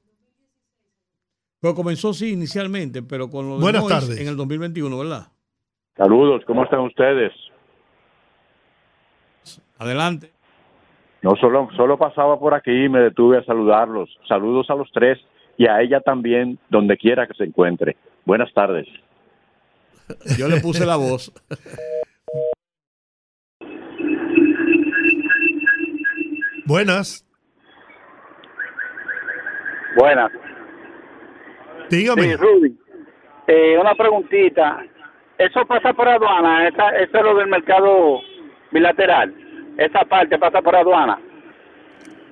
Pero 1.59 1.75
comenzó, 1.75 2.15
sí, 2.15 2.29
inicialmente, 2.31 3.03
pero 3.03 3.29
con 3.29 3.49
lo 3.49 3.57
de 3.57 3.63
Buenas 3.63 3.83
Mois 3.83 3.93
tardes. 3.95 4.21
en 4.21 4.29
el 4.29 4.37
2021, 4.37 4.97
¿verdad? 4.99 5.33
Saludos, 5.97 6.43
¿cómo 6.47 6.65
están 6.65 6.81
ustedes? 6.81 7.33
Adelante. 9.79 10.31
No, 11.23 11.35
solo, 11.37 11.69
solo 11.77 11.99
pasaba 11.99 12.39
por 12.39 12.55
aquí 12.55 12.85
y 12.85 12.89
me 12.89 13.01
detuve 13.01 13.39
a 13.39 13.45
saludarlos. 13.45 14.09
Saludos 14.29 14.69
a 14.71 14.75
los 14.75 14.91
tres 14.93 15.19
y 15.57 15.67
a 15.67 15.81
ella 15.81 16.01
también, 16.01 16.59
donde 16.69 16.97
quiera 16.97 17.27
que 17.27 17.35
se 17.35 17.45
encuentre. 17.45 17.97
Buenas 18.25 18.53
tardes. 18.53 18.87
Yo 20.39 20.49
le 20.49 20.61
puse 20.61 20.85
la 20.85 20.97
voz. 20.97 21.33
Buenas. 26.67 27.25
Buenas. 29.97 30.31
Dígame. 31.89 32.23
Sí, 32.23 32.37
Rudy. 32.37 32.79
Eh, 33.47 33.79
una 33.79 33.95
preguntita. 33.95 34.85
Eso 35.39 35.67
pasa 35.67 35.93
por 35.93 36.09
aduana, 36.09 36.67
esa, 36.69 36.89
eso 36.97 37.19
es 37.19 37.23
lo 37.25 37.35
del 37.37 37.49
mercado 37.49 38.21
bilateral. 38.73 39.35
Esa 39.77 40.01
parte 40.05 40.39
pasa 40.39 40.63
por 40.63 40.75
aduana. 40.75 41.19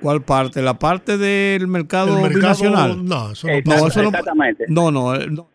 ¿Cuál 0.01 0.22
parte? 0.22 0.62
¿La 0.62 0.74
parte 0.74 1.16
del 1.18 1.66
mercado, 1.68 2.14
mercado- 2.20 2.35
binacional? 2.35 3.05
no, 3.05 3.32
eso 3.32 3.47
no 3.48 3.55
pasa. 3.64 3.86
eso 3.89 4.02
no- 4.02 4.09
Exactamente. 4.09 4.64
No, 4.68 4.90
no, 4.90 5.14
el 5.14 5.35
no- 5.35 5.48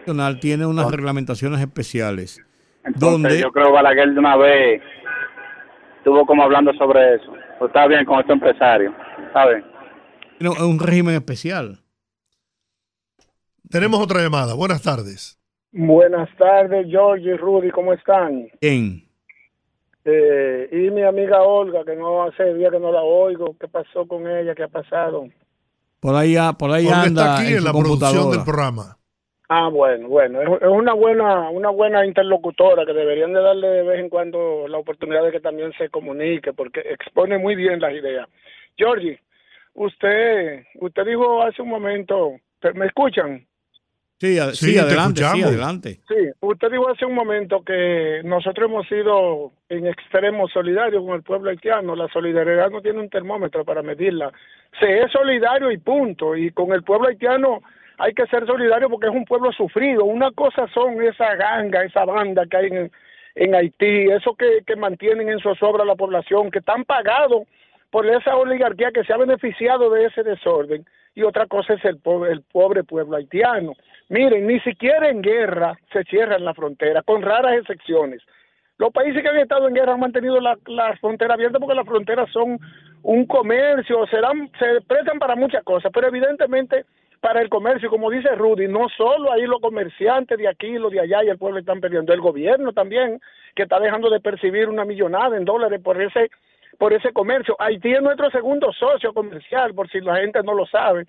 nacional 0.00 0.40
tiene 0.40 0.66
unas 0.66 0.90
reglamentaciones 0.90 1.60
especiales. 1.60 2.42
Entonces, 2.84 3.00
donde 3.00 3.40
yo 3.40 3.52
creo 3.52 3.66
que 3.66 3.72
Balaguer 3.72 4.12
de 4.12 4.18
una 4.18 4.36
vez 4.36 4.82
estuvo 5.98 6.24
como 6.24 6.42
hablando 6.42 6.72
sobre 6.74 7.16
eso. 7.16 7.32
Pues 7.58 7.68
está 7.68 7.86
bien 7.86 8.04
con 8.06 8.18
estos 8.20 8.32
empresarios, 8.34 8.94
¿sabes? 9.34 9.62
tiene 10.38 10.54
un 10.64 10.78
régimen 10.78 11.14
especial. 11.16 11.78
Tenemos 13.68 14.00
otra 14.00 14.22
llamada. 14.22 14.54
Buenas 14.54 14.82
tardes. 14.82 15.38
Buenas 15.72 16.28
tardes, 16.36 16.86
George 16.88 17.24
y 17.24 17.36
Rudy, 17.36 17.70
¿cómo 17.70 17.92
están? 17.92 18.48
En 18.60 19.02
Eh, 20.04 20.68
y 20.72 20.90
mi 20.90 21.02
amiga 21.02 21.42
Olga, 21.42 21.84
que 21.84 21.94
no 21.94 22.22
hace 22.22 22.54
día 22.54 22.70
que 22.70 22.80
no 22.80 22.90
la 22.90 23.02
oigo, 23.02 23.54
¿qué 23.60 23.68
pasó 23.68 24.06
con 24.08 24.26
ella? 24.26 24.54
¿Qué 24.54 24.62
ha 24.64 24.68
pasado? 24.68 25.26
por 26.00 26.14
ahí, 26.16 26.34
a- 26.36 26.54
por 26.54 26.70
ahí 26.70 26.86
Olga 26.86 27.02
anda 27.02 27.22
está 27.22 27.38
aquí 27.42 27.52
en, 27.52 27.58
su 27.58 27.64
la 27.66 27.70
producción 27.72 28.00
computadora. 28.00 28.36
del 28.36 28.44
programa. 28.44 28.96
Ah, 29.50 29.68
bueno, 29.68 30.08
bueno, 30.08 30.40
es, 30.40 30.62
es 30.62 30.68
una 30.68 30.94
buena 30.94 31.50
una 31.50 31.68
buena 31.70 32.06
interlocutora 32.06 32.86
que 32.86 32.92
deberían 32.94 33.32
de 33.34 33.40
darle 33.42 33.68
de 33.68 33.82
vez 33.82 34.00
en 34.00 34.08
cuando 34.08 34.66
la 34.68 34.78
oportunidad 34.78 35.22
de 35.24 35.32
que 35.32 35.40
también 35.40 35.72
se 35.76 35.90
comunique, 35.90 36.52
porque 36.54 36.80
expone 36.80 37.36
muy 37.36 37.54
bien 37.56 37.80
las 37.80 37.92
ideas. 37.92 38.26
Georgie, 38.76 39.20
usted 39.74 40.64
usted 40.80 41.04
dijo 41.04 41.42
hace 41.42 41.60
un 41.62 41.68
momento, 41.68 42.36
¿me 42.74 42.86
escuchan? 42.86 43.44
Sí, 44.20 44.38
a- 44.38 44.50
Sí, 44.52 44.66
sí, 44.66 44.74
te 44.74 44.80
adelante, 44.80 45.22
sí, 45.22 45.42
adelante. 45.42 46.00
Sí, 46.06 46.14
usted 46.40 46.70
dijo 46.70 46.88
hace 46.90 47.06
un 47.06 47.14
momento 47.14 47.62
que 47.64 48.20
nosotros 48.24 48.68
hemos 48.68 48.86
sido 48.86 49.52
en 49.70 49.86
extremo 49.86 50.46
solidarios 50.48 51.02
con 51.04 51.14
el 51.14 51.22
pueblo 51.22 51.48
haitiano. 51.50 51.96
La 51.96 52.06
solidaridad 52.08 52.68
no 52.70 52.82
tiene 52.82 53.00
un 53.00 53.08
termómetro 53.08 53.64
para 53.64 53.82
medirla. 53.82 54.30
Se 54.78 55.00
es 55.00 55.10
solidario 55.10 55.70
y 55.70 55.78
punto. 55.78 56.36
Y 56.36 56.50
con 56.50 56.72
el 56.72 56.82
pueblo 56.82 57.08
haitiano 57.08 57.60
hay 57.96 58.12
que 58.12 58.26
ser 58.26 58.46
solidario 58.46 58.90
porque 58.90 59.06
es 59.08 59.14
un 59.14 59.24
pueblo 59.24 59.52
sufrido. 59.52 60.04
Una 60.04 60.30
cosa 60.32 60.66
son 60.74 61.02
esa 61.02 61.34
ganga, 61.36 61.82
esa 61.82 62.04
banda 62.04 62.44
que 62.44 62.56
hay 62.58 62.66
en, 62.66 62.90
en 63.36 63.54
Haití, 63.54 64.10
eso 64.10 64.34
que, 64.34 64.60
que 64.66 64.76
mantienen 64.76 65.30
en 65.30 65.40
zozobra 65.40 65.82
a 65.82 65.86
la 65.86 65.94
población, 65.96 66.50
que 66.50 66.58
están 66.58 66.84
pagados 66.84 67.44
por 67.90 68.06
esa 68.06 68.36
oligarquía 68.36 68.90
que 68.92 69.02
se 69.04 69.14
ha 69.14 69.16
beneficiado 69.16 69.88
de 69.90 70.04
ese 70.06 70.22
desorden. 70.22 70.84
Y 71.14 71.22
otra 71.22 71.46
cosa 71.46 71.74
es 71.74 71.84
el 71.84 71.98
pobre, 71.98 72.32
el 72.32 72.42
pobre 72.42 72.84
pueblo 72.84 73.16
haitiano. 73.16 73.72
Miren, 74.10 74.48
ni 74.48 74.58
siquiera 74.60 75.08
en 75.08 75.22
guerra 75.22 75.78
se 75.92 76.02
cierran 76.04 76.44
la 76.44 76.52
frontera, 76.52 77.02
con 77.02 77.22
raras 77.22 77.54
excepciones. 77.54 78.20
Los 78.76 78.92
países 78.92 79.22
que 79.22 79.28
han 79.28 79.38
estado 79.38 79.68
en 79.68 79.74
guerra 79.74 79.92
han 79.92 80.00
mantenido 80.00 80.40
la, 80.40 80.58
la 80.66 80.96
frontera 80.96 81.34
abierta 81.34 81.60
porque 81.60 81.76
las 81.76 81.86
fronteras 81.86 82.28
son 82.32 82.58
un 83.02 83.26
comercio, 83.26 84.04
serán, 84.08 84.50
se 84.58 84.80
prestan 84.82 85.20
para 85.20 85.36
muchas 85.36 85.62
cosas, 85.62 85.92
pero 85.94 86.08
evidentemente 86.08 86.86
para 87.20 87.40
el 87.40 87.48
comercio, 87.48 87.88
como 87.88 88.10
dice 88.10 88.30
Rudy, 88.34 88.66
no 88.66 88.88
solo 88.88 89.32
ahí 89.32 89.42
los 89.42 89.60
comerciantes 89.60 90.36
de 90.36 90.48
aquí, 90.48 90.72
los 90.72 90.90
de 90.90 91.00
allá 91.00 91.22
y 91.22 91.28
el 91.28 91.38
pueblo 91.38 91.60
están 91.60 91.80
perdiendo, 91.80 92.12
el 92.12 92.20
gobierno 92.20 92.72
también, 92.72 93.20
que 93.54 93.62
está 93.62 93.78
dejando 93.78 94.10
de 94.10 94.18
percibir 94.18 94.68
una 94.68 94.84
millonada 94.84 95.36
en 95.36 95.44
dólares 95.44 95.80
por 95.82 96.00
ese 96.02 96.30
por 96.78 96.92
ese 96.94 97.12
comercio. 97.12 97.54
Haití 97.60 97.92
es 97.92 98.02
nuestro 98.02 98.30
segundo 98.30 98.72
socio 98.72 99.12
comercial, 99.12 99.72
por 99.72 99.88
si 99.88 100.00
la 100.00 100.16
gente 100.16 100.42
no 100.42 100.54
lo 100.54 100.66
sabe. 100.66 101.06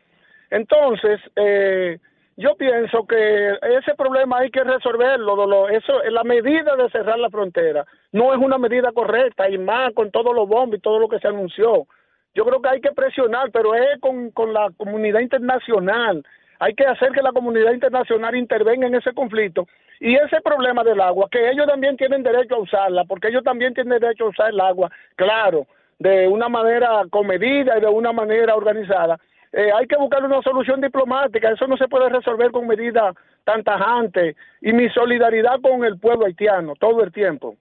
Entonces, 0.49 1.19
eh, 1.37 1.97
yo 2.41 2.55
pienso 2.55 3.05
que 3.05 3.51
ese 3.79 3.93
problema 3.95 4.39
hay 4.39 4.49
que 4.51 4.63
resolverlo. 4.63 5.35
lo- 5.35 5.45
lo- 5.47 5.69
eso, 5.69 5.93
la 6.09 6.23
medida 6.23 6.75
de 6.75 6.89
cerrar 6.89 7.19
la 7.19 7.29
frontera 7.29 7.85
no 8.11 8.33
es 8.33 8.39
una 8.39 8.57
medida 8.57 8.91
correcta 8.91 9.49
y 9.49 9.57
más 9.57 9.93
con 9.93 10.11
todos 10.11 10.33
los 10.35 10.47
bombos 10.47 10.77
y 10.77 10.81
todo 10.81 10.99
lo 10.99 11.07
que 11.07 11.19
se 11.19 11.27
anunció. 11.27 11.85
Yo 12.33 12.45
creo 12.45 12.61
que 12.61 12.69
hay 12.69 12.81
que 12.81 12.91
presionar, 12.91 13.51
pero 13.51 13.75
es 13.75 13.99
con, 13.99 14.31
con 14.31 14.53
la 14.53 14.69
comunidad 14.77 15.19
internacional. 15.19 16.23
Hay 16.59 16.73
que 16.75 16.85
hacer 16.85 17.11
que 17.11 17.21
la 17.21 17.31
comunidad 17.31 17.73
internacional 17.73 18.35
intervenga 18.35 18.87
en 18.87 18.95
ese 18.95 19.13
conflicto. 19.13 19.67
Y 19.99 20.15
ese 20.15 20.41
problema 20.41 20.83
del 20.83 20.99
agua, 21.01 21.27
que 21.31 21.49
ellos 21.51 21.67
también 21.67 21.97
tienen 21.97 22.23
derecho 22.23 22.55
a 22.55 22.59
usarla, 22.59 23.03
porque 23.05 23.27
ellos 23.27 23.43
también 23.43 23.73
tienen 23.73 23.99
derecho 23.99 24.25
a 24.25 24.29
usar 24.29 24.49
el 24.49 24.59
agua, 24.59 24.89
claro, 25.15 25.67
de 25.99 26.27
una 26.27 26.49
manera 26.49 27.03
comedida 27.09 27.77
y 27.77 27.81
de 27.81 27.87
una 27.87 28.11
manera 28.11 28.55
organizada. 28.55 29.19
Eh, 29.53 29.69
hay 29.77 29.85
que 29.87 29.97
buscar 29.97 30.23
una 30.23 30.41
solución 30.41 30.79
diplomática, 30.79 31.51
eso 31.51 31.67
no 31.67 31.75
se 31.77 31.87
puede 31.87 32.09
resolver 32.09 32.51
con 32.51 32.67
medidas 32.67 33.15
tan 33.43 33.63
tajantes. 33.63 34.35
Y 34.61 34.71
mi 34.73 34.89
solidaridad 34.89 35.59
con 35.61 35.83
el 35.83 35.99
pueblo 35.99 36.25
haitiano 36.25 36.73
todo 36.79 37.03
el 37.03 37.11
tiempo. 37.11 37.57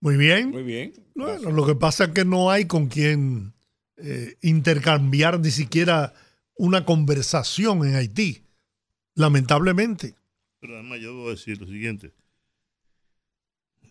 Muy 0.00 0.16
bien. 0.16 0.50
Muy 0.50 0.62
bien. 0.62 0.92
Bueno, 1.14 1.50
lo 1.50 1.64
que 1.66 1.74
pasa 1.74 2.04
es 2.04 2.10
que 2.10 2.24
no 2.26 2.50
hay 2.50 2.66
con 2.66 2.88
quien 2.88 3.54
eh, 3.96 4.34
intercambiar 4.42 5.40
ni 5.40 5.50
siquiera 5.50 6.12
una 6.58 6.84
conversación 6.84 7.86
en 7.86 7.94
Haití, 7.96 8.42
lamentablemente. 9.14 10.14
Pero 10.60 10.74
además 10.74 11.00
yo 11.00 11.14
voy 11.14 11.28
a 11.28 11.30
decir 11.30 11.58
lo 11.60 11.66
siguiente. 11.66 12.12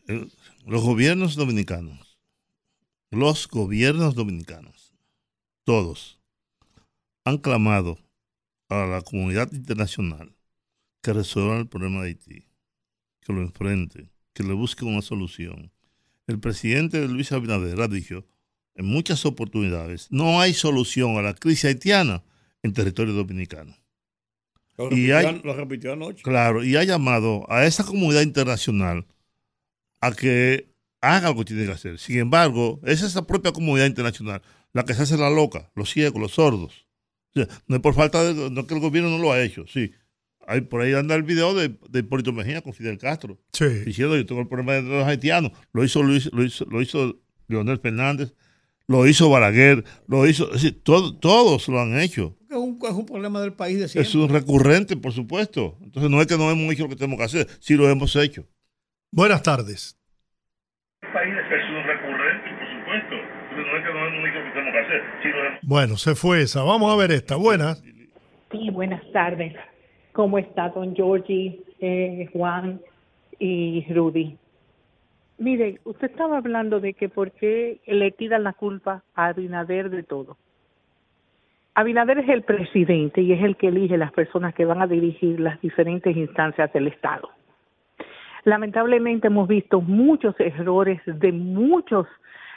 El- 0.07 0.31
los 0.67 0.83
gobiernos 0.83 1.35
dominicanos, 1.35 2.19
los 3.09 3.47
gobiernos 3.47 4.13
dominicanos, 4.13 4.93
todos, 5.63 6.19
han 7.25 7.37
clamado 7.39 7.97
a 8.69 8.85
la 8.85 9.01
comunidad 9.01 9.51
internacional 9.51 10.35
que 11.01 11.13
resuelva 11.13 11.57
el 11.57 11.67
problema 11.67 12.01
de 12.01 12.09
Haití, 12.09 12.47
que 13.21 13.33
lo 13.33 13.41
enfrente, 13.41 14.09
que 14.33 14.43
le 14.43 14.53
busque 14.53 14.85
una 14.85 15.01
solución. 15.01 15.71
El 16.27 16.39
presidente 16.39 17.07
Luis 17.07 17.31
Abinader 17.31 17.79
ha 17.81 17.87
dicho 17.87 18.25
en 18.75 18.85
muchas 18.85 19.25
oportunidades, 19.25 20.07
no 20.11 20.39
hay 20.41 20.53
solución 20.53 21.17
a 21.17 21.21
la 21.21 21.33
crisis 21.33 21.65
haitiana 21.65 22.23
en 22.63 22.73
territorio 22.73 23.13
dominicano. 23.13 23.75
Lo 24.77 24.85
Y 24.85 25.07
repitió, 25.07 25.17
hay- 25.17 25.41
lo 25.43 25.53
repitió 25.53 25.93
anoche. 25.93 26.23
Claro, 26.23 26.63
y 26.63 26.75
ha 26.75 26.83
llamado 26.83 27.45
a 27.49 27.65
esa 27.65 27.85
comunidad 27.85 28.21
internacional 28.21 29.05
a 30.01 30.11
que 30.11 30.73
haga 31.01 31.29
lo 31.29 31.37
que 31.37 31.45
tiene 31.45 31.65
que 31.65 31.71
hacer. 31.71 31.99
Sin 31.99 32.17
embargo, 32.19 32.79
es 32.83 33.01
esa 33.01 33.25
propia 33.25 33.53
comunidad 33.53 33.85
internacional 33.85 34.41
la 34.73 34.83
que 34.83 34.93
se 34.93 35.03
hace 35.03 35.17
la 35.17 35.29
loca, 35.29 35.71
los 35.75 35.89
ciegos, 35.91 36.19
los 36.21 36.33
sordos. 36.33 36.84
O 37.35 37.39
sea, 37.43 37.47
no 37.67 37.75
es 37.75 37.81
por 37.81 37.93
falta 37.93 38.23
de 38.23 38.49
no 38.49 38.61
es 38.61 38.67
que 38.67 38.73
el 38.73 38.79
gobierno 38.79 39.09
no 39.09 39.17
lo 39.17 39.31
ha 39.31 39.41
hecho, 39.41 39.65
sí. 39.67 39.91
Hay, 40.47 40.61
por 40.61 40.81
ahí 40.81 40.93
anda 40.93 41.15
el 41.15 41.23
video 41.23 41.53
de, 41.55 41.75
de 41.89 41.99
Hipólito 41.99 42.31
Mejía 42.31 42.61
con 42.61 42.71
Fidel 42.73 42.97
Castro. 42.99 43.39
Sí. 43.51 43.65
Diciendo 43.65 44.15
yo 44.15 44.25
tengo 44.25 44.41
el 44.41 44.47
problema 44.47 44.73
de 44.73 44.83
los 44.83 45.05
haitianos. 45.07 45.51
Lo 45.73 45.83
hizo 45.83 46.03
Luis, 46.03 46.29
lo 46.31 46.43
hizo, 46.43 46.65
lo 46.69 46.81
hizo 46.83 47.19
Leonel 47.47 47.79
Fernández, 47.79 48.33
lo 48.87 49.07
hizo 49.07 49.27
Balaguer, 49.29 49.83
lo 50.07 50.27
hizo. 50.27 50.45
Es 50.53 50.61
decir, 50.61 50.83
todo- 50.83 51.17
todos 51.17 51.67
lo 51.67 51.79
han 51.81 51.99
hecho. 51.99 52.37
Es 52.47 52.55
un, 52.57 52.77
es 52.83 52.91
un 52.91 53.05
problema 53.07 53.41
del 53.41 53.53
país 53.53 53.79
de 53.79 53.87
siempre. 53.87 54.07
Es 54.07 54.13
un 54.15 54.29
recurrente, 54.29 54.95
por 54.95 55.11
supuesto. 55.13 55.77
Entonces 55.81 56.11
no 56.11 56.21
es 56.21 56.27
que 56.27 56.37
no 56.37 56.49
hemos 56.51 56.71
hecho 56.71 56.83
lo 56.83 56.89
que 56.89 56.95
tenemos 56.95 57.17
que 57.17 57.23
hacer, 57.25 57.47
sí 57.59 57.73
lo 57.75 57.89
hemos 57.89 58.15
hecho. 58.15 58.47
Buenas 59.11 59.41
tardes. 59.41 59.97
Es 61.01 61.69
un 61.69 61.83
recurrente, 61.83 62.49
por 62.59 62.67
supuesto. 62.69 63.15
Entonces 63.49 63.65
no 63.65 63.77
es 63.77 63.83
que 63.83 63.93
no 63.93 64.07
hemos 64.07 64.29
hecho 64.29 64.39
lo 64.39 64.45
que 64.45 64.51
tenemos 64.51 64.73
que 64.73 64.79
hacer, 64.79 65.01
sí 65.23 65.29
lo 65.29 65.45
hemos 65.45 65.54
Bueno, 65.67 65.97
se 65.97 66.13
fue 66.13 66.43
esa. 66.43 66.61
Vamos 66.63 66.93
a 66.93 66.95
ver 66.95 67.11
esta. 67.11 67.37
Buenas. 67.37 67.83
Sí, 68.51 68.69
buenas 68.69 69.01
tardes. 69.11 69.55
¿Cómo 70.11 70.37
está 70.37 70.69
don 70.69 70.95
Georgie, 70.95 71.59
eh, 71.79 72.29
Juan 72.31 72.79
y 73.39 73.83
Rudy? 73.91 74.37
Mire, 75.39 75.79
usted 75.83 76.11
estaba 76.11 76.37
hablando 76.37 76.79
de 76.79 76.93
que 76.93 77.09
por 77.09 77.31
qué 77.31 77.79
le 77.87 78.11
tiran 78.11 78.43
la 78.43 78.53
culpa 78.53 79.03
a 79.15 79.25
Abinader 79.25 79.89
de 79.89 80.03
todo. 80.03 80.37
Abinader 81.73 82.19
es 82.19 82.29
el 82.29 82.43
presidente 82.43 83.21
y 83.21 83.33
es 83.33 83.43
el 83.43 83.57
que 83.57 83.69
elige 83.69 83.97
las 83.97 84.11
personas 84.13 84.53
que 84.53 84.65
van 84.65 84.83
a 84.83 84.87
dirigir 84.87 85.39
las 85.39 85.59
diferentes 85.61 86.15
instancias 86.15 86.71
del 86.73 86.87
Estado. 86.87 87.29
Lamentablemente 88.43 89.27
hemos 89.27 89.47
visto 89.47 89.81
muchos 89.81 90.39
errores 90.39 91.01
de 91.05 91.31
muchos 91.31 92.05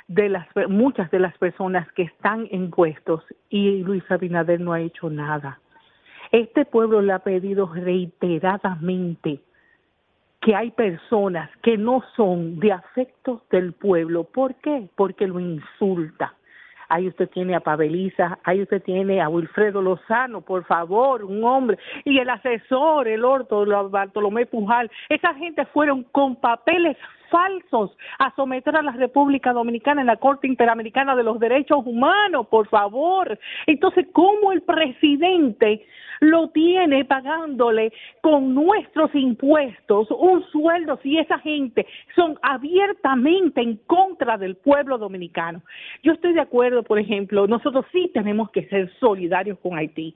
de 0.08 0.30
las 0.30 0.46
muchas 0.68 1.10
de 1.10 1.20
las 1.20 1.36
personas 1.38 1.90
que 1.92 2.02
están 2.02 2.48
en 2.50 2.70
puestos 2.70 3.22
y 3.50 3.82
Luis 3.82 4.02
Abinader 4.10 4.58
no 4.58 4.72
ha 4.72 4.80
hecho 4.80 5.10
nada. 5.10 5.60
Este 6.32 6.64
pueblo 6.64 7.00
le 7.00 7.12
ha 7.12 7.20
pedido 7.20 7.66
reiteradamente 7.72 9.40
que 10.40 10.54
hay 10.54 10.70
personas 10.70 11.50
que 11.62 11.76
no 11.76 12.02
son 12.16 12.58
de 12.58 12.72
afectos 12.72 13.42
del 13.50 13.72
pueblo. 13.72 14.24
¿Por 14.24 14.54
qué? 14.56 14.88
Porque 14.96 15.26
lo 15.26 15.40
insulta. 15.40 16.34
Ahí 16.90 17.06
usted 17.06 17.28
tiene 17.28 17.54
a 17.54 17.60
Paveliza, 17.60 18.38
ahí 18.44 18.62
usted 18.62 18.82
tiene 18.82 19.20
a 19.20 19.28
Wilfredo 19.28 19.82
Lozano, 19.82 20.40
por 20.40 20.64
favor, 20.64 21.22
un 21.22 21.44
hombre, 21.44 21.78
y 22.06 22.18
el 22.18 22.30
asesor, 22.30 23.08
el 23.08 23.26
orto, 23.26 23.66
Bartolomé 23.90 24.46
Pujal, 24.46 24.90
esa 25.10 25.34
gente 25.34 25.66
fueron 25.66 26.04
con 26.04 26.36
papeles 26.36 26.96
falsos 27.30 27.96
a 28.18 28.34
someter 28.34 28.76
a 28.76 28.82
la 28.82 28.92
República 28.92 29.52
Dominicana 29.52 30.00
en 30.00 30.06
la 30.06 30.16
Corte 30.16 30.46
Interamericana 30.46 31.14
de 31.14 31.22
los 31.22 31.38
Derechos 31.38 31.80
Humanos, 31.84 32.46
por 32.48 32.68
favor. 32.68 33.38
Entonces, 33.66 34.06
¿cómo 34.12 34.52
el 34.52 34.62
presidente 34.62 35.86
lo 36.20 36.48
tiene 36.48 37.04
pagándole 37.04 37.92
con 38.20 38.54
nuestros 38.54 39.14
impuestos 39.14 40.08
un 40.10 40.44
sueldo 40.50 40.98
si 41.02 41.18
esa 41.18 41.38
gente 41.38 41.86
son 42.16 42.38
abiertamente 42.42 43.60
en 43.60 43.76
contra 43.86 44.36
del 44.36 44.56
pueblo 44.56 44.98
dominicano? 44.98 45.62
Yo 46.02 46.12
estoy 46.12 46.32
de 46.32 46.40
acuerdo, 46.40 46.82
por 46.82 46.98
ejemplo, 46.98 47.46
nosotros 47.46 47.86
sí 47.92 48.10
tenemos 48.12 48.50
que 48.50 48.66
ser 48.68 48.90
solidarios 48.98 49.58
con 49.58 49.76
Haití. 49.76 50.14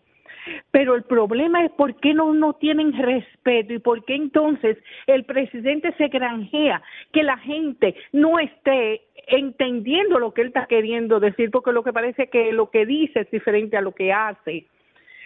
Pero 0.70 0.94
el 0.94 1.04
problema 1.04 1.64
es 1.64 1.70
por 1.72 1.94
qué 1.96 2.14
no, 2.14 2.32
no 2.34 2.54
tienen 2.54 2.92
respeto 2.92 3.72
y 3.74 3.78
por 3.78 4.04
qué 4.04 4.14
entonces 4.14 4.78
el 5.06 5.24
presidente 5.24 5.94
se 5.98 6.08
granjea 6.08 6.82
que 7.12 7.22
la 7.22 7.38
gente 7.38 7.94
no 8.12 8.38
esté 8.38 9.02
entendiendo 9.28 10.18
lo 10.18 10.34
que 10.34 10.42
él 10.42 10.48
está 10.48 10.66
queriendo 10.66 11.20
decir, 11.20 11.50
porque 11.50 11.72
lo 11.72 11.84
que 11.84 11.92
parece 11.92 12.28
que 12.28 12.52
lo 12.52 12.70
que 12.70 12.86
dice 12.86 13.20
es 13.20 13.30
diferente 13.30 13.76
a 13.76 13.82
lo 13.82 13.92
que 13.92 14.12
hace. 14.12 14.66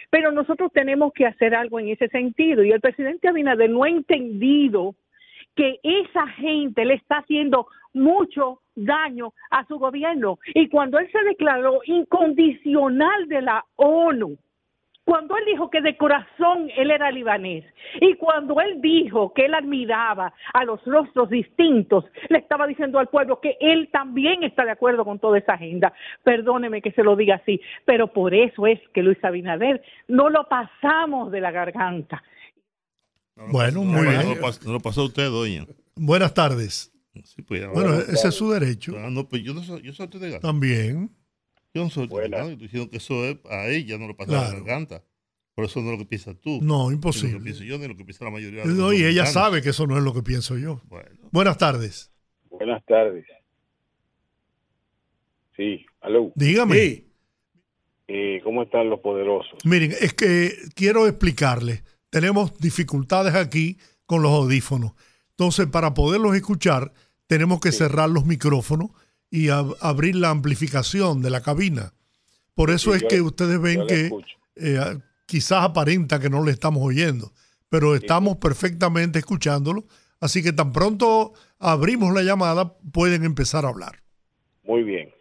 Pero 0.09 0.31
nosotros 0.31 0.71
tenemos 0.71 1.11
que 1.13 1.25
hacer 1.25 1.53
algo 1.53 1.79
en 1.79 1.89
ese 1.89 2.07
sentido 2.09 2.63
y 2.63 2.71
el 2.71 2.81
presidente 2.81 3.27
Abinader 3.27 3.69
no 3.69 3.83
ha 3.83 3.89
entendido 3.89 4.95
que 5.55 5.79
esa 5.83 6.27
gente 6.27 6.85
le 6.85 6.93
está 6.93 7.17
haciendo 7.17 7.67
mucho 7.93 8.61
daño 8.75 9.33
a 9.49 9.65
su 9.65 9.79
gobierno. 9.79 10.39
Y 10.53 10.69
cuando 10.69 10.99
él 10.99 11.11
se 11.11 11.21
declaró 11.23 11.81
incondicional 11.85 13.27
de 13.27 13.41
la 13.41 13.65
ONU, 13.75 14.37
cuando 15.07 15.37
él 15.37 15.45
dijo 15.45 15.69
que 15.69 15.79
de 15.79 15.95
corazón 15.95 16.69
él 16.75 16.91
era 16.91 17.09
libanés 17.11 17.63
y 18.01 18.15
cuando 18.15 18.59
él 18.59 18.81
dijo 18.81 19.31
que 19.33 19.45
él 19.45 19.53
admiraba 19.53 20.33
a 20.53 20.65
los 20.65 20.83
rostros 20.83 21.29
distintos, 21.29 22.03
le 22.27 22.39
estaba 22.39 22.67
diciendo 22.67 22.99
al 22.99 23.07
pueblo 23.07 23.39
que 23.39 23.55
él 23.61 23.87
también 23.89 24.43
está 24.43 24.65
de 24.65 24.71
acuerdo 24.71 25.05
con 25.05 25.17
toda 25.17 25.37
esa 25.37 25.53
agenda. 25.53 25.93
Perdóneme 26.25 26.81
que 26.81 26.91
se 26.91 27.03
lo 27.03 27.15
diga 27.15 27.35
así, 27.35 27.61
pero 27.85 28.11
por 28.11 28.33
eso 28.33 28.67
es 28.67 28.81
que 28.93 29.01
Luis 29.01 29.23
Abinader 29.23 29.81
no 30.09 30.29
lo 30.29 30.49
pasamos 30.49 31.31
de 31.31 31.39
la 31.39 31.51
garganta. 31.51 32.21
Bueno, 33.49 33.83
muy 33.83 34.01
no, 34.01 34.09
bien. 34.09 34.23
No 34.23 34.35
lo, 34.35 34.41
pasó, 34.41 34.59
no 34.65 34.73
lo 34.73 34.79
pasó 34.81 35.05
usted, 35.05 35.29
doña. 35.29 35.65
Buenas 35.95 36.33
tardes. 36.33 36.91
Sí, 37.23 37.43
pues, 37.43 37.65
Bueno, 37.71 37.93
ese 37.93 38.27
es 38.27 38.35
su 38.35 38.51
derecho. 38.51 38.95
Ah, 38.97 39.07
no, 39.09 39.29
pues 39.29 39.41
yo 39.41 39.53
no 39.53 39.63
soy, 39.63 39.83
yo 39.83 39.93
soy 39.93 40.07
delegado. 40.07 40.41
También. 40.41 41.11
Yo 41.73 41.83
no 41.83 41.89
soy 41.89 42.07
delegado. 42.07 42.49
Estoy 42.49 42.67
diciendo 42.67 42.89
que 42.89 42.97
eso 42.97 43.25
es 43.25 43.37
a 43.49 43.67
ella, 43.67 43.97
no 43.97 44.07
lo 44.07 44.15
pasa 44.17 44.31
a 44.31 44.35
la 44.35 44.49
Claro. 44.49 44.65
garganta. 44.65 45.03
Por 45.53 45.65
eso 45.65 45.79
no 45.81 45.87
es 45.87 45.91
lo 45.93 45.97
que 45.99 46.05
piensas 46.09 46.35
tú. 46.39 46.59
No, 46.61 46.89
Ni 46.89 46.95
imposible. 46.95 47.33
lo 47.33 47.37
que 47.39 47.43
pienso 47.45 47.63
yo, 47.63 47.77
ni 47.79 47.87
lo 47.87 47.95
que 47.97 48.05
piensa 48.05 48.25
la 48.25 48.31
mayoría 48.31 48.61
de 48.61 48.67
los 48.67 48.77
No, 48.77 48.93
y 48.93 49.03
ella 49.03 49.25
sabe 49.25 49.61
que 49.61 49.69
eso 49.69 49.87
no 49.87 49.97
es 49.97 50.03
lo 50.03 50.13
que 50.13 50.21
pienso 50.21 50.57
yo. 50.57 50.81
Buenas 51.31 51.57
tardes. 51.57 52.11
Buenas 52.49 52.83
tardes. 52.85 53.25
Sí, 55.55 55.85
aló. 56.01 56.31
Dígame. 56.35 57.05
Eh, 58.07 58.39
¿Cómo 58.43 58.63
están 58.63 58.89
los 58.89 58.99
poderosos? 58.99 59.57
Miren, 59.65 59.91
es 59.99 60.13
que 60.13 60.53
quiero 60.75 61.07
explicarles. 61.07 61.83
Tenemos 62.09 62.57
dificultades 62.59 63.33
aquí 63.35 63.77
con 64.05 64.21
los 64.21 64.31
audífonos. 64.31 64.93
Entonces, 65.31 65.67
para 65.67 65.93
poderlos 65.93 66.35
escuchar, 66.35 66.93
tenemos 67.25 67.59
que 67.59 67.71
cerrar 67.71 68.09
los 68.09 68.25
micrófonos 68.25 68.91
y 69.29 69.47
ab- 69.47 69.75
abrir 69.81 70.15
la 70.15 70.29
amplificación 70.29 71.21
de 71.21 71.29
la 71.29 71.41
cabina. 71.41 71.93
Por 72.55 72.69
eso 72.71 72.91
Sí, 72.93 72.97
es 72.97 73.03
que 73.03 73.15
le- 73.17 73.21
ustedes 73.21 73.61
ven 73.61 73.85
que 73.87 74.09
eh, 74.55 74.97
quizás 75.25 75.63
aparenta 75.63 76.19
que 76.19 76.29
no 76.29 76.43
le 76.43 76.51
estamos 76.51 76.81
oyendo, 76.83 77.31
pero 77.69 77.95
estamos 77.95 78.37
perfectamente 78.37 79.19
escuchándolo. 79.19 79.83
Así 80.19 80.41
que 80.41 80.51
tan 80.53 80.71
pronto 80.71 81.33
abrimos 81.59 82.13
la 82.13 82.23
llamada, 82.23 82.73
pueden 82.91 83.23
empezar 83.23 83.65
a 83.65 83.69
hablar. 83.69 83.97
Muy 84.63 84.83
bien. 84.83 85.11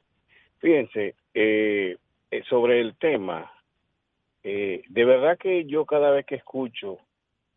Fíjense, 0.58 1.14
eh, 1.34 1.96
eh, 2.30 2.42
sobre 2.48 2.80
el 2.80 2.96
tema, 2.96 3.50
Eh, 4.48 4.82
de 4.88 5.04
verdad 5.04 5.36
que 5.36 5.64
yo 5.66 5.84
cada 5.86 6.12
vez 6.12 6.24
que 6.24 6.36
escucho 6.36 6.98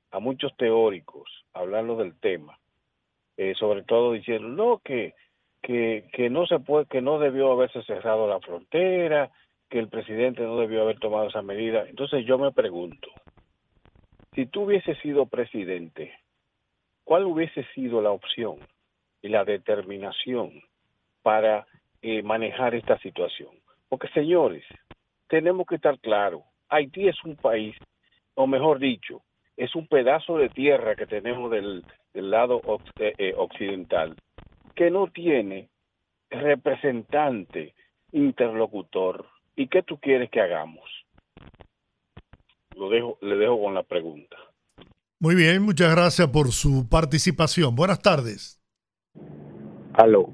a 0.10 0.20
muchos 0.20 0.58
teóricos 0.58 1.30
hablarlo 1.54 1.96
del 1.98 2.16
tema, 2.20 2.58
eh, 3.38 3.54
sobre 3.60 3.84
todo 3.84 4.14
diciendo 4.14 4.48
no 4.48 4.82
que, 4.84 5.14
que 5.62 6.06
que 6.14 6.30
no 6.30 6.46
se 6.46 6.60
puede 6.60 6.86
que 6.86 7.02
no 7.02 7.20
debió 7.20 7.52
haberse 7.52 7.84
cerrado 7.84 8.28
la 8.28 8.40
frontera, 8.40 9.32
que 9.70 9.80
el 9.80 9.88
presidente 9.88 10.42
no 10.42 10.58
debió 10.58 10.82
haber 10.82 11.00
tomado 11.00 11.28
esa 11.28 11.42
medida. 11.42 11.88
Entonces 11.88 12.26
yo 12.26 12.38
me 12.38 12.52
pregunto, 12.52 13.10
si 14.34 14.46
tú 14.46 14.64
hubieses 14.64 14.98
sido 15.00 15.26
presidente, 15.26 16.14
¿cuál 17.04 17.26
hubiese 17.26 17.64
sido 17.76 18.02
la 18.02 18.12
opción 18.12 18.58
y 19.22 19.30
la 19.30 19.44
determinación 19.44 20.62
para 21.22 21.68
eh, 22.02 22.24
manejar 22.24 22.74
esta 22.74 22.98
situación? 23.00 23.50
Porque 23.90 24.08
señores, 24.10 24.64
tenemos 25.28 25.68
que 25.68 25.76
estar 25.76 26.00
claros, 26.00 26.44
Haití 26.70 27.08
es 27.08 27.24
un 27.24 27.36
país, 27.36 27.76
o 28.36 28.48
mejor 28.48 28.80
dicho, 28.80 29.22
es 29.58 29.76
un 29.76 29.88
pedazo 29.88 30.38
de 30.38 30.50
tierra 30.50 30.96
que 30.96 31.06
tenemos 31.06 31.52
del, 31.52 31.84
del 32.14 32.32
lado 32.32 32.62
eh, 33.00 33.34
occidental, 33.36 34.16
que 34.80 34.90
no 34.90 35.08
tiene 35.08 35.70
representante, 36.30 37.76
interlocutor. 38.14 39.26
¿Y 39.58 39.68
qué 39.68 39.84
tú 39.84 40.00
quieres 40.00 40.30
que 40.30 40.40
hagamos? 40.40 40.90
Lo 42.78 42.90
dejo, 42.90 43.18
le 43.20 43.36
dejo 43.36 43.62
con 43.62 43.74
la 43.74 43.84
pregunta. 43.84 44.38
Muy 45.20 45.36
bien, 45.36 45.64
muchas 45.64 45.94
gracias 45.94 46.30
por 46.30 46.54
su 46.54 46.88
participación. 46.88 47.76
Buenas 47.76 48.02
tardes. 48.02 48.64
Aló. 49.96 50.32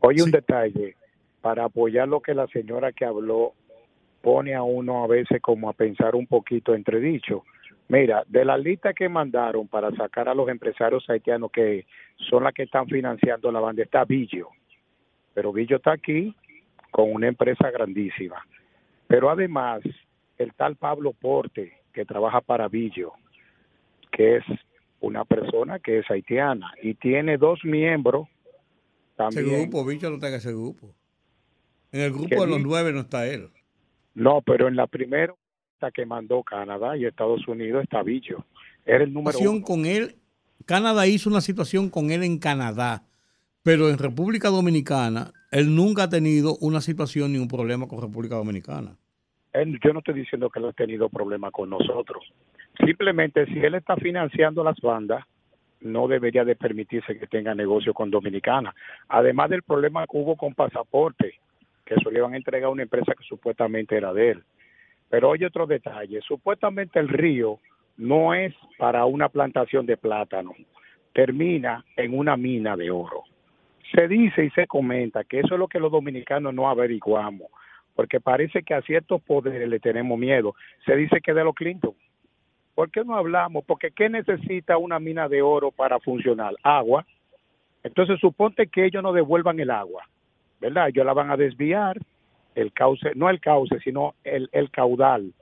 Oye, 0.00 0.22
un 0.22 0.30
detalle, 0.30 0.96
para 1.42 1.66
apoyar 1.66 2.08
lo 2.08 2.22
que 2.22 2.32
la 2.32 2.46
señora 2.46 2.92
que 2.92 3.04
habló 3.04 3.52
pone 4.22 4.54
a 4.54 4.62
uno 4.62 5.04
a 5.04 5.06
veces 5.06 5.42
como 5.42 5.68
a 5.68 5.74
pensar 5.74 6.14
un 6.14 6.26
poquito 6.26 6.74
entredicho. 6.74 7.44
Mira, 7.92 8.24
de 8.26 8.42
la 8.46 8.56
lista 8.56 8.94
que 8.94 9.06
mandaron 9.06 9.68
para 9.68 9.94
sacar 9.94 10.26
a 10.26 10.34
los 10.34 10.48
empresarios 10.48 11.04
haitianos 11.10 11.52
que 11.52 11.84
son 12.30 12.42
las 12.42 12.54
que 12.54 12.62
están 12.62 12.86
financiando 12.86 13.52
la 13.52 13.60
banda, 13.60 13.82
está 13.82 14.06
Villo. 14.06 14.48
Pero 15.34 15.52
Villo 15.52 15.76
está 15.76 15.92
aquí 15.92 16.34
con 16.90 17.12
una 17.12 17.28
empresa 17.28 17.70
grandísima. 17.70 18.46
Pero 19.06 19.28
además, 19.28 19.82
el 20.38 20.54
tal 20.54 20.76
Pablo 20.76 21.12
Porte, 21.12 21.80
que 21.92 22.06
trabaja 22.06 22.40
para 22.40 22.66
Villo, 22.66 23.12
que 24.10 24.36
es 24.36 24.44
una 25.00 25.26
persona 25.26 25.78
que 25.78 25.98
es 25.98 26.10
haitiana 26.10 26.72
y 26.82 26.94
tiene 26.94 27.36
dos 27.36 27.62
miembros 27.62 28.26
Ese 28.26 29.16
también. 29.16 29.64
grupo, 29.64 29.84
bicho, 29.84 30.08
no 30.08 30.14
está 30.14 30.28
en 30.28 30.34
ese 30.36 30.52
grupo. 30.52 30.94
En 31.92 32.00
el 32.00 32.10
grupo 32.10 32.30
¿Qué 32.30 32.36
de 32.36 32.46
los 32.46 32.62
nueve 32.62 32.90
no 32.94 33.00
está 33.00 33.26
él. 33.26 33.50
No, 34.14 34.40
pero 34.40 34.66
en 34.66 34.76
la 34.76 34.86
primera 34.86 35.34
lista 35.82 35.90
que 35.90 36.06
mandó 36.06 36.42
Canadá 36.42 36.96
y 36.96 37.04
Estados 37.06 37.46
Unidos 37.48 37.82
está 37.82 38.02
Villo. 38.02 38.44
Era 38.86 39.02
el 39.04 39.12
número 39.12 39.32
situación 39.32 39.56
uno. 39.56 39.64
con 39.64 39.86
él, 39.86 40.14
Canadá 40.64 41.06
hizo 41.06 41.28
una 41.28 41.40
situación 41.40 41.90
con 41.90 42.10
él 42.10 42.22
en 42.22 42.38
Canadá, 42.38 43.02
pero 43.62 43.88
en 43.88 43.98
República 43.98 44.48
Dominicana 44.48 45.32
él 45.50 45.74
nunca 45.74 46.04
ha 46.04 46.08
tenido 46.08 46.56
una 46.60 46.80
situación 46.80 47.32
ni 47.32 47.38
un 47.38 47.48
problema 47.48 47.86
con 47.88 48.00
República 48.00 48.36
Dominicana. 48.36 48.96
Él- 49.52 49.78
yo 49.84 49.92
no 49.92 49.98
estoy 49.98 50.14
diciendo 50.14 50.48
que 50.50 50.60
él 50.60 50.66
ha 50.66 50.72
tenido 50.72 51.08
problemas 51.08 51.52
con 51.52 51.68
nosotros. 51.70 52.24
Simplemente 52.84 53.44
si 53.46 53.58
él 53.58 53.74
está 53.74 53.96
financiando 53.96 54.62
las 54.64 54.80
bandas, 54.80 55.24
no 55.80 56.06
debería 56.06 56.44
de 56.44 56.54
permitirse 56.54 57.18
que 57.18 57.26
tenga 57.26 57.54
negocio 57.56 57.92
con 57.92 58.08
Dominicana. 58.10 58.72
Además 59.08 59.50
del 59.50 59.62
problema 59.64 60.02
que 60.06 60.16
hubo 60.16 60.36
con 60.36 60.54
pasaporte, 60.54 61.34
que 61.84 61.94
eso 61.94 62.08
le 62.10 62.20
iban 62.20 62.34
a 62.34 62.36
entregar 62.36 62.68
a 62.68 62.70
una 62.72 62.84
empresa 62.84 63.12
que 63.18 63.24
supuestamente 63.24 63.96
era 63.96 64.12
de 64.12 64.30
él. 64.30 64.44
Pero 65.12 65.28
oye 65.28 65.44
otro 65.44 65.66
detalle, 65.66 66.22
supuestamente 66.22 66.98
el 66.98 67.06
río 67.06 67.58
no 67.98 68.32
es 68.32 68.54
para 68.78 69.04
una 69.04 69.28
plantación 69.28 69.84
de 69.84 69.98
plátano, 69.98 70.54
termina 71.12 71.84
en 71.98 72.18
una 72.18 72.34
mina 72.38 72.78
de 72.78 72.90
oro. 72.90 73.24
Se 73.94 74.08
dice 74.08 74.46
y 74.46 74.50
se 74.52 74.66
comenta 74.66 75.22
que 75.24 75.40
eso 75.40 75.52
es 75.52 75.58
lo 75.58 75.68
que 75.68 75.80
los 75.80 75.92
dominicanos 75.92 76.54
no 76.54 76.66
averiguamos, 76.70 77.48
porque 77.94 78.20
parece 78.20 78.62
que 78.62 78.72
a 78.72 78.80
ciertos 78.80 79.20
poderes 79.20 79.68
le 79.68 79.80
tenemos 79.80 80.18
miedo. 80.18 80.54
Se 80.86 80.96
dice 80.96 81.20
que 81.20 81.34
de 81.34 81.44
los 81.44 81.54
Clinton. 81.54 81.92
¿Por 82.74 82.90
qué 82.90 83.04
no 83.04 83.14
hablamos? 83.14 83.64
Porque 83.66 83.90
¿qué 83.90 84.08
necesita 84.08 84.78
una 84.78 84.98
mina 84.98 85.28
de 85.28 85.42
oro 85.42 85.72
para 85.72 86.00
funcionar? 86.00 86.54
Agua. 86.62 87.04
Entonces 87.84 88.18
suponte 88.18 88.66
que 88.66 88.86
ellos 88.86 89.02
no 89.02 89.12
devuelvan 89.12 89.60
el 89.60 89.72
agua, 89.72 90.08
¿verdad? 90.58 90.88
Ellos 90.88 91.04
la 91.04 91.12
van 91.12 91.30
a 91.30 91.36
desviar, 91.36 91.98
el 92.54 92.72
cauce, 92.72 93.12
no 93.14 93.30
el 93.30 93.40
cauce, 93.40 93.78
sino 93.80 94.14
el, 94.24 94.48
el 94.52 94.70
caudal, 94.70 95.32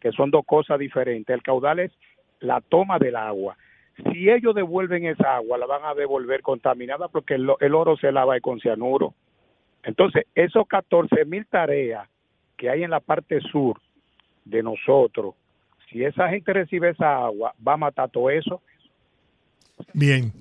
que 0.00 0.12
son 0.12 0.30
dos 0.30 0.44
cosas 0.46 0.78
diferentes. 0.78 1.34
El 1.34 1.42
caudal 1.42 1.78
es 1.80 1.92
la 2.40 2.60
toma 2.60 2.98
del 2.98 3.16
agua. 3.16 3.56
Si 3.96 4.28
ellos 4.28 4.54
devuelven 4.54 5.06
esa 5.06 5.36
agua, 5.36 5.58
la 5.58 5.66
van 5.66 5.84
a 5.84 5.94
devolver 5.94 6.42
contaminada 6.42 7.08
porque 7.08 7.34
el, 7.34 7.74
oro 7.74 7.96
se 7.96 8.10
lava 8.10 8.38
con 8.40 8.58
cianuro. 8.60 9.14
Entonces, 9.82 10.24
esos 10.34 10.66
14 10.66 11.24
mil 11.24 11.46
tareas 11.46 12.08
que 12.56 12.70
hay 12.70 12.84
en 12.84 12.90
la 12.90 13.00
parte 13.00 13.40
sur 13.40 13.80
de 14.44 14.62
nosotros, 14.62 15.34
si 15.90 16.04
esa 16.04 16.28
gente 16.30 16.52
recibe 16.52 16.90
esa 16.90 17.24
agua, 17.24 17.54
va 17.66 17.74
a 17.74 17.76
matar 17.76 18.10
todo 18.10 18.30
eso. 18.30 18.62
Bien. 19.92 20.32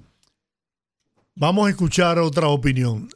Vamos 1.35 1.67
a 1.67 1.69
escuchar 1.71 2.19
otra 2.19 2.47
opinión. 2.47 3.09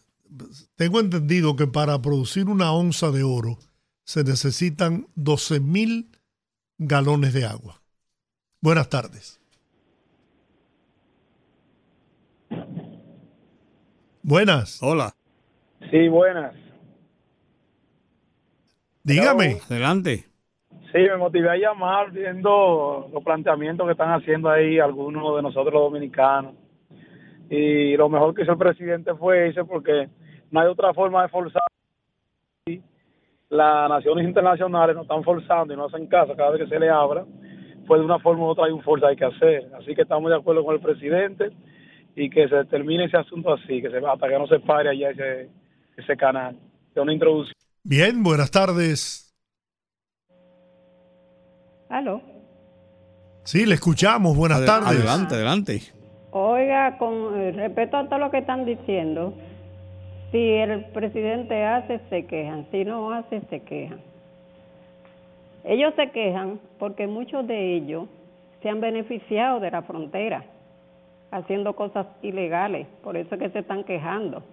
Tengo 0.76 1.00
entendido 1.00 1.56
que 1.56 1.68
para 1.68 2.02
producir 2.02 2.48
una 2.48 2.72
onza 2.72 3.12
de 3.12 3.24
oro 3.24 3.58
se 4.04 4.24
necesitan 4.24 5.08
12 5.16 5.60
mil 5.60 6.10
galones 6.78 7.34
de 7.34 7.46
agua. 7.46 7.82
Buenas 8.62 8.90
tardes. 8.90 9.42
Buenas. 14.22 14.82
Hola. 14.82 15.14
Sí, 15.92 16.08
buenas. 16.08 16.54
Dígame. 19.04 19.60
Adelante. 19.70 20.26
Sí, 20.92 21.02
me 21.02 21.18
motivé 21.18 21.50
a 21.50 21.58
llamar 21.58 22.12
viendo 22.12 23.08
los 23.14 23.24
planteamientos 23.24 23.86
que 23.86 23.92
están 23.92 24.12
haciendo 24.12 24.50
ahí 24.50 24.80
algunos 24.80 25.36
de 25.36 25.42
nosotros 25.44 25.74
los 25.74 25.84
dominicanos. 25.84 26.56
Y 27.50 27.96
lo 27.98 28.10
mejor 28.10 28.34
que 28.34 28.44
hizo 28.44 28.54
el 28.54 28.58
presidente 28.58 29.14
fue 29.14 29.50
irse 29.50 29.64
porque 29.64 30.10
no 30.52 30.60
hay 30.60 30.68
otra 30.68 30.94
forma 30.94 31.24
de 31.24 31.30
forzar. 31.30 31.62
Y 32.68 32.82
Las 33.50 33.90
naciones 33.90 34.28
internacionales 34.28 34.96
nos 34.96 35.04
están 35.06 35.24
forzando 35.24 35.74
y 35.74 35.78
no 35.78 35.86
hacen 35.86 36.08
caso 36.08 36.36
cada 36.36 36.52
vez 36.52 36.62
que 36.64 36.70
se 36.70 36.80
le 36.80 36.90
abra. 36.90 37.26
Pues 37.88 38.00
de 38.00 38.06
una 38.06 38.20
forma 38.20 38.44
u 38.46 38.48
otra 38.48 38.66
hay 38.66 38.72
un 38.72 38.82
fuerza 38.82 39.08
hay 39.08 39.16
que 39.16 39.26
hacer. 39.26 39.70
Así 39.80 39.94
que 39.94 40.02
estamos 40.02 40.30
de 40.32 40.38
acuerdo 40.38 40.64
con 40.66 40.76
el 40.76 40.82
presidente 40.82 41.52
y 42.16 42.30
que 42.30 42.48
se 42.48 42.66
termine 42.66 43.06
ese 43.06 43.18
asunto 43.18 43.54
así, 43.54 43.82
que 43.82 43.90
se 43.92 43.98
hasta 43.98 44.28
que 44.28 44.40
no 44.40 44.48
se 44.48 44.60
pare 44.60 44.90
allá 44.90 45.10
ese, 45.12 45.50
ese 45.98 46.18
canal. 46.18 46.58
De 46.96 47.02
una 47.02 47.14
introducción. 47.14 47.54
Bien, 47.84 48.24
buenas 48.24 48.50
tardes. 48.50 49.22
Aló. 51.90 52.22
Sí, 53.44 53.66
le 53.66 53.76
escuchamos. 53.76 54.36
Buenas 54.36 54.60
Adel- 54.60 54.66
tardes. 54.68 54.88
Adelante, 54.90 55.36
adelante. 55.36 55.82
Oiga, 56.32 56.98
con 56.98 57.40
eh, 57.40 57.52
respeto 57.52 57.98
a 57.98 58.10
todo 58.10 58.20
lo 58.20 58.32
que 58.32 58.40
están 58.40 58.66
diciendo, 58.66 59.34
si 60.36 60.52
el 60.52 60.84
presidente 60.88 61.64
hace, 61.64 61.98
se 62.10 62.26
quejan. 62.26 62.66
Si 62.70 62.84
no 62.84 63.10
hace, 63.14 63.40
se 63.50 63.62
quejan. 63.62 64.02
Ellos 65.64 65.94
se 65.96 66.12
quejan 66.12 66.60
porque 66.78 67.08
muchos 67.08 67.48
de 67.48 67.74
ellos 67.74 68.10
se 68.62 68.68
han 68.68 68.82
beneficiado 68.82 69.62
de 69.62 69.72
la 69.72 69.84
frontera, 69.84 70.44
haciendo 71.32 71.74
cosas 71.74 72.08
ilegales. 72.22 72.86
Por 73.02 73.16
eso 73.16 73.36
es 73.36 73.42
que 73.42 73.50
se 73.52 73.60
están 73.60 73.86
quejando. 73.86 74.44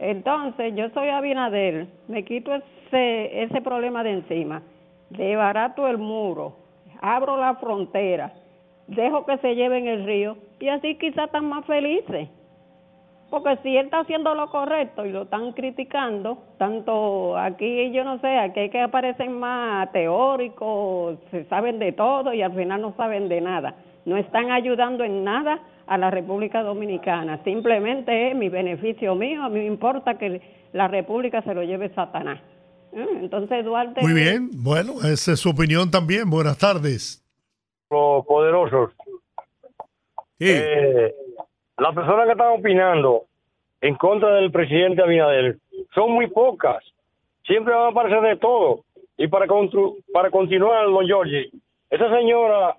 Entonces, 0.00 0.74
yo 0.74 0.88
soy 0.90 1.10
Abinader, 1.10 1.86
me 2.08 2.24
quito 2.24 2.52
ese, 2.52 3.44
ese 3.44 3.60
problema 3.60 4.02
de 4.02 4.14
encima, 4.14 4.62
desbarato 5.10 5.86
el 5.86 5.98
muro, 5.98 6.56
abro 7.00 7.36
la 7.36 7.54
frontera, 7.54 8.32
dejo 8.88 9.24
que 9.24 9.38
se 9.38 9.54
lleven 9.54 9.86
el 9.86 10.04
río 10.04 10.36
y 10.58 10.70
así 10.70 10.96
quizás 10.96 11.26
están 11.26 11.48
más 11.48 11.64
felices. 11.66 12.28
Porque 13.34 13.58
si 13.64 13.76
él 13.76 13.86
está 13.86 13.98
haciendo 13.98 14.32
lo 14.36 14.48
correcto 14.48 15.04
y 15.04 15.10
lo 15.10 15.22
están 15.22 15.54
criticando, 15.54 16.38
tanto 16.56 17.36
aquí, 17.36 17.90
yo 17.90 18.04
no 18.04 18.20
sé, 18.20 18.28
aquí 18.28 18.60
hay 18.60 18.70
que 18.70 18.80
aparecen 18.80 19.40
más 19.40 19.90
teóricos, 19.90 21.18
se 21.32 21.44
saben 21.46 21.80
de 21.80 21.90
todo 21.90 22.32
y 22.32 22.42
al 22.42 22.54
final 22.54 22.80
no 22.80 22.94
saben 22.96 23.28
de 23.28 23.40
nada. 23.40 23.74
No 24.04 24.16
están 24.16 24.52
ayudando 24.52 25.02
en 25.02 25.24
nada 25.24 25.58
a 25.88 25.98
la 25.98 26.12
República 26.12 26.62
Dominicana. 26.62 27.42
Simplemente 27.42 28.30
es 28.30 28.36
mi 28.36 28.48
beneficio 28.48 29.16
mío, 29.16 29.42
a 29.42 29.48
mí 29.48 29.58
me 29.58 29.66
importa 29.66 30.16
que 30.16 30.40
la 30.72 30.86
República 30.86 31.42
se 31.42 31.54
lo 31.54 31.64
lleve 31.64 31.92
Satanás. 31.92 32.40
¿Eh? 32.92 33.04
Entonces 33.20 33.64
Duarte... 33.64 34.00
Muy 34.00 34.12
bien. 34.12 34.48
Bueno, 34.62 34.92
esa 35.02 35.32
es 35.32 35.40
su 35.40 35.50
opinión 35.50 35.90
también. 35.90 36.30
Buenas 36.30 36.56
tardes. 36.56 37.20
los 37.90 38.24
poderosos. 38.26 38.92
Eh, 40.38 41.12
las 41.78 41.94
personas 41.94 42.26
que 42.26 42.32
están 42.32 42.58
opinando 42.58 43.24
en 43.80 43.96
contra 43.96 44.34
del 44.36 44.50
presidente 44.50 45.02
Abinader 45.02 45.56
son 45.94 46.12
muy 46.12 46.28
pocas. 46.28 46.84
Siempre 47.46 47.74
van 47.74 47.84
a 47.84 47.88
aparecer 47.88 48.20
de 48.20 48.36
todo. 48.36 48.80
Y 49.16 49.28
para, 49.28 49.46
continuar, 49.46 50.86
don 50.86 51.06
Giorgi, 51.06 51.50
esa 51.90 52.08
señora 52.16 52.74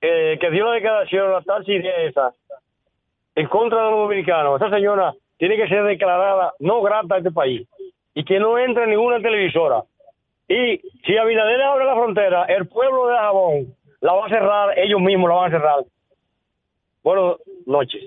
eh, 0.00 0.36
que 0.40 0.50
dio 0.50 0.66
la 0.66 0.72
declaración, 0.72 1.32
la 1.32 1.40
tal 1.42 1.64
esa, 1.66 2.32
en 3.34 3.46
contra 3.48 3.84
de 3.84 3.90
los 3.90 4.00
dominicanos, 4.00 4.60
esa 4.60 4.70
señora 4.70 5.14
tiene 5.38 5.56
que 5.56 5.68
ser 5.68 5.84
declarada 5.84 6.52
no 6.58 6.82
grata 6.82 7.14
a 7.14 7.18
este 7.18 7.30
país 7.30 7.66
y 8.14 8.24
que 8.24 8.38
no 8.38 8.58
entre 8.58 8.84
en 8.84 8.90
ninguna 8.90 9.20
televisora. 9.20 9.82
Y 10.48 10.78
si 11.04 11.16
Abinader 11.16 11.62
abre 11.62 11.84
la 11.84 11.94
frontera, 11.94 12.44
el 12.44 12.66
pueblo 12.66 13.08
de 13.08 13.16
Jabón 13.16 13.74
la 14.00 14.12
va 14.12 14.26
a 14.26 14.28
cerrar, 14.28 14.78
ellos 14.78 15.00
mismos 15.00 15.28
la 15.28 15.36
van 15.36 15.46
a 15.46 15.56
cerrar. 15.56 15.84
Buenas 17.06 17.36
noches. 17.66 18.02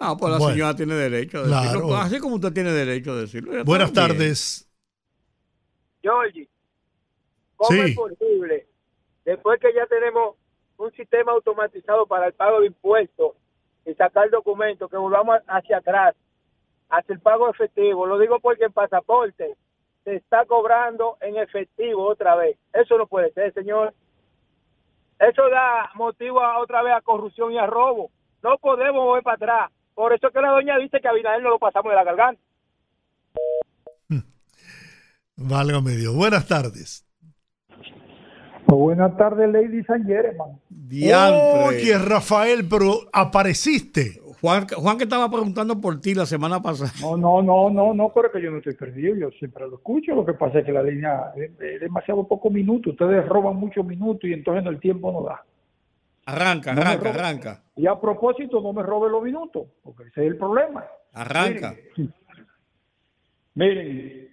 Ah, 0.00 0.16
pues 0.18 0.32
la 0.32 0.38
Bueno, 0.38 0.52
señora 0.54 0.74
tiene 0.74 0.94
derecho 0.96 1.38
a 1.38 1.42
decirlo. 1.42 1.86
claro. 1.86 1.96
Así 2.02 2.18
como 2.18 2.34
usted 2.34 2.52
tiene 2.52 2.72
derecho 2.72 3.12
a 3.12 3.16
decirlo. 3.16 3.64
Buenas 3.64 3.92
tardes. 3.92 4.68
Georgie, 6.02 6.48
¿cómo 7.54 7.70
Sí. 7.70 7.90
es 7.90 7.96
posible, 7.96 8.66
después 9.24 9.60
que 9.60 9.72
ya 9.72 9.86
tenemos 9.86 10.34
un 10.78 10.90
sistema 10.94 11.30
automatizado 11.30 12.06
para 12.06 12.26
el 12.26 12.32
pago 12.32 12.58
de 12.60 12.66
impuestos 12.66 13.34
y 13.86 13.94
sacar 13.94 14.28
documentos, 14.30 14.90
que 14.90 14.96
volvamos 14.96 15.38
hacia 15.46 15.76
atrás, 15.78 16.16
hacia 16.90 17.12
el 17.12 17.20
pago 17.20 17.48
efectivo? 17.50 18.04
Lo 18.04 18.18
digo 18.18 18.40
porque 18.40 18.64
en 18.64 18.72
pasaporte 18.72 19.54
se 20.02 20.16
está 20.16 20.44
cobrando 20.44 21.18
en 21.20 21.36
efectivo 21.36 22.04
otra 22.08 22.34
vez. 22.34 22.58
Eso 22.72 22.98
no 22.98 23.06
puede 23.06 23.32
ser, 23.32 23.54
señor. 23.54 23.94
Eso 25.18 25.48
da 25.50 25.90
motivo 25.94 26.40
a, 26.40 26.58
otra 26.60 26.82
vez 26.82 26.94
a 26.94 27.00
corrupción 27.00 27.52
y 27.52 27.58
a 27.58 27.66
robo. 27.66 28.10
No 28.42 28.56
podemos 28.58 29.04
volver 29.04 29.24
para 29.24 29.36
atrás. 29.36 29.72
Por 29.94 30.12
eso 30.12 30.28
es 30.28 30.32
que 30.32 30.40
la 30.40 30.50
doña 30.50 30.78
dice 30.78 31.00
que 31.00 31.08
a 31.08 31.10
Abinader 31.10 31.42
no 31.42 31.50
lo 31.50 31.58
pasamos 31.58 31.90
de 31.90 31.96
la 31.96 32.04
garganta. 32.04 32.40
Válgame 35.36 35.92
Dios. 35.92 36.14
Buenas 36.14 36.46
tardes. 36.46 37.04
Buenas 38.66 39.16
tardes, 39.16 39.50
ladies 39.50 39.88
and 39.88 40.06
gentlemen. 40.06 40.60
Oye, 41.66 41.98
Rafael, 41.98 42.68
pero 42.68 43.00
apareciste. 43.12 44.20
Juan, 44.40 44.66
Juan 44.68 44.96
que 44.98 45.04
estaba 45.04 45.28
preguntando 45.30 45.80
por 45.80 46.00
ti 46.00 46.14
la 46.14 46.24
semana 46.26 46.60
pasada. 46.62 46.92
No, 47.00 47.16
no, 47.16 47.42
no, 47.42 47.70
no, 47.70 47.92
no, 47.94 48.12
pero 48.14 48.30
que 48.30 48.40
yo 48.40 48.50
no 48.50 48.58
estoy 48.58 48.74
perdido, 48.74 49.16
yo 49.16 49.30
siempre 49.32 49.66
lo 49.68 49.76
escucho. 49.76 50.14
Lo 50.14 50.24
que 50.24 50.34
pasa 50.34 50.60
es 50.60 50.64
que 50.66 50.72
la 50.72 50.82
línea 50.82 51.32
es, 51.36 51.50
es 51.60 51.80
demasiado 51.80 52.26
poco 52.26 52.48
minutos. 52.50 52.92
Ustedes 52.92 53.26
roban 53.28 53.56
muchos 53.56 53.84
minutos 53.84 54.24
y 54.30 54.32
entonces 54.32 54.62
no, 54.64 54.70
el 54.70 54.78
tiempo 54.80 55.10
no 55.10 55.22
da. 55.22 55.42
Arranca, 56.26 56.74
No 56.74 56.82
arranca, 56.82 57.08
arranca. 57.10 57.62
Y 57.74 57.86
a 57.86 57.98
propósito, 57.98 58.60
no 58.60 58.72
me 58.72 58.82
robe 58.82 59.10
los 59.10 59.22
minutos, 59.22 59.66
porque 59.82 60.04
ese 60.04 60.26
es 60.26 60.32
el 60.32 60.36
problema. 60.36 60.84
Arranca. 61.14 61.74
Miren, 63.54 63.88
miren, 63.88 64.28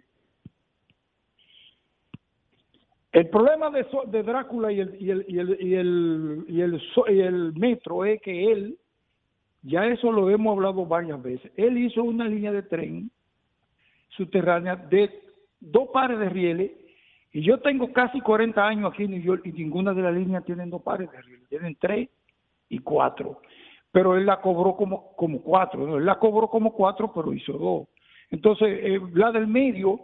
el 3.13 3.29
problema 3.29 3.69
de, 3.71 3.85
de 4.07 4.23
Drácula 4.23 4.71
y 4.73 4.81
el, 4.81 5.01
y, 5.01 5.09
el, 5.09 5.25
y, 5.29 5.39
el, 5.39 5.57
y, 5.61 5.75
el, 5.75 6.45
y, 6.49 6.61
el, 6.61 6.81
So- 6.93 7.09
y 7.09 7.21
el 7.21 7.53
metro 7.53 8.03
es 8.03 8.21
que 8.21 8.51
él, 8.51 8.77
ya 9.65 9.85
eso 9.87 10.11
lo 10.11 10.29
hemos 10.29 10.55
hablado 10.55 10.85
varias 10.85 11.21
veces, 11.21 11.51
él 11.57 11.77
hizo 11.77 12.03
una 12.03 12.27
línea 12.27 12.51
de 12.51 12.63
tren 12.63 13.09
subterránea 14.09 14.75
de 14.75 15.09
dos 15.59 15.89
pares 15.91 16.19
de 16.19 16.29
rieles 16.29 16.71
y 17.31 17.41
yo 17.41 17.59
tengo 17.59 17.91
casi 17.91 18.21
40 18.21 18.65
años 18.65 18.93
aquí 18.93 19.03
en 19.03 19.11
New 19.11 19.21
York 19.21 19.41
y 19.45 19.51
ninguna 19.51 19.93
de 19.93 20.03
las 20.03 20.13
líneas 20.13 20.45
tienen 20.45 20.69
dos 20.69 20.83
pares 20.83 21.11
de 21.11 21.21
rieles, 21.21 21.49
tienen 21.49 21.75
tres 21.79 22.09
y 22.69 22.79
cuatro. 22.79 23.41
Pero 23.91 24.15
él 24.15 24.25
la 24.25 24.39
cobró 24.39 24.75
como, 24.75 25.15
como 25.15 25.41
cuatro, 25.41 25.85
¿no? 25.85 25.97
él 25.97 26.05
la 26.05 26.19
cobró 26.19 26.47
como 26.47 26.71
cuatro, 26.71 27.11
pero 27.13 27.33
hizo 27.33 27.53
dos. 27.53 27.87
Entonces, 28.29 28.79
eh, 28.81 28.99
la 29.13 29.31
del 29.31 29.47
medio 29.47 29.99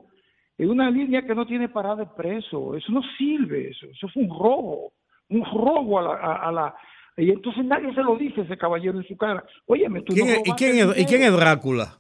es 0.58 0.68
una 0.68 0.90
línea 0.90 1.22
que 1.22 1.36
no 1.36 1.46
tiene 1.46 1.70
parada 1.70 2.04
expreso, 2.04 2.76
eso 2.76 2.92
no 2.92 3.02
sirve, 3.18 3.70
eso, 3.70 3.86
eso 3.86 4.08
fue 4.10 4.24
un 4.24 4.30
robo, 4.30 4.92
un 5.30 5.46
robo 5.46 6.00
a 6.00 6.02
la... 6.02 6.36
A 6.36 6.52
la 6.52 6.76
y 7.18 7.30
entonces 7.32 7.66
nadie 7.66 7.94
se 7.94 8.02
lo 8.04 8.16
dice 8.16 8.42
ese 8.42 8.58
caballero 8.58 8.98
en 9.00 9.08
su 9.08 9.18
cara. 9.18 9.44
Óyeme, 9.68 10.02
tú 10.02 10.14
¿Quién 10.14 10.28
no 10.28 10.34
es- 10.34 10.48
¿Y 10.48 10.52
quién 10.54 10.78
es, 10.78 10.98
¿y 11.00 11.06
quién 11.06 11.24
es. 11.24 11.34
Drácula? 11.34 11.98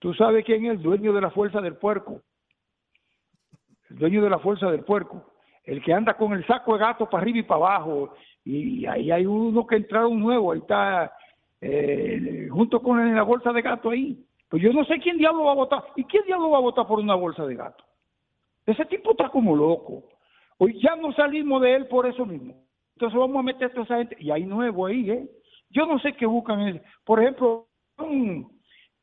Tú 0.00 0.14
sabes 0.14 0.44
quién 0.44 0.64
es 0.66 0.72
el 0.72 0.82
dueño 0.82 1.12
de 1.12 1.20
la 1.20 1.30
fuerza 1.30 1.60
del 1.60 1.76
puerco. 1.76 2.22
El 3.90 3.98
dueño 3.98 4.22
de 4.22 4.30
la 4.30 4.38
fuerza 4.38 4.70
del 4.70 4.84
puerco. 4.84 5.32
El 5.64 5.82
que 5.82 5.92
anda 5.92 6.14
con 6.14 6.32
el 6.32 6.46
saco 6.46 6.74
de 6.74 6.78
gato 6.80 7.08
para 7.08 7.22
arriba 7.22 7.38
y 7.38 7.42
para 7.42 7.60
abajo. 7.76 8.14
Y 8.44 8.86
ahí 8.86 9.10
hay 9.10 9.26
uno 9.26 9.66
que 9.66 9.76
entraron 9.76 10.18
nuevo. 10.18 10.52
Ahí 10.52 10.60
está, 10.60 11.12
eh, 11.60 12.48
junto 12.50 12.80
con 12.82 13.14
la 13.14 13.22
bolsa 13.22 13.52
de 13.52 13.62
gato 13.62 13.90
ahí. 13.90 14.24
Pues 14.48 14.62
yo 14.62 14.72
no 14.72 14.84
sé 14.84 14.98
quién 14.98 15.18
diablo 15.18 15.44
va 15.44 15.52
a 15.52 15.56
votar. 15.56 15.84
¿Y 15.96 16.04
quién 16.04 16.24
diablo 16.26 16.50
va 16.50 16.58
a 16.58 16.62
votar 16.62 16.86
por 16.86 16.98
una 17.00 17.14
bolsa 17.14 17.44
de 17.44 17.54
gato? 17.54 17.84
Ese 18.66 18.84
tipo 18.86 19.10
está 19.12 19.28
como 19.30 19.54
loco. 19.56 20.04
Hoy 20.58 20.80
ya 20.82 20.96
no 20.96 21.12
salimos 21.12 21.60
de 21.62 21.74
él 21.74 21.86
por 21.86 22.06
eso 22.06 22.24
mismo. 22.24 22.64
Entonces 22.98 23.16
vamos 23.16 23.36
a 23.36 23.42
meter 23.44 23.68
a 23.68 23.70
toda 23.70 23.84
esa 23.84 23.98
gente. 23.98 24.16
Y 24.18 24.32
hay 24.32 24.44
nuevo 24.44 24.86
ahí, 24.86 25.08
¿eh? 25.08 25.30
Yo 25.70 25.86
no 25.86 26.00
sé 26.00 26.14
qué 26.14 26.26
buscan. 26.26 26.82
Por 27.04 27.22
ejemplo, 27.22 27.68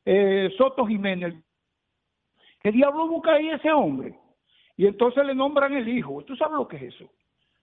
eh, 0.04 0.50
Soto 0.58 0.84
Jiménez. 0.84 1.34
¿Qué 2.62 2.70
diablo 2.72 3.08
busca 3.08 3.32
ahí 3.32 3.48
ese 3.48 3.72
hombre? 3.72 4.14
Y 4.76 4.86
entonces 4.86 5.24
le 5.24 5.34
nombran 5.34 5.72
el 5.72 5.88
hijo. 5.88 6.22
¿Tú 6.24 6.36
sabes 6.36 6.58
lo 6.58 6.68
que 6.68 6.76
es 6.76 6.94
eso? 6.94 7.06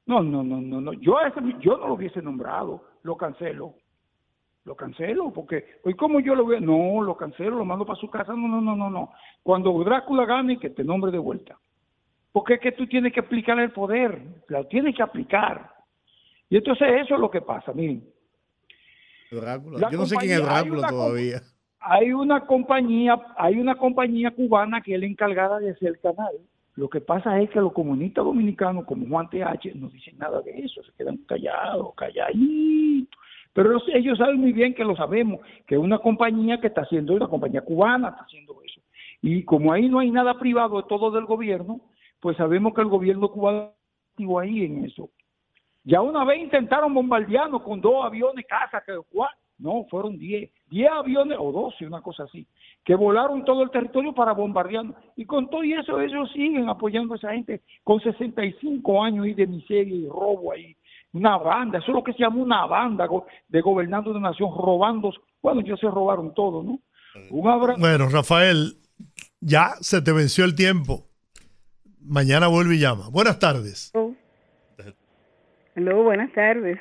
No, 0.08 0.24
no, 0.24 0.42
no, 0.42 0.60
no, 0.60 0.82
no. 0.82 0.94
Yo, 0.94 1.22
ese, 1.22 1.40
yo 1.60 1.78
no 1.78 1.88
lo 1.88 1.94
hubiese 1.94 2.20
nombrado. 2.20 2.84
Lo 3.04 3.16
cancelo. 3.16 3.76
Lo 4.66 4.76
cancelo 4.76 5.32
porque 5.32 5.82
hoy 5.84 5.94
como 5.94 6.20
yo 6.20 6.34
lo 6.34 6.48
veo, 6.48 6.60
no, 6.62 7.04
lo 7.04 7.16
cancelo, 7.16 7.58
lo 7.58 7.66
mando 7.66 7.86
para 7.86 8.00
su 8.00 8.10
casa. 8.10 8.34
No, 8.34 8.48
no, 8.48 8.60
no, 8.60 8.76
no, 8.76 8.90
no. 8.90 9.12
Cuando 9.44 9.72
Drácula 9.84 10.26
gane, 10.26 10.58
que 10.58 10.72
te 10.72 10.84
nombre 10.84 11.12
de 11.12 11.20
vuelta. 11.20 11.60
Porque 12.32 12.56
es 12.56 12.60
que 12.60 12.72
tú 12.72 12.88
tienes 12.88 13.14
que 13.14 13.20
aplicar 13.20 13.60
el 13.60 13.72
poder, 13.72 14.20
lo 14.48 14.66
tienes 14.66 14.96
que 14.96 15.04
aplicar. 15.04 15.73
Y 16.54 16.58
entonces 16.58 16.88
eso 17.02 17.16
es 17.16 17.20
lo 17.20 17.32
que 17.32 17.42
pasa, 17.42 17.74
miren. 17.74 18.08
Drácula. 19.32 19.90
Yo 19.90 19.98
no 19.98 20.06
sé 20.06 20.16
quién 20.18 20.34
es 20.34 20.38
hay 20.38 20.44
Drácula 20.44 20.78
una 20.82 20.88
todavía. 20.88 21.42
Hay 21.80 22.14
una 22.14 22.46
compañía, 22.46 23.20
hay 23.38 23.60
una 23.60 23.74
compañía 23.74 24.30
cubana 24.30 24.80
que 24.82 24.94
es 24.94 25.00
la 25.00 25.08
encargada 25.08 25.58
de 25.58 25.72
hacer 25.72 25.88
el 25.88 26.00
canal. 26.00 26.36
Lo 26.76 26.90
que 26.90 27.02
pasa 27.02 27.42
es 27.42 27.50
que 27.50 27.60
los 27.60 27.74
comunistas 27.74 28.24
dominicanos, 28.24 28.86
como 28.86 29.08
Juan 29.08 29.32
TH, 29.32 29.74
no 29.74 29.90
dicen 29.90 30.16
nada 30.20 30.44
de 30.44 30.60
eso, 30.60 30.84
se 30.84 30.92
quedan 30.92 31.18
callados, 31.26 31.96
calladitos. 31.96 33.20
Pero 33.54 33.70
los- 33.72 33.90
ellos 33.92 34.20
saben 34.20 34.40
muy 34.40 34.54
bien 34.54 34.76
que 34.76 34.84
lo 34.86 34.96
sabemos, 34.96 35.40
que 35.66 35.74
es 35.74 35.82
una 35.82 35.98
compañía 35.98 36.62
que 36.62 36.68
está 36.68 36.82
haciendo, 36.82 37.16
una 37.16 37.28
compañía 37.30 37.62
cubana 37.62 38.10
está 38.10 38.26
haciendo 38.26 38.62
eso. 38.64 38.80
Y 39.24 39.42
como 39.44 39.74
ahí 39.74 39.90
no 39.90 39.98
hay 39.98 40.12
nada 40.12 40.38
privado, 40.38 40.84
todo 40.86 41.10
del 41.10 41.26
gobierno, 41.26 41.82
pues 42.20 42.38
sabemos 42.38 42.76
que 42.76 42.82
el 42.82 42.90
gobierno 42.90 43.28
cubano 43.30 43.72
ahí 44.40 44.66
en 44.66 44.86
eso. 44.86 45.10
Ya 45.84 46.02
una 46.02 46.24
vez 46.24 46.40
intentaron 46.40 46.94
bombardearnos 46.94 47.62
con 47.62 47.82
dos 47.82 48.06
aviones 48.06 48.46
casa, 48.48 48.82
que 48.86 48.94
no, 49.60 49.86
fueron 49.90 50.18
diez, 50.18 50.50
diez 50.70 50.90
aviones 50.92 51.38
o 51.40 51.52
doce, 51.52 51.86
una 51.86 52.02
cosa 52.02 52.24
así, 52.24 52.46
que 52.84 52.96
volaron 52.96 53.46
todo 53.46 53.64
el 53.64 53.70
territorio 53.70 54.14
para 54.14 54.34
bombardearnos. 54.34 54.96
Y 55.16 55.26
con 55.26 55.50
todo 55.50 55.64
y 55.64 55.74
eso, 55.74 56.00
ellos 56.00 56.30
siguen 56.34 56.70
apoyando 56.70 57.14
a 57.14 57.18
esa 57.18 57.32
gente 57.32 57.62
con 57.84 58.00
65 58.00 59.04
años 59.04 59.26
ahí 59.26 59.34
de 59.34 59.48
miseria 59.48 59.96
y 59.96 60.08
robo 60.08 60.54
ahí. 60.54 60.76
Una 61.14 61.38
banda, 61.38 61.78
eso 61.78 61.92
es 61.92 61.94
lo 61.94 62.04
que 62.04 62.14
se 62.14 62.20
llama 62.20 62.42
una 62.42 62.66
banda 62.66 63.08
de 63.48 63.62
gobernando 63.62 64.14
de 64.14 64.20
nación, 64.20 64.50
robando. 64.58 65.14
Bueno, 65.42 65.62
ellos 65.62 65.80
se 65.80 65.88
robaron 65.88 66.34
todo, 66.34 66.64
¿no? 66.64 66.80
Un. 67.30 67.80
Bueno, 67.80 68.10
Rafael, 68.10 68.78
ya 69.40 69.74
se 69.82 70.02
te 70.02 70.12
venció 70.12 70.46
el 70.46 70.56
tiempo. 70.56 71.06
Mañana 72.02 72.48
vuelve 72.48 72.76
y 72.76 72.80
llama. 72.80 73.10
Buenas 73.10 73.38
tardes. 73.38 73.92
Hello, 75.76 76.04
buenas 76.04 76.32
tardes. 76.34 76.78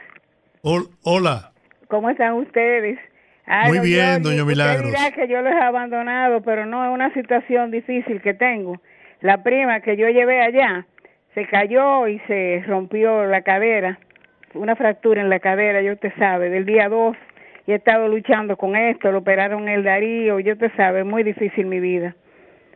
Hol- 0.62 0.89
hola. 1.05 1.52
¿Cómo 1.89 2.10
están 2.10 2.35
ustedes? 2.35 2.98
Ay, 3.47 3.70
Muy 3.70 3.81
bien, 3.81 4.23
Giorgi, 4.23 4.23
doña 4.23 4.44
Milagros. 4.44 4.86
dirá 4.93 5.10
que 5.10 5.27
yo 5.28 5.43
los 5.43 5.52
he 5.52 5.59
abandonado, 5.60 6.43
pero 6.43 6.64
no 6.66 6.85
es 6.85 6.90
una 6.90 7.12
situación 7.12 7.70
difícil 7.70 8.20
que 8.23 8.35
tengo. 8.35 8.81
La 9.20 9.43
prima 9.43 9.81
que 9.81 9.97
yo 9.97 10.09
llevé 10.09 10.40
allá 10.43 10.86
se 11.35 11.47
cayó 11.47 12.06
y 12.09 12.19
se 12.20 12.62
rompió 12.66 13.24
la 13.24 13.43
cadera, 13.43 13.98
una 14.55 14.77
fractura 14.77 15.20
en 15.23 15.31
la 15.31 15.40
cadera, 15.40 15.81
yo 15.82 15.97
te 15.97 16.10
sabe, 16.12 16.51
del 16.51 16.66
día 16.66 16.89
2 16.89 17.16
y 17.66 17.73
he 17.73 17.77
estado 17.77 18.09
luchando 18.09 18.56
con 18.56 18.77
esto, 18.77 19.10
lo 19.12 19.19
operaron 19.19 19.69
el 19.69 19.82
Darío, 19.85 20.39
yo 20.40 20.56
te 20.59 20.70
sabe, 20.77 21.01
es 21.01 21.06
muy 21.06 21.23
difícil 21.23 21.66
mi 21.66 21.81
vida 21.81 22.14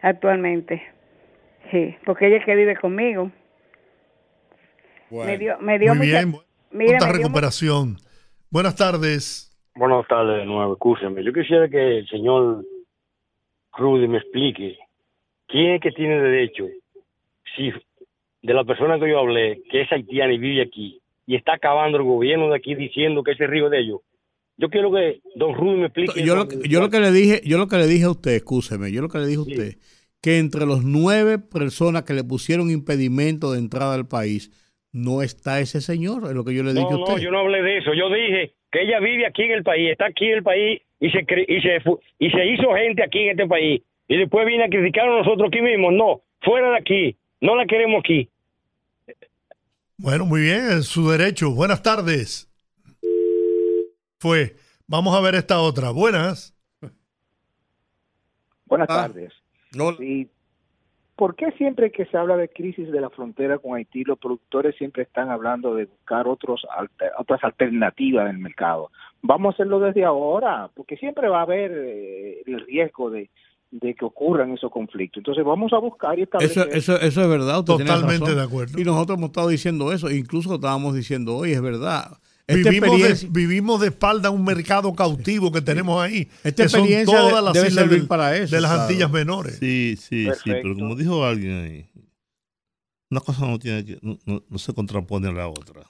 actualmente. 0.02 0.82
Sí, 1.70 1.96
porque 2.04 2.28
ella 2.28 2.36
es 2.38 2.44
que 2.44 2.54
vive 2.54 2.76
conmigo. 2.76 3.30
Me 5.10 5.38
dio, 5.38 5.58
me 5.60 5.78
dio 5.78 5.94
Muy 5.94 6.06
mucha- 6.06 6.18
bien. 6.24 6.36
mira, 6.72 6.98
Pronta 6.98 7.06
me 7.06 7.12
dio 7.12 7.22
recuperación. 7.24 7.96
Buenas 8.50 8.76
tardes. 8.76 9.52
Buenas 9.74 10.06
tardes 10.08 10.38
de 10.38 10.46
nuevo, 10.46 10.72
escúcheme. 10.74 11.22
Yo 11.24 11.32
quisiera 11.32 11.68
que 11.68 11.98
el 11.98 12.08
señor 12.08 12.64
Rudy 13.76 14.08
me 14.08 14.18
explique 14.18 14.78
quién 15.48 15.74
es 15.74 15.80
que 15.82 15.90
tiene 15.92 16.20
derecho, 16.20 16.64
si 17.54 17.70
de 18.42 18.54
la 18.54 18.64
persona 18.64 18.98
que 18.98 19.08
yo 19.10 19.18
hablé, 19.18 19.62
que 19.70 19.82
es 19.82 19.92
haitiana 19.92 20.32
y 20.32 20.38
vive 20.38 20.62
aquí, 20.62 21.00
y 21.26 21.36
está 21.36 21.54
acabando 21.54 21.98
el 21.98 22.04
gobierno 22.04 22.48
de 22.48 22.56
aquí 22.56 22.74
diciendo 22.74 23.22
que 23.22 23.32
ese 23.32 23.46
río 23.46 23.68
de 23.68 23.80
ellos. 23.80 24.00
Yo 24.56 24.70
quiero 24.70 24.90
que 24.90 25.20
don 25.34 25.54
Rudy 25.54 25.76
me 25.80 25.86
explique. 25.86 26.24
Yo 26.24 26.34
lo, 26.34 26.44
eso. 26.48 26.62
yo 26.62 26.80
lo 26.80 26.88
que 26.88 27.00
le 27.00 27.12
dije, 27.12 27.42
yo 27.44 27.58
lo 27.58 27.68
que 27.68 27.76
le 27.76 27.86
dije 27.86 28.04
a 28.04 28.10
usted, 28.10 28.30
escúcheme, 28.32 28.90
yo 28.90 29.02
lo 29.02 29.08
que 29.08 29.18
le 29.18 29.26
dije 29.26 29.38
a 29.38 29.42
usted, 29.42 29.76
que 30.22 30.38
entre 30.38 30.64
los 30.64 30.82
nueve 30.84 31.38
personas 31.38 32.04
que 32.04 32.14
le 32.14 32.24
pusieron 32.24 32.70
impedimento 32.70 33.52
de 33.52 33.58
entrada 33.58 33.94
al 33.94 34.08
país 34.08 34.50
no 34.92 35.22
está 35.22 35.60
ese 35.60 35.80
señor, 35.80 36.24
es 36.26 36.32
lo 36.34 36.44
que 36.44 36.54
yo 36.54 36.62
le 36.62 36.70
he 36.70 36.74
dicho 36.74 36.90
No, 36.90 36.96
a 36.96 37.00
usted. 37.00 37.12
no, 37.14 37.18
yo 37.18 37.30
no 37.30 37.38
hablé 37.40 37.62
de 37.62 37.78
eso. 37.78 37.92
Yo 37.94 38.08
dije 38.08 38.54
que 38.72 38.82
ella 38.82 38.98
vive 39.00 39.26
aquí 39.26 39.42
en 39.42 39.52
el 39.52 39.62
país, 39.62 39.90
está 39.90 40.06
aquí 40.06 40.26
en 40.26 40.38
el 40.38 40.42
país 40.42 40.80
y 41.00 41.10
se, 41.10 41.20
y 41.20 41.60
se, 41.60 41.82
y 42.18 42.30
se 42.30 42.46
hizo 42.46 42.74
gente 42.74 43.02
aquí 43.02 43.20
en 43.20 43.30
este 43.30 43.46
país. 43.46 43.82
Y 44.08 44.16
después 44.16 44.46
viene 44.46 44.64
a 44.64 44.68
criticar 44.68 45.08
a 45.08 45.18
nosotros 45.18 45.48
aquí 45.48 45.60
mismo. 45.60 45.90
No, 45.90 46.22
fuera 46.42 46.70
de 46.70 46.76
aquí. 46.78 47.16
No 47.40 47.56
la 47.56 47.66
queremos 47.66 48.00
aquí. 48.00 48.28
Bueno, 49.98 50.26
muy 50.26 50.42
bien, 50.42 50.68
es 50.78 50.86
su 50.86 51.08
derecho. 51.10 51.50
Buenas 51.52 51.82
tardes. 51.82 52.48
Fue. 54.18 54.54
Vamos 54.86 55.14
a 55.16 55.20
ver 55.20 55.34
esta 55.34 55.60
otra. 55.60 55.90
Buenas. 55.90 56.54
Buenas 58.66 58.88
tardes. 58.88 59.32
Sí. 59.98 60.28
¿Por 61.16 61.34
qué 61.34 61.50
siempre 61.52 61.90
que 61.90 62.04
se 62.06 62.16
habla 62.18 62.36
de 62.36 62.48
crisis 62.50 62.92
de 62.92 63.00
la 63.00 63.08
frontera 63.08 63.56
con 63.58 63.74
Haití, 63.74 64.04
los 64.04 64.18
productores 64.18 64.76
siempre 64.76 65.02
están 65.04 65.30
hablando 65.30 65.74
de 65.74 65.86
buscar 65.86 66.28
otros 66.28 66.66
alter- 66.76 67.12
otras 67.18 67.42
alternativas 67.42 68.28
en 68.28 68.36
el 68.36 68.42
mercado? 68.42 68.90
Vamos 69.22 69.46
a 69.46 69.54
hacerlo 69.54 69.80
desde 69.80 70.04
ahora, 70.04 70.68
porque 70.74 70.96
siempre 70.98 71.28
va 71.28 71.38
a 71.38 71.42
haber 71.42 71.72
eh, 71.74 72.42
el 72.46 72.60
riesgo 72.66 73.10
de, 73.10 73.30
de 73.70 73.94
que 73.94 74.04
ocurran 74.04 74.52
esos 74.52 74.70
conflictos. 74.70 75.20
Entonces 75.20 75.42
vamos 75.42 75.72
a 75.72 75.78
buscar 75.78 76.18
y 76.18 76.22
establecer... 76.22 76.68
eso, 76.72 76.96
eso 77.00 77.22
es 77.22 77.28
verdad. 77.28 77.60
usted 77.60 77.76
tiene 77.76 77.90
Totalmente 77.90 78.24
razón. 78.26 78.36
de 78.36 78.42
acuerdo. 78.42 78.78
Y 78.78 78.84
nosotros 78.84 79.16
hemos 79.16 79.30
estado 79.30 79.48
diciendo 79.48 79.92
eso, 79.92 80.10
incluso 80.10 80.54
estábamos 80.56 80.94
diciendo 80.94 81.34
hoy, 81.34 81.52
es 81.52 81.62
verdad. 81.62 82.18
Esta 82.48 82.70
Vivimos 82.70 82.90
de, 82.90 82.96
experiencia- 83.08 83.28
vivimos 83.32 83.80
de 83.80 83.86
espalda 83.88 84.28
a 84.28 84.30
un 84.30 84.44
mercado 84.44 84.94
cautivo 84.94 85.50
que 85.50 85.60
tenemos 85.60 86.00
ahí. 86.00 86.28
Esta 86.44 86.62
que 86.64 86.68
son 86.68 86.80
experiencia 86.80 87.16
todas 87.18 87.34
de- 87.36 87.42
las 87.42 87.54
debe 87.54 87.66
islas 87.68 87.82
servir 87.84 87.98
del- 88.00 88.08
para 88.08 88.36
eso, 88.36 88.54
de 88.54 88.60
las 88.60 88.70
claro. 88.70 88.82
Antillas 88.84 89.10
menores. 89.10 89.56
Sí, 89.58 89.96
sí, 90.00 90.26
sí, 90.44 90.50
pero 90.62 90.74
como 90.74 90.94
dijo 90.94 91.24
alguien 91.24 91.52
ahí, 91.64 91.86
una 93.10 93.20
cosa 93.20 93.46
no 93.46 93.58
tiene 93.58 93.84
que, 93.84 93.98
no, 94.00 94.18
no- 94.26 94.44
no 94.48 94.58
se 94.58 94.72
contrapone 94.74 95.28
a 95.28 95.32
la 95.32 95.48
otra. 95.48 95.82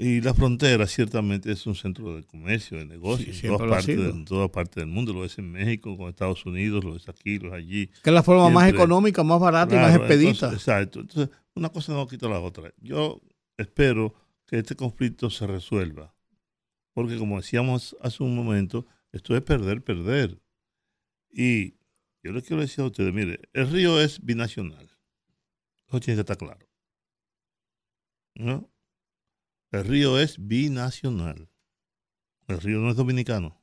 Y 0.00 0.20
la 0.20 0.32
frontera 0.32 0.86
ciertamente 0.86 1.50
es 1.50 1.66
un 1.66 1.74
centro 1.74 2.14
de 2.14 2.22
comercio, 2.22 2.78
de 2.78 2.86
negocio, 2.86 3.34
Sí, 3.34 3.48
en, 3.48 3.56
todas 3.56 3.68
partes, 3.68 3.96
sido. 3.96 4.10
en 4.10 4.24
todas 4.24 4.48
partes 4.50 4.76
del 4.76 4.86
mundo. 4.86 5.12
Lo 5.12 5.24
es 5.24 5.36
en 5.38 5.50
México, 5.50 5.96
con 5.96 6.08
Estados 6.08 6.46
Unidos, 6.46 6.84
lo 6.84 6.94
es 6.94 7.08
aquí, 7.08 7.40
lo 7.40 7.48
es 7.48 7.54
allí. 7.54 7.88
Que 8.04 8.10
es 8.10 8.14
la 8.14 8.22
forma 8.22 8.48
más 8.48 8.68
económica, 8.68 9.24
más 9.24 9.40
barata 9.40 9.74
y 9.74 9.78
más 9.78 9.96
expedita. 9.96 10.30
entonces, 10.30 10.58
exacto. 10.60 11.00
Entonces, 11.00 11.30
una 11.56 11.68
cosa 11.70 11.94
no 11.94 12.06
quita 12.06 12.28
la 12.28 12.38
otra. 12.38 12.72
Yo 12.80 13.20
espero 13.56 14.14
que 14.48 14.58
este 14.58 14.74
conflicto 14.74 15.30
se 15.30 15.46
resuelva. 15.46 16.16
Porque 16.94 17.18
como 17.18 17.36
decíamos 17.36 17.96
hace 18.00 18.22
un 18.24 18.34
momento, 18.34 18.86
esto 19.12 19.36
es 19.36 19.42
perder, 19.42 19.84
perder. 19.84 20.42
Y 21.30 21.74
yo 22.22 22.32
les 22.32 22.42
quiero 22.44 22.62
decir 22.62 22.82
a 22.82 22.86
ustedes, 22.86 23.12
mire, 23.12 23.40
el 23.52 23.70
río 23.70 24.00
es 24.00 24.24
binacional. 24.24 24.90
Eso 25.86 26.00
tiene 26.00 26.16
que 26.16 26.20
estar 26.22 26.38
claro. 26.38 26.66
¿No? 28.34 28.70
El 29.70 29.84
río 29.84 30.18
es 30.18 30.36
binacional. 30.38 31.50
El 32.46 32.60
río 32.60 32.78
no 32.78 32.90
es 32.90 32.96
dominicano. 32.96 33.62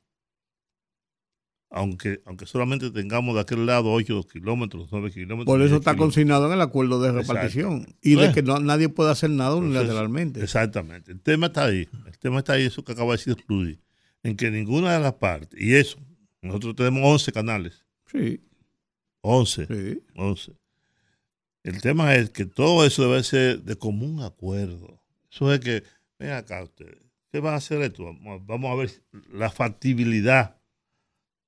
Aunque, 1.78 2.22
aunque 2.24 2.46
solamente 2.46 2.90
tengamos 2.90 3.34
de 3.34 3.42
aquel 3.42 3.66
lado 3.66 3.92
8 3.92 4.22
kilómetros, 4.32 4.88
9 4.90 5.10
kilómetros. 5.10 5.44
Por 5.44 5.60
eso 5.60 5.68
10 5.74 5.80
está 5.80 5.90
kilómetros. 5.92 6.06
consignado 6.06 6.46
en 6.46 6.52
el 6.54 6.60
acuerdo 6.62 7.02
de 7.02 7.12
repartición. 7.12 7.80
Exacto. 7.80 7.98
Y 8.02 8.14
de 8.16 8.32
que 8.32 8.42
no- 8.42 8.60
nadie 8.60 8.88
puede 8.88 9.10
hacer 9.10 9.28
nada 9.28 9.50
Entonces, 9.56 9.80
unilateralmente. 9.80 10.42
Exactamente. 10.42 11.12
El 11.12 11.20
tema 11.20 11.48
está 11.48 11.64
ahí. 11.66 11.86
El 12.06 12.18
tema 12.18 12.38
está 12.38 12.54
ahí, 12.54 12.64
eso 12.64 12.82
que 12.82 12.92
acaba 12.92 13.12
de 13.12 13.18
decir 13.18 13.36
Rudy. 13.46 13.78
En 14.22 14.36
que 14.36 14.50
ninguna 14.50 14.94
de 14.94 15.00
las 15.00 15.12
partes, 15.14 15.60
y 15.60 15.74
eso, 15.74 15.98
nosotros 16.40 16.74
tenemos 16.76 17.02
11 17.04 17.30
canales. 17.32 17.84
Sí. 18.10 18.40
11. 19.20 20.00
11. 20.14 20.52
El 21.62 21.80
tema 21.82 22.14
es 22.14 22.30
que 22.30 22.46
todo 22.46 22.86
eso 22.86 23.02
debe 23.02 23.22
ser 23.22 23.62
de 23.62 23.76
común 23.76 24.22
acuerdo. 24.22 25.02
Eso 25.30 25.52
es 25.52 25.60
que, 25.60 25.82
ven 26.18 26.30
acá 26.30 26.62
ustedes, 26.62 26.96
¿qué 27.30 27.40
van 27.40 27.54
a 27.54 27.56
hacer 27.58 27.82
esto? 27.82 28.04
Vamos, 28.04 28.46
vamos 28.46 28.70
a 28.70 28.74
ver 28.76 28.90
la 29.32 29.50
factibilidad. 29.50 30.56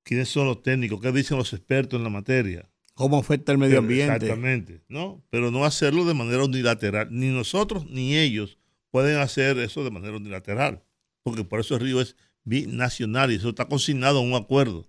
¿Quiénes 0.03 0.29
son 0.29 0.47
los 0.47 0.61
técnicos? 0.63 0.99
¿Qué 1.01 1.11
dicen 1.11 1.37
los 1.37 1.53
expertos 1.53 1.97
en 1.97 2.03
la 2.03 2.09
materia? 2.09 2.69
¿Cómo 2.95 3.17
afecta 3.19 3.51
el 3.51 3.57
medio 3.57 3.71
Pero- 3.75 3.81
ambiente? 3.81 4.13
Exactamente, 4.15 4.83
¿no? 4.89 5.23
Pero 5.29 5.51
no 5.51 5.65
hacerlo 5.65 6.05
de 6.05 6.13
manera 6.13 6.43
unilateral. 6.43 7.07
Ni 7.11 7.27
nosotros 7.27 7.85
ni 7.89 8.17
ellos 8.17 8.57
pueden 8.91 9.19
hacer 9.19 9.57
eso 9.59 9.83
de 9.83 9.91
manera 9.91 10.17
unilateral. 10.17 10.83
Porque 11.23 11.43
por 11.43 11.59
eso 11.59 11.75
el 11.75 11.81
río 11.81 12.01
es 12.01 12.15
binacional 12.43 13.31
y 13.31 13.35
eso 13.35 13.49
está 13.49 13.65
consignado 13.67 14.21
en 14.21 14.31
un 14.31 14.33
acuerdo. 14.41 14.87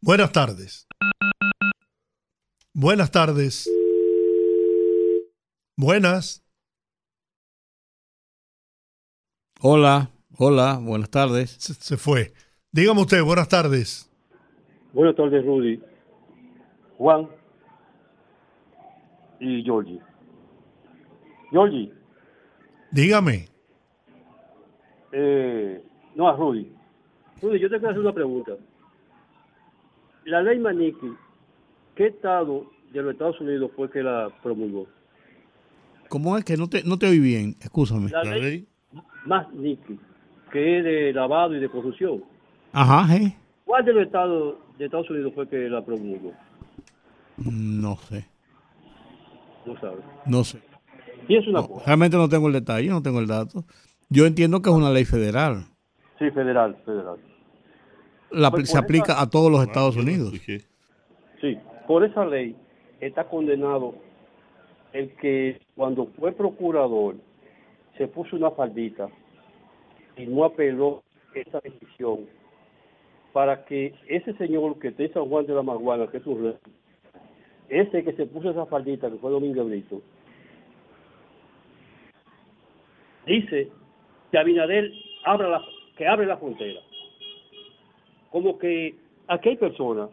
Buenas 0.00 0.32
tardes. 0.32 0.86
Buenas 2.74 3.10
tardes. 3.10 3.68
Buenas. 5.76 6.42
Hola, 9.60 10.10
hola, 10.36 10.78
buenas 10.78 11.10
tardes. 11.10 11.56
Se, 11.58 11.74
se 11.74 11.96
fue. 11.96 12.32
Dígame 12.72 13.00
usted, 13.02 13.22
buenas 13.22 13.48
tardes. 13.48 14.09
Buenas 14.92 15.14
tardes, 15.16 15.44
Rudy. 15.44 15.80
Juan 16.98 17.28
y 19.38 19.62
Georgie. 19.62 20.00
Georgie, 21.50 21.92
Dígame. 22.90 23.48
eh, 25.12 25.82
no 26.14 26.28
a 26.28 26.36
Rudy. 26.36 26.70
Rudy, 27.40 27.58
yo 27.58 27.68
te 27.70 27.76
quiero 27.78 27.90
hacer 27.90 28.00
una 28.00 28.12
pregunta. 28.12 28.52
La 30.26 30.42
ley 30.42 30.58
Maniqui, 30.58 31.12
¿qué 31.94 32.08
estado 32.08 32.66
de 32.92 33.02
los 33.02 33.12
Estados 33.12 33.40
Unidos 33.40 33.70
fue 33.74 33.90
que 33.90 34.02
la 34.02 34.28
promulgó? 34.42 34.86
¿Cómo 36.08 36.36
es 36.36 36.44
que 36.44 36.56
no 36.56 36.68
te, 36.68 36.84
no 36.84 36.98
te 36.98 37.06
oí 37.06 37.18
bien? 37.18 37.56
Escúchame. 37.60 38.10
La 38.10 38.22
ley 38.24 38.66
Maniqui, 39.24 39.98
que 40.52 40.78
es 40.78 40.84
de 40.84 41.12
lavado 41.12 41.56
y 41.56 41.60
de 41.60 41.68
corrupción. 41.68 42.22
Ajá, 42.72 43.16
¿eh? 43.16 43.34
¿Cuál 43.64 43.84
de 43.84 43.92
los 43.94 44.04
estados 44.04 44.56
de 44.80 44.86
Estados 44.86 45.10
Unidos 45.10 45.32
fue 45.34 45.48
que 45.48 45.68
la 45.68 45.84
promulgó? 45.84 46.32
No 47.38 47.96
sé, 47.96 48.24
No 49.66 49.78
sabes. 49.80 50.04
no 50.26 50.44
sé. 50.44 50.58
Y 51.28 51.36
es 51.36 51.46
una 51.46 51.60
No, 51.60 51.68
cosa. 51.68 51.86
realmente 51.86 52.16
no 52.16 52.28
tengo 52.28 52.46
el 52.48 52.52
detalle, 52.54 52.88
no 52.88 53.02
tengo 53.02 53.20
el 53.20 53.26
dato. 53.26 53.64
Yo 54.08 54.26
entiendo 54.26 54.60
que 54.62 54.70
es 54.70 54.76
una 54.76 54.90
ley 54.90 55.04
federal. 55.04 55.64
Sí, 56.18 56.30
federal, 56.30 56.76
federal. 56.84 57.16
La, 58.30 58.50
Pues 58.50 58.68
se 58.70 58.78
aplica 58.78 59.12
esa- 59.12 59.22
a 59.22 59.30
todos 59.30 59.50
los 59.50 59.62
Estados 59.62 59.96
Unidos. 59.96 60.32
Sí, 61.40 61.58
por 61.86 62.04
esa 62.04 62.24
ley 62.26 62.56
está 63.00 63.24
condenado 63.24 63.94
el 64.92 65.10
que 65.16 65.60
cuando 65.76 66.06
fue 66.18 66.32
procurador 66.32 67.16
se 67.96 68.06
puso 68.08 68.36
una 68.36 68.50
faldita 68.50 69.08
y 70.16 70.26
no 70.26 70.44
apeló 70.44 71.02
esa 71.34 71.60
decisión 71.60 72.20
para 73.32 73.64
que 73.64 73.94
ese 74.08 74.32
señor 74.34 74.78
que 74.78 74.88
está 74.88 75.04
en 75.04 75.12
San 75.12 75.28
Juan 75.28 75.46
de 75.46 75.54
la 75.54 75.62
Maguana, 75.62 76.08
que 76.08 76.18
es 76.18 76.26
un 76.26 76.42
rey, 76.42 76.54
ese 77.68 78.02
que 78.02 78.12
se 78.12 78.26
puso 78.26 78.50
esa 78.50 78.66
faldita, 78.66 79.10
que 79.10 79.18
fue 79.18 79.30
Domingo 79.30 79.64
Brito, 79.64 80.02
dice 83.26 83.70
que 84.30 84.38
Abinader 84.38 84.90
abra 85.24 85.62
que 85.96 86.06
abre 86.06 86.26
la 86.26 86.38
frontera. 86.38 86.80
Como 88.30 88.58
que 88.58 88.94
aquí 89.28 89.50
hay 89.50 89.56
personas 89.56 90.10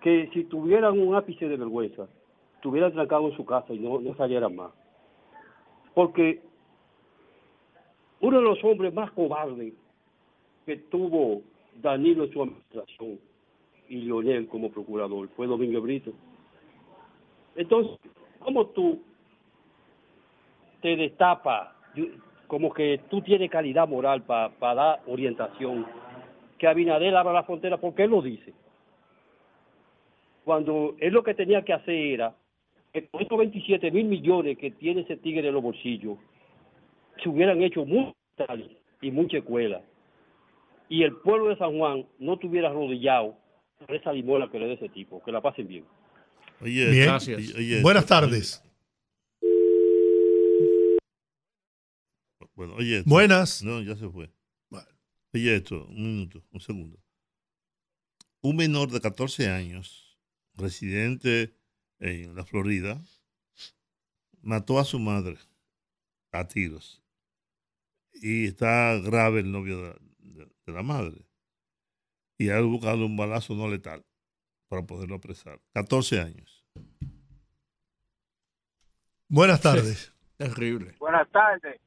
que 0.00 0.30
si 0.32 0.44
tuvieran 0.44 0.98
un 0.98 1.14
ápice 1.14 1.48
de 1.48 1.56
vergüenza, 1.56 2.08
estuvieran 2.54 2.92
trancados 2.92 3.32
en 3.32 3.36
su 3.36 3.44
casa 3.44 3.72
y 3.72 3.78
no, 3.78 4.00
no 4.00 4.14
salieran 4.16 4.54
más. 4.54 4.70
Porque 5.94 6.40
uno 8.20 8.38
de 8.38 8.44
los 8.44 8.62
hombres 8.64 8.94
más 8.94 9.10
cobardes 9.12 9.74
que 10.64 10.76
tuvo 10.76 11.42
Danilo 11.76 12.24
en 12.24 12.32
su 12.32 12.42
administración 12.42 13.18
y 13.88 13.96
Leonel 13.96 14.48
como 14.48 14.70
procurador 14.70 15.28
fue 15.36 15.46
Domingo 15.46 15.80
Brito. 15.80 16.12
Entonces, 17.56 17.98
¿cómo 18.38 18.66
tú 18.68 19.02
te 20.80 20.96
destapas 20.96 21.70
como 22.46 22.72
que 22.72 23.00
tú 23.10 23.20
tienes 23.20 23.50
calidad 23.50 23.88
moral 23.88 24.22
para 24.22 24.74
dar 24.74 25.02
orientación? 25.06 25.86
Que 26.58 26.66
Abinader 26.68 27.16
abra 27.16 27.32
la 27.32 27.42
frontera, 27.44 27.78
porque 27.78 28.04
él 28.04 28.10
lo 28.10 28.22
dice 28.22 28.54
cuando 30.44 30.96
él 30.98 31.12
lo 31.12 31.22
que 31.22 31.34
tenía 31.34 31.62
que 31.62 31.72
hacer 31.72 31.94
era 31.94 32.34
que 32.92 33.06
con 33.06 33.22
estos 33.22 33.38
27 33.38 33.90
mil 33.90 34.06
millones 34.06 34.58
que 34.58 34.70
tiene 34.70 35.02
ese 35.02 35.16
tigre 35.16 35.48
en 35.48 35.54
los 35.54 35.62
bolsillos, 35.62 36.18
se 37.22 37.28
hubieran 37.28 37.62
hecho 37.62 37.82
hospitales 37.82 38.70
y 39.00 39.10
mucha 39.10 39.38
escuela. 39.38 39.82
Y 40.88 41.02
el 41.04 41.16
pueblo 41.16 41.48
de 41.48 41.56
San 41.56 41.76
Juan 41.78 42.06
no 42.18 42.38
tuviera 42.38 42.68
arrodillado 42.68 43.36
por 43.78 43.94
esa 43.96 44.12
limola 44.12 44.50
que 44.50 44.58
le 44.58 44.66
dé 44.66 44.74
ese 44.74 44.88
tipo. 44.90 45.22
Que 45.24 45.32
la 45.32 45.40
pasen 45.40 45.66
bien. 45.66 45.84
Oye, 46.60 46.90
Bien. 46.90 47.10
oye, 47.10 47.82
Buenas 47.82 48.06
tardes. 48.06 48.62
Bueno, 52.54 52.74
oye. 52.74 52.98
esto. 52.98 53.10
Buenas. 53.10 53.62
No, 53.64 53.80
ya 53.82 53.96
se 53.96 54.08
fue. 54.08 54.30
Oye, 55.34 55.56
esto, 55.56 55.86
un 55.86 56.02
minuto, 56.02 56.44
un 56.52 56.60
segundo. 56.60 56.98
Un 58.42 58.56
menor 58.56 58.90
de 58.90 59.00
14 59.00 59.48
años, 59.48 60.18
residente 60.54 61.54
en 62.00 62.34
la 62.34 62.44
Florida, 62.44 63.00
mató 64.42 64.78
a 64.78 64.84
su 64.84 64.98
madre 64.98 65.38
a 66.32 66.46
tiros. 66.46 67.02
Y 68.12 68.44
está 68.46 68.98
grave 68.98 69.40
el 69.40 69.50
novio 69.50 69.80
de, 69.80 69.94
de- 70.34 70.46
de 70.66 70.72
la 70.72 70.82
madre. 70.82 71.26
Y 72.38 72.50
ha 72.50 72.60
buscado 72.60 73.06
un 73.06 73.16
balazo 73.16 73.54
no 73.54 73.68
letal 73.68 74.04
para 74.68 74.82
poderlo 74.82 75.16
apresar. 75.16 75.60
14 75.74 76.20
años. 76.20 76.64
Buenas 79.28 79.60
tardes. 79.60 80.14
Terrible. 80.36 80.94
Buenas 80.98 81.28
tardes. 81.30 81.80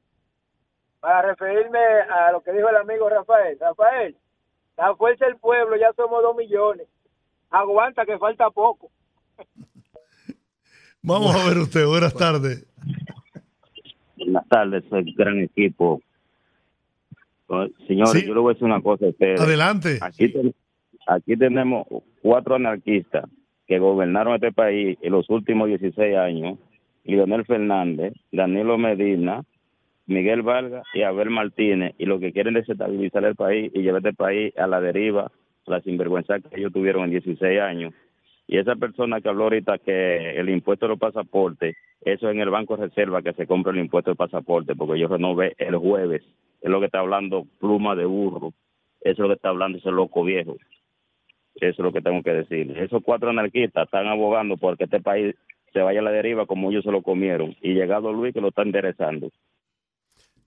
Para 1.00 1.22
referirme 1.30 1.78
a 1.78 2.32
lo 2.32 2.42
que 2.42 2.52
dijo 2.52 2.68
el 2.68 2.76
amigo 2.76 3.08
Rafael. 3.08 3.58
Rafael, 3.60 4.16
la 4.76 4.94
fuerza 4.96 5.26
del 5.26 5.36
pueblo 5.36 5.76
ya 5.76 5.92
somos 5.94 6.22
dos 6.22 6.36
millones. 6.36 6.88
Aguanta 7.50 8.04
que 8.06 8.18
falta 8.18 8.50
poco. 8.50 8.90
Vamos 11.02 11.34
a 11.36 11.46
ver 11.48 11.58
usted. 11.58 11.86
Buenas 11.86 12.14
tardes. 12.14 12.66
Buenas 14.16 14.48
tardes, 14.48 14.84
soy 14.88 15.12
gran 15.14 15.38
equipo. 15.40 16.00
Oh, 17.48 17.66
Señores, 17.86 18.12
Sí. 18.12 18.26
yo 18.26 18.34
le 18.34 18.40
voy 18.40 18.50
a 18.50 18.54
decir 18.54 18.64
una 18.66 18.80
cosa 18.82 19.06
a 19.06 19.08
ustedes. 19.10 19.40
Adelante. 19.40 19.98
Aquí, 20.00 20.28
ten- 20.32 20.54
aquí 21.06 21.36
tenemos 21.36 21.86
cuatro 22.22 22.56
anarquistas 22.56 23.24
que 23.66 23.78
gobernaron 23.78 24.34
este 24.34 24.52
país 24.52 24.98
en 25.02 25.12
los 25.12 25.28
últimos 25.30 25.68
16 25.68 26.16
años. 26.16 26.58
Leonel 27.04 27.44
Fernández, 27.44 28.14
Danilo 28.32 28.78
Medina, 28.78 29.44
Miguel 30.06 30.42
Vargas 30.42 30.84
y 30.94 31.02
Abel 31.02 31.30
Martínez. 31.30 31.94
Y 31.98 32.06
lo 32.06 32.18
que 32.18 32.32
quieren 32.32 32.54
desestabilizar 32.54 33.24
el 33.24 33.36
país 33.36 33.70
y 33.74 33.82
llevar 33.82 34.00
este 34.04 34.12
país 34.16 34.56
a 34.58 34.66
la 34.66 34.80
deriva, 34.80 35.30
la 35.66 35.80
sinvergüenza 35.82 36.40
que 36.40 36.58
ellos 36.60 36.72
tuvieron 36.72 37.04
en 37.04 37.10
16 37.10 37.60
años. 37.60 37.92
Y 38.48 38.58
esa 38.58 38.76
persona 38.76 39.20
que 39.20 39.28
habló 39.28 39.44
ahorita 39.44 39.78
que 39.78 40.38
el 40.38 40.48
impuesto 40.48 40.86
de 40.86 40.90
los 40.90 40.98
pasaportes, 41.00 41.76
eso 42.02 42.30
en 42.30 42.38
el 42.40 42.50
Banco 42.50 42.76
Reserva 42.76 43.22
que 43.22 43.32
se 43.32 43.46
compra 43.46 43.72
el 43.72 43.78
impuesto 43.78 44.10
del 44.10 44.16
pasaporte, 44.16 44.76
porque 44.76 45.00
yo 45.00 45.08
renové 45.08 45.54
el 45.58 45.76
jueves. 45.76 46.22
Es 46.66 46.72
lo 46.72 46.80
que 46.80 46.86
está 46.86 46.98
hablando 46.98 47.46
pluma 47.60 47.94
de 47.94 48.06
burro. 48.06 48.52
Eso 49.00 49.12
es 49.12 49.18
lo 49.20 49.28
que 49.28 49.34
está 49.34 49.50
hablando 49.50 49.78
ese 49.78 49.92
loco 49.92 50.24
viejo. 50.24 50.56
Eso 51.54 51.70
es 51.70 51.78
lo 51.78 51.92
que 51.92 52.00
tengo 52.00 52.24
que 52.24 52.32
decir. 52.32 52.76
Esos 52.76 53.04
cuatro 53.04 53.30
anarquistas 53.30 53.84
están 53.84 54.08
abogando 54.08 54.56
porque 54.56 54.82
este 54.82 55.00
país 55.00 55.36
se 55.72 55.78
vaya 55.80 56.00
a 56.00 56.02
la 56.02 56.10
deriva 56.10 56.44
como 56.44 56.72
ellos 56.72 56.82
se 56.82 56.90
lo 56.90 57.04
comieron. 57.04 57.54
Y 57.60 57.74
llegado 57.74 58.12
Luis 58.12 58.34
que 58.34 58.40
lo 58.40 58.48
está 58.48 58.62
enderezando. 58.62 59.30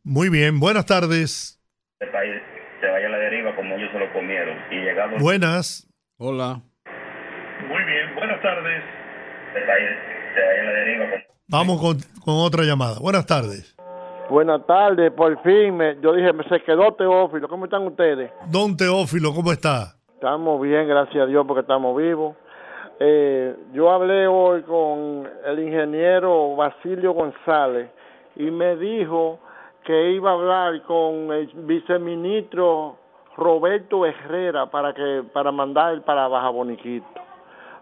Muy 0.04 0.28
bien. 0.28 0.60
Buenas 0.60 0.86
tardes. 0.86 1.58
Este 1.98 2.12
país 2.12 2.36
se 2.82 2.88
vaya 2.88 3.08
a 3.08 3.12
la 3.12 3.18
deriva 3.18 3.56
como 3.56 3.76
ellos 3.76 3.90
se 3.94 4.00
lo 4.00 4.12
comieron. 4.12 4.58
Y 4.72 4.76
llegado 4.76 5.20
Buenas. 5.20 5.88
Hola. 6.18 6.62
Muy 7.66 7.84
bien, 7.86 8.16
buenas 8.16 8.42
tardes. 8.42 8.84
Este 9.48 9.62
país 9.62 9.90
se 10.36 10.42
vaya 10.42 10.62
a 10.62 10.66
la 10.66 10.72
deriva 10.74 11.10
como 11.12 11.24
Vamos 11.48 11.80
con, 11.80 11.98
con 12.26 12.46
otra 12.46 12.64
llamada. 12.64 13.00
Buenas 13.00 13.26
tardes. 13.26 13.79
Buenas 14.30 14.64
tardes, 14.68 15.12
por 15.12 15.42
fin, 15.42 15.76
me- 15.76 15.98
yo 16.02 16.14
dije, 16.14 16.32
me 16.34 16.44
se 16.44 16.62
quedó 16.62 16.92
Teófilo, 16.94 17.48
¿cómo 17.48 17.66
están 17.66 17.88
ustedes? 17.88 18.32
Don 18.52 18.78
Teófilo, 18.78 19.34
¿cómo 19.34 19.52
está? 19.52 19.96
Estamos 20.14 20.62
bien, 20.62 20.88
gracias 20.88 21.24
a 21.24 21.26
Dios, 21.26 21.46
porque 21.48 21.62
estamos 21.62 21.98
vivos. 21.98 22.36
Eh, 23.00 23.56
yo 23.74 23.90
hablé 23.92 24.28
hoy 24.28 24.62
con 24.64 25.28
el 25.46 25.60
ingeniero 25.60 26.56
Basilio 26.56 27.14
González 27.14 27.90
y 28.36 28.52
me 28.52 28.76
dijo 28.76 29.40
que 29.86 30.12
iba 30.12 30.30
a 30.32 30.34
hablar 30.34 30.82
con 30.84 31.32
el 31.32 31.48
viceministro 31.56 32.98
Roberto 33.38 34.06
Herrera 34.06 34.66
para 34.70 34.94
que 34.94 35.24
para 35.34 35.52
mandar 35.52 36.02
para 36.04 36.28
Baja 36.28 36.50
Boniquito. 36.50 37.08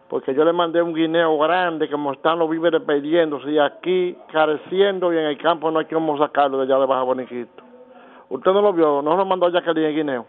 Porque 0.09 0.33
yo 0.33 0.45
le 0.45 0.53
mandé 0.53 0.81
un 0.81 0.93
guineo 0.93 1.37
grande 1.37 1.89
que 1.89 1.97
me 1.97 2.13
están 2.13 2.39
los 2.39 2.49
víveres 2.49 2.81
perdiéndose 2.83 3.51
y 3.51 3.59
aquí 3.59 4.15
careciendo 4.31 5.13
y 5.13 5.17
en 5.17 5.25
el 5.25 5.37
campo 5.37 5.69
no 5.69 5.79
hay 5.79 5.85
cómo 5.85 6.17
sacarlo 6.17 6.59
de 6.59 6.63
allá 6.63 6.79
de 6.79 6.85
Baja 6.87 7.03
Boniquito. 7.03 7.63
Usted 8.29 8.51
no 8.51 8.61
lo 8.61 8.71
vio, 8.73 9.01
no 9.01 9.17
lo 9.17 9.25
mandó 9.25 9.49
Jacqueline 9.49 9.87
el 9.87 9.95
guineo. 9.95 10.25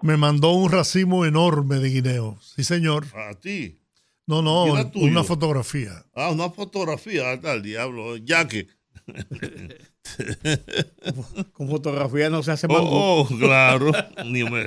Me 0.00 0.16
mandó 0.16 0.52
un 0.52 0.72
racimo 0.72 1.26
enorme 1.26 1.76
de 1.76 1.90
guineo. 1.90 2.36
Sí, 2.40 2.64
señor. 2.64 3.04
A 3.14 3.34
ti. 3.38 3.78
No, 4.26 4.40
no, 4.40 4.64
una 4.94 5.24
fotografía. 5.24 5.90
Ah, 6.14 6.30
una 6.30 6.48
fotografía, 6.50 7.32
anda 7.32 7.52
al 7.52 7.62
diablo, 7.62 8.16
ya 8.16 8.48
que. 8.48 8.66
Con 11.52 11.68
fotografía 11.68 12.30
no 12.30 12.42
se 12.42 12.52
hace 12.52 12.66
Oh, 12.68 12.72
mangú. 12.72 12.88
oh, 12.92 13.26
claro. 13.38 13.90
Ni 14.26 14.42
me- 14.44 14.66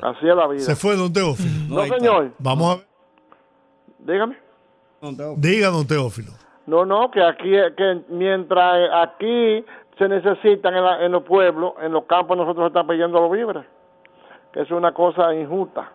Así 0.00 0.28
es 0.28 0.36
la 0.36 0.46
vida. 0.48 0.60
Se 0.60 0.76
fue 0.76 0.96
don 0.96 1.12
Teófilo. 1.12 1.50
No, 1.68 1.84
señor. 1.86 2.34
Vamos 2.38 2.72
a 2.72 2.76
ver. 2.76 2.86
Dígame. 4.06 4.36
Diga, 5.36 5.68
don 5.68 5.86
Teófilo. 5.86 6.32
No, 6.66 6.84
no, 6.84 7.10
que 7.10 7.22
aquí, 7.22 7.50
que 7.76 8.02
mientras 8.08 8.88
aquí 8.94 9.64
se 9.98 10.08
necesitan 10.08 10.74
en, 10.76 10.84
la- 10.84 11.04
en 11.04 11.12
los 11.12 11.24
pueblos, 11.24 11.74
en 11.82 11.92
los 11.92 12.04
campos 12.04 12.36
nosotros 12.36 12.68
estamos 12.68 12.92
pidiendo 12.92 13.20
los 13.20 13.30
víveres, 13.32 13.64
que 14.52 14.60
es 14.62 14.70
una 14.70 14.92
cosa 14.94 15.34
injusta. 15.34 15.92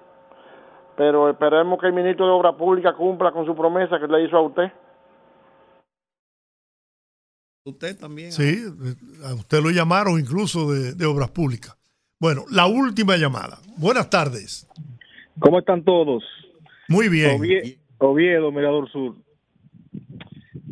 Pero 0.98 1.30
esperemos 1.30 1.80
que 1.80 1.88
el 1.88 1.94
ministro 1.94 2.26
de 2.26 2.32
Obra 2.32 2.52
Pública 2.58 2.94
cumpla 2.94 3.32
con 3.32 3.46
su 3.46 3.56
promesa 3.56 4.00
que 4.00 4.08
le 4.08 4.24
hizo 4.26 4.36
a 4.38 4.42
usted. 4.42 4.72
Usted 7.66 7.98
también. 8.00 8.32
Sí, 8.32 8.64
a 9.26 9.34
usted 9.34 9.62
lo 9.62 9.70
llamaron 9.72 10.20
incluso 10.20 10.72
de, 10.72 10.94
de 10.94 11.06
obras 11.06 11.30
públicas. 11.30 11.78
Bueno, 12.20 12.44
la 12.50 12.66
última 12.66 13.16
llamada. 13.18 13.58
Buenas 13.78 14.10
tardes. 14.10 14.68
¿Cómo 15.40 15.60
están 15.60 15.84
todos? 15.84 16.24
Muy 16.88 17.10
bien. 17.10 17.38
Ovie- 18.00 18.36
Oviedo, 18.38 18.52
Mirador 18.52 18.90
Sur. 18.90 19.16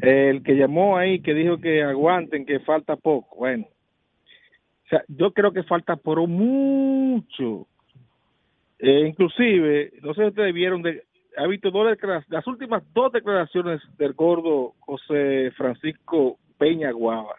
El 0.02 0.44
que 0.44 0.56
llamó 0.56 0.98
ahí, 0.98 1.20
que 1.22 1.34
dijo 1.34 1.58
que 1.58 1.82
aguanten, 1.84 2.46
que 2.46 2.60
falta 2.60 2.96
poco. 2.96 3.38
Bueno, 3.38 3.66
o 3.66 4.88
sea, 4.90 5.04
yo 5.08 5.32
creo 5.34 5.52
que 5.52 5.64
falta 5.64 5.96
por 5.96 6.26
mucho. 6.28 7.68
Eh, 8.78 9.06
inclusive, 9.08 9.94
no 10.02 10.14
sé 10.14 10.22
si 10.22 10.28
ustedes 10.28 10.54
vieron, 10.54 10.82
de, 10.82 11.04
ha 11.38 11.48
visto 11.48 11.72
dos 11.72 11.98
las 12.28 12.46
últimas 12.48 12.84
dos 12.94 13.12
declaraciones 13.12 13.82
del 13.98 14.14
gordo 14.14 14.74
José 14.80 15.52
Francisco 15.58 16.38
Peña 16.58 16.92
Guava, 16.92 17.36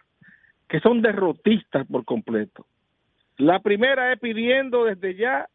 que 0.67 0.79
son 0.79 1.01
derrotistas 1.01 1.85
por 1.87 2.03
completo. 2.05 2.65
La 3.37 3.59
primera 3.59 4.11
es 4.11 4.19
pidiendo 4.19 4.85
desde 4.85 5.15
ya 5.15 5.47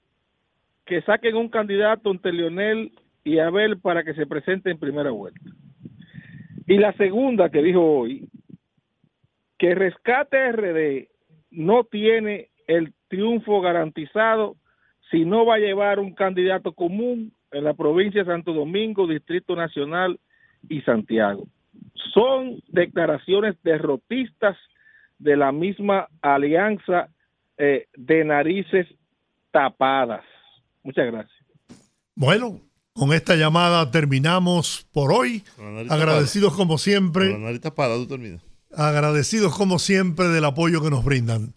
que 0.86 1.02
saquen 1.02 1.36
un 1.36 1.48
candidato 1.48 2.10
entre 2.10 2.32
Leonel 2.32 2.92
y 3.24 3.38
Abel 3.38 3.78
para 3.80 4.04
que 4.04 4.14
se 4.14 4.26
presente 4.26 4.70
en 4.70 4.78
primera 4.78 5.10
vuelta. 5.10 5.40
Y 6.66 6.78
la 6.78 6.92
segunda 6.94 7.50
que 7.50 7.62
dijo 7.62 7.82
hoy, 7.82 8.28
que 9.58 9.74
Rescate 9.74 10.52
RD 10.52 11.08
no 11.50 11.84
tiene 11.84 12.48
el 12.66 12.92
triunfo 13.08 13.60
garantizado 13.60 14.56
si 15.10 15.24
no 15.24 15.44
va 15.44 15.56
a 15.56 15.58
llevar 15.58 16.00
un 16.00 16.14
candidato 16.14 16.72
común 16.72 17.32
en 17.50 17.64
la 17.64 17.74
provincia 17.74 18.24
de 18.24 18.30
Santo 18.30 18.52
Domingo, 18.52 19.06
Distrito 19.06 19.54
Nacional 19.54 20.18
y 20.68 20.80
Santiago. 20.82 21.46
Son 22.14 22.60
declaraciones 22.68 23.56
derrotistas 23.62 24.56
de 25.18 25.36
la 25.36 25.52
misma 25.52 26.08
alianza 26.22 27.08
eh, 27.58 27.86
de 27.94 28.24
narices 28.24 28.86
tapadas. 29.50 30.24
Muchas 30.82 31.06
gracias. 31.06 31.38
Bueno, 32.14 32.60
con 32.94 33.12
esta 33.12 33.36
llamada 33.36 33.90
terminamos 33.90 34.86
por 34.92 35.12
hoy. 35.12 35.44
Agradecidos 35.88 36.54
como 36.54 36.78
siempre. 36.78 37.36
Agradecidos 38.74 39.56
como 39.56 39.78
siempre 39.78 40.28
del 40.28 40.44
apoyo 40.44 40.82
que 40.82 40.90
nos 40.90 41.04
brindan. 41.04 41.52